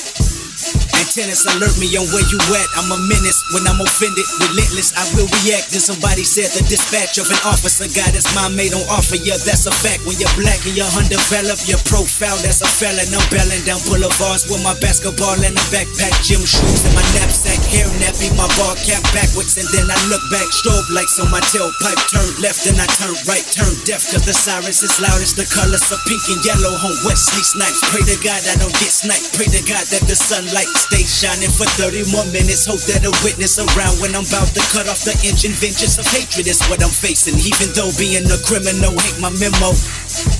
Antennas 0.99 1.47
alert 1.47 1.79
me 1.79 1.87
on 1.95 2.03
where 2.11 2.27
you 2.27 2.39
at. 2.59 2.67
I'm 2.75 2.91
a 2.91 2.99
menace 3.07 3.39
when 3.55 3.63
I'm 3.63 3.79
offended. 3.79 4.27
Relentless, 4.43 4.91
I 4.99 5.07
will 5.15 5.31
react. 5.41 5.71
Then 5.71 5.79
somebody 5.79 6.27
said 6.27 6.51
the 6.51 6.67
dispatch 6.67 7.15
of 7.15 7.31
an 7.31 7.39
officer 7.47 7.87
got 7.95 8.11
his 8.11 8.27
mind 8.35 8.59
made 8.59 8.75
on 8.75 8.83
offer. 8.91 9.15
Yeah, 9.15 9.39
that's 9.39 9.63
a 9.63 9.71
fact. 9.71 10.03
When 10.03 10.19
you're 10.19 10.31
black 10.35 10.59
and 10.67 10.75
you're 10.75 10.91
undeveloped, 10.99 11.71
your 11.71 11.79
profile, 11.87 12.35
that's 12.43 12.59
a 12.59 12.67
felon. 12.67 13.07
I'm 13.15 13.23
belling 13.31 13.63
down 13.63 13.79
boulevards 13.87 14.51
with 14.51 14.59
my 14.59 14.75
basketball 14.83 15.39
and 15.39 15.55
a 15.55 15.65
backpack, 15.71 16.11
gym 16.19 16.43
shoes 16.43 16.83
and 16.83 16.91
my 16.91 17.05
knapsack, 17.15 17.63
hair 17.71 17.87
nappy, 18.03 18.35
my 18.35 18.47
ball 18.59 18.75
cap 18.83 18.99
backwards. 19.15 19.55
And 19.55 19.67
then 19.71 19.87
I 19.87 19.97
look 20.11 20.23
back, 20.27 20.47
strobe 20.51 20.91
lights 20.91 21.15
on 21.23 21.31
my 21.31 21.39
tailpipe. 21.47 22.01
Turn 22.11 22.27
left 22.43 22.67
and 22.67 22.75
I 22.75 22.87
turn 22.99 23.15
right, 23.23 23.45
turn 23.55 23.71
deaf, 23.87 24.03
cause 24.11 24.27
the 24.27 24.35
sirens 24.35 24.83
is 24.83 24.99
loudest. 24.99 25.39
The 25.39 25.47
colors 25.47 25.87
are 25.95 26.01
pink 26.03 26.23
and 26.27 26.43
yellow 26.43 26.75
on 26.75 26.93
Wesley 27.07 27.43
Snipes. 27.45 27.79
Pray 27.87 28.03
to 28.03 28.17
God 28.19 28.43
I 28.51 28.59
don't 28.59 28.75
get 28.83 28.91
sniped. 28.91 29.31
Pray 29.39 29.47
to 29.47 29.61
God 29.63 29.87
that 29.95 30.03
the 30.03 30.17
sunlight 30.17 30.67
stays 30.89 31.13
shining 31.21 31.53
for 31.53 31.69
30 31.77 32.09
more 32.09 32.25
minutes. 32.33 32.65
Hope 32.65 32.81
that 32.89 33.05
a 33.05 33.13
witness 33.21 33.61
around 33.61 34.01
when 34.01 34.17
I'm 34.17 34.25
about 34.25 34.49
to 34.57 34.63
cut 34.73 34.89
off 34.89 35.05
the 35.05 35.13
engine. 35.21 35.53
Vengeance 35.53 36.01
of 36.01 36.09
hatred 36.09 36.49
is 36.49 36.57
what 36.65 36.81
I'm 36.81 36.89
facing. 36.89 37.37
Even 37.37 37.69
though 37.77 37.93
being 38.01 38.25
a 38.25 38.39
criminal 38.49 38.97
ain't 38.97 39.19
my 39.21 39.29
memo. 39.37 39.69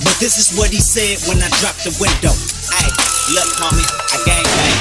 But 0.02 0.16
this 0.18 0.42
is 0.42 0.58
what 0.58 0.74
he 0.74 0.82
said 0.82 1.22
when 1.30 1.38
I 1.38 1.48
dropped 1.62 1.86
the 1.86 1.94
window. 2.02 2.34
Hey, 2.74 2.90
look, 3.30 3.50
homie, 3.62 3.86
I 4.10 4.16
gang 4.26 4.46
bang. 4.58 4.78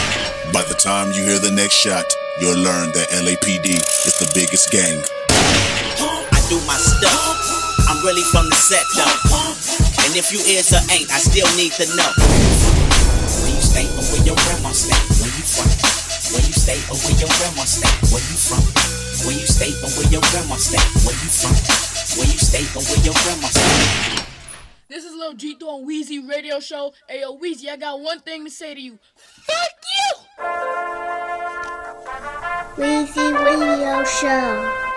By 0.49 0.65
the 0.65 0.73
time 0.73 1.13
you 1.13 1.21
hear 1.21 1.37
the 1.37 1.53
next 1.53 1.77
shot, 1.77 2.09
you'll 2.41 2.57
learn 2.57 2.89
that 2.97 3.13
LAPD 3.13 3.69
is 3.69 4.15
the 4.17 4.29
biggest 4.33 4.73
gang. 4.73 4.97
I 6.33 6.39
do 6.49 6.57
my 6.65 6.77
stuff. 6.81 7.85
I'm 7.85 8.01
really 8.01 8.25
from 8.33 8.49
the 8.49 8.57
set, 8.57 8.85
though. 8.97 9.53
And 10.05 10.17
if 10.17 10.33
you 10.33 10.41
is 10.41 10.73
or 10.73 10.81
ain't, 10.89 11.13
I 11.13 11.21
still 11.21 11.49
need 11.53 11.77
to 11.77 11.85
know. 11.93 12.48
Where 13.69 13.85
you 13.85 13.93
stay 13.93 13.93
or 13.93 14.01
where 14.01 14.25
your 14.25 14.35
grandma 14.35 14.71
stay? 14.73 14.97
Where 15.21 15.29
you 15.29 15.45
from? 15.45 15.69
Where 16.33 16.41
you 16.41 16.53
stay 16.53 16.79
or 16.89 16.97
where 16.97 17.17
your 17.21 17.29
grandma 17.37 17.63
stay? 17.65 17.89
Where 18.09 18.25
you 18.25 18.37
from? 18.37 18.63
Where 19.25 19.35
you 19.37 19.45
stay 19.45 19.71
or 19.85 19.89
where 19.93 20.09
your 20.09 20.21
grandma 20.31 20.55
stay? 20.55 20.81
Where 21.05 21.13
you 21.13 21.29
from? 21.29 21.53
Where 22.17 22.27
you 22.27 22.39
stay 22.39 22.65
or 22.73 22.81
where 22.81 23.01
your 23.05 23.13
grandma 23.13 23.47
stay? 23.47 24.25
This 24.87 25.05
is 25.05 25.13
Lil 25.13 25.33
G 25.33 25.55
on 25.61 25.87
Weezy 25.87 26.27
Radio 26.27 26.59
Show. 26.59 26.93
Hey, 27.07 27.21
yo, 27.21 27.37
Weezy, 27.37 27.69
I 27.69 27.77
got 27.77 27.99
one 27.99 28.19
thing 28.21 28.45
to 28.45 28.51
say 28.51 28.73
to 28.73 28.81
you. 28.81 28.97
Fuck 29.15 29.85
you! 29.97 30.43
Weezy 32.77 33.45
Radio 33.45 34.03
Show. 34.03 34.88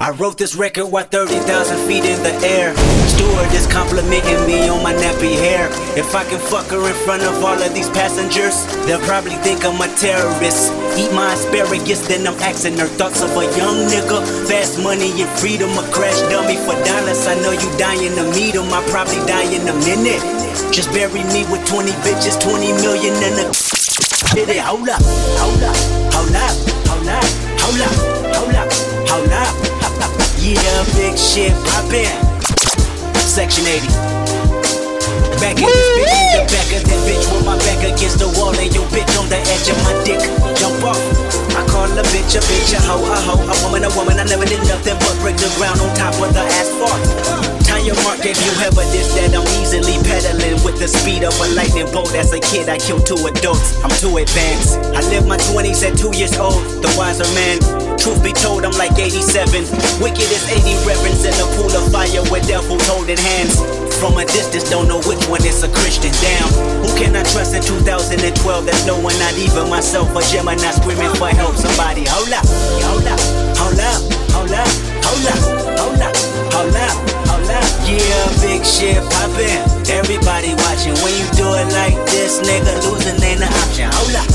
I 0.00 0.10
wrote 0.10 0.36
this 0.36 0.54
record 0.56 0.86
while 0.90 1.04
30,000 1.04 1.46
feet 1.86 2.04
in 2.04 2.20
the 2.22 2.34
air. 2.44 2.74
Steward 3.14 3.52
is 3.54 3.66
complimenting 3.66 4.42
me 4.46 4.68
on 4.68 4.82
my 4.82 4.92
nappy 4.92 5.32
hair. 5.38 5.68
If 5.96 6.14
I 6.14 6.24
can 6.24 6.40
fuck 6.40 6.66
her 6.74 6.82
in 6.88 6.94
front 7.06 7.22
of 7.22 7.42
all 7.42 7.56
of 7.56 7.72
these 7.72 7.88
passengers, 7.90 8.66
they'll 8.86 9.00
probably 9.06 9.38
think 9.46 9.64
I'm 9.64 9.80
a 9.80 9.88
terrorist. 9.96 10.74
Eat 10.98 11.12
my 11.14 11.32
asparagus, 11.32 12.06
then 12.06 12.26
I'm 12.26 12.34
asking 12.42 12.76
her 12.78 12.90
thoughts 12.98 13.22
of 13.22 13.30
a 13.36 13.44
young 13.56 13.86
nigga. 13.86 14.20
Fast 14.48 14.82
money 14.82 15.10
and 15.22 15.30
freedom, 15.38 15.70
a 15.78 15.84
crash 15.94 16.20
dummy 16.28 16.56
for 16.66 16.76
dollars. 16.84 17.26
I 17.26 17.38
know 17.40 17.52
you 17.52 17.70
dying 17.78 18.14
to 18.18 18.24
meet 18.34 18.54
him, 18.54 18.68
I 18.74 18.82
probably 18.90 19.22
die 19.30 19.48
in 19.54 19.62
a 19.68 19.76
minute. 19.86 20.22
Just 20.74 20.90
bury 20.90 21.22
me 21.30 21.46
with 21.48 21.64
20 21.70 21.92
bitches, 22.02 22.36
20 22.42 22.72
million 22.82 23.14
in 23.22 23.34
a. 23.40 23.46
Hold 24.66 24.88
up, 24.88 25.00
hold 25.38 25.62
up, 25.62 25.76
hold 26.12 26.34
up, 26.34 26.54
hold 26.90 27.80
up, 27.80 27.94
hold 28.34 28.54
up, 28.54 28.72
hold 29.08 29.32
up. 29.32 29.73
Yeah, 30.44 30.84
big 30.92 31.16
shit 31.16 31.56
poppin'. 31.72 32.04
Section 33.24 33.64
80. 33.64 33.88
Back 35.40 35.56
in 35.56 35.64
this 35.64 35.88
bitch, 35.96 36.12
in 36.12 36.28
the 36.36 36.44
back 36.52 36.68
of 36.68 36.84
that 36.84 37.00
bitch 37.08 37.24
with 37.32 37.44
my 37.48 37.56
back 37.64 37.80
against 37.80 38.20
the 38.20 38.28
wall 38.36 38.52
and 38.52 38.68
your 38.76 38.84
bitch 38.92 39.08
on 39.16 39.24
the 39.32 39.40
edge 39.40 39.72
of 39.72 39.78
my 39.88 39.96
dick. 40.04 40.20
Jump 40.60 40.84
off. 40.84 41.00
I 41.56 41.64
call 41.64 41.88
a 41.88 42.04
bitch 42.12 42.36
a 42.36 42.44
bitch, 42.44 42.76
a 42.76 42.80
hoe, 42.84 43.00
a 43.00 43.16
hoe, 43.24 43.40
a 43.40 43.54
woman, 43.64 43.88
a 43.88 43.90
woman. 43.96 44.20
I 44.20 44.28
never 44.28 44.44
did 44.44 44.60
nothing 44.68 45.00
but 45.00 45.16
break 45.24 45.40
the 45.40 45.48
ground 45.56 45.80
on 45.80 45.88
top 45.96 46.12
of 46.20 46.28
the 46.36 46.44
asphalt. 46.44 47.00
Time 47.64 47.88
your 47.88 47.96
mark 48.04 48.20
if 48.20 48.36
you 48.44 48.52
have 48.60 48.76
a 48.76 48.84
evidence 48.84 49.16
that 49.16 49.32
I'm 49.32 49.48
easily 49.64 49.96
pedaling 50.04 50.60
with 50.60 50.76
the 50.76 50.92
speed 50.92 51.24
of 51.24 51.32
a 51.40 51.48
lightning 51.56 51.88
bolt. 51.88 52.12
As 52.12 52.36
a 52.36 52.40
kid, 52.44 52.68
I 52.68 52.76
killed 52.76 53.08
two 53.08 53.16
adults. 53.24 53.80
I'm 53.80 53.88
too 53.96 54.12
advanced. 54.20 54.76
I 54.92 55.00
lived 55.08 55.24
my 55.24 55.40
20s 55.40 55.80
at 55.88 55.96
two 55.96 56.12
years 56.12 56.36
old. 56.36 56.60
The 56.84 56.92
wiser 57.00 57.24
man. 57.32 57.83
Truth 57.98 58.22
be 58.22 58.32
told, 58.32 58.64
I'm 58.64 58.76
like 58.76 58.98
87. 58.98 59.64
Wicked 60.02 60.28
as 60.28 60.44
80 60.50 60.86
reverends 60.86 61.24
in 61.24 61.34
a 61.34 61.46
pool 61.56 61.72
of 61.72 61.90
fire 61.92 62.22
with 62.30 62.46
devils 62.46 62.84
holding 62.86 63.18
hands. 63.18 63.56
From 63.98 64.18
a 64.18 64.24
distance, 64.24 64.68
don't 64.68 64.88
know 64.88 65.00
which 65.08 65.22
one 65.28 65.44
is 65.46 65.62
a 65.62 65.70
Christian. 65.70 66.12
Damn, 66.20 66.50
who 66.84 66.90
can 66.98 67.16
I 67.16 67.22
trust 67.22 67.54
in 67.54 67.62
2012? 67.62 68.66
There's 68.66 68.86
no 68.86 68.98
one, 68.98 69.16
not 69.18 69.32
even 69.38 69.70
myself. 69.70 70.12
A 70.12 70.20
Gemini 70.20 70.70
screaming 70.76 71.14
for 71.16 71.28
help. 71.28 71.56
Somebody, 71.56 72.04
hold 72.04 72.32
up, 72.32 72.44
hold 72.84 73.06
up, 73.08 73.20
hold 73.56 73.80
up, 73.80 74.00
hold 74.34 74.52
up, 74.52 74.68
hold 75.00 75.24
up, 75.24 75.40
hold 75.78 76.02
up, 76.02 76.14
hold 76.52 76.76
up, 76.76 76.96
hold 77.30 77.48
up. 77.48 77.64
Yeah, 77.88 78.26
big 78.42 78.66
shit 78.66 79.00
poppin'. 79.14 79.62
Everybody 79.88 80.52
watching. 80.66 80.96
When 81.00 81.14
you 81.14 81.26
do 81.32 81.46
it 81.54 81.68
like 81.72 81.96
this, 82.10 82.40
nigga, 82.42 82.74
losing 82.84 83.22
ain't 83.22 83.40
an 83.40 83.52
option. 83.62 83.88
Hold 83.92 84.16
up. 84.16 84.33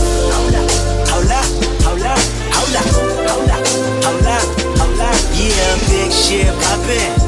Shit 6.11 6.47
poppin'. 6.61 7.18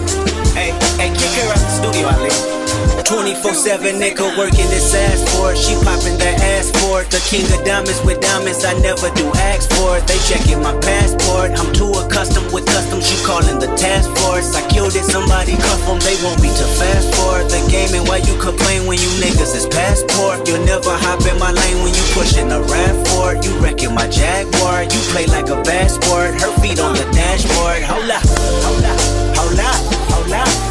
24-7 3.32 3.96
nigga 3.96 4.28
working 4.36 4.68
this 4.68 4.92
ass 4.92 5.24
for 5.32 5.56
it. 5.56 5.58
She 5.58 5.72
popping 5.88 6.20
that 6.20 6.36
ass 6.52 6.68
for 6.84 7.00
it. 7.00 7.08
The 7.08 7.24
king 7.32 7.48
of 7.56 7.64
diamonds 7.64 8.04
with 8.04 8.20
diamonds, 8.20 8.68
I 8.68 8.76
never 8.84 9.08
do 9.16 9.24
ask 9.48 9.72
for 9.72 9.96
it. 9.96 10.04
They 10.04 10.20
checking 10.28 10.60
my 10.60 10.76
passport. 10.84 11.56
I'm 11.56 11.72
too 11.72 11.88
accustomed 11.96 12.52
with 12.52 12.68
customs. 12.68 13.08
You 13.08 13.16
calling 13.24 13.56
the 13.56 13.72
task 13.80 14.12
force. 14.20 14.52
I 14.52 14.68
killed 14.68 15.00
it, 15.00 15.08
somebody 15.08 15.56
cuff 15.56 15.80
them. 15.88 16.04
They 16.04 16.20
want 16.20 16.44
me 16.44 16.52
to 16.52 16.66
fast 16.76 17.08
forward 17.16 17.48
the 17.48 17.64
game. 17.72 17.96
And 17.96 18.04
why 18.04 18.20
you 18.20 18.36
complain 18.36 18.84
when 18.84 19.00
you 19.00 19.12
niggas 19.24 19.56
is 19.56 19.64
passport? 19.72 20.44
You'll 20.44 20.68
never 20.68 20.92
hop 20.92 21.24
in 21.24 21.40
my 21.40 21.56
lane 21.56 21.80
when 21.88 21.96
you 21.96 22.04
pushing 22.12 22.52
a 22.52 22.60
rap 22.60 22.96
for 23.16 23.32
it. 23.32 23.48
You 23.48 23.56
wrecking 23.64 23.96
my 23.96 24.12
Jaguar. 24.12 24.84
You 24.92 25.00
play 25.16 25.24
like 25.32 25.48
a 25.48 25.56
bad 25.64 25.88
sport. 25.88 26.36
Her 26.36 26.52
feet 26.60 26.84
on 26.84 27.00
the 27.00 27.08
dashboard. 27.16 27.80
Hold 27.88 28.12
up, 28.12 28.28
hold 28.68 28.84
up, 28.84 29.00
hold 29.40 29.56
up, 29.56 29.80
hold 30.12 30.36
up, 30.36 30.71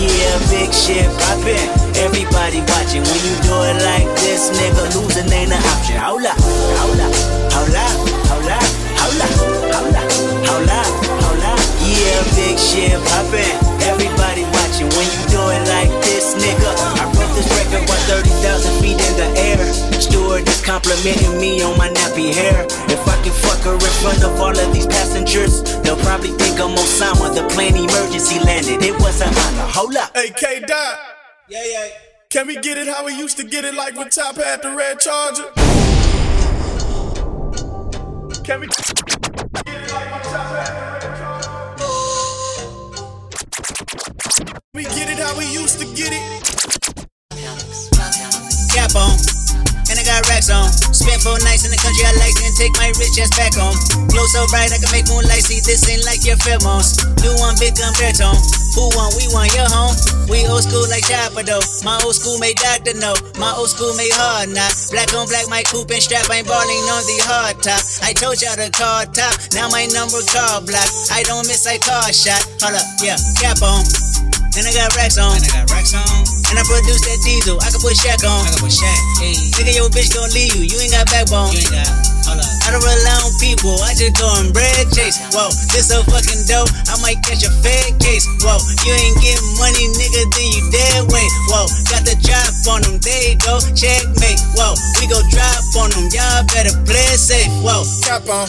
Yeah, 0.00 0.38
big 0.48 0.72
shit 0.72 1.04
poppin'. 1.20 1.60
Everybody 2.00 2.64
watching 2.72 3.04
when 3.04 3.20
you 3.20 3.34
do 3.44 3.52
it 3.68 3.76
like 3.84 4.08
this, 4.24 4.48
nigga. 4.56 4.88
Losing 4.96 5.28
ain't 5.28 5.52
an 5.52 5.60
option. 5.60 5.96
Hold 6.00 6.24
up, 6.24 6.40
hold 6.80 7.00
up, 7.00 7.12
hold 7.52 7.74
up, 7.76 7.92
hold 8.32 8.48
up. 8.48 8.64
Yeah, 11.84 12.22
big 12.32 12.56
shit 12.56 12.96
poppin'. 13.12 13.44
Everybody 13.84 14.44
watching 14.56 14.88
when 14.96 15.04
you 15.04 15.22
do 15.28 15.42
it 15.52 15.68
like 15.68 15.92
this, 16.00 16.32
nigga. 16.32 16.70
I 16.96 17.04
wrote 17.04 17.34
this 17.36 17.48
record 17.52 17.84
30,000 18.08 18.24
feet 18.40 18.79
in 18.79 18.79
the 19.20 19.28
air. 19.36 19.60
Steward 20.00 20.48
is 20.48 20.64
complimenting 20.64 21.38
me 21.38 21.62
on 21.62 21.76
my 21.76 21.88
nappy 21.88 22.32
hair. 22.32 22.64
If 22.88 23.06
I 23.06 23.16
can 23.22 23.32
fuck 23.32 23.60
her 23.68 23.74
in 23.74 23.94
front 24.00 24.24
of 24.24 24.40
all 24.40 24.56
of 24.56 24.72
these 24.72 24.86
passengers, 24.86 25.62
they'll 25.82 26.00
probably 26.00 26.32
think 26.40 26.58
I'm 26.58 26.74
Osama. 26.74 27.34
The 27.34 27.46
plane 27.52 27.76
emergency 27.76 28.38
landed. 28.40 28.82
It 28.82 28.96
was 28.98 29.20
an 29.20 29.28
honor. 29.28 29.68
Hold 29.76 29.96
up. 29.96 30.16
Hey, 30.16 30.30
K 30.30 30.60
Dot. 30.60 30.98
Yeah, 31.48 31.64
yeah. 31.64 31.88
Can 32.30 32.46
we 32.46 32.56
get 32.56 32.78
it 32.78 32.86
how 32.86 33.04
we 33.04 33.12
used 33.14 33.36
to 33.38 33.44
get 33.44 33.64
it, 33.64 33.74
like 33.74 33.94
when 33.96 34.08
Top 34.08 34.36
had 34.36 34.62
the 34.62 34.70
red 34.70 35.00
charger? 35.00 35.50
Can 38.44 38.60
we 38.60 38.66
get 38.68 38.78
it 38.86 39.92
like 39.92 40.10
when 40.12 40.22
Top 40.32 40.50
had 40.56 40.72
the 40.72 41.00
red 41.00 41.16
charger? 41.18 41.50
We 44.72 44.84
get 44.84 45.10
it 45.10 45.18
how 45.18 45.36
we 45.36 45.44
used 45.52 45.78
to 45.80 45.86
get 45.94 46.12
it. 46.12 46.40
Cap 48.72 48.94
on. 48.94 49.79
Got 50.10 50.26
racks 50.26 50.50
on. 50.50 50.66
Spent 50.90 51.22
four 51.22 51.38
nights 51.46 51.62
in 51.62 51.70
the 51.70 51.78
country 51.78 52.02
I 52.02 52.10
like, 52.18 52.34
then 52.34 52.50
take 52.58 52.74
my 52.82 52.90
rich 52.98 53.14
ass 53.22 53.30
back 53.38 53.54
home. 53.54 53.78
Glow 54.10 54.26
so 54.26 54.42
bright 54.50 54.74
I 54.74 54.82
can 54.82 54.90
make 54.90 55.06
moonlight 55.06 55.46
see. 55.46 55.62
This 55.62 55.86
ain't 55.86 56.02
like 56.02 56.26
your 56.26 56.34
pheromones. 56.42 56.98
New 57.22 57.30
one, 57.38 57.54
big 57.62 57.78
gun, 57.78 57.94
baritone. 57.94 58.34
Who 58.74 58.90
won? 58.98 59.14
We 59.14 59.30
won. 59.30 59.46
Your 59.54 59.70
home. 59.70 59.94
We 60.26 60.50
old 60.50 60.66
school 60.66 60.82
like 60.90 61.06
Chopper 61.06 61.46
though. 61.46 61.62
My 61.86 61.94
old 62.02 62.18
school 62.18 62.42
made 62.42 62.58
Doctor 62.58 62.98
know. 62.98 63.14
My 63.38 63.54
old 63.54 63.70
school 63.70 63.94
made 63.94 64.10
hard 64.18 64.50
not. 64.50 64.74
Black 64.90 65.14
on 65.14 65.30
black, 65.30 65.46
my 65.46 65.62
coupe 65.70 65.94
and 65.94 66.02
strap. 66.02 66.26
I 66.26 66.42
ain't 66.42 66.50
balling 66.50 66.86
on 66.90 67.06
the 67.06 67.18
hard 67.30 67.62
top. 67.62 67.78
I 68.02 68.10
told 68.10 68.42
y'all 68.42 68.58
to 68.58 68.66
call 68.74 69.06
top. 69.14 69.38
Now 69.54 69.70
my 69.70 69.86
number 69.94 70.18
call 70.26 70.58
block. 70.66 70.90
I 71.14 71.22
don't 71.22 71.46
miss, 71.46 71.70
I 71.70 71.78
call 71.78 72.10
shot. 72.10 72.42
Hold 72.66 72.74
up, 72.74 72.86
yeah, 72.98 73.14
cap 73.38 73.62
on. 73.62 73.86
And 74.56 74.66
I 74.66 74.74
got 74.74 74.90
racks 74.96 75.18
on. 75.18 75.38
And 75.38 75.46
I 75.54 75.62
got 75.62 75.70
racks 75.70 75.94
on. 75.94 76.30
And 76.50 76.58
I 76.58 76.64
produce 76.66 77.06
that 77.06 77.20
diesel. 77.22 77.58
I 77.62 77.70
can 77.70 77.78
put 77.78 77.94
Shaq 77.94 78.26
on. 78.26 78.42
I 78.42 78.50
can 78.50 78.58
put 78.66 78.74
Shaq. 78.74 78.98
Hey. 79.22 79.34
Nigga, 79.54 79.76
your 79.76 79.86
bitch 79.92 79.99
gon' 80.08 80.32
leave 80.32 80.56
you. 80.56 80.64
You 80.64 80.80
ain't 80.80 80.96
got 80.96 81.04
backbone. 81.12 81.52
You 81.52 81.60
ain't 81.60 81.74
got. 81.76 81.92
Hold 82.24 82.40
up. 82.40 82.48
I 82.64 82.72
don't 82.72 82.80
rely 82.80 83.18
on 83.20 83.34
people. 83.36 83.76
I 83.84 83.92
just 83.92 84.16
go 84.16 84.24
and 84.40 84.54
bread 84.54 84.88
chase. 84.96 85.20
Whoa, 85.36 85.52
this 85.76 85.92
so 85.92 86.00
fucking 86.08 86.48
dope. 86.48 86.72
I 86.88 86.96
might 87.04 87.20
catch 87.20 87.44
a 87.44 87.52
fed 87.60 88.00
case. 88.00 88.24
Whoa, 88.40 88.56
you 88.86 88.92
ain't 88.96 89.18
getting 89.20 89.50
money, 89.60 89.90
nigga, 89.92 90.22
then 90.32 90.48
you 90.56 90.62
dead 90.72 91.10
weight. 91.12 91.32
Whoa, 91.52 91.68
got 91.92 92.08
the 92.08 92.16
drop 92.24 92.48
on 92.72 92.80
them. 92.86 92.96
They 93.04 93.36
go. 93.44 93.60
Checkmate. 93.76 94.40
Whoa, 94.56 94.72
we 94.96 95.10
go 95.10 95.20
drop 95.28 95.60
on 95.76 95.92
them. 95.92 96.08
Y'all 96.14 96.46
better 96.48 96.72
play 96.88 97.12
safe. 97.20 97.50
Whoa. 97.60 97.84
Cap 98.06 98.24
on. 98.32 98.48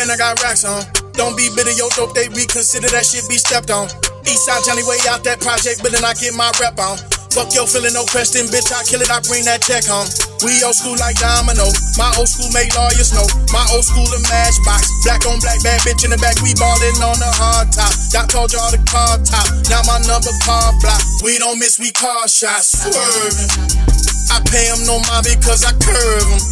And 0.00 0.08
I 0.08 0.16
got 0.16 0.40
racks 0.40 0.64
on. 0.64 0.80
Don't 1.12 1.36
be 1.36 1.50
bitter, 1.54 1.72
yo, 1.72 1.88
dope, 1.90 2.14
they 2.14 2.28
reconsider 2.32 2.88
that 2.88 3.04
shit 3.04 3.28
be 3.28 3.36
stepped 3.36 3.68
on. 3.68 3.88
Eastside 4.24 4.64
Johnny 4.64 4.82
way 4.88 4.96
out 5.08 5.24
that 5.24 5.40
project, 5.40 5.82
but 5.82 5.92
then 5.92 6.04
I 6.04 6.14
get 6.14 6.32
my 6.32 6.48
rep 6.56 6.78
on. 6.78 6.96
Fuck 7.30 7.54
yo, 7.54 7.62
feeling 7.62 7.94
no 7.94 8.02
question, 8.10 8.50
bitch, 8.50 8.74
I 8.74 8.82
kill 8.82 8.98
it, 8.98 9.06
I 9.06 9.22
bring 9.22 9.46
that 9.46 9.62
check 9.62 9.86
home. 9.86 10.10
We 10.42 10.58
old 10.66 10.74
school 10.74 10.98
like 10.98 11.14
Domino, 11.22 11.70
my 11.94 12.10
old 12.18 12.26
school 12.26 12.50
make 12.50 12.74
lawyers 12.74 13.14
know. 13.14 13.22
My 13.54 13.62
old 13.70 13.86
school 13.86 14.02
a 14.10 14.18
matchbox, 14.26 14.90
black 15.06 15.22
on 15.30 15.38
black, 15.38 15.62
bad 15.62 15.78
bitch 15.86 16.02
in 16.02 16.10
the 16.10 16.18
back, 16.18 16.34
we 16.42 16.58
ballin' 16.58 16.98
on 16.98 17.14
the 17.22 17.30
hard 17.38 17.70
top. 17.70 17.94
Y'all 18.10 18.26
told 18.26 18.50
y'all 18.50 18.66
the 18.74 18.82
car 18.82 19.14
top, 19.22 19.46
now 19.70 19.78
my 19.86 20.02
number 20.10 20.34
car 20.42 20.74
block. 20.82 20.98
We 21.22 21.38
don't 21.38 21.62
miss, 21.62 21.78
we 21.78 21.94
car 21.94 22.26
shots, 22.26 22.74
swerving. 22.82 23.78
I 24.34 24.42
pay 24.50 24.66
him 24.66 24.82
no 24.90 24.98
mind 25.06 25.30
because 25.30 25.62
I 25.62 25.70
curve 25.78 26.26
him. 26.26 26.42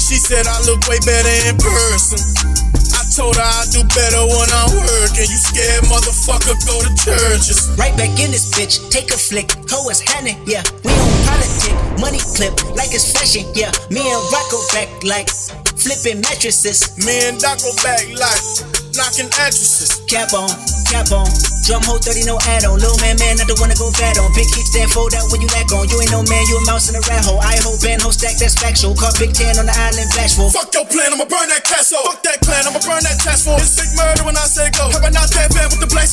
She 0.00 0.16
said 0.16 0.48
I 0.48 0.64
look 0.64 0.80
way 0.88 0.96
better 1.04 1.36
in 1.44 1.60
person. 1.60 2.79
I 3.20 3.22
told 3.22 3.36
her 3.36 3.42
I 3.44 3.68
do 3.68 3.84
better 3.84 4.24
when 4.32 4.48
I'm 4.48 4.72
working. 4.80 5.28
You 5.28 5.36
scared 5.36 5.84
motherfucker, 5.92 6.56
go 6.64 6.80
to 6.80 6.88
churches. 6.96 7.68
Right 7.76 7.94
back 7.94 8.08
in 8.16 8.32
this 8.32 8.48
bitch, 8.48 8.88
take 8.88 9.10
a 9.10 9.18
flick. 9.18 9.52
Ho 9.68 9.90
is 9.90 10.00
Hannah, 10.00 10.40
yeah. 10.48 10.64
We 10.82 10.90
on 10.96 11.12
politic, 11.28 11.76
money 12.00 12.16
clip 12.32 12.56
like 12.72 12.96
it's 12.96 13.12
fashion, 13.12 13.44
yeah. 13.52 13.72
Me 13.90 14.00
and 14.00 14.24
Rocco 14.32 14.56
back 14.72 14.88
like 15.04 15.28
flipping 15.76 16.22
mattresses. 16.22 16.96
Me 17.04 17.28
and 17.28 17.38
Doc 17.38 17.60
go 17.60 17.76
back 17.84 18.08
like 18.16 18.79
knocking 18.94 19.30
addresses. 19.38 20.02
Cap 20.06 20.32
on, 20.34 20.50
cap 20.90 21.10
on. 21.12 21.28
Drum 21.68 21.84
hole 21.86 22.02
30, 22.02 22.26
no 22.26 22.34
add 22.50 22.66
on. 22.66 22.82
Little 22.82 22.98
man, 22.98 23.14
man, 23.22 23.38
not 23.38 23.46
the 23.46 23.54
one 23.62 23.70
to 23.70 23.78
go 23.78 23.92
fat 23.94 24.18
on. 24.18 24.32
Big 24.34 24.48
kickstand, 24.50 24.90
fold 24.90 25.14
out 25.14 25.30
when 25.30 25.38
you 25.38 25.50
lack 25.54 25.70
on. 25.70 25.86
You 25.86 26.02
ain't 26.02 26.10
no 26.10 26.24
man, 26.26 26.42
you 26.50 26.58
a 26.58 26.64
mouse 26.66 26.90
in 26.90 26.98
a 26.98 27.02
rat 27.06 27.22
hole. 27.22 27.38
I 27.38 27.60
hold 27.62 27.78
band, 27.78 28.02
ho 28.02 28.10
stack, 28.10 28.40
that's 28.42 28.58
factual. 28.58 28.96
Caught 28.98 29.20
Big 29.22 29.30
Ten 29.30 29.54
on 29.60 29.70
the 29.70 29.76
island, 29.76 30.10
bashful. 30.16 30.50
Fuck 30.50 30.74
your 30.74 30.88
plan, 30.88 31.14
I'ma 31.14 31.30
burn 31.30 31.46
that 31.52 31.62
castle. 31.62 32.02
Fuck 32.02 32.26
that 32.26 32.42
clan, 32.42 32.66
I'ma 32.66 32.82
burn 32.82 33.06
that 33.06 33.22
task 33.22 33.46
force. 33.46 33.62
It's 33.62 33.78
big 33.78 33.92
murder 33.94 34.26
when 34.26 34.34
I 34.34 34.46
say 34.50 34.66
go. 34.74 34.90
Have 34.90 35.04
I 35.06 35.14
not 35.14 35.30
that 35.30 35.54
bad 35.54 35.70
with 35.70 35.78
the 35.78 35.90
black 35.90 36.10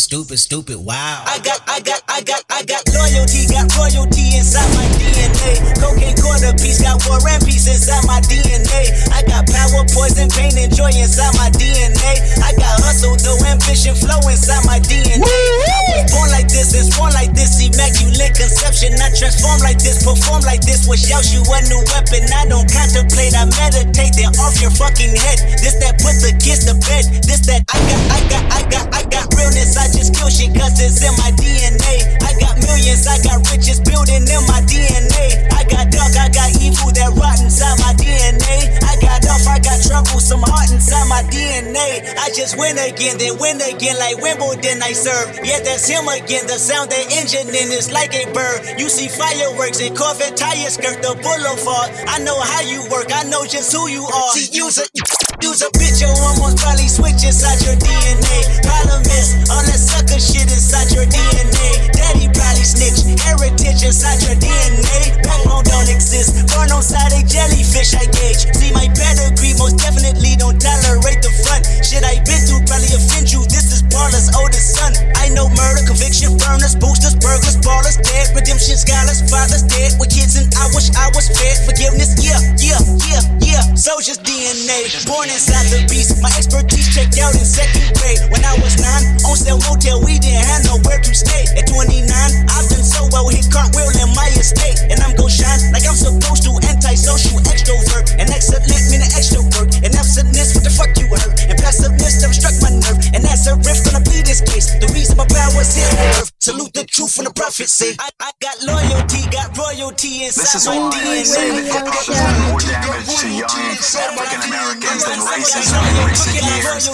stupid, 0.00 0.38
stupid. 0.38 0.76
Wow. 0.76 1.24
I 1.26 1.38
got, 1.38 1.60
I 1.66 1.80
got, 1.80 2.02
I 2.22 2.24
got, 2.24 2.44
I 2.54 2.62
got 2.62 2.86
loyalty, 2.94 3.50
got 3.50 3.66
royalty 3.74 4.38
inside 4.38 4.70
my 4.78 4.86
DNA. 4.94 5.58
Cocaine 5.82 6.14
quarter 6.22 6.54
piece, 6.54 6.78
got 6.78 7.02
war 7.10 7.18
and 7.18 7.42
peace 7.42 7.66
inside 7.66 8.06
my 8.06 8.22
DNA. 8.30 8.94
I 9.10 9.26
got 9.26 9.42
power, 9.50 9.82
poison, 9.90 10.30
pain, 10.30 10.54
and 10.54 10.70
joy 10.70 10.94
inside 10.94 11.34
my 11.34 11.50
DNA. 11.50 12.22
I 12.38 12.54
got 12.54 12.78
hustle, 12.78 13.18
though 13.18 13.42
ambition, 13.50 13.98
flow 13.98 14.22
inside 14.30 14.62
my 14.62 14.78
DNA. 14.78 15.18
I 15.18 15.98
was 15.98 16.14
born 16.14 16.30
like 16.30 16.46
this, 16.46 16.70
and 16.78 16.86
born 16.94 17.10
like 17.10 17.34
this, 17.34 17.58
immaculate 17.58 18.38
conception. 18.38 18.94
I 19.02 19.10
transform 19.18 19.58
like 19.66 19.82
this, 19.82 20.06
perform 20.06 20.46
like 20.46 20.62
this, 20.62 20.86
which 20.86 21.10
yells 21.10 21.34
you 21.34 21.42
a 21.42 21.58
new 21.66 21.82
weapon. 21.90 22.22
I 22.30 22.46
don't 22.46 22.70
contemplate, 22.70 23.34
I 23.34 23.50
meditate, 23.50 24.14
then 24.14 24.30
off 24.38 24.62
your 24.62 24.70
fucking 24.70 25.10
head. 25.18 25.58
This 25.58 25.74
that 25.82 25.98
put 25.98 26.22
the 26.22 26.30
kids 26.38 26.70
to 26.70 26.78
bed. 26.86 27.02
This 27.26 27.42
that 27.50 27.66
I 27.66 27.82
got, 27.82 27.98
I 28.14 28.20
got, 28.30 28.44
I 28.46 28.62
got, 28.70 28.86
I 28.94 29.02
got 29.10 29.26
realness. 29.34 29.74
I 29.74 29.90
just 29.90 30.14
kill 30.14 30.30
shit 30.30 30.54
cause 30.54 30.78
it's 30.78 31.02
in 31.02 31.10
my 31.18 31.34
DNA. 31.34 32.11
I 32.20 32.36
got 32.36 32.60
millions, 32.60 33.06
I 33.08 33.16
got 33.24 33.40
riches 33.48 33.80
building 33.80 34.26
in 34.28 34.42
my 34.50 34.60
DNA. 34.68 35.48
I 35.56 35.64
got 35.64 35.88
dark, 35.88 36.12
I 36.18 36.28
got 36.28 36.50
evil 36.60 36.92
that 36.92 37.16
rot 37.16 37.40
inside 37.40 37.78
my 37.80 37.96
DNA. 37.96 38.68
I 38.84 39.00
got 39.00 39.24
off, 39.30 39.46
I 39.48 39.58
got 39.58 39.80
trouble, 39.80 40.20
some 40.20 40.42
heart 40.44 40.70
inside 40.70 41.08
my 41.08 41.22
DNA. 41.32 42.04
I 42.18 42.28
just 42.34 42.58
win 42.58 42.76
again, 42.76 43.16
then 43.18 43.38
win 43.38 43.60
again 43.62 43.96
like 43.98 44.20
Wimbledon 44.20 44.82
I 44.82 44.92
serve. 44.92 45.38
Yeah, 45.42 45.60
that's 45.64 45.88
him 45.88 46.08
again. 46.08 46.46
The 46.46 46.58
sound 46.58 46.90
the 46.90 47.00
engine 47.16 47.48
in 47.48 47.72
is 47.72 47.90
like 47.90 48.12
a 48.14 48.28
bird. 48.32 48.78
You 48.78 48.88
see 48.88 49.08
fireworks 49.08 49.80
and 49.80 49.96
Corvette 49.96 50.36
tires 50.36 50.74
skirt 50.74 51.00
the 51.00 51.16
boulevard. 51.22 51.88
I 52.08 52.18
know 52.20 52.38
how 52.40 52.60
you 52.60 52.84
work, 52.90 53.08
I 53.08 53.24
know 53.24 53.46
just 53.46 53.72
who 53.72 53.88
you 53.88 54.04
are. 54.04 54.30
See, 54.36 54.50
use 54.52 54.78
a 54.78 55.31
Use 55.42 55.60
a 55.60 55.70
bitch, 55.74 56.00
you 56.00 56.06
almost 56.06 56.58
probably 56.58 56.86
switch 56.86 57.26
inside 57.26 57.58
your 57.66 57.74
DNA. 57.74 58.62
Problem 58.62 59.02
is, 59.10 59.34
all 59.50 59.58
that 59.66 59.74
sucker 59.74 60.20
shit 60.22 60.46
inside 60.46 60.94
your 60.94 61.04
DNA. 61.04 61.90
Daddy 61.90 62.28
snitch. 62.64 63.04
Heritage 63.20 63.82
inside 63.82 64.22
your 64.22 64.36
DNA. 64.38 65.18
Backbone 65.22 65.64
don't 65.64 65.90
exist. 65.90 66.46
Born 66.54 66.70
on 66.70 66.82
a 66.82 67.20
jellyfish, 67.26 67.94
I 67.94 68.06
gauge. 68.10 68.46
See 68.54 68.72
my 68.72 68.86
pedigree, 68.94 69.54
most 69.58 69.78
definitely 69.78 70.34
don't 70.38 70.58
tolerate 70.58 71.22
the 71.22 71.32
front. 71.46 71.66
Shit 71.82 72.04
I 72.04 72.22
been 72.22 72.42
through 72.46 72.64
probably 72.66 72.90
offend 72.94 73.30
you. 73.30 73.42
This 73.50 73.72
is 73.74 73.82
Paula's 73.90 74.30
oldest 74.34 74.78
son. 74.78 74.92
I 75.16 75.28
know 75.30 75.48
murder, 75.52 75.82
conviction, 75.86 76.38
burners, 76.38 76.74
boosters, 76.74 77.14
burglars, 77.18 77.58
ballers, 77.62 77.98
dead, 78.02 78.34
redemption, 78.34 78.76
scholars, 78.78 79.22
fathers, 79.30 79.62
dead 79.66 79.94
with 79.98 80.10
kids, 80.10 80.34
and 80.38 80.48
I 80.58 80.66
wish 80.74 80.90
I 80.94 81.10
was 81.14 81.30
fed. 81.30 81.56
Forgiveness, 81.66 82.18
yeah, 82.18 82.38
yeah, 82.58 82.80
yeah, 83.06 83.22
yeah. 83.42 83.62
Soldier's 83.74 84.18
DNA, 84.18 84.90
born 85.06 85.28
inside 85.30 85.68
the 85.70 85.86
beast. 85.90 86.18
My 86.22 86.30
expertise 86.34 86.90
checked 86.92 87.18
out 87.18 87.34
in 87.34 87.46
second 87.46 87.86
grade. 87.98 88.20
When 88.30 88.42
I 88.44 88.54
was 88.60 88.78
nine, 88.78 89.18
on 89.26 89.36
sale 89.36 89.60
motel, 89.66 90.02
we 90.02 90.18
didn't 90.18 90.44
have 90.44 90.64
nowhere 90.66 91.00
to 91.00 91.12
stay. 91.14 91.46
At 91.56 91.66
29, 91.68 92.06
I've 92.52 92.68
done 92.68 92.84
so 92.84 93.08
well, 93.10 93.28
hit 93.28 93.48
cartwheel 93.48 93.88
in 93.96 94.10
my 94.14 94.28
estate. 94.36 94.78
And 94.92 95.00
I'm 95.00 95.16
gon' 95.16 95.32
shine 95.32 95.72
like 95.72 95.84
I'm 95.88 95.96
supposed 95.96 96.44
to. 96.44 96.52
Antisocial 96.68 97.40
extrovert. 97.48 98.12
And 98.20 98.28
excellent 98.28 98.68
meaning 98.92 99.08
extra 99.16 99.40
work. 99.56 99.72
And 99.80 99.92
absentness, 99.96 100.54
what 100.54 100.64
the 100.64 100.72
fuck 100.72 100.92
you 101.00 101.08
heard? 101.08 101.32
And 101.48 101.56
passiveness 101.56 102.20
never 102.20 102.36
struck 102.36 102.56
my 102.60 102.70
nerve. 102.76 103.00
And 103.16 103.24
that's 103.24 103.46
a 103.48 103.56
riff 103.56 103.80
gonna 103.88 104.04
be 104.04 104.20
this 104.22 104.44
case. 104.44 104.76
The 104.76 104.88
reason 104.92 105.16
my 105.16 105.26
power's 105.26 105.72
here 105.72 105.88
on 105.88 106.20
earth. 106.20 106.30
Salute 106.38 106.72
the 106.74 106.84
truth 106.84 107.12
from 107.14 107.24
the 107.24 107.34
prophecy. 107.34 107.96
I, 107.98 108.10
I 108.20 108.30
got 108.42 108.56
loyalty, 108.66 109.22
got 109.30 109.56
royalty 109.56 110.26
inside 110.26 110.42
This 110.42 110.54
is 110.58 110.66
my 110.66 110.76
why 110.76 110.90
they 111.00 111.24
say 111.24 111.48
that 111.54 111.62
DNA. 111.62 111.72
hip 111.72 111.86
hop 111.88 112.36
more 112.50 112.60
damage 112.60 113.14
to 113.22 113.28
young 113.30 113.48
African 113.48 114.40
Americans 114.50 115.02
than 115.06 115.18
racism 115.22 115.82
in 115.86 116.04
recent 116.10 116.34
years. 116.36 116.90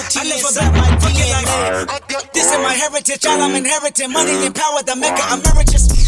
This 2.34 2.52
is 2.52 2.58
my 2.60 2.74
heritage, 2.74 3.26
all 3.26 3.40
I'm 3.40 3.54
inheriting. 3.54 4.12
Money 4.12 4.36
and 4.46 4.54
power, 4.54 4.82
the 4.84 4.94
mecca 4.96 5.24
emeritus. 5.50 6.07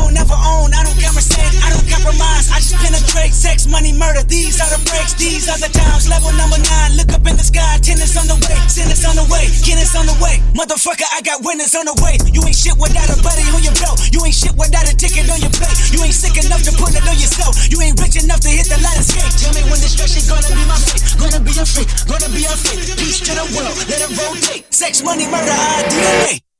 phone 0.01 0.13
never 0.17 0.33
own, 0.33 0.73
I 0.73 0.81
don't 0.81 0.97
conversate, 0.97 1.53
I 1.61 1.69
don't 1.69 1.85
compromise, 1.85 2.49
I 2.49 2.57
just 2.57 2.73
penetrate, 2.81 3.33
sex, 3.33 3.69
money, 3.69 3.93
murder, 3.93 4.25
these 4.25 4.57
are 4.57 4.69
the 4.73 4.81
breaks, 4.89 5.13
these 5.13 5.45
are 5.45 5.59
the 5.61 5.69
times, 5.69 6.09
level 6.09 6.33
number 6.33 6.57
nine, 6.57 6.97
look 6.97 7.13
up 7.13 7.21
in 7.29 7.37
the 7.37 7.45
sky, 7.45 7.77
tennis 7.81 8.17
on 8.17 8.25
the 8.25 8.37
way, 8.41 8.57
sinners 8.65 9.05
on 9.05 9.15
the 9.15 9.25
way, 9.29 9.45
Guinness 9.61 9.93
on 9.93 10.09
the 10.09 10.17
way, 10.17 10.41
motherfucker, 10.57 11.05
I 11.13 11.21
got 11.21 11.45
winners 11.45 11.77
on 11.77 11.85
the 11.85 11.95
way, 12.01 12.17
you 12.33 12.41
ain't 12.41 12.57
shit 12.57 12.77
without 12.81 13.09
a 13.13 13.17
buddy 13.21 13.45
on 13.53 13.61
your 13.61 13.75
belt, 13.77 14.01
you 14.09 14.19
ain't 14.25 14.33
shit 14.33 14.55
without 14.57 14.89
a 14.89 14.93
ticket 14.97 15.29
on 15.29 15.37
your 15.37 15.53
plate, 15.53 15.77
you 15.93 16.01
ain't 16.01 16.17
sick 16.17 16.35
enough 16.41 16.65
to 16.65 16.73
put 16.81 16.97
it 16.97 17.05
on 17.05 17.17
yourself, 17.21 17.53
you 17.69 17.77
ain't 17.85 17.97
rich 18.01 18.17
enough 18.17 18.41
to 18.41 18.49
hit 18.49 18.65
the 18.65 18.79
ladder 18.81 19.05
skate, 19.05 19.29
tell 19.37 19.53
me 19.53 19.61
when 19.69 19.77
destruction 19.77 20.25
gonna 20.25 20.49
be 20.49 20.63
my 20.65 20.77
fate, 20.81 21.03
gonna 21.21 21.41
be 21.41 21.53
a 21.53 21.65
freak, 21.65 21.89
gonna 22.09 22.29
be 22.33 22.43
a 22.49 22.53
fate, 22.57 22.81
peace 22.97 23.21
to 23.21 23.33
the 23.37 23.45
world, 23.53 23.75
let 23.85 24.01
it 24.01 24.11
rotate, 24.17 24.65
sex, 24.73 25.05
money, 25.05 25.29
murder, 25.29 25.53
our 25.53 25.83
DNA. 25.93 26.50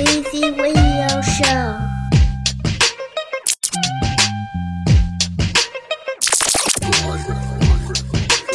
Weezy 0.00 0.56
Radio 0.56 1.20
Show. 1.20 1.76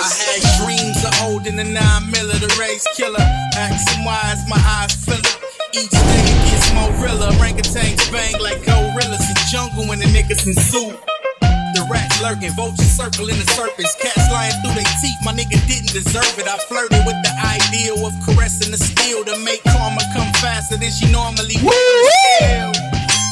I 0.01 0.09
had 0.09 0.41
dreams 0.57 1.05
of 1.05 1.13
holding 1.21 1.55
the 1.57 1.63
nine 1.63 2.09
miller, 2.09 2.33
the 2.39 2.55
race 2.59 2.87
killer. 2.97 3.19
Is 4.33 4.49
my 4.49 4.57
eyes 4.57 4.95
fill 5.05 5.13
up. 5.15 5.41
Each 5.71 5.91
day 5.91 6.25
gets 6.49 6.73
more 6.73 6.89
realer. 7.03 7.29
Orangutans 7.37 8.11
bang 8.11 8.41
like 8.41 8.65
gorillas. 8.65 9.19
The 9.19 9.47
jungle 9.51 9.87
when 9.87 9.99
the 9.99 10.05
niggas 10.05 10.47
in 10.47 10.55
suit. 10.55 10.97
Rats 11.89 12.21
lurking, 12.21 12.51
vultures 12.53 12.89
circling 12.89 13.37
the 13.37 13.47
serpents. 13.53 13.95
Cats 14.01 14.25
lying 14.31 14.53
through 14.61 14.75
their 14.75 14.91
teeth. 15.01 15.19
My 15.23 15.33
nigga 15.33 15.59
didn't 15.69 15.93
deserve 15.93 16.33
it. 16.37 16.47
I 16.47 16.57
flirted 16.69 17.05
with 17.05 17.17
the 17.21 17.33
idea 17.41 17.93
of 17.93 18.13
caressing 18.25 18.71
the 18.71 18.81
steel 18.81 19.23
to 19.25 19.35
make 19.45 19.61
karma 19.63 20.01
come 20.13 20.31
faster 20.41 20.77
than 20.77 20.91
she 20.91 21.11
normally 21.11 21.57
would. 21.61 22.73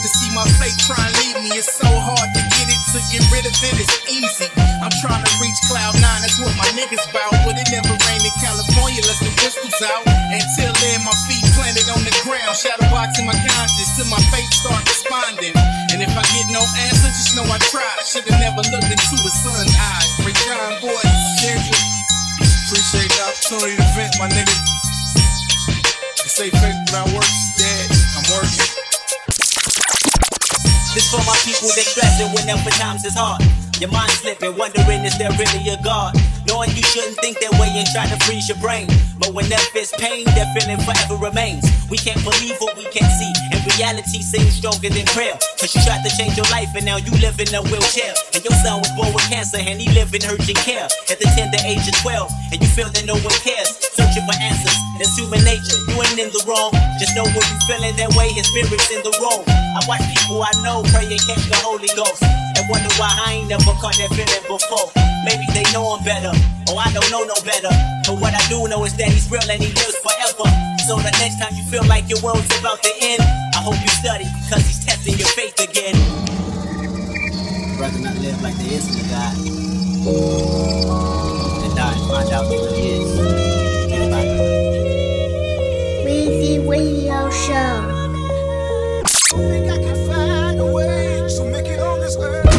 To 0.04 0.10
see 0.20 0.30
my 0.36 0.44
fate 0.60 0.76
try 0.84 1.00
and 1.00 1.16
leave 1.24 1.38
me, 1.48 1.56
it's 1.56 1.72
so 1.72 1.88
hard 1.88 2.30
to 2.36 2.42
get 2.42 2.68
it. 2.68 2.82
To 2.94 3.00
get 3.10 3.26
rid 3.34 3.42
of 3.48 3.56
it, 3.58 3.76
it's 3.82 3.98
easy. 4.06 4.52
I'm 4.84 4.94
trying 5.02 5.24
to 5.24 5.32
reach 5.42 5.60
cloud 5.66 5.98
nine, 5.98 6.22
that's 6.22 6.38
what 6.38 6.54
my 6.60 6.70
niggas 6.78 7.08
bout. 7.10 7.34
But 7.42 7.58
it 7.58 7.66
never 7.74 7.96
rained 8.06 8.22
in 8.22 8.36
California, 8.38 9.02
unless 9.02 9.18
the 9.24 9.34
crystals 9.40 9.82
out. 9.82 10.06
Until 10.06 10.70
then, 10.84 11.02
my 11.02 11.16
feet 11.26 11.43
planted 11.74 11.90
on 11.90 12.04
the 12.06 12.14
ground, 12.22 12.54
shadow 12.54 12.86
boxing 12.94 13.26
my 13.26 13.34
conscience 13.34 13.98
till 13.98 14.06
my 14.06 14.22
faith 14.30 14.50
start 14.54 14.82
responding. 14.86 15.54
And 15.90 16.02
if 16.02 16.14
I 16.14 16.22
get 16.22 16.46
no 16.54 16.62
answer, 16.62 17.10
just 17.10 17.34
know 17.36 17.46
I 17.50 17.58
tried. 17.74 18.06
Should've 18.06 18.30
never 18.38 18.62
looked 18.62 18.94
into 18.94 19.18
a 19.18 19.32
son's 19.34 19.74
eyes. 19.74 20.10
Ray 20.22 20.38
John 20.46 20.78
boy. 20.82 21.02
Appreciate 22.70 23.10
the 23.10 23.22
opportunity 23.26 23.78
to 23.78 23.88
vent, 23.98 24.14
my 24.22 24.30
nigga. 24.30 24.56
They 26.22 26.30
say 26.30 26.50
faith 26.54 26.78
without 26.86 27.10
work 27.14 27.26
is 27.26 27.46
dead. 27.58 27.86
I'm 28.18 28.26
working. 28.38 28.70
This 30.94 31.10
for 31.10 31.26
my 31.26 31.38
people 31.42 31.74
that 31.74 31.86
stressing 31.90 32.30
whenever 32.38 32.70
times 32.78 33.06
is 33.06 33.18
hard. 33.18 33.42
Your 33.82 33.90
mind 33.90 34.12
slipping, 34.22 34.56
wondering 34.58 35.06
is 35.06 35.18
there 35.18 35.32
really 35.34 35.70
a 35.74 35.82
God? 35.82 36.14
Knowing 36.48 36.70
you 36.76 36.84
shouldn't 36.84 37.18
think 37.20 37.40
that 37.40 37.52
way 37.60 37.72
and 37.74 37.88
try 37.94 38.06
to 38.08 38.18
freeze 38.26 38.48
your 38.50 38.58
brain. 38.60 38.88
But 39.20 39.34
when 39.34 39.48
that 39.50 39.64
feels 39.72 39.92
pain, 39.96 40.26
that 40.36 40.52
feeling 40.56 40.80
forever 40.84 41.16
remains. 41.16 41.64
We 41.90 41.98
can't 41.98 42.20
believe 42.24 42.58
what 42.60 42.76
we 42.76 42.84
can't 42.92 43.12
see, 43.12 43.32
and 43.52 43.64
reality 43.78 44.22
seems 44.22 44.54
stronger 44.60 44.90
than 44.90 45.06
prayer. 45.16 45.38
Cause 45.60 45.72
you 45.76 45.82
tried 45.88 46.04
to 46.04 46.12
change 46.18 46.36
your 46.36 46.48
life 46.52 46.70
and 46.76 46.86
now 46.86 46.98
you 46.98 47.12
live 47.24 47.40
in 47.40 47.48
a 47.56 47.62
wheelchair. 47.64 48.12
And 48.36 48.44
your 48.44 48.56
son 48.60 48.84
was 48.84 48.92
born 49.00 49.14
with 49.16 49.24
cancer 49.32 49.62
and 49.62 49.80
he 49.80 49.88
live 49.96 50.12
in 50.14 50.22
urgent 50.28 50.60
care 50.60 50.88
at 51.08 51.18
the 51.20 51.28
tender 51.36 51.62
age 51.64 51.88
of 51.88 51.96
12. 52.04 52.28
And 52.52 52.60
you 52.60 52.70
feel 52.76 52.90
that 52.92 53.06
no 53.06 53.16
one 53.24 53.38
cares, 53.40 53.80
searching 53.96 54.26
for 54.28 54.36
answers. 54.44 54.76
It's 55.00 55.16
human 55.16 55.42
nature, 55.48 55.80
you 55.88 55.96
ain't 56.04 56.20
in 56.20 56.30
the 56.36 56.44
wrong. 56.44 56.76
Just 57.00 57.16
know 57.16 57.24
when 57.24 57.46
you 57.48 57.58
feeling 57.66 57.96
that 57.98 58.12
way, 58.20 58.30
his 58.36 58.46
spirit's 58.52 58.92
in 58.92 59.02
the 59.08 59.14
wrong. 59.24 59.48
I 59.48 59.80
watch 59.88 60.04
people 60.12 60.44
I 60.44 60.52
know 60.62 60.84
pray 60.92 61.08
and 61.08 61.24
catch 61.24 61.44
the 61.48 61.58
Holy 61.64 61.90
Ghost. 61.96 62.22
And 62.22 62.68
wonder 62.70 62.92
why 63.00 63.10
I 63.10 63.42
ain't 63.42 63.50
never 63.50 63.74
caught 63.82 63.98
that 63.98 64.12
feeling 64.14 64.46
before. 64.46 64.92
Maybe 65.24 65.48
they 65.56 65.64
know 65.72 65.96
him 65.96 66.04
better, 66.04 66.33
or 66.70 66.80
I 66.80 66.92
don't 66.94 67.10
know 67.12 67.24
no 67.24 67.36
better. 67.46 67.72
But 68.06 68.20
what 68.20 68.34
I 68.34 68.44
do 68.50 68.68
know 68.68 68.84
is 68.86 68.96
that 68.98 69.10
he's 69.10 69.30
real 69.30 69.46
and 69.50 69.62
he 69.62 69.70
lives 69.74 69.98
forever. 70.02 70.48
So 70.88 70.98
the 70.98 71.14
next 71.22 71.40
time 71.40 71.54
you 71.56 71.64
feel 71.70 71.86
like 71.88 72.10
your 72.10 72.20
world's 72.22 72.50
about 72.60 72.84
to 72.84 72.92
end, 73.02 73.22
I 73.22 73.62
hope 73.64 73.80
you 73.80 73.88
study, 73.88 74.26
cause 74.50 74.66
he's 74.68 74.84
testing 74.86 75.16
your 75.18 75.32
faith 75.38 75.60
again. 75.60 75.96
Rather 77.80 78.00
not 78.00 78.16
live 78.18 78.42
like 78.42 78.56
there 78.56 78.74
isn't 78.74 79.06
a 79.06 79.10
God. 79.10 79.36
Than 81.62 81.76
die 81.76 81.94
and 81.96 82.08
find 82.10 82.30
out 82.32 82.46
who 82.48 82.60
he 82.76 83.00
is. 83.00 83.44
Weezy 86.06 86.68
Radio 86.68 87.30
Show. 87.30 88.04
Think 89.36 89.72
I 89.72 89.78
can 89.78 90.08
find 90.08 90.60
a 90.60 90.66
way 90.66 91.26
to 91.38 91.44
make 91.46 91.68
it 91.68 91.80
on 91.80 92.00
this 92.02 92.18
earth. 92.18 92.53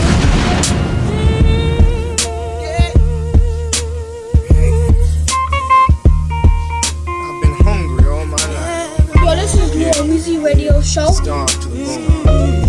Is 10.26 10.38
Radio 10.38 10.80
Show. 10.80 11.06
Starved 11.06 11.62
to 11.62 11.68
the 11.68 11.84
bone. 12.24 12.64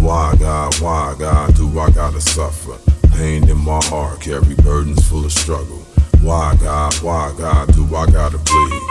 Why 0.00 0.36
God, 0.38 0.80
why 0.80 1.14
God 1.18 1.54
do 1.56 1.78
I 1.78 1.90
gotta 1.90 2.20
suffer? 2.20 2.78
Pain 3.12 3.48
in 3.48 3.58
my 3.58 3.80
heart, 3.84 4.20
carry 4.20 4.54
burdens 4.56 5.06
full 5.08 5.24
of 5.24 5.32
struggle. 5.32 5.78
Why 6.20 6.56
God, 6.60 6.94
why 6.96 7.34
God 7.38 7.72
do 7.74 7.84
I 7.96 8.06
gotta 8.10 8.38
bleed? 8.38 8.82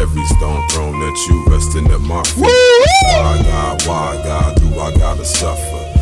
Every 0.00 0.24
stone 0.26 0.66
thrown 0.68 1.02
at 1.02 1.26
you, 1.28 1.44
resting 1.48 1.86
at 1.90 2.00
my 2.00 2.22
feet. 2.24 2.42
Why 2.42 3.42
God, 3.44 3.86
why 3.86 4.22
God 4.24 4.56
do 4.56 4.80
I 4.80 4.96
gotta 4.96 5.24
suffer? 5.24 6.01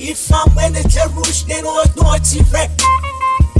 If 0.00 0.32
I'm 0.32 0.56
in 0.64 0.74
the 0.74 0.88
we're 1.64 1.92
going 1.94 2.22
to 2.22 2.44
wreck. 2.52 2.70
I'm 2.80 3.17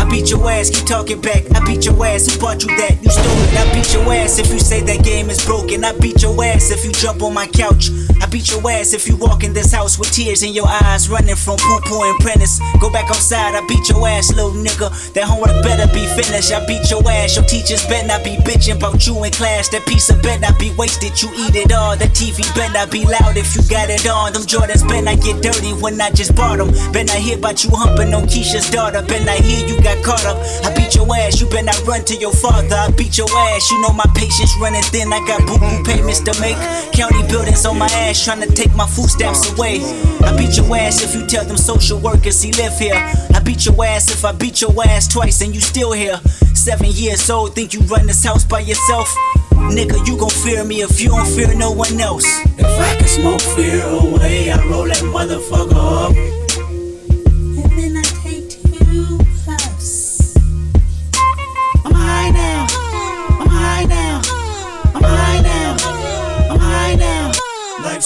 I 0.09 0.10
beat 0.10 0.30
your 0.30 0.51
ass, 0.51 0.70
keep 0.70 0.86
talking 0.86 1.20
back. 1.20 1.44
I 1.55 1.60
beat 1.66 1.85
your 1.85 1.93
ass, 2.01 2.32
who 2.32 2.40
bought 2.40 2.64
you 2.64 2.74
that? 2.80 2.97
You 3.05 3.10
stole 3.12 3.44
it. 3.44 3.52
I 3.60 3.68
beat 3.76 3.93
your 3.93 4.09
ass 4.09 4.39
if 4.39 4.48
you 4.51 4.59
say 4.59 4.80
that 4.80 5.05
game 5.05 5.28
is 5.28 5.44
broken. 5.44 5.85
I 5.85 5.93
beat 6.01 6.22
your 6.22 6.32
ass 6.43 6.70
if 6.70 6.82
you 6.82 6.93
jump 6.93 7.20
on 7.20 7.35
my 7.35 7.47
couch. 7.47 7.93
I 8.22 8.26
beat 8.26 8.51
your 8.51 8.64
ass 8.70 8.94
if 8.94 9.06
you 9.06 9.16
walk 9.16 9.44
in 9.44 9.52
this 9.52 9.70
house 9.70 9.98
with 9.98 10.10
tears 10.10 10.43
in 10.43 10.55
your 10.55 10.66
eyes, 10.66 11.10
running 11.10 11.36
from 11.36 11.59
poo 11.60 11.80
poo 11.85 12.01
and 12.09 12.18
prentice. 12.20 12.59
Go 12.80 12.90
back 12.90 13.10
outside, 13.10 13.55
I 13.55 13.60
beat 13.68 13.86
your 13.90 14.01
ass, 14.09 14.32
little 14.32 14.56
nigga. 14.56 14.89
That 15.12 15.24
homework 15.24 15.62
better 15.62 15.85
be 15.93 16.09
finished. 16.16 16.56
I 16.56 16.64
beat 16.64 16.89
your 16.89 17.05
ass, 17.05 17.36
your 17.36 17.44
teachers 17.44 17.85
better 17.85 18.09
not 18.09 18.24
be 18.24 18.40
bitching 18.48 18.80
about 18.80 19.06
you 19.06 19.12
in 19.24 19.30
class. 19.30 19.68
That 19.68 19.85
piece 19.85 20.09
of 20.09 20.22
better 20.22 20.40
not 20.40 20.59
be 20.59 20.72
wasted, 20.80 21.20
you 21.20 21.28
eat 21.36 21.55
it 21.55 21.70
all. 21.70 22.01
The 22.01 22.09
TV 22.16 22.48
better 22.56 22.72
not 22.72 22.90
be 22.90 23.05
loud 23.05 23.36
if 23.36 23.55
you 23.55 23.60
got 23.68 23.93
it 23.93 24.09
on. 24.09 24.32
Them 24.32 24.48
Jordans 24.48 24.89
better 24.89 25.05
not 25.05 25.20
get 25.20 25.44
dirty 25.44 25.76
when 25.85 26.01
I 26.01 26.10
just 26.10 26.35
bought 26.35 26.64
them. 26.64 26.72
Better 26.97 27.12
not 27.12 27.20
hear 27.20 27.36
about 27.36 27.62
you 27.62 27.70
humping 27.76 28.14
on 28.14 28.24
Keisha's 28.24 28.70
daughter. 28.70 29.05
Better 29.05 29.24
not 29.28 29.44
hear 29.44 29.68
you 29.68 29.76
got 29.85 29.97
caught 30.02 30.24
up. 30.24 30.38
I 30.64 30.74
beat 30.74 30.94
your 30.94 31.06
ass, 31.14 31.40
you 31.40 31.46
better 31.48 31.72
run 31.84 32.04
to 32.04 32.16
your 32.16 32.32
father. 32.32 32.74
I 32.74 32.90
beat 32.90 33.18
your 33.18 33.28
ass, 33.30 33.70
you 33.70 33.80
know 33.82 33.92
my 33.92 34.06
patience 34.14 34.52
running 34.60 34.82
thin. 34.82 35.12
I 35.12 35.20
got 35.26 35.46
boo 35.46 35.58
boo 35.58 35.82
payments 35.84 36.20
to 36.20 36.34
make. 36.40 36.56
County 36.92 37.26
buildings 37.28 37.64
on 37.66 37.78
my 37.78 37.86
ass, 37.86 38.24
trying 38.24 38.40
to 38.40 38.50
take 38.52 38.74
my 38.74 38.86
food 38.86 39.10
stamps 39.10 39.52
away. 39.52 39.80
I 40.22 40.36
beat 40.36 40.56
your 40.56 40.74
ass 40.76 41.02
if 41.02 41.14
you 41.14 41.26
tell 41.26 41.44
them 41.44 41.56
social 41.56 41.98
workers 41.98 42.42
he 42.42 42.52
live 42.52 42.76
here. 42.78 42.96
I 43.34 43.40
beat 43.44 43.66
your 43.66 43.82
ass 43.84 44.10
if 44.10 44.24
I 44.24 44.32
beat 44.32 44.60
your 44.60 44.72
ass 44.84 45.08
twice 45.08 45.40
and 45.40 45.54
you 45.54 45.60
still 45.60 45.92
here. 45.92 46.20
Seven 46.54 46.88
years 46.90 47.30
old, 47.30 47.54
think 47.54 47.74
you 47.74 47.80
run 47.82 48.06
this 48.06 48.24
house 48.24 48.44
by 48.44 48.60
yourself? 48.60 49.08
Nigga, 49.52 50.06
you 50.06 50.16
gon' 50.16 50.30
fear 50.30 50.64
me 50.64 50.82
if 50.82 51.00
you 51.00 51.08
don't 51.10 51.26
fear 51.26 51.54
no 51.54 51.70
one 51.70 52.00
else. 52.00 52.24
If 52.58 52.64
I 52.64 52.96
can 52.96 53.08
smoke 53.08 53.40
fear 53.40 53.84
away, 53.84 54.50
I 54.50 54.64
roll 54.66 54.86
that 54.86 55.02
motherfucker 55.02 56.40
up. 56.42 56.47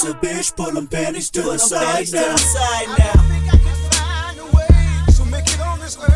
Life's 0.05 0.25
a 0.25 0.27
bitch, 0.27 0.57
pull 0.57 0.73
them 0.73 0.89
panties 0.89 1.31
to 1.31 1.43
the 1.43 1.59
side 1.59 2.11
now. 2.11 2.35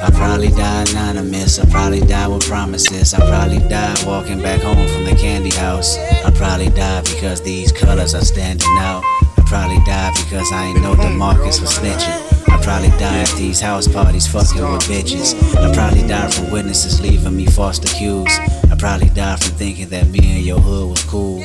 I 0.02 0.10
probably 0.10 0.48
die 0.48 0.84
anonymous. 0.90 1.60
I 1.60 1.70
probably 1.70 2.00
die 2.00 2.26
with 2.26 2.48
promises. 2.48 3.14
I 3.14 3.18
probably 3.18 3.58
die 3.68 3.94
walking 4.04 4.42
back 4.42 4.60
home 4.62 4.88
from 4.88 5.04
the 5.04 5.14
candy 5.14 5.54
house. 5.54 5.98
I 6.24 6.32
probably 6.34 6.70
die 6.70 7.02
because 7.02 7.40
these 7.42 7.70
colors 7.70 8.14
are 8.14 8.24
standing 8.24 8.66
out. 8.78 9.04
I 9.04 9.44
probably 9.46 9.78
die 9.84 10.12
because 10.16 10.50
I 10.52 10.64
ain't 10.64 10.82
know 10.82 10.96
the 10.96 11.04
Demarcus 11.04 11.60
was 11.60 11.78
snitching. 11.78 12.48
I 12.48 12.60
probably 12.62 12.88
die 12.98 13.20
at 13.20 13.32
these 13.36 13.60
house 13.60 13.86
parties 13.86 14.26
fucking 14.26 14.62
with 14.62 14.82
bitches. 14.82 15.36
I 15.56 15.72
probably 15.72 16.06
die 16.08 16.28
from 16.30 16.50
witnesses 16.50 17.00
leaving 17.00 17.36
me 17.36 17.46
false 17.46 17.78
accused. 17.78 18.40
I 18.68 18.76
probably 18.76 19.10
die 19.10 19.36
from 19.36 19.52
thinking 19.56 19.90
that 19.90 20.08
me 20.08 20.18
and 20.38 20.44
your 20.44 20.58
hood 20.58 20.90
was 20.90 21.04
cool. 21.04 21.44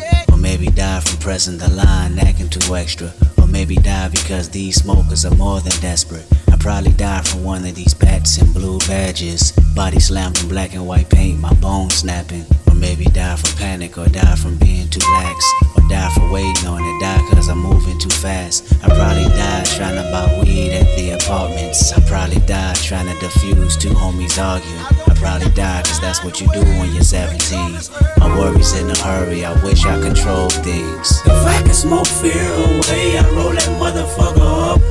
Maybe 0.52 0.68
die 0.68 1.00
from 1.00 1.18
pressing 1.22 1.58
the 1.58 1.70
line, 1.70 2.20
acting 2.20 2.50
too 2.50 2.76
extra. 2.76 3.14
Or 3.38 3.48
maybe 3.48 3.78
die 3.78 4.10
because 4.10 4.50
these 4.50 4.76
smokers 4.76 5.24
are 5.24 5.34
more 5.36 5.62
than 5.62 5.72
desperate. 5.80 6.26
I 6.52 6.58
probably 6.58 6.92
die 6.92 7.22
from 7.22 7.46
one 7.46 7.64
of 7.66 7.74
these 7.74 7.94
bats 7.94 8.38
in 8.38 8.52
blue 8.52 8.78
badges. 8.80 9.54
Body 9.74 10.02
slammed 10.02 10.42
in 10.42 10.50
black 10.50 10.74
and 10.74 10.86
white 10.86 11.10
paint, 11.10 11.40
my 11.40 11.54
bones 11.54 11.94
snapping. 11.94 12.46
Or 12.68 12.76
maybe 12.76 13.06
die 13.06 13.38
from 13.38 13.58
panic, 13.58 13.98
or 13.98 14.08
die 14.08 14.36
from 14.36 14.58
being 14.58 14.90
too 14.90 15.00
lax. 15.14 15.54
Or 15.78 15.88
die 15.88 16.12
for 16.16 16.30
waiting 16.30 16.68
on 16.68 16.82
it, 16.84 17.00
die 17.00 17.26
cause 17.32 17.48
I'm 17.48 17.60
moving 17.60 17.98
too 17.98 18.10
fast. 18.10 18.74
I 18.84 18.90
probably 18.90 19.30
died 19.30 19.66
trying 19.68 19.96
to 19.96 20.12
buy 20.12 20.38
weed 20.44 20.74
at 20.74 20.98
the 20.98 21.12
apartments. 21.12 21.94
I 21.94 22.02
probably 22.02 22.46
died 22.46 22.76
trying 22.76 23.08
to 23.08 23.16
defuse 23.26 23.80
two 23.80 23.92
homies 23.92 24.38
arguing. 24.38 25.11
I 25.22 25.24
probably 25.24 25.52
died 25.52 25.86
cause 25.86 26.00
that's 26.00 26.24
what 26.24 26.42
you 26.42 26.48
do 26.52 26.62
when 26.62 26.92
you're 26.94 27.04
17. 27.04 27.78
My 28.18 28.40
worries 28.40 28.74
in 28.74 28.90
a 28.90 28.98
hurry, 28.98 29.46
I 29.46 29.54
wish 29.64 29.86
I 29.86 30.02
controlled 30.02 30.54
things. 30.54 31.22
If 31.24 31.46
I 31.46 31.62
can 31.62 31.76
smoke 31.76 32.08
fear 32.08 32.34
away, 32.34 33.20
I 33.20 33.30
roll 33.36 33.52
that 33.54 33.70
motherfucker 33.78 34.74
up. 34.74 34.82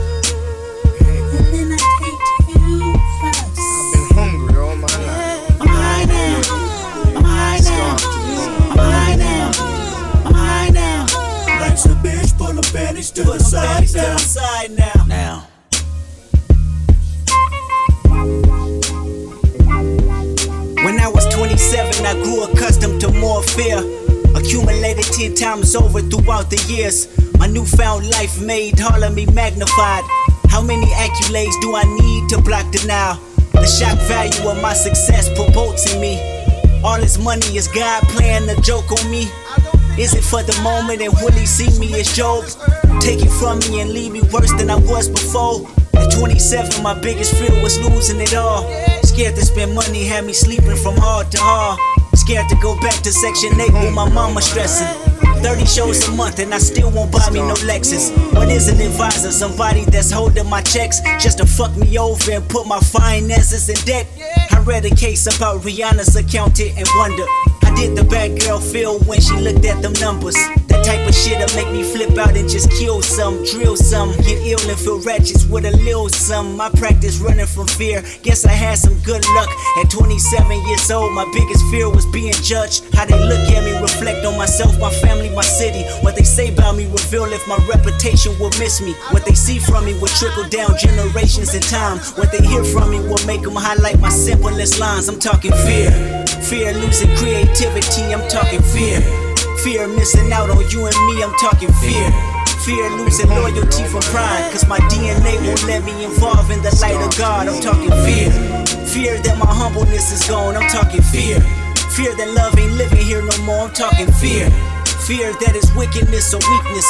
And 1.01 1.47
then 1.53 1.73
I 1.73 1.79
take 1.99 2.21
two 2.63 2.95
puffs. 3.21 3.59
I've 13.57 13.93
been 13.93 15.00
27, 21.61 22.07
I 22.07 22.15
grew 22.23 22.43
accustomed 22.45 23.03
to 23.03 23.13
more 23.13 23.43
fear. 23.43 23.77
Accumulated 24.35 25.05
10 25.05 25.35
times 25.35 25.77
over 25.77 26.01
throughout 26.01 26.49
the 26.49 26.57
years. 26.73 27.07
My 27.39 27.47
newfound 27.47 28.09
life 28.11 28.41
made 28.41 28.81
of 28.81 29.15
me 29.15 29.27
magnified. 29.27 30.05
How 30.49 30.63
many 30.63 30.87
accolades 30.87 31.53
do 31.61 31.77
I 31.77 31.85
need 31.85 32.31
to 32.31 32.41
block 32.41 32.73
denial? 32.73 33.21
The 33.53 33.67
shock 33.67 33.99
value 34.09 34.49
of 34.49 34.63
my 34.63 34.73
success 34.73 35.29
promotes 35.37 35.93
in 35.93 36.01
me. 36.01 36.17
All 36.83 36.99
this 36.99 37.19
money 37.19 37.59
is 37.59 37.69
God 37.69 38.05
playing 38.05 38.49
a 38.49 38.59
joke 38.63 38.91
on 38.91 39.11
me. 39.11 39.29
Is 39.99 40.15
it 40.15 40.25
for 40.25 40.43
the 40.43 40.59
moment 40.63 41.03
and 41.03 41.13
will 41.21 41.33
he 41.33 41.47
see 41.47 41.79
me 41.79 41.99
as 42.01 42.15
Job? 42.15 42.45
Take 43.01 43.23
it 43.23 43.31
from 43.31 43.59
me 43.71 43.81
and 43.81 43.91
leave 43.91 44.13
me 44.13 44.23
worse 44.33 44.53
than 44.55 44.71
I 44.71 44.77
was 44.77 45.09
before. 45.09 45.69
At 45.95 46.11
27, 46.13 46.83
my 46.83 46.99
biggest 46.99 47.35
fear 47.37 47.53
was 47.63 47.79
losing 47.81 48.21
it 48.21 48.35
all. 48.35 48.63
Scared 49.03 49.35
to 49.37 49.45
spend 49.45 49.75
money, 49.75 50.05
had 50.05 50.25
me 50.25 50.33
sleeping 50.33 50.77
from 50.77 50.97
hard 50.97 51.31
to 51.33 51.39
hard. 51.41 51.79
Scared 52.15 52.49
to 52.49 52.57
go 52.63 52.79
back 52.81 53.03
to 53.03 53.13
Section 53.13 53.61
8 53.61 53.73
with 53.73 53.95
my 53.95 54.09
mama 54.09 54.41
stressing. 54.41 54.87
30 55.43 55.65
shows 55.65 56.07
a 56.09 56.13
month 56.13 56.39
and 56.39 56.53
I 56.53 56.59
still 56.59 56.91
won't 56.91 57.11
buy 57.11 57.29
me 57.31 57.41
no 57.41 57.55
Lexus. 57.65 58.11
What 58.35 58.49
is 58.49 58.69
an 58.69 58.81
advisor? 58.81 59.31
Somebody 59.33 59.85
that's 59.85 60.11
holding 60.11 60.49
my 60.49 60.61
checks 60.61 61.01
just 61.19 61.39
to 61.39 61.47
fuck 61.47 61.75
me 61.77 61.99
over 61.99 62.33
and 62.33 62.49
put 62.49 62.67
my 62.67 62.81
finances 62.81 63.69
in 63.69 63.77
debt. 63.87 64.07
I 64.51 64.61
read 64.61 64.85
a 64.85 64.95
case 64.95 65.27
about 65.35 65.63
Rihanna's 65.63 66.15
accountant 66.17 66.77
and 66.77 66.87
wonder. 66.97 67.25
How 67.71 67.77
did 67.77 67.95
the 67.95 68.03
bad 68.03 68.41
girl 68.41 68.59
feel 68.59 68.99
when 69.07 69.21
she 69.21 69.31
looked 69.39 69.65
at 69.65 69.81
them 69.81 69.93
numbers? 70.03 70.35
That 70.67 70.83
type 70.83 71.07
of 71.07 71.15
shit'll 71.15 71.55
make 71.55 71.71
me 71.71 71.85
flip 71.85 72.19
out 72.19 72.35
and 72.35 72.49
just 72.51 72.69
kill 72.73 73.01
some, 73.01 73.47
drill 73.47 73.77
some, 73.77 74.11
get 74.27 74.43
ill 74.43 74.59
and 74.69 74.77
feel 74.77 74.99
ratchets 75.07 75.47
with 75.47 75.65
a 75.65 75.71
little 75.87 76.09
some. 76.09 76.57
My 76.57 76.69
practice 76.71 77.19
running 77.21 77.47
from 77.47 77.69
fear. 77.69 78.03
Guess 78.27 78.45
I 78.45 78.51
had 78.59 78.75
some 78.75 78.99
good 79.07 79.23
luck. 79.39 79.49
At 79.79 79.89
27 79.89 80.51
years 80.67 80.91
old, 80.91 81.15
my 81.15 81.23
biggest 81.31 81.63
fear 81.71 81.89
was 81.89 82.07
being 82.07 82.35
judged. 82.43 82.93
How 82.93 83.07
they 83.07 83.15
look 83.15 83.47
at 83.55 83.63
me, 83.63 83.79
reflect 83.79 84.27
on 84.27 84.37
myself, 84.37 84.77
my 84.81 84.91
family, 84.91 85.31
my 85.31 85.47
city. 85.47 85.87
What 86.03 86.17
they 86.17 86.27
say 86.27 86.53
about 86.53 86.75
me 86.75 86.91
reveal 86.91 87.31
if 87.31 87.47
my 87.47 87.59
reputation 87.71 88.37
will 88.41 88.51
miss 88.59 88.83
me. 88.83 88.95
What 89.15 89.25
they 89.25 89.35
see 89.39 89.61
from 89.61 89.85
me 89.85 89.95
will 89.95 90.11
trickle 90.19 90.49
down 90.51 90.75
generations 90.77 91.55
in 91.55 91.63
time. 91.63 91.99
What 92.19 92.33
they 92.33 92.43
hear 92.45 92.65
from 92.65 92.91
me 92.91 92.99
will 92.99 93.25
make 93.31 93.43
them 93.43 93.55
highlight 93.55 94.01
my 94.01 94.11
simplest 94.11 94.81
lines. 94.81 95.07
I'm 95.09 95.21
talking 95.21 95.53
fear. 95.63 96.30
Fear 96.43 96.73
losing 96.75 97.15
creativity, 97.17 98.13
I'm 98.13 98.27
talking 98.29 98.63
fear. 98.63 99.01
Fear 99.63 99.89
missing 99.89 100.33
out 100.33 100.51
on 100.51 100.69
you 100.71 100.87
and 100.87 100.97
me, 101.07 101.23
I'm 101.23 101.33
talking 101.41 101.73
fear. 101.81 102.11
Fear 102.65 102.91
losing 102.97 103.29
loyalty 103.29 103.85
from 103.85 104.01
pride, 104.13 104.51
cause 104.53 104.67
my 104.67 104.79
DNA 104.91 105.37
won't 105.47 105.65
let 105.65 105.85
me 105.85 106.05
involve 106.05 106.51
in 106.51 106.61
the 106.63 106.75
light 106.81 107.01
of 107.01 107.17
God, 107.17 107.49
I'm 107.49 107.61
talking 107.61 107.91
fear. 108.05 108.31
Fear 108.87 109.19
that 109.23 109.39
my 109.39 109.47
humbleness 109.47 110.13
is 110.13 110.27
gone, 110.29 110.57
I'm 110.57 110.69
talking 110.71 111.03
fear. 111.03 111.41
Fear 111.95 112.17
that 112.17 112.29
love 112.35 112.59
ain't 112.59 112.73
living 112.73 112.99
here 112.99 113.23
no 113.23 113.37
more, 113.45 113.69
I'm 113.69 113.75
talking 113.75 114.11
fear. 114.13 114.51
Fear 115.07 115.33
that 115.41 115.55
is 115.57 115.73
wickedness 115.75 116.35
or 116.35 116.41
weakness. 116.41 116.87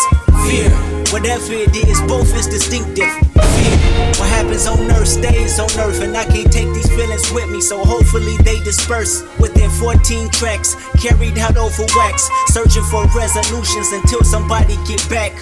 Fear, 0.49 0.71
whatever 1.12 1.53
it 1.53 1.75
is, 1.77 2.01
both 2.03 2.35
is 2.35 2.47
distinctive. 2.47 3.11
Fear, 3.35 3.77
what 4.19 4.29
happens 4.29 4.67
on 4.67 4.91
earth 4.91 5.09
stays 5.09 5.59
on 5.59 5.71
earth, 5.79 6.01
and 6.03 6.17
I 6.17 6.25
can't 6.25 6.53
take 6.53 6.73
these 6.75 6.89
feelings 6.89 7.31
with 7.33 7.51
me, 7.51 7.61
so 7.61 7.85
hopefully 7.85 8.37
they 8.39 8.59
disperse 8.65 9.23
within 9.39 9.71
14 9.71 10.31
tracks, 10.31 10.77
carried 11.01 11.39
out 11.39 11.57
over 11.57 11.85
wax, 11.97 12.29
searching 12.47 12.85
for 12.85 13.07
resolutions 13.17 13.93
until 13.93 14.23
somebody 14.23 14.77
get 14.87 15.03
back. 15.09 15.33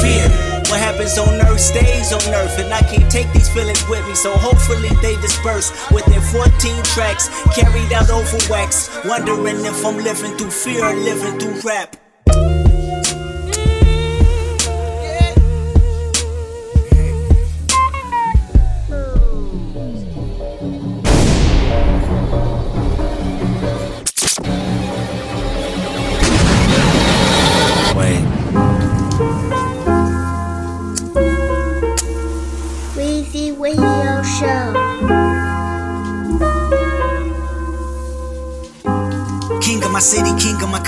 Fear, 0.00 0.28
what 0.70 0.80
happens 0.80 1.18
on 1.18 1.28
earth 1.46 1.60
stays 1.60 2.12
on 2.12 2.22
earth, 2.34 2.58
and 2.58 2.72
I 2.72 2.80
can't 2.80 3.10
take 3.10 3.30
these 3.32 3.48
feelings 3.48 3.86
with 3.88 4.06
me, 4.06 4.14
so 4.14 4.32
hopefully 4.32 4.88
they 5.02 5.20
disperse 5.20 5.70
within 5.90 6.20
14 6.20 6.82
tracks, 6.84 7.28
carried 7.54 7.92
out 7.92 8.10
over 8.10 8.38
wax, 8.48 8.88
wondering 9.04 9.64
if 9.64 9.84
I'm 9.84 9.98
living 9.98 10.36
through 10.36 10.50
fear 10.50 10.84
or 10.84 10.94
living 10.94 11.38
through 11.38 11.60
rap. 11.68 11.96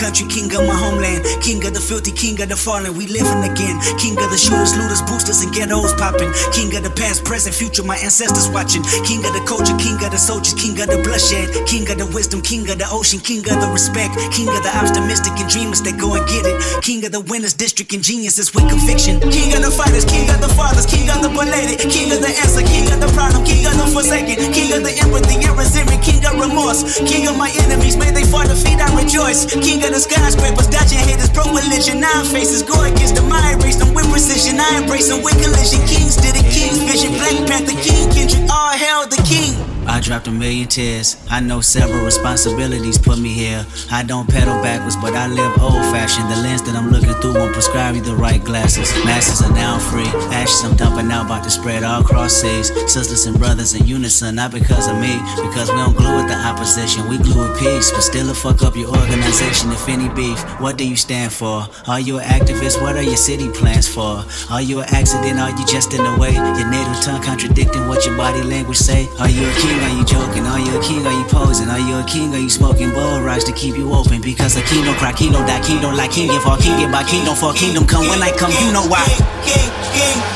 Country, 0.04 0.26
king 0.28 0.50
of 0.52 0.66
my 0.66 0.74
homeland. 0.74 1.24
King 1.40 1.64
of 1.64 1.72
the 1.72 1.80
filthy, 1.80 2.12
king 2.12 2.36
of 2.42 2.48
the 2.48 2.56
fallen. 2.56 2.92
We 2.98 3.06
living 3.06 3.42
again. 3.46 3.80
King 3.96 4.18
of 4.18 4.28
the 4.28 4.36
shooters, 4.36 4.76
looters, 4.76 5.00
boosters, 5.02 5.40
and 5.40 5.54
ghettos 5.54 5.94
popping. 5.94 6.30
King 6.52 6.74
of 6.76 6.82
the 6.82 6.92
past, 6.92 7.24
present, 7.24 7.54
future, 7.54 7.82
my 7.82 7.96
ancestors 7.96 8.48
watching. 8.50 8.82
King 9.06 9.24
of 9.24 9.32
the 9.32 9.42
culture, 9.46 9.76
king 9.78 9.96
of 10.02 10.10
the 10.10 10.20
soldiers, 10.20 10.54
king 10.54 10.76
of 10.82 10.90
the 10.90 11.00
bloodshed. 11.00 11.48
King 11.66 11.88
of 11.88 11.96
the 11.96 12.08
wisdom, 12.12 12.42
king 12.42 12.68
of 12.68 12.76
the 12.76 12.88
ocean, 12.90 13.18
king 13.20 13.40
of 13.48 13.56
the 13.62 13.68
respect. 13.72 14.12
King 14.34 14.50
of 14.50 14.60
the 14.60 14.72
optimistic 14.74 15.32
and 15.40 15.48
dreamers 15.48 15.80
that 15.82 15.96
go 15.96 16.14
and 16.14 16.24
get 16.28 16.44
it. 16.44 16.58
King 16.82 17.00
of 17.06 17.12
the 17.16 17.22
winners, 17.24 17.54
district 17.54 17.94
and 17.94 18.02
geniuses 18.02 18.52
with 18.52 18.68
conviction. 18.68 19.22
King 19.32 19.54
of 19.56 19.62
the 19.64 19.72
fighters, 19.72 20.04
king 20.04 20.28
of 20.28 20.38
the 20.42 20.50
fathers, 20.52 20.86
king 20.86 21.08
of 21.08 21.22
the 21.22 21.30
belated. 21.30 21.80
King 21.88 22.10
of 22.12 22.20
the 22.20 22.32
answer, 22.42 22.62
king 22.66 22.86
of 22.90 23.00
the 23.00 23.10
problem, 23.14 23.46
king 23.46 23.64
of 23.64 23.74
the 23.78 23.86
forsaken. 23.94 24.36
King 24.52 24.74
of 24.74 24.82
the 24.82 24.92
empathy 25.00 25.40
and 25.46 25.56
resentment, 25.56 26.02
king 26.02 26.20
of 26.26 26.36
remorse. 26.36 27.00
King 27.06 27.30
of 27.30 27.36
my 27.38 27.50
enemies, 27.64 27.96
may 27.96 28.10
they 28.10 28.26
fall 28.26 28.44
defeat, 28.44 28.80
I 28.80 28.90
rejoice. 29.04 29.44
King 29.46 29.84
of 29.84 29.92
the 29.92 30.00
skyscrapers, 30.00 30.66
dodging 30.68 30.98
haters, 30.98 31.30
pro 31.30 31.44
religion. 31.52 32.00
Nine 32.00 32.24
faces, 32.24 32.62
go 32.62 32.74
against 32.82 33.14
them, 33.14 33.30
I 33.30 33.54
erase 33.54 33.76
them 33.76 33.94
with 33.94 34.08
precision. 34.10 34.58
I 34.58 34.80
embrace 34.80 35.08
them 35.08 35.22
with 35.22 35.36
collision. 35.42 35.80
Kings 35.86 36.16
did 36.16 36.34
it, 36.36 36.46
King's 36.48 36.80
vision. 36.82 37.12
Black 37.12 37.36
Panther, 37.46 37.76
King 37.84 38.10
Kendrick, 38.10 38.48
all 38.50 38.72
hail 38.72 39.06
the 39.06 39.20
king. 39.28 39.73
I 39.86 40.00
dropped 40.00 40.26
a 40.28 40.30
million 40.30 40.68
tears. 40.68 41.16
I 41.30 41.40
know 41.40 41.60
several 41.60 42.04
responsibilities 42.04 42.98
put 42.98 43.18
me 43.18 43.30
here. 43.30 43.66
I 43.90 44.02
don't 44.02 44.28
pedal 44.28 44.60
backwards, 44.62 44.96
but 44.96 45.14
I 45.14 45.28
live 45.28 45.60
old 45.60 45.84
fashioned. 45.92 46.30
The 46.30 46.36
lens 46.36 46.62
that 46.62 46.74
I'm 46.74 46.90
looking 46.90 47.14
through 47.20 47.34
won't 47.34 47.52
prescribe 47.52 47.94
you 47.94 48.00
the 48.00 48.16
right 48.16 48.42
glasses. 48.42 48.92
Masses 49.04 49.42
are 49.42 49.52
now 49.52 49.78
free. 49.78 50.08
Ashes 50.32 50.64
I'm 50.64 50.76
dumping 50.76 51.10
out, 51.10 51.26
about 51.26 51.44
to 51.44 51.50
spread 51.50 51.84
all 51.84 52.00
across 52.00 52.32
seas. 52.32 52.68
Sisters 52.90 53.26
and 53.26 53.38
brothers 53.38 53.74
in 53.74 53.86
unison, 53.86 54.36
not 54.36 54.52
because 54.52 54.88
of 54.88 54.98
me. 54.98 55.14
Because 55.36 55.70
we 55.70 55.76
don't 55.76 55.96
glue 55.96 56.16
with 56.16 56.28
the 56.28 56.36
opposition, 56.36 57.08
we 57.08 57.18
glue 57.18 57.48
with 57.48 57.58
peace. 57.58 57.90
But 57.90 58.02
still, 58.02 58.30
a 58.30 58.34
fuck 58.34 58.62
up 58.62 58.76
your 58.76 58.88
organization 58.88 59.70
if 59.72 59.88
any 59.88 60.08
beef. 60.14 60.40
What 60.60 60.76
do 60.78 60.88
you 60.88 60.96
stand 60.96 61.32
for? 61.32 61.66
Are 61.86 62.00
you 62.00 62.18
an 62.18 62.24
activist? 62.24 62.80
What 62.80 62.96
are 62.96 63.02
your 63.02 63.16
city 63.16 63.48
plans 63.50 63.88
for? 63.88 64.24
Are 64.50 64.62
you 64.62 64.80
an 64.80 64.88
accident? 64.94 65.38
Are 65.38 65.50
you 65.50 65.66
just 65.66 65.92
in 65.92 66.02
the 66.02 66.16
way? 66.18 66.32
Your 66.32 66.70
native 66.70 67.00
tongue 67.02 67.22
contradicting 67.22 67.86
what 67.86 68.04
your 68.06 68.16
body 68.16 68.42
language 68.42 68.78
say? 68.78 69.08
Are 69.18 69.28
you 69.28 69.46
a 69.46 69.52
king? 69.74 69.84
Are 69.84 69.98
you 69.98 70.04
joking? 70.04 70.46
Are 70.46 70.60
you 70.60 70.78
a 70.78 70.82
king? 70.82 71.06
Are 71.06 71.12
you 71.12 71.24
posing? 71.24 71.68
Are 71.68 71.78
you 71.78 71.98
a 71.98 72.04
king? 72.04 72.34
Are 72.34 72.38
you 72.38 72.50
smoking 72.50 72.90
bull 72.92 73.22
rocks 73.22 73.44
to 73.44 73.52
keep 73.52 73.76
you 73.76 73.92
open? 73.92 74.20
Because 74.20 74.56
a 74.56 74.62
king 74.62 74.84
don't 74.84 74.96
cry, 74.96 75.12
king 75.12 75.32
don't 75.32 75.46
die, 75.46 75.60
king 75.62 75.80
don't 75.80 75.96
like 75.96 76.12
king. 76.12 76.30
If 76.30 76.46
all 76.46 76.56
king 76.56 76.78
get 76.78 76.92
by 76.92 77.04
kingdom 77.04 77.34
for 77.34 77.52
kingdom 77.52 77.86
come 77.86 78.08
when 78.08 78.22
I 78.22 78.30
come, 78.30 78.52
you 78.52 78.72
know 78.72 78.86
why. 78.86 79.04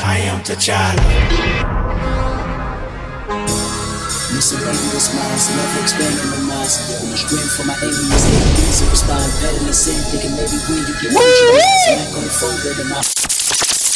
I 0.03 0.19
am 0.27 0.41
T'Challa. 0.41 1.03
Miscellaneous 4.33 5.07
minds, 5.15 5.49
never 5.51 5.81
expanding 5.81 6.29
the 6.31 6.39
minds. 6.47 6.75
Always 7.01 7.23
grin 7.27 7.47
for 7.57 7.65
my 7.65 7.75
aliens, 7.81 8.23
aliens 8.23 8.79
that 8.79 8.89
respond 8.91 9.27
better 9.41 9.63
than 9.63 9.73
sin. 9.73 9.99
Thinking 10.11 10.31
maybe 10.37 10.57
when 10.69 10.79
you 10.85 10.95
get 11.01 11.11
rich, 11.11 11.67
smack 11.87 12.17
on 12.17 12.23
the 12.23 12.29
phone, 12.29 12.57
better 12.63 12.87
my 12.87 13.38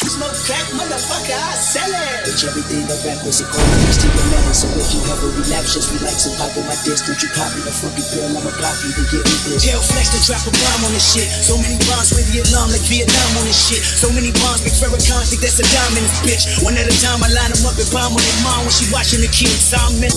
Smoke 0.04 0.36
crack, 0.46 0.68
motherfucker, 0.76 1.32
I 1.32 1.56
sell 1.56 1.88
it. 1.88 2.28
Bitch, 2.28 2.44
everything 2.44 2.84
up 2.86 3.00
backwards, 3.02 3.40
it 3.40 3.48
call 3.48 3.64
me 3.64 3.88
to 3.88 4.08
your 4.12 4.26
man. 4.30 4.52
So 4.52 4.68
if 4.76 4.92
you 4.92 5.00
have 5.08 5.18
a 5.24 5.28
relapse, 5.32 5.74
just 5.74 5.90
relax 5.90 6.28
and 6.28 6.36
pop 6.36 6.52
on 6.54 6.68
my 6.68 6.76
disc. 6.84 7.08
Don't 7.08 7.18
you 7.18 7.30
copy 7.32 7.64
the 7.64 7.72
fucking 7.72 8.06
pill, 8.12 8.30
I'ma 8.30 8.52
block 8.54 8.76
you 8.84 8.92
to 8.94 9.04
get 9.10 9.24
me 9.24 9.36
this. 9.48 9.64
Jail 9.64 9.80
flex 9.80 10.12
to 10.12 10.20
drop 10.22 10.44
a 10.44 10.52
bomb 10.52 10.86
on 10.86 10.92
this 10.92 11.02
shit. 11.02 11.26
So 11.26 11.56
many 11.56 11.80
bombs 11.88 12.12
with 12.12 12.28
the 12.30 12.44
alarm 12.46 12.70
like 12.70 12.84
Vietnam 12.86 13.30
on 13.40 13.44
this 13.48 13.58
shit. 13.58 13.82
So 13.82 14.12
many 14.12 14.30
bombs 14.38 14.60
make 14.62 14.76
Farrakhan 14.76 15.24
think 15.26 15.40
that's 15.40 15.58
a 15.58 15.66
dime 15.72 15.96
in 15.96 16.04
this 16.04 16.20
bitch. 16.22 16.44
One 16.60 16.76
at 16.76 16.84
a 16.84 16.94
time, 17.00 17.24
I 17.24 17.32
line 17.32 17.50
them 17.50 17.64
up 17.64 17.74
and 17.74 17.88
bomb 17.90 18.12
on 18.14 18.22
their 18.22 18.40
mom 18.44 18.68
when 18.68 18.74
she 18.76 18.86
watching 18.92 19.24
the 19.24 19.30
kids. 19.32 19.72
I'm 19.72 19.98
in. 19.98 20.12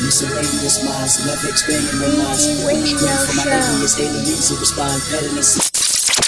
Miscellaneous 0.00 0.80
minds, 0.80 1.20
never 1.26 1.50
expanding 1.50 1.98
their 1.98 2.14
minds. 2.14 2.46
Always 2.64 2.94
grin 2.96 3.18
for 3.26 3.34
my 3.36 3.44
aliens, 3.52 3.94
aliens 4.00 4.48
that 4.48 4.58
respond 4.62 4.96
better 5.10 5.28
than 5.28 5.44
sin. 5.44 5.69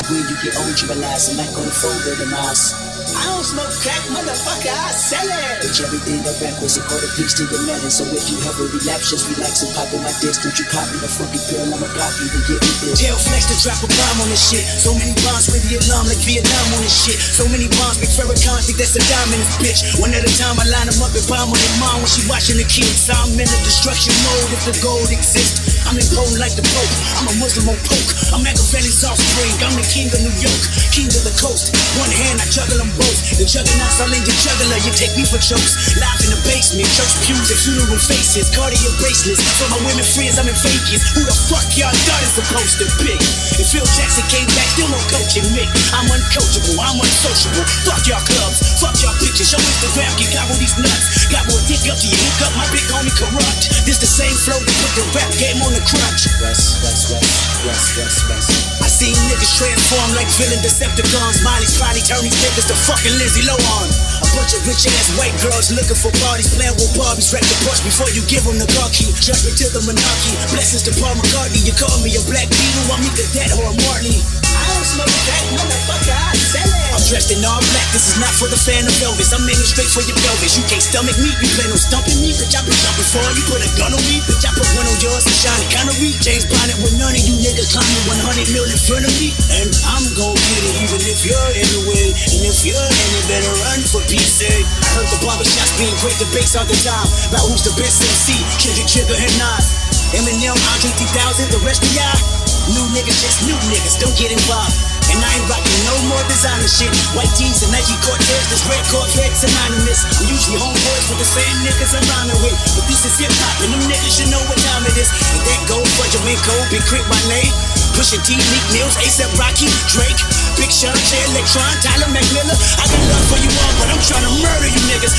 When 0.09 0.25
you 0.25 0.37
get 0.41 0.57
old, 0.57 0.73
you 0.81 0.89
realize 0.89 1.29
I'm 1.29 1.37
not 1.37 1.53
gonna 1.53 1.69
fold 1.69 2.01
better 2.09 2.25
than 2.25 2.33
us. 2.49 2.73
I 3.13 3.29
don't 3.29 3.45
smoke 3.45 3.69
crack, 3.83 4.01
motherfucker, 4.15 4.71
I 4.73 4.89
sell 4.95 5.27
it. 5.27 5.61
Bitch, 5.61 5.83
everything 5.83 6.23
backwards, 6.41 6.79
it 6.79 6.87
call 6.87 7.03
a 7.03 7.09
piece 7.19 7.35
to 7.37 7.45
your 7.51 7.61
melon. 7.67 7.91
So 7.91 8.07
if 8.09 8.25
you 8.31 8.39
have 8.47 8.57
a 8.57 8.71
relapse, 8.73 9.11
just 9.11 9.27
relax 9.27 9.67
and 9.67 9.75
pop 9.75 9.91
on 9.91 10.07
my 10.07 10.15
disc. 10.23 10.41
Don't 10.41 10.55
you 10.55 10.65
copy 10.71 10.97
the 11.03 11.11
fucking 11.11 11.43
pill, 11.51 11.67
I'ma 11.67 11.91
block 11.93 12.15
you 12.23 12.31
to 12.31 12.41
get 12.47 12.63
me 12.63 12.73
this. 12.79 12.95
Jail 13.03 13.19
flex 13.19 13.51
to 13.51 13.57
drop 13.59 13.83
a 13.83 13.89
bomb 13.91 14.23
on 14.23 14.29
this 14.31 14.41
shit. 14.41 14.63
So 14.65 14.95
many 14.95 15.13
bombs 15.27 15.51
with 15.51 15.67
the 15.67 15.83
alarm 15.83 16.07
like 16.09 16.23
Vietnam 16.23 16.79
on 16.79 16.81
this 16.81 16.95
shit. 16.95 17.19
So 17.19 17.45
many 17.51 17.67
bombs 17.75 17.99
make 17.99 18.15
Farrakhan 18.15 18.63
think 18.63 18.79
that's 18.79 18.95
a 18.95 19.03
dime 19.11 19.35
in 19.35 19.43
this 19.43 19.59
bitch. 19.59 19.81
One 19.99 20.15
at 20.15 20.23
a 20.23 20.33
time, 20.39 20.63
I 20.63 20.65
line 20.71 20.87
them 20.87 21.03
up 21.03 21.11
and 21.11 21.27
bomb 21.27 21.51
on 21.51 21.59
their 21.59 21.77
mom 21.83 22.07
when 22.07 22.11
she 22.11 22.23
watching 22.31 22.57
the 22.57 22.69
kids. 22.71 23.11
I'm 23.11 23.35
in 23.35 23.51
a 23.51 23.59
destruction 23.67 24.15
mode 24.23 24.55
if 24.55 24.63
the 24.63 24.75
gold 24.79 25.11
exists. 25.11 25.83
I'm 25.91 25.99
impotent 25.99 26.39
like 26.39 26.55
the 26.55 26.63
Pope. 26.63 26.95
I'm 27.19 27.27
a 27.27 27.35
Muslim 27.43 27.75
on 27.75 27.79
poke. 27.83 28.11
I'm 28.31 28.47
Machiavelli's 28.47 29.03
offspring. 29.03 29.42
I'm 29.83 29.91
the 29.91 29.99
king 29.99 30.15
of 30.15 30.23
New 30.23 30.37
York, 30.39 30.63
king 30.95 31.11
of 31.11 31.27
the 31.27 31.35
coast. 31.43 31.75
One 31.99 32.15
hand, 32.15 32.39
I 32.39 32.47
juggle 32.47 32.79
them 32.79 32.95
both. 32.95 33.19
The 33.35 33.43
juggernauts 33.43 33.99
all 33.99 34.15
in 34.15 34.23
your 34.23 34.39
juggler. 34.39 34.79
You 34.79 34.95
take 34.95 35.11
me 35.19 35.27
for 35.27 35.43
jokes. 35.43 35.99
Live 35.99 36.23
in 36.23 36.31
the 36.31 36.39
basement, 36.47 36.87
church 36.87 37.11
pews 37.27 37.51
and 37.51 37.59
funeral 37.59 37.99
faces. 37.99 38.47
Cardio 38.55 38.95
bracelets 39.03 39.43
for 39.59 39.67
my 39.75 39.83
women 39.83 40.07
friends. 40.07 40.39
I'm 40.39 40.47
in 40.47 40.55
Vegas. 40.55 41.03
Who 41.19 41.27
the 41.27 41.35
fuck 41.35 41.67
y'all 41.75 41.91
thought 42.07 42.23
is 42.23 42.31
supposed 42.31 42.79
to 42.79 42.87
be? 43.03 43.11
If 43.59 43.75
Phil 43.75 43.83
Jackson 43.99 44.23
came 44.31 44.47
back, 44.55 44.71
still 44.71 44.87
no 44.87 45.03
coaching 45.11 45.51
me. 45.51 45.67
I'm 45.91 46.07
uncoachable. 46.15 46.79
I'm 46.79 47.03
unsociable. 47.03 47.67
Fuck 47.83 48.07
y'all 48.07 48.23
clubs. 48.23 48.63
Fuck 48.79 48.95
y'all 49.03 49.19
bitches. 49.19 49.51
Your 49.51 49.59
Instagram 49.67 50.15
get 50.15 50.31
with 50.47 50.63
these 50.63 50.79
nuts. 50.79 51.27
Got 51.27 51.43
more 51.51 51.59
dick 51.67 51.83
up 51.91 51.99
to 51.99 52.07
you. 52.07 52.15
Hook 52.15 52.47
up 52.47 52.55
my 52.55 52.71
big 52.71 52.87
homie 52.87 53.11
corrupt. 53.19 53.67
This 53.83 53.99
the 53.99 54.07
same 54.07 54.37
flow 54.47 54.63
that 54.63 54.77
put 54.79 54.93
the 54.95 55.05
rap 55.11 55.31
game 55.43 55.59
on 55.67 55.75
the 55.75 55.83
crunch. 55.83 56.31
West, 56.39 56.87
west, 56.87 57.11
west, 57.11 57.67
west, 57.67 57.89
west, 57.99 58.21
west. 58.31 58.72
Seen 59.03 59.19
niggas 59.27 59.59
transform 59.59 60.15
like 60.15 60.31
villain 60.39 60.63
Decepticons. 60.63 61.43
Miley's 61.43 61.75
finally 61.75 62.07
turn 62.07 62.23
these 62.23 62.39
niggas 62.39 62.71
to 62.71 62.77
fucking 62.87 63.11
Lindsay 63.19 63.43
Lohan. 63.43 63.91
A 64.23 64.29
bunch 64.31 64.55
of 64.55 64.63
rich 64.63 64.87
ass 64.87 65.11
white 65.19 65.35
girls 65.43 65.75
looking 65.75 65.99
for 65.99 66.15
parties, 66.23 66.55
playing 66.55 66.79
with 66.79 66.95
Barbies. 66.95 67.35
Wreck 67.35 67.43
the 67.43 67.59
Porsche 67.67 67.83
before 67.83 68.07
you 68.15 68.23
give 68.31 68.47
them 68.47 68.63
the 68.63 68.69
car 68.79 68.87
key. 68.95 69.11
Judgment 69.19 69.59
to 69.59 69.67
the 69.75 69.83
monarchy. 69.83 70.39
Blessings 70.55 70.87
to 70.87 70.95
Paul 71.03 71.19
McCartney. 71.19 71.67
You 71.67 71.75
call 71.75 71.99
me 71.99 72.15
a 72.15 72.23
black 72.31 72.47
beetle, 72.47 72.95
I'm 72.95 73.03
either 73.03 73.27
that 73.43 73.51
or 73.59 73.67
a 73.67 73.75
Marley. 73.91 74.42
It. 74.83 76.73
I'm 76.91 76.99
dressed 77.07 77.31
in 77.31 77.39
all 77.47 77.63
black, 77.71 77.89
this 77.95 78.11
is 78.11 78.19
not 78.19 78.35
for 78.35 78.51
the 78.51 78.59
fan 78.59 78.83
of 78.83 78.91
Elvis. 78.99 79.31
I'm 79.31 79.47
in 79.47 79.55
aiming 79.55 79.71
straight 79.71 79.87
for 79.87 80.03
your 80.03 80.19
pelvis. 80.19 80.59
You 80.59 80.67
can't 80.67 80.83
stomach 80.83 81.15
me, 81.23 81.31
you 81.31 81.49
plan 81.55 81.71
on 81.71 81.79
stumping 81.79 82.19
me. 82.19 82.35
Bitch, 82.35 82.51
I 82.51 82.67
been 82.67 82.75
jumping 82.75 83.07
for 83.07 83.23
you, 83.31 83.47
put 83.47 83.63
a 83.63 83.71
gun 83.79 83.95
on 83.95 84.03
me. 84.11 84.19
Bitch, 84.27 84.43
I 84.43 84.51
put 84.51 84.67
one 84.75 84.91
on 84.91 84.99
yours 84.99 85.23
and 85.23 85.39
it. 85.63 85.71
Kinda 85.71 85.95
reach 86.03 86.19
James 86.19 86.51
Bonnet 86.51 86.83
with 86.83 86.99
none 86.99 87.15
of 87.15 87.23
you 87.23 87.39
niggas 87.39 87.71
climbing 87.71 88.05
100 88.11 88.51
mil 88.51 88.67
in 88.67 88.75
front 88.75 89.07
of 89.07 89.15
me. 89.23 89.31
And 89.55 89.71
I'm 89.87 90.03
gon' 90.19 90.35
get 90.35 90.63
it 90.67 90.75
even 90.83 90.99
if 91.07 91.23
you're 91.23 91.53
in 91.55 91.69
the 91.79 91.83
way. 91.87 92.07
And 92.35 92.43
if 92.43 92.67
you're 92.67 92.75
in 92.75 93.11
it, 93.23 93.25
better 93.31 93.55
run 93.63 93.87
for 93.87 94.03
peace 94.11 94.43
sake. 94.43 94.67
I 94.67 94.99
heard 94.99 95.09
the 95.15 95.23
barbershops 95.23 95.79
being 95.79 95.95
great 96.03 96.19
debates 96.19 96.59
all 96.59 96.67
the 96.67 96.75
time. 96.83 97.07
About 97.31 97.47
who's 97.47 97.63
the 97.63 97.71
best 97.79 98.03
MC, 98.03 98.35
Kendrick, 98.59 98.91
Trigger, 98.91 99.15
and 99.15 99.35
Nas. 99.39 99.79
Eminem, 100.19 100.59
Andre 100.75 100.91
3000, 100.91 101.55
the 101.55 101.63
rest 101.63 101.87
of 101.87 101.95
y'all. 101.95 102.42
New 102.71 102.87
niggas, 102.95 103.19
just 103.19 103.43
new 103.43 103.59
niggas, 103.67 103.99
don't 103.99 104.15
get 104.15 104.31
involved. 104.31 104.79
And 105.11 105.19
I 105.19 105.31
ain't 105.35 105.51
rocking 105.51 105.83
no 105.83 105.97
more 106.07 106.23
designer 106.31 106.71
shit. 106.71 106.95
White 107.13 107.35
tees 107.35 107.67
and 107.67 107.75
Nike 107.75 107.99
Cortez, 108.07 108.47
this 108.55 108.63
red 108.71 108.81
Corvettes 108.87 109.43
anonymous. 109.43 110.07
I'm 110.07 110.31
usually 110.31 110.63
homeboys 110.63 111.07
with 111.11 111.19
the 111.19 111.27
same 111.27 111.57
niggas 111.67 111.91
I'm 111.91 112.07
rhyming 112.07 112.39
with. 112.39 112.55
But 112.79 112.87
this 112.87 113.03
is 113.03 113.19
hip 113.19 113.35
hop, 113.35 113.67
and 113.67 113.75
them 113.75 113.83
niggas 113.91 114.15
should 114.15 114.31
know 114.31 114.41
what 114.47 114.57
time 114.63 114.87
it 114.87 114.95
is. 114.95 115.11
And 115.11 115.43
that 115.43 115.61
gold 115.67 115.91
for 115.99 116.07
Jamaica, 116.07 116.55
Big 116.71 116.87
Crit 116.87 117.03
Wale. 117.11 117.51
Pusha 117.99 118.17
T, 118.25 118.39
Meek 118.39 118.67
Mills, 118.73 118.97
ASAP 119.05 119.29
Rocky, 119.37 119.69
Drake, 119.93 120.17
Big 120.57 120.73
Sean, 120.73 120.97
Jay 121.11 121.21
Electron, 121.35 121.69
Tyler 121.85 122.09
McMillan. 122.09 122.57
I 122.81 122.89
got 122.89 123.03
love 123.11 123.25
for 123.29 123.39
you 123.43 123.53
all, 123.53 123.73
but 123.83 123.89
I'm 123.93 124.01
trying 124.01 124.25
to 124.25 124.33
murder 124.41 124.69
you 124.71 124.81
niggas. 124.89 125.13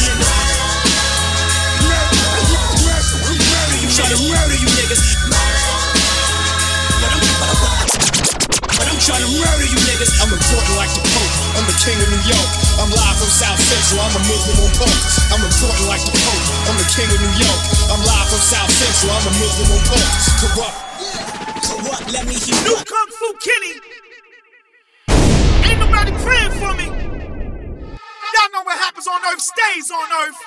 Trying 3.93 4.09
to 4.09 4.25
murder 4.25 4.57
you 4.57 4.65
niggas. 4.73 5.22
Trying 9.03 9.19
to 9.19 9.35
murder 9.35 9.67
you 9.67 9.75
niggas. 9.83 10.15
I'm 10.23 10.31
important 10.31 10.79
like 10.79 10.87
the 10.95 11.03
Pope. 11.03 11.33
I'm 11.59 11.67
the 11.67 11.75
king 11.83 11.99
of 11.99 12.07
New 12.07 12.23
York. 12.23 12.49
I'm 12.79 12.87
live 12.87 13.19
from 13.19 13.27
South 13.27 13.59
Central. 13.59 13.99
I'm 13.99 14.15
a 14.15 14.23
Muslim 14.31 14.63
on 14.63 14.71
punk. 14.79 14.95
I'm 15.27 15.43
important 15.43 15.91
like 15.91 15.99
the 16.07 16.15
Pope. 16.23 16.43
I'm 16.71 16.77
the 16.79 16.87
king 16.87 17.11
of 17.11 17.19
New 17.19 17.35
York. 17.35 17.61
I'm 17.91 17.99
live 17.99 18.27
from 18.31 18.39
South 18.39 18.71
Central. 18.71 19.11
I'm 19.11 19.27
a 19.27 19.33
Muslim 19.43 19.75
on 19.75 19.83
punk. 19.91 20.07
Corrupt. 20.39 20.77
Corrupt, 21.67 22.05
let 22.15 22.23
me 22.31 22.35
hear 22.39 22.55
New 22.63 22.79
Kung 22.79 23.09
Fu 23.11 23.27
Kenny. 23.43 23.73
Ain't 25.67 25.83
nobody 25.83 26.15
praying 26.23 26.55
for 26.55 26.71
me. 26.79 26.87
Y'all 26.87 28.51
know 28.55 28.63
what 28.63 28.79
happens 28.79 29.03
on 29.03 29.19
earth 29.35 29.43
stays 29.43 29.91
on 29.91 30.07
earth. 30.23 30.39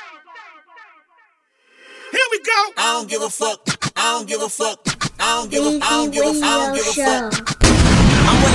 Here 2.08 2.28
we 2.32 2.38
go. 2.40 2.60
I 2.80 2.96
don't 2.96 3.08
give 3.08 3.20
a 3.20 3.28
fuck. 3.28 3.68
I 4.00 4.16
don't 4.16 4.24
give 4.24 4.40
a 4.40 4.48
fuck. 4.48 4.80
I 5.20 5.40
don't 5.40 5.50
give 5.50 5.60
a 5.60 5.78
I 5.84 5.90
don't 6.00 6.10
give 6.10 6.24
a 6.24 6.40
I 6.40 6.56
don't 6.56 6.74
give 6.74 6.88
a 6.88 6.92
fuck. 6.96 7.55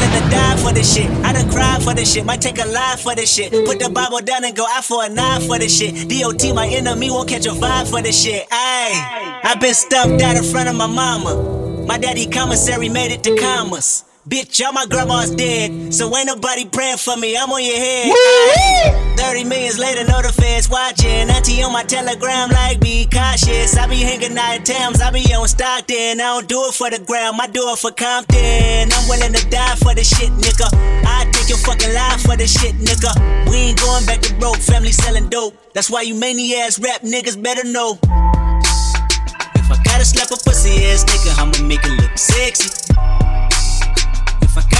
Willing 0.01 0.23
to 0.23 0.29
die 0.29 0.57
for 0.57 0.73
this 0.73 0.93
shit. 0.93 1.09
I 1.23 1.33
done 1.33 1.49
cried 1.51 1.83
for 1.83 1.93
this 1.93 2.13
shit. 2.13 2.25
Might 2.25 2.41
take 2.41 2.57
a 2.59 2.65
life 2.65 3.01
for 3.01 3.13
this 3.15 3.33
shit. 3.33 3.51
Put 3.51 3.79
the 3.79 3.89
Bible 3.89 4.19
down 4.19 4.43
and 4.43 4.55
go 4.55 4.65
out 4.67 4.83
for 4.83 5.05
a 5.05 5.09
knife 5.09 5.45
for 5.45 5.59
this 5.59 5.77
shit. 5.77 6.09
DOT, 6.09 6.55
my 6.55 6.67
enemy, 6.67 7.11
won't 7.11 7.29
catch 7.29 7.45
a 7.45 7.49
vibe 7.51 7.89
for 7.89 8.01
this 8.01 8.21
shit. 8.21 8.49
Ayy, 8.49 8.93
I 9.43 9.55
been 9.59 9.73
stuffed 9.73 10.21
out 10.21 10.35
in 10.35 10.43
front 10.43 10.69
of 10.69 10.75
my 10.75 10.87
mama. 10.87 11.85
My 11.85 11.97
daddy 11.97 12.27
commissary 12.27 12.89
made 12.89 13.11
it 13.11 13.23
to 13.23 13.35
commas. 13.37 14.05
Bitch, 14.29 14.63
all 14.63 14.71
my 14.71 14.85
grandma's 14.85 15.31
dead, 15.31 15.91
so 15.91 16.15
ain't 16.15 16.27
nobody 16.27 16.65
praying 16.65 16.97
for 16.97 17.17
me. 17.17 17.35
I'm 17.35 17.49
on 17.49 17.63
your 17.63 17.75
head. 17.75 18.13
Aye. 18.13 19.15
30 19.17 19.45
millions 19.45 19.79
later, 19.79 20.05
know 20.05 20.21
the 20.21 20.31
feds 20.31 20.69
watching. 20.69 21.27
Auntie 21.27 21.63
on 21.63 21.73
my 21.73 21.81
telegram, 21.81 22.49
like 22.51 22.79
be 22.79 23.07
cautious. 23.11 23.75
I 23.75 23.87
be 23.87 23.95
hanging 23.95 24.37
out 24.37 24.61
at 24.61 24.63
Thames, 24.63 25.01
I 25.01 25.09
be 25.09 25.25
on 25.33 25.47
Stockton. 25.47 26.21
I 26.21 26.37
don't 26.37 26.47
do 26.47 26.65
it 26.69 26.73
for 26.75 26.91
the 26.91 26.99
gram, 26.99 27.41
I 27.41 27.47
do 27.47 27.65
it 27.73 27.79
for 27.79 27.89
Compton. 27.89 28.93
I'm 28.93 29.09
willing 29.09 29.33
to 29.33 29.49
die 29.49 29.75
for 29.81 29.95
the 29.95 30.03
shit, 30.03 30.29
nigga. 30.37 30.69
I 31.03 31.25
take 31.33 31.49
your 31.49 31.57
fucking 31.57 31.91
life 31.91 32.21
for 32.21 32.37
the 32.37 32.45
shit, 32.45 32.75
nigga. 32.77 33.17
We 33.49 33.73
ain't 33.73 33.81
going 33.81 34.05
back 34.05 34.21
to 34.21 34.35
broke, 34.35 34.57
family 34.57 34.91
selling 34.91 35.29
dope. 35.29 35.55
That's 35.73 35.89
why 35.89 36.03
you 36.03 36.13
many 36.13 36.53
ass 36.61 36.77
rap 36.77 37.01
niggas 37.01 37.41
better 37.41 37.65
know. 37.65 37.97
If 39.57 39.65
I 39.65 39.81
gotta 39.83 40.05
slap 40.05 40.29
a 40.29 40.37
pussy 40.37 40.85
ass 40.93 41.05
nigga, 41.05 41.41
I'ma 41.41 41.67
make 41.67 41.83
it 41.83 41.99
look 41.99 42.15
sexy. 42.19 42.90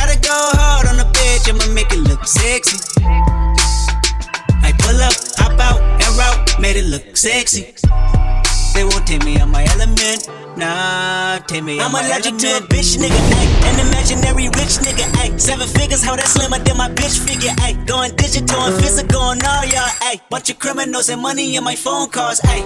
I 0.02 0.08
gotta 0.08 0.20
go 0.20 0.34
hard 0.58 0.88
on 0.88 0.98
the 0.98 1.06
bitch, 1.14 1.46
I'ma 1.46 1.72
make 1.74 1.94
it 1.94 2.00
look 2.00 2.26
sexy. 2.26 2.74
I 4.66 4.74
pull 4.82 4.98
up, 4.98 5.14
hop 5.38 5.60
out, 5.62 5.78
and 5.78 6.18
route, 6.18 6.60
made 6.60 6.76
it 6.76 6.86
look 6.86 7.16
sexy. 7.16 7.76
They 8.74 8.84
won't 8.84 9.06
take 9.06 9.24
me 9.24 9.40
on 9.40 9.52
my 9.52 9.64
element. 9.78 10.28
Nah, 10.58 11.38
take 11.46 11.64
me 11.64 11.80
I'm 11.80 11.94
allergic 11.94 12.36
to 12.38 12.48
a 12.58 12.62
bitch 12.62 12.98
nigga, 12.98 13.14
ayy. 13.14 13.70
An 13.70 13.88
imaginary 13.88 14.50
rich 14.58 14.82
nigga, 14.82 15.06
ayy. 15.22 15.40
Seven 15.40 15.68
figures, 15.68 16.04
how 16.04 16.16
that 16.16 16.26
slimmer 16.26 16.58
than 16.58 16.78
my 16.78 16.90
bitch 16.90 17.20
figure, 17.20 17.52
ayy. 17.62 17.86
Going 17.86 18.16
digital 18.16 18.60
and 18.60 18.84
physical 18.84 19.22
and 19.30 19.44
all 19.44 19.66
y'all. 19.66 20.18
Bunch 20.32 20.50
of 20.50 20.58
criminals 20.58 21.10
and 21.10 21.22
money 21.22 21.56
in 21.56 21.64
my 21.64 21.76
phone 21.76 22.10
calls, 22.10 22.42
ayy. 22.42 22.66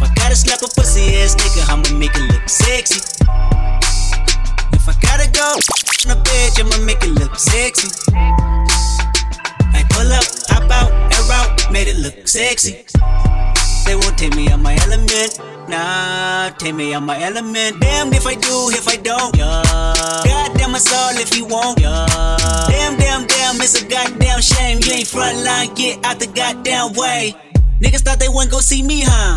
If 0.00 0.10
I 0.10 0.14
gotta 0.14 0.34
slap 0.34 0.62
a 0.62 0.68
pussy 0.68 1.14
ass 1.20 1.36
nigga, 1.36 1.68
I'ma 1.68 1.98
make 1.98 2.16
it 2.16 2.32
look 2.32 2.48
sexy. 2.48 3.04
If 4.72 4.88
I 4.88 4.94
gotta 4.96 5.28
go 5.28 5.44
on 5.44 6.16
a 6.16 6.22
bitch, 6.24 6.56
I'ma 6.56 6.82
make 6.86 7.04
it 7.04 7.12
look 7.20 7.36
sexy. 7.38 7.88
I 8.16 9.84
pull 9.90 10.10
up, 10.10 10.24
hop 10.48 10.70
out, 10.72 10.90
and 10.90 11.28
route, 11.28 11.70
made 11.70 11.86
it 11.86 11.98
look 11.98 12.26
sexy. 12.26 12.86
They 13.84 13.94
won't 13.94 14.16
take 14.16 14.34
me 14.34 14.50
on 14.50 14.62
my 14.62 14.74
element. 14.88 15.38
Nah, 15.68 16.48
take 16.56 16.74
me 16.74 16.94
on 16.94 17.04
my 17.04 17.22
element. 17.22 17.78
Damn 17.82 18.10
if 18.14 18.26
I 18.26 18.36
do, 18.36 18.70
if 18.72 18.88
I 18.88 18.96
don't. 18.96 19.36
Yeah. 19.36 19.60
Goddamn 20.24 20.76
us 20.76 20.90
all 20.94 21.12
if 21.20 21.36
you 21.36 21.44
won't. 21.44 21.78
Yeah. 21.78 22.06
Damn, 22.70 22.96
damn, 22.96 23.26
damn, 23.26 23.60
it's 23.60 23.82
a 23.82 23.84
goddamn 23.86 24.40
shame. 24.40 24.78
You 24.82 24.92
ain't 24.92 25.08
front 25.08 25.44
line, 25.44 25.74
get 25.74 26.02
out 26.06 26.18
the 26.18 26.26
goddamn 26.26 26.94
way. 26.94 27.36
Niggas 27.82 28.00
thought 28.00 28.18
they 28.18 28.28
wouldn't 28.28 28.50
go 28.50 28.60
see 28.60 28.82
me, 28.82 29.02
huh? 29.04 29.36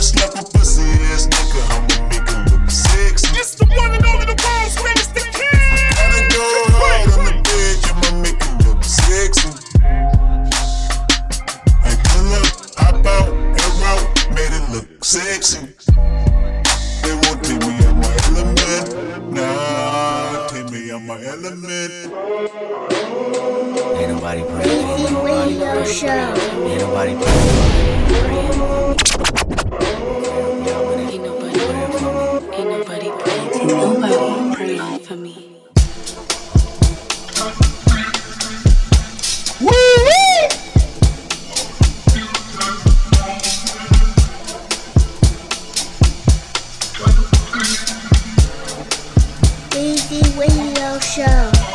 Gotta 0.00 0.40
a 0.40 0.42
pussy 0.42 0.80
ass 1.12 1.28
nigga, 1.28 1.60
I'ma 1.68 2.08
make 2.08 2.24
it 2.24 2.50
look 2.50 2.70
sexy. 2.70 3.36
It's 3.38 3.54
the 3.54 3.66
one 3.66 3.92
and 3.92 4.02
only 4.06 4.24
the 4.24 4.32
world's 4.32 4.74
greatest 4.80 5.12
the 5.12 5.20
king. 5.20 5.52
Gotta 5.92 6.24
go 6.32 6.40
hard 6.72 7.12
on 7.12 7.24
the 7.28 7.32
bitch, 7.44 7.84
I'ma 7.84 8.08
make 8.22 8.40
it 8.40 8.54
look 8.64 8.82
sexy. 8.82 9.52
I 11.84 11.92
pull 12.08 12.32
up, 12.32 12.48
hop 12.80 13.04
out, 13.04 13.28
and 13.28 13.72
route, 13.84 14.08
made 14.32 14.54
it 14.56 14.64
look 14.72 14.88
sexy. 15.04 15.68
They 17.04 17.12
won't 17.12 17.44
take 17.44 17.60
me 17.60 17.76
on 17.84 18.00
my 18.00 18.08
element, 18.24 19.34
nah, 19.36 20.48
take 20.48 20.70
me 20.72 20.90
on 20.92 21.06
my 21.06 21.20
element. 21.28 21.92
Ain't 24.00 24.12
nobody 24.14 24.42
praying. 24.48 24.80
Ain't 24.80 25.12
nobody 25.12 25.60
Radio 25.60 25.84
Show. 25.84 26.08
Ain't 26.08 26.80
nobody 26.80 27.14
praying. 27.16 27.89
Nobody 32.80 33.10
praying 34.54 34.98
for 35.00 35.16
me. 35.16 35.34
Weezy 49.72 50.22
Radio 50.38 50.98
Show. 50.98 51.69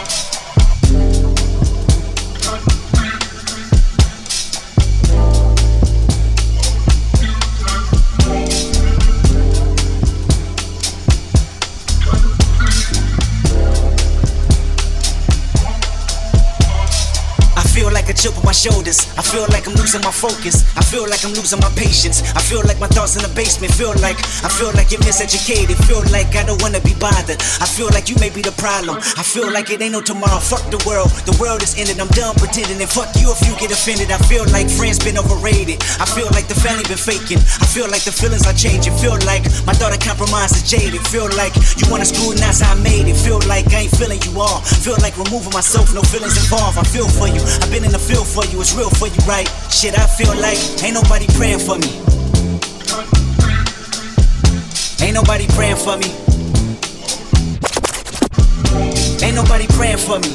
Like 18.25 18.44
shoulders. 18.55 19.11
I 19.19 19.21
feel 19.21 19.43
like 19.51 19.67
I'm 19.67 19.75
losing 19.75 20.01
my 20.01 20.15
focus. 20.15 20.63
I 20.79 20.83
feel 20.83 21.03
like 21.03 21.21
I'm 21.27 21.35
losing 21.35 21.59
my 21.59 21.69
patience. 21.75 22.23
I 22.33 22.41
feel 22.41 22.63
like 22.63 22.79
my 22.79 22.87
thoughts 22.87 23.19
in 23.19 23.21
the 23.21 23.33
basement. 23.35 23.73
Feel 23.75 23.93
like 23.99 24.17
I 24.41 24.49
feel 24.49 24.71
like 24.73 24.89
you're 24.91 25.03
miseducated. 25.03 25.75
Feel 25.85 26.01
like 26.15 26.31
I 26.35 26.47
don't 26.47 26.61
wanna 26.63 26.79
be 26.79 26.95
bothered. 26.95 27.37
I 27.59 27.67
feel 27.67 27.91
like 27.91 28.07
you 28.07 28.15
may 28.23 28.31
be 28.31 28.41
the 28.41 28.55
problem. 28.55 28.97
I 29.19 29.23
feel 29.23 29.51
like 29.51 29.69
it 29.69 29.81
ain't 29.83 29.91
no 29.91 30.01
tomorrow. 30.01 30.39
Fuck 30.39 30.63
the 30.71 30.79
world. 30.87 31.11
The 31.27 31.35
world 31.37 31.61
is 31.61 31.75
ended. 31.75 31.99
I'm 31.99 32.11
done 32.15 32.35
pretending. 32.39 32.79
And 32.79 32.89
fuck 32.89 33.11
you 33.19 33.29
if 33.35 33.43
you 33.43 33.53
get 33.59 33.75
offended. 33.75 34.09
I 34.09 34.17
feel 34.31 34.47
like 34.55 34.71
friends 34.71 35.03
been 35.03 35.19
overrated. 35.19 35.83
I 35.99 36.07
feel 36.07 36.31
like 36.31 36.47
the 36.47 36.55
family 36.55 36.87
been 36.87 36.97
faking. 36.97 37.43
I 37.59 37.67
feel 37.67 37.91
like 37.91 38.07
the 38.07 38.15
feelings 38.15 38.47
are 38.47 38.55
changing. 38.55 38.95
Feel 39.03 39.19
like 39.27 39.43
my 39.67 39.75
daughter 39.75 39.99
compromised 39.99 40.55
is 40.55 40.63
jaded. 40.63 41.03
Feel 41.11 41.27
like 41.35 41.51
you 41.75 41.91
wanna 41.91 42.05
and 42.15 42.39
how 42.39 42.71
I 42.71 42.75
made 42.79 43.07
it. 43.07 43.17
Feel 43.17 43.41
like 43.47 43.67
I 43.73 43.85
ain't 43.85 43.95
feeling 43.97 44.21
you 44.23 44.39
all. 44.39 44.61
Feel 44.61 44.95
like 45.01 45.17
removing 45.17 45.51
myself, 45.51 45.93
no 45.93 46.01
feelings 46.01 46.37
involved. 46.37 46.77
I 46.77 46.83
feel 46.83 47.07
for 47.07 47.27
you. 47.27 47.41
I've 47.61 47.71
been 47.71 47.83
in 47.83 47.91
the 47.91 47.99
field 47.99 48.27
for 48.27 48.44
you. 48.51 48.61
It's 48.61 48.73
real 48.75 48.89
for 48.89 49.07
you, 49.07 49.21
right? 49.27 49.47
Shit, 49.71 49.97
I 49.97 50.07
feel 50.07 50.33
like 50.39 50.57
ain't 50.83 50.93
nobody 50.93 51.27
praying 51.37 51.59
for 51.59 51.77
me. 51.77 51.89
Ain't 55.05 55.13
nobody 55.13 55.47
praying 55.47 55.77
for 55.77 55.97
me. 55.97 56.09
Ain't 59.25 59.35
nobody 59.35 59.67
praying 59.67 59.97
for 59.97 60.19
me. 60.19 60.31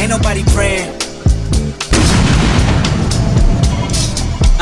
Ain't 0.00 0.10
nobody 0.10 0.42
praying. 0.52 1.01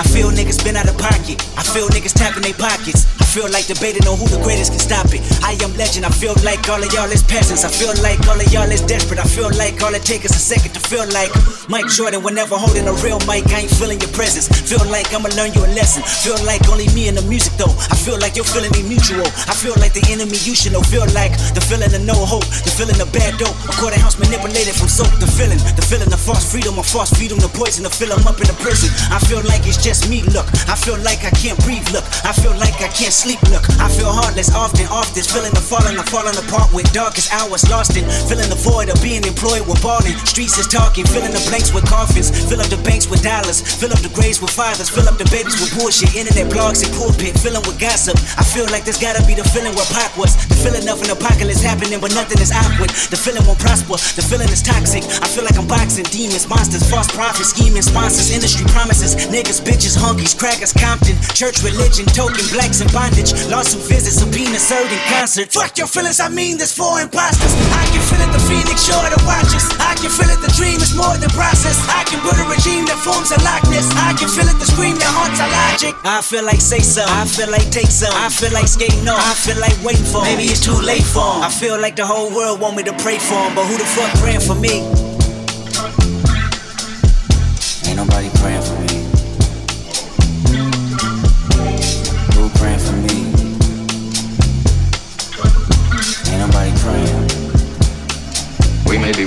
I 0.01 0.03
feel 0.03 0.33
niggas 0.33 0.65
been 0.65 0.81
out 0.81 0.89
of 0.89 0.97
pocket. 0.97 1.37
I 1.61 1.63
feel 1.63 1.85
niggas 1.93 2.17
tapping 2.17 2.41
their 2.41 2.57
pockets. 2.57 3.05
I 3.21 3.25
feel 3.29 3.45
like 3.53 3.69
debating 3.69 4.09
on 4.09 4.17
who 4.17 4.25
the 4.33 4.41
greatest 4.41 4.73
can 4.73 4.81
stop 4.81 5.13
it. 5.13 5.21
I 5.45 5.61
am 5.61 5.77
legend. 5.77 6.09
I 6.09 6.11
feel 6.11 6.33
like 6.41 6.65
all 6.73 6.81
of 6.81 6.89
y'all 6.97 7.13
is 7.13 7.21
peasants. 7.23 7.69
I 7.69 7.71
feel 7.71 7.93
like 8.01 8.17
all 8.25 8.41
of 8.41 8.49
y'all 8.49 8.73
is 8.73 8.81
desperate. 8.81 9.21
I 9.21 9.29
feel 9.29 9.53
like 9.61 9.77
all 9.85 9.93
it 9.93 10.01
takes 10.09 10.33
is 10.33 10.41
a 10.41 10.41
second 10.41 10.73
to 10.73 10.81
feel 10.81 11.05
like 11.13 11.29
Mike 11.69 11.93
Jordan 11.93 12.25
whenever 12.25 12.57
holding 12.57 12.89
a 12.89 12.97
real 13.05 13.21
mic. 13.29 13.45
I 13.53 13.69
ain't 13.69 13.75
feeling 13.77 14.01
your 14.01 14.09
presence. 14.17 14.49
Feel 14.49 14.81
like 14.89 15.13
I'ma 15.13 15.29
learn 15.37 15.53
you 15.53 15.69
a 15.69 15.71
lesson. 15.77 16.01
Feel 16.25 16.41
like 16.49 16.65
only 16.73 16.89
me 16.97 17.13
and 17.13 17.17
the 17.21 17.25
music 17.29 17.53
though. 17.61 17.77
I 17.93 17.97
feel 18.01 18.17
like 18.17 18.41
you're 18.41 18.49
feeling 18.49 18.73
me 18.73 18.89
mutual. 18.89 19.29
I 19.53 19.53
feel 19.53 19.77
like 19.85 19.93
the 19.93 20.01
enemy 20.09 20.41
you 20.49 20.57
should 20.57 20.73
know. 20.73 20.81
Feel 20.81 21.05
like 21.13 21.37
the 21.53 21.61
feeling 21.61 21.93
of 21.93 22.01
no 22.09 22.17
hope. 22.17 22.49
The 22.65 22.73
feeling 22.73 22.97
of 23.05 23.13
bad 23.13 23.37
dope. 23.37 23.53
A 23.69 23.73
quarter 23.77 24.01
house 24.01 24.17
manipulated 24.17 24.73
from 24.73 24.89
soap. 24.89 25.13
The 25.21 25.29
feeling. 25.29 25.61
The 25.77 25.85
feeling 25.85 26.09
of 26.09 26.19
false 26.25 26.49
freedom. 26.49 26.81
A 26.81 26.83
false 26.83 27.13
freedom. 27.13 27.37
The 27.37 27.53
poison. 27.53 27.85
To 27.85 27.93
fill 27.93 28.17
'em 28.17 28.25
up 28.25 28.41
in 28.41 28.49
the 28.49 28.57
prison. 28.65 28.89
I 29.13 29.21
feel 29.29 29.45
like 29.45 29.69
it's 29.69 29.77
just 29.77 29.90
me. 30.09 30.23
Look. 30.31 30.47
I 30.71 30.77
feel 30.79 30.99
like 31.03 31.27
I 31.27 31.33
can't 31.35 31.59
breathe. 31.67 31.87
Look. 31.91 32.07
I 32.23 32.33
feel 32.33 32.55
like 32.55 32.79
I 32.79 32.89
can't 32.95 33.13
sleep. 33.13 33.43
Look, 33.51 33.67
I 33.83 33.91
feel 33.91 34.13
heartless 34.13 34.55
often, 34.55 34.87
often. 34.87 35.23
feeling 35.27 35.51
of 35.57 35.65
falling, 35.65 35.99
I'm 35.99 36.07
falling 36.07 36.37
apart 36.39 36.71
with 36.71 36.87
darkest 36.93 37.33
hours 37.35 37.67
lost 37.67 37.97
in. 37.99 38.07
Feeling 38.31 38.47
the 38.47 38.61
void 38.61 38.87
of 38.87 39.01
being 39.03 39.25
employed 39.27 39.67
with 39.67 39.83
balling. 39.83 40.15
Streets 40.29 40.57
is 40.63 40.71
talking, 40.71 41.03
filling 41.05 41.35
the 41.35 41.43
blanks 41.51 41.75
with 41.75 41.85
coffins. 41.91 42.31
Fill 42.47 42.63
up 42.63 42.71
the 42.71 42.79
banks 42.87 43.11
with 43.11 43.23
dollars, 43.27 43.61
fill 43.61 43.91
up 43.91 43.99
the 44.05 44.13
graves 44.15 44.39
with 44.39 44.55
fathers, 44.55 44.89
fill 44.89 45.09
up 45.11 45.19
the 45.19 45.27
babies 45.33 45.59
with 45.59 45.75
bullshit. 45.75 46.15
Internet 46.15 46.53
blogs 46.53 46.87
and 46.87 46.93
pulpit, 46.95 47.35
filling 47.41 47.65
with 47.67 47.81
gossip. 47.81 48.15
I 48.39 48.45
feel 48.45 48.69
like 48.71 48.85
there's 48.85 49.01
gotta 49.01 49.25
be 49.27 49.35
the 49.35 49.47
feeling 49.51 49.75
where 49.75 49.89
Pac 49.91 50.15
was. 50.15 50.37
The 50.47 50.59
feeling 50.61 50.87
of 50.87 51.01
an 51.03 51.11
apocalypse 51.11 51.65
happening, 51.65 52.01
but 52.01 52.13
nothing 52.15 52.39
is 52.39 52.53
awkward. 52.53 52.91
The 53.11 53.19
feeling 53.19 53.43
won't 53.49 53.59
prosper, 53.59 53.99
the 54.15 54.23
feeling 54.23 54.51
is 54.53 54.63
toxic. 54.63 55.03
I 55.19 55.27
feel 55.27 55.43
like 55.43 55.59
I'm 55.59 55.67
boxing 55.67 56.07
demons, 56.15 56.47
monsters, 56.47 56.87
false 56.87 57.09
prophets, 57.11 57.51
scheming 57.51 57.83
sponsors, 57.83 58.31
industry 58.31 58.67
promises, 58.71 59.17
niggas, 59.29 59.63
bitches, 59.71 59.95
hunkies, 59.95 60.35
crackers, 60.35 60.75
Compton, 60.75 61.15
church, 61.39 61.63
religion, 61.63 62.03
token, 62.11 62.43
blacks 62.51 62.83
in 62.83 62.91
bondage, 62.91 63.31
lawsuit 63.47 63.87
visits, 63.87 64.19
subpoena, 64.19 64.59
served 64.59 64.91
in 64.91 64.99
concert. 65.07 65.47
Fuck 65.55 65.79
your 65.79 65.87
feelings, 65.87 66.19
I 66.19 66.29
mean 66.29 66.59
this 66.59 66.75
for 66.75 66.99
imposters. 66.99 67.55
I 67.71 67.87
can 67.95 68.03
feel 68.03 68.19
it, 68.19 68.31
the 68.35 68.43
phoenix 68.51 68.83
sure 68.83 68.99
to 68.99 69.21
watch 69.23 69.55
us. 69.55 69.71
I 69.79 69.95
can 69.95 70.11
feel 70.11 70.27
it, 70.27 70.43
the 70.43 70.51
dream 70.59 70.83
is 70.83 70.91
more 70.99 71.15
than 71.23 71.31
process. 71.31 71.79
I 71.87 72.03
can 72.11 72.19
build 72.27 72.35
a 72.43 72.47
regime 72.51 72.85
that 72.91 72.99
forms 72.99 73.31
a 73.31 73.39
likeness. 73.47 73.87
I 73.95 74.19
can 74.19 74.27
feel 74.27 74.51
it, 74.51 74.59
the 74.59 74.67
scream 74.67 74.99
that 74.99 75.13
haunts 75.15 75.39
our 75.39 75.51
logic. 75.51 75.95
I 76.03 76.19
feel 76.19 76.43
like 76.43 76.61
say 76.61 76.83
so, 76.83 77.07
I 77.07 77.23
feel 77.31 77.51
like 77.51 77.71
take 77.71 77.93
some. 77.93 78.11
I 78.19 78.29
feel 78.29 78.51
like 78.51 78.67
skating 78.67 79.07
on, 79.07 79.21
I 79.23 79.35
feel 79.39 79.59
like 79.63 79.77
waiting 79.87 80.09
for. 80.11 80.27
Maybe 80.27 80.51
it's 80.51 80.61
too 80.61 80.75
late 80.83 81.07
for 81.07 81.23
'em. 81.23 81.47
I 81.47 81.51
feel 81.51 81.79
like 81.79 81.95
the 81.95 82.07
whole 82.07 82.31
world 82.35 82.59
want 82.59 82.75
me 82.75 82.83
to 82.91 82.95
pray 83.05 83.19
for 83.19 83.39
'em, 83.39 83.55
but 83.55 83.65
who 83.71 83.79
the 83.79 83.87
fuck 83.87 84.11
praying 84.19 84.43
for 84.43 84.57
me? 84.57 85.10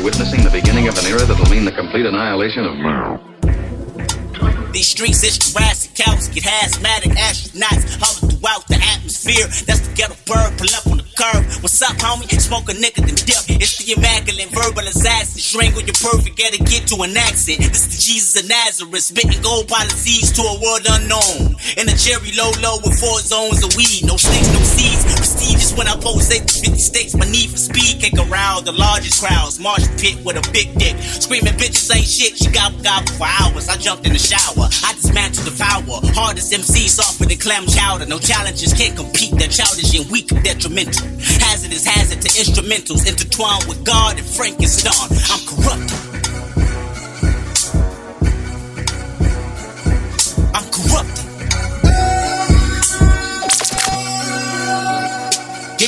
Witnessing 0.03 0.43
the 0.43 0.49
beginning 0.49 0.89
of 0.89 0.97
an 0.97 1.05
era 1.05 1.23
that'll 1.25 1.49
mean 1.49 1.63
the 1.63 1.71
complete 1.71 2.05
annihilation 2.05 2.65
of 2.65 2.75
man. 2.75 3.19
These 4.73 4.89
streets 4.89 5.23
is 5.23 5.38
Jurassic 5.38 5.95
cows 5.95 6.27
get 6.27 6.43
hazmatic 6.43 7.15
astronauts 7.15 7.93
throughout 8.44 8.68
the 8.68 8.76
atmosphere. 8.76 9.48
That's 9.64 9.88
the 9.88 9.94
ghetto 9.95 10.20
bird 10.28 10.52
pull 10.60 10.68
up 10.76 10.86
on 10.91 10.98
the 10.99 11.07
curb. 11.15 11.48
What's 11.64 11.80
up, 11.82 11.95
homie? 11.95 12.28
Smoke 12.28 12.68
a 12.70 12.76
nigga 12.76 12.99
then 12.99 13.15
dip. 13.15 13.40
It's 13.64 13.80
the 13.80 13.95
immaculate 13.95 14.52
verbal 14.52 14.84
assassin. 14.84 15.40
Strangle 15.40 15.80
your 15.80 15.95
perfect 15.95 16.36
etiquette 16.36 16.91
to 16.91 16.99
an 17.07 17.15
accent. 17.15 17.64
This 17.64 17.88
the 17.88 17.95
Jesus 17.95 18.36
of 18.36 18.49
Nazareth, 18.52 19.15
spitting 19.15 19.40
gold 19.41 19.72
policies 19.72 20.36
to 20.36 20.44
a 20.44 20.60
world 20.60 20.84
unknown. 20.84 21.56
In 21.80 21.88
a 21.88 21.95
cherry 21.95 22.36
low 22.36 22.52
low 22.60 22.84
with 22.84 22.99
four 22.99 23.24
zones 23.24 23.64
of 23.64 23.72
weed, 23.80 24.03
no 24.03 24.20
sticks, 24.20 24.52
no 24.52 24.60
seeds. 24.60 25.07
Prestigious 25.15 25.72
when 25.80 25.88
I 25.88 25.95
pose 25.95 26.28
8 26.28 26.44
to 26.44 26.53
50 26.68 26.84
states. 26.84 27.15
My 27.15 27.26
need 27.32 27.48
for 27.48 27.61
speed 27.61 28.03
kick 28.03 28.20
around 28.20 28.68
the 28.68 28.76
largest 28.76 29.24
crowds. 29.24 29.56
Marsh 29.60 29.88
pit 29.95 30.20
with 30.28 30.36
a 30.36 30.44
big 30.52 30.76
dick. 30.76 30.99
Screaming 30.99 31.56
bitches 31.56 31.88
ain't 31.95 32.03
shit. 32.03 32.36
She 32.36 32.52
got 32.52 32.76
gobble 32.84 33.07
for 33.15 33.28
hours. 33.40 33.72
I 33.72 33.80
jumped 33.80 34.03
in 34.03 34.11
the 34.11 34.20
shower. 34.20 34.68
I 34.84 34.91
dismantled 34.99 35.48
the 35.48 35.56
power. 35.56 36.03
Hardest 36.11 36.52
MC 36.52 36.91
softer 36.91 37.26
than 37.26 37.40
clam 37.40 37.64
chowder. 37.68 38.06
No 38.06 38.20
challenges 38.34 38.73
can't 38.73 38.95
compete. 38.95 39.31
They're 39.38 39.47
childish 39.47 39.93
and 39.93 40.10
weak, 40.10 40.27
detrimental. 40.43 41.05
Hazardous 41.45 41.85
hazard 41.85 42.22
to 42.22 42.30
instrumentals 42.30 43.07
intertwined 43.07 43.65
with 43.65 43.85
God 43.85 44.18
and 44.18 44.26
Frankenstein. 44.26 45.10
I'm 45.30 45.41
corrupt. 45.45 46.12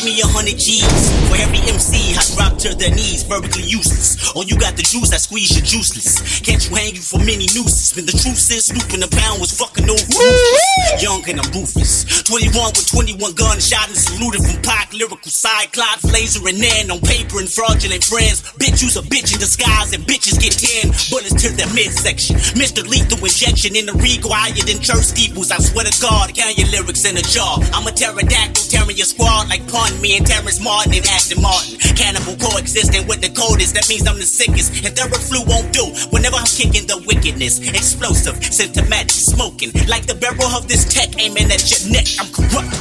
Me 0.06 0.22
a 0.22 0.30
hundred 0.30 0.62
G's 0.62 0.86
for 1.26 1.36
every 1.42 1.58
MC 1.66 2.14
I 2.14 2.22
drop 2.38 2.62
to 2.62 2.78
their 2.78 2.94
knees, 2.94 3.26
vertically 3.26 3.66
useless. 3.66 4.22
Or 4.38 4.46
you 4.46 4.54
got 4.54 4.78
the 4.78 4.86
juice, 4.86 5.10
I 5.10 5.18
squeeze 5.18 5.50
you 5.58 5.66
juiceless. 5.66 6.46
Can't 6.46 6.62
you 6.62 6.76
hang 6.78 6.94
you 6.94 7.02
for 7.02 7.18
many 7.18 7.50
nooses? 7.58 7.98
When 7.98 8.06
the 8.06 8.14
truth 8.14 8.38
is, 8.54 8.70
snooping 8.70 9.02
the 9.02 9.10
pound 9.10 9.42
was 9.42 9.50
fucking 9.58 9.90
over 9.90 9.98
ruthless. 9.98 11.02
Young 11.02 11.26
and 11.26 11.42
I'm 11.42 11.50
ruthless. 11.50 12.06
21 12.22 12.54
with 12.78 12.86
21 12.86 13.34
guns, 13.34 13.66
shot 13.66 13.90
and 13.90 13.98
saluted 13.98 14.46
from 14.46 14.62
Pac, 14.62 14.94
lyrical 14.94 15.32
cyclops, 15.32 16.06
laser 16.14 16.46
and 16.46 16.62
nan 16.62 16.94
on 16.94 17.02
paper 17.02 17.42
and 17.42 17.50
fraudulent 17.50 18.06
friends. 18.06 18.46
Bitch, 18.62 18.86
you's 18.86 19.02
a 19.02 19.04
bitch 19.10 19.34
in 19.34 19.42
disguise, 19.42 19.90
and 19.98 20.06
bitches 20.06 20.38
get 20.38 20.54
10 20.54 20.94
bullets 21.10 21.34
to 21.42 21.50
their 21.58 21.70
midsection. 21.74 22.38
Mr. 22.54 22.86
Lethal 22.86 23.18
injection 23.26 23.74
in 23.74 23.90
the 23.90 23.96
regal 23.98 24.30
higher 24.30 24.54
than 24.70 24.78
church 24.78 25.10
steeples. 25.10 25.50
I 25.50 25.58
swear 25.58 25.90
to 25.90 25.96
God, 25.98 26.30
count 26.38 26.58
your 26.62 26.70
lyrics 26.70 27.10
in 27.10 27.18
a 27.18 27.26
jar. 27.26 27.58
I'm 27.74 27.90
a 27.90 27.92
pterodactyl 27.92 28.70
tearing 28.70 28.98
your 28.98 29.10
squad 29.10 29.50
like 29.50 29.66
me 30.02 30.18
and 30.18 30.26
Terrence 30.26 30.60
Martin 30.64 30.94
and 30.94 31.06
Aston 31.08 31.42
Martin. 31.42 31.78
Cannibal 31.96 32.36
coexisting 32.38 33.08
with 33.08 33.22
the 33.22 33.30
coldest, 33.30 33.76
that 33.76 33.88
means 33.90 34.08
I'm 34.08 34.18
the 34.18 34.26
sickest. 34.26 34.86
And 34.86 34.96
flu 35.16 35.44
won't 35.46 35.72
do 35.74 35.86
whenever 36.12 36.36
I'm 36.36 36.46
kicking 36.46 36.88
the 36.88 37.04
wickedness. 37.06 37.60
Explosive, 37.70 38.44
symptomatic, 38.44 39.12
smoking 39.12 39.72
like 39.88 40.06
the 40.06 40.16
barrel 40.16 40.56
of 40.56 40.68
this 40.68 40.86
tech 40.86 41.10
aiming 41.20 41.52
at 41.52 41.64
your 41.70 41.92
neck. 41.92 42.08
I'm 42.20 42.30
corrupt. 42.32 42.74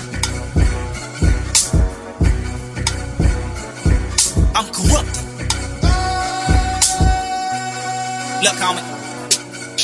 I'm 4.57 4.69
corrupt. 4.73 5.15
Look, 8.43 8.57
homie. 8.61 9.04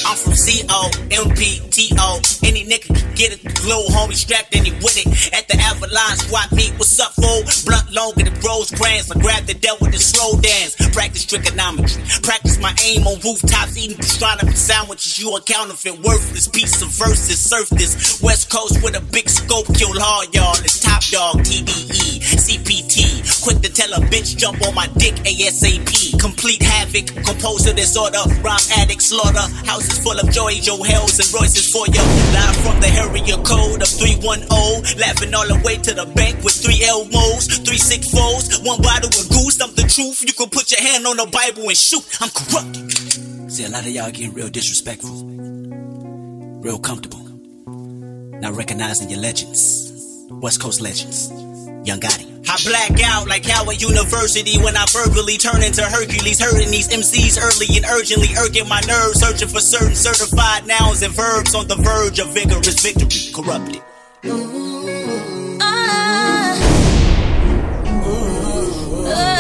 I'm 0.07 0.17
from 0.17 0.35
C-O, 0.35 0.91
M-P-T-O. 1.11 2.21
Any 2.45 2.65
nigga 2.65 2.89
can 2.89 3.15
get 3.15 3.33
it. 3.33 3.43
Glow, 3.63 3.85
homie, 3.89 4.15
strapped 4.15 4.55
any 4.57 4.71
with 4.81 4.97
it. 4.97 5.07
At 5.35 5.49
the 5.49 5.57
Avalanche 5.61 6.27
swap 6.27 6.51
meet, 6.53 6.73
what's 6.79 6.99
up, 7.01 7.13
fool? 7.13 7.43
Blunt 7.67 7.93
longer 7.93 8.25
than 8.25 8.35
the 8.35 8.41
Rose 8.47 8.71
Crayons. 8.71 9.11
I 9.11 9.19
grab 9.21 9.45
the 9.45 9.55
devil 9.55 9.87
with 9.87 9.93
the 9.93 9.99
slow 9.99 10.41
dance. 10.41 10.77
Practice 10.95 11.27
trigonometry. 11.27 12.03
Practice 12.23 12.59
my 12.59 12.75
aim 12.85 13.07
on 13.07 13.21
rooftops, 13.21 13.77
eating 13.77 13.97
pastrami 13.97 14.57
sandwiches. 14.57 15.19
You 15.19 15.37
a 15.37 15.41
counterfeit, 15.43 16.01
worthless 16.01 16.49
piece 16.49 16.81
of 16.83 16.89
verses. 16.89 17.39
Surf 17.39 17.69
this 17.71 18.21
West 18.23 18.51
Coast 18.51 18.83
with 18.83 18.97
a 18.97 19.05
big 19.13 19.29
scope. 19.29 19.67
Kill 19.75 19.93
hard, 20.01 20.35
y'all. 20.35 20.57
It's 20.65 20.81
top 20.81 21.03
dog, 21.11 21.45
TDE, 21.45 22.21
CPT. 22.41 23.43
Quick 23.43 23.61
to 23.63 23.73
tell 23.73 23.93
a 23.93 24.01
bitch, 24.07 24.37
jump 24.37 24.61
on 24.67 24.75
my 24.75 24.87
dick, 24.99 25.15
ASAP. 25.29 26.19
Complete 26.21 26.63
havoc, 26.63 27.07
composer 27.25 27.73
disorder, 27.73 28.23
rhyme 28.43 28.61
addict, 28.79 29.03
slaughter. 29.03 29.47
Houses 29.67 29.90
full 29.99 30.19
of 30.19 30.31
joy, 30.31 30.53
Joe 30.61 30.83
Hells 30.83 31.19
and 31.19 31.29
Royces 31.35 31.71
for 31.71 31.87
you. 31.87 32.03
Live 32.37 32.57
from 32.63 32.79
the 32.81 32.91
area 32.95 33.37
code 33.43 33.83
of 33.83 33.89
310. 33.89 34.47
Laughing 34.99 35.35
all 35.35 35.47
the 35.47 35.61
way 35.65 35.77
to 35.77 35.93
the 35.95 36.07
bank 36.15 36.43
with 36.45 36.55
three 36.55 36.81
Elmos, 36.87 37.65
three 37.65 37.79
six 37.79 38.11
foes, 38.11 38.61
one 38.63 38.81
bottle 38.83 39.09
of 39.11 39.27
goose. 39.31 39.61
I'm 39.61 39.75
the 39.75 39.87
truth. 39.89 40.23
You 40.23 40.33
can 40.33 40.49
put 40.51 40.71
your 40.71 40.81
hand 40.81 41.07
on 41.07 41.17
the 41.17 41.27
Bible 41.27 41.69
and 41.69 41.77
shoot. 41.77 42.05
I'm 42.21 42.31
corrupt. 42.31 42.77
See, 43.51 43.65
a 43.65 43.69
lot 43.69 43.83
of 43.83 43.91
y'all 43.91 44.11
getting 44.11 44.33
real 44.33 44.49
disrespectful, 44.49 45.25
real 46.63 46.79
comfortable, 46.79 47.25
not 48.39 48.55
recognizing 48.55 49.11
your 49.11 49.21
legends. 49.21 49.91
West 50.31 50.61
Coast 50.63 50.81
legends. 50.81 51.31
Young 51.85 51.99
Gotti. 51.99 52.30
I 52.51 52.57
black 52.65 53.01
out 53.05 53.29
like 53.29 53.47
Howard 53.47 53.81
University 53.81 54.59
when 54.59 54.77
I 54.77 54.85
verbally 54.91 55.37
turn 55.37 55.63
into 55.63 55.85
Hercules, 55.85 56.41
hurting 56.41 56.73
these 56.73 56.89
MCs 56.89 57.39
early 57.39 57.77
and 57.77 57.87
urgently, 57.87 58.35
irking 58.37 58.69
my 58.69 58.81
nerves, 58.89 59.21
searching 59.21 59.47
for 59.47 59.61
certain 59.61 59.95
certified 59.95 60.67
nouns 60.67 61.03
and 61.03 61.15
verbs 61.15 61.55
on 61.55 61.69
the 61.69 61.77
verge 61.77 62.19
of 62.19 62.35
vigorous 62.35 62.83
victory. 62.83 63.31
Corrupted. 63.33 63.83
Ah. 65.63 66.59
Ah. 69.13 69.39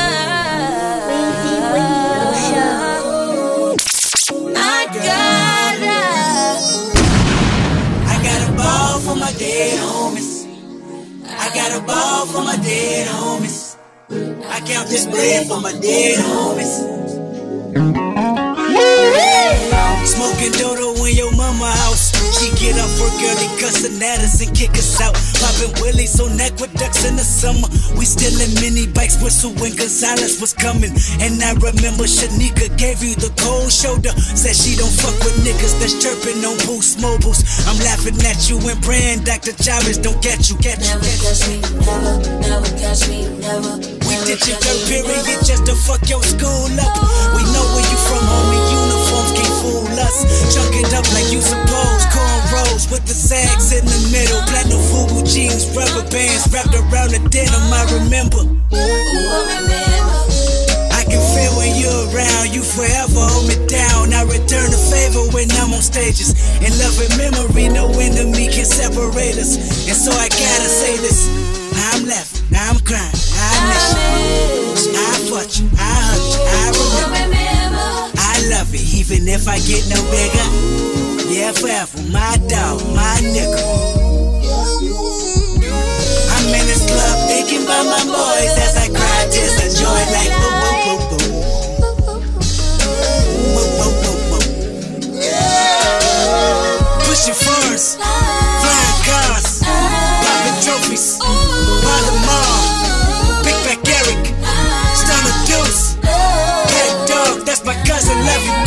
I 4.55 4.87
gotta. 4.95 5.99
I 8.07 8.23
got 8.23 8.49
a 8.49 8.53
ball 8.53 9.01
for 9.01 9.17
my 9.17 9.33
dead 9.33 9.81
homies. 9.81 10.40
Got 11.61 11.79
a 11.79 11.85
ball 11.85 12.25
for 12.25 12.43
my 12.43 12.57
dead 12.57 13.07
homies. 13.07 13.77
I 14.49 14.61
count 14.61 14.89
this 14.89 15.05
bread 15.05 15.47
for 15.47 15.61
my 15.61 15.73
dead 15.73 16.19
homies. 16.19 18.30
Smoking 20.07 20.53
dodo 20.53 20.97
in 21.05 21.17
your 21.17 21.33
mama 21.37 21.71
house. 21.85 22.13
She 22.39 22.51
get 22.57 22.79
off 22.81 22.93
work 23.01 23.15
early, 23.21 23.49
cussing 23.61 24.01
at 24.03 24.21
us 24.21 24.41
and 24.41 24.55
kick 24.57 24.73
us 24.77 25.01
out. 25.01 25.15
Popping 25.39 25.73
willies 25.83 26.19
on 26.21 26.41
aqueducts 26.41 27.05
in 27.05 27.17
the 27.17 27.25
summer. 27.25 27.69
We 27.99 28.05
stealing 28.05 28.55
mini 28.61 28.87
bikes, 28.91 29.21
whistle 29.23 29.53
when 29.61 29.77
Gonzalez 29.77 30.41
was 30.41 30.53
coming. 30.53 30.93
And 31.21 31.43
I 31.43 31.53
remember 31.59 32.05
Shanika 32.09 32.73
gave 32.79 33.03
you 33.03 33.15
the 33.15 33.33
cold 33.41 33.73
shoulder. 33.73 34.11
Said 34.17 34.57
she 34.57 34.77
don't 34.77 34.93
fuck 34.93 35.17
with 35.21 35.37
niggas 35.45 35.79
that's 35.81 35.97
chirping 36.01 36.45
on 36.45 36.57
boost 36.65 37.01
mobiles. 37.01 37.45
I'm 37.69 37.79
laughing 37.85 38.17
at 38.25 38.49
you 38.49 38.57
and 38.63 38.81
praying 38.83 39.25
Dr. 39.25 39.53
Chavez 39.57 39.99
don't 39.99 40.21
catch 40.23 40.49
you, 40.49 40.57
catch 40.59 40.81
you. 40.81 40.97
Never 40.97 41.13
catch 41.21 41.43
me, 41.49 41.57
never, 41.85 42.13
never 42.41 42.71
catch 42.79 43.03
me, 43.09 43.29
never. 43.41 43.73
We 44.09 44.15
did 44.25 44.41
your 44.49 44.59
dirt 44.59 44.81
period 44.89 45.41
just 45.45 45.67
to 45.67 45.75
fuck 45.75 46.09
your 46.09 46.23
school 46.23 46.73
up. 46.81 46.93
We 47.37 47.43
know 47.53 47.67
where 47.77 47.85
you 47.85 47.99
from, 48.09 48.25
homie. 48.25 48.70
Us. 50.11 50.27
Chunk 50.51 50.75
it 50.75 50.91
up 50.91 51.07
like 51.15 51.31
you 51.31 51.39
suppose. 51.41 52.03
Cornrows 52.11 52.91
with 52.91 53.07
the 53.07 53.15
sags 53.15 53.71
in 53.71 53.87
the 53.87 54.01
middle. 54.11 54.43
Platinum 54.51 54.83
Fubu 54.91 55.23
jeans, 55.23 55.71
rubber 55.71 56.03
bands 56.11 56.51
wrapped 56.51 56.75
around 56.75 57.15
the 57.15 57.23
denim. 57.31 57.71
I 57.71 57.87
remember. 57.95 58.43
I 60.91 61.07
can 61.07 61.23
feel 61.31 61.55
when 61.55 61.79
you're 61.79 62.11
around. 62.11 62.51
You 62.51 62.63
forever 62.67 63.23
hold 63.23 63.47
me 63.47 63.55
down. 63.71 64.11
I 64.11 64.27
return 64.27 64.75
the 64.75 64.83
favor 64.91 65.23
when 65.31 65.47
I'm 65.63 65.71
on 65.71 65.83
stages. 65.83 66.35
In 66.59 66.75
love 66.83 66.99
and 66.99 67.15
memory, 67.15 67.71
no 67.71 67.87
enemy 67.95 68.51
can 68.51 68.67
separate 68.67 69.39
us. 69.39 69.55
And 69.87 69.95
so 69.97 70.11
I 70.11 70.27
gotta 70.27 70.71
say 70.71 70.99
this. 70.99 71.31
I'm 71.95 72.03
left, 72.07 72.43
now 72.51 72.75
I'm 72.75 72.81
crying. 72.83 73.15
I 73.39 73.55
miss 73.71 73.87
you. 73.95 74.99
I 74.99 75.15
fought 75.31 75.51
you. 75.59 75.71
I 75.79 75.95
hurt 76.03 76.25
you. 76.25 76.30
You, 78.73 79.01
even 79.01 79.27
if 79.27 79.49
I 79.49 79.59
get 79.59 79.83
no 79.91 79.99
bigger. 80.15 80.47
Yeah, 81.27 81.51
forever, 81.51 81.99
my 82.13 82.37
dog, 82.47 82.79
my 82.95 83.19
nigga. 83.19 83.59
I'm 86.31 86.47
in 86.55 86.67
this 86.71 86.87
club 86.87 87.29
thinking 87.29 87.65
about 87.65 87.87
my 87.87 88.05
boys 88.07 88.55
as 88.63 88.77
I 88.79 88.87
cry 88.95 89.27
of 89.59 89.75
joy 89.75 90.01
like 90.15 90.31
boom, 90.39 90.55
boom, 93.75 93.95
boom, 94.03 94.19
boom. 94.31 94.45
Pushing 97.11 97.35
flying 98.63 99.03
cars, 99.03 99.63
popping 100.23 100.59
trophies, 100.63 101.19
by 101.83 101.99
Big 103.43 103.59
Eric, 103.89 104.23
Dog, 107.09 107.45
that's 107.45 107.65
my 107.65 107.75
cousin, 107.85 108.17
love 108.25 108.45
you 108.45 108.60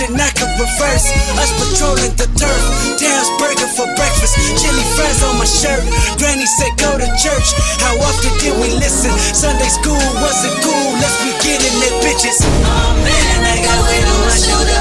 Wishing 0.00 0.16
I 0.16 0.32
could 0.32 0.48
reverse 0.56 1.12
us 1.36 1.52
patrolling 1.60 2.16
the 2.16 2.24
turf. 2.40 2.62
Towns 2.96 3.28
burger 3.36 3.68
for 3.76 3.84
breakfast, 4.00 4.32
chili 4.56 4.80
fries 4.96 5.20
on 5.28 5.36
my 5.36 5.44
shirt. 5.44 5.84
Granny 6.16 6.48
said 6.56 6.72
go 6.80 6.96
to 6.96 7.04
church. 7.20 7.48
How 7.84 7.92
often 8.00 8.32
did 8.40 8.56
we 8.56 8.72
listen? 8.80 9.12
Sunday 9.36 9.68
school 9.68 10.00
wasn't 10.24 10.56
cool. 10.64 10.96
Let's 11.04 11.20
be 11.20 11.36
getting 11.44 11.76
it, 11.84 11.94
bitches. 12.00 12.40
Oh 12.40 12.96
man, 13.04 13.44
I 13.44 13.60
got 13.60 13.76
weight 13.92 14.08
on 14.08 14.20
my 14.24 14.36
shoulder. 14.40 14.80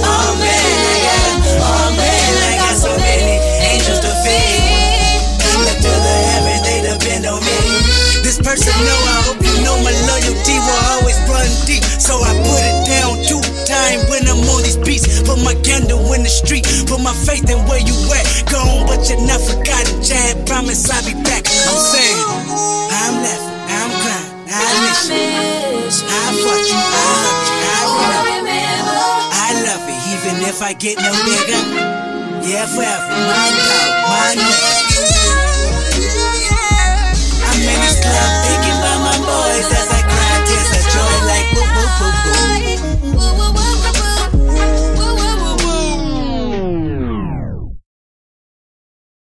Oh 0.00 0.32
man, 0.40 0.64
I 0.64 0.96
got. 1.04 1.28
Oh 1.60 1.88
man, 2.00 2.32
I 2.40 2.52
got 2.56 2.72
so 2.72 2.96
many 2.96 3.36
angels 3.68 4.00
to 4.00 4.12
feed. 4.24 4.64
Look 5.60 5.76
to 5.76 5.92
the 5.92 6.16
heavens, 6.32 6.62
they 6.64 6.80
depend 6.88 7.28
on 7.28 7.44
me. 7.44 7.58
This 8.24 8.40
person 8.40 8.72
know 8.80 9.00
I 9.12 9.18
hope 9.28 9.44
you 9.44 9.60
know 9.60 9.76
my 9.84 9.92
loyalty 10.08 10.56
will 10.56 10.82
always 10.96 11.20
run 11.28 11.52
deep. 11.68 11.84
So 12.00 12.16
I 12.16 12.32
put 15.36 15.44
my 15.44 15.54
candle 15.60 16.00
in 16.14 16.22
the 16.22 16.32
street. 16.32 16.64
Put 16.88 17.00
my 17.00 17.12
faith 17.12 17.48
in 17.50 17.58
where 17.68 17.80
you 17.80 17.92
at. 18.16 18.24
Gone, 18.48 18.86
but 18.88 19.04
you're 19.08 19.20
not 19.28 19.40
forgotten. 19.40 20.00
Jab, 20.02 20.46
promise 20.46 20.88
I'll 20.88 21.04
be 21.04 21.12
back. 21.22 21.44
I'm 21.44 21.76
saying, 21.76 22.16
I'm 22.88 23.20
laughing, 23.20 23.52
I'm 23.68 23.92
crying, 24.00 24.32
I 24.48 24.64
miss 24.88 25.12
you. 25.12 25.28
I 26.08 26.32
fought 26.40 26.64
you, 26.64 26.80
I 26.80 27.04
hurt 27.20 27.44
you, 27.48 27.60
I 27.60 28.24
remember. 28.40 28.96
I 29.36 29.48
love 29.68 29.84
you, 29.84 29.98
even 30.16 30.40
if 30.48 30.62
I 30.62 30.72
get 30.72 30.96
no 30.96 31.12
bigger. 31.28 31.60
Yeah, 32.46 32.66
forever, 32.66 33.12
my 33.28 33.46
dog, 33.52 33.90
my 34.08 34.32
nigga. 34.40 34.72
I'm 37.44 37.60
in 37.60 37.78
this 37.84 37.98
club 38.00 38.30
thinking 38.46 38.76
about 38.80 39.00
my 39.04 39.16
boys. 39.26 39.85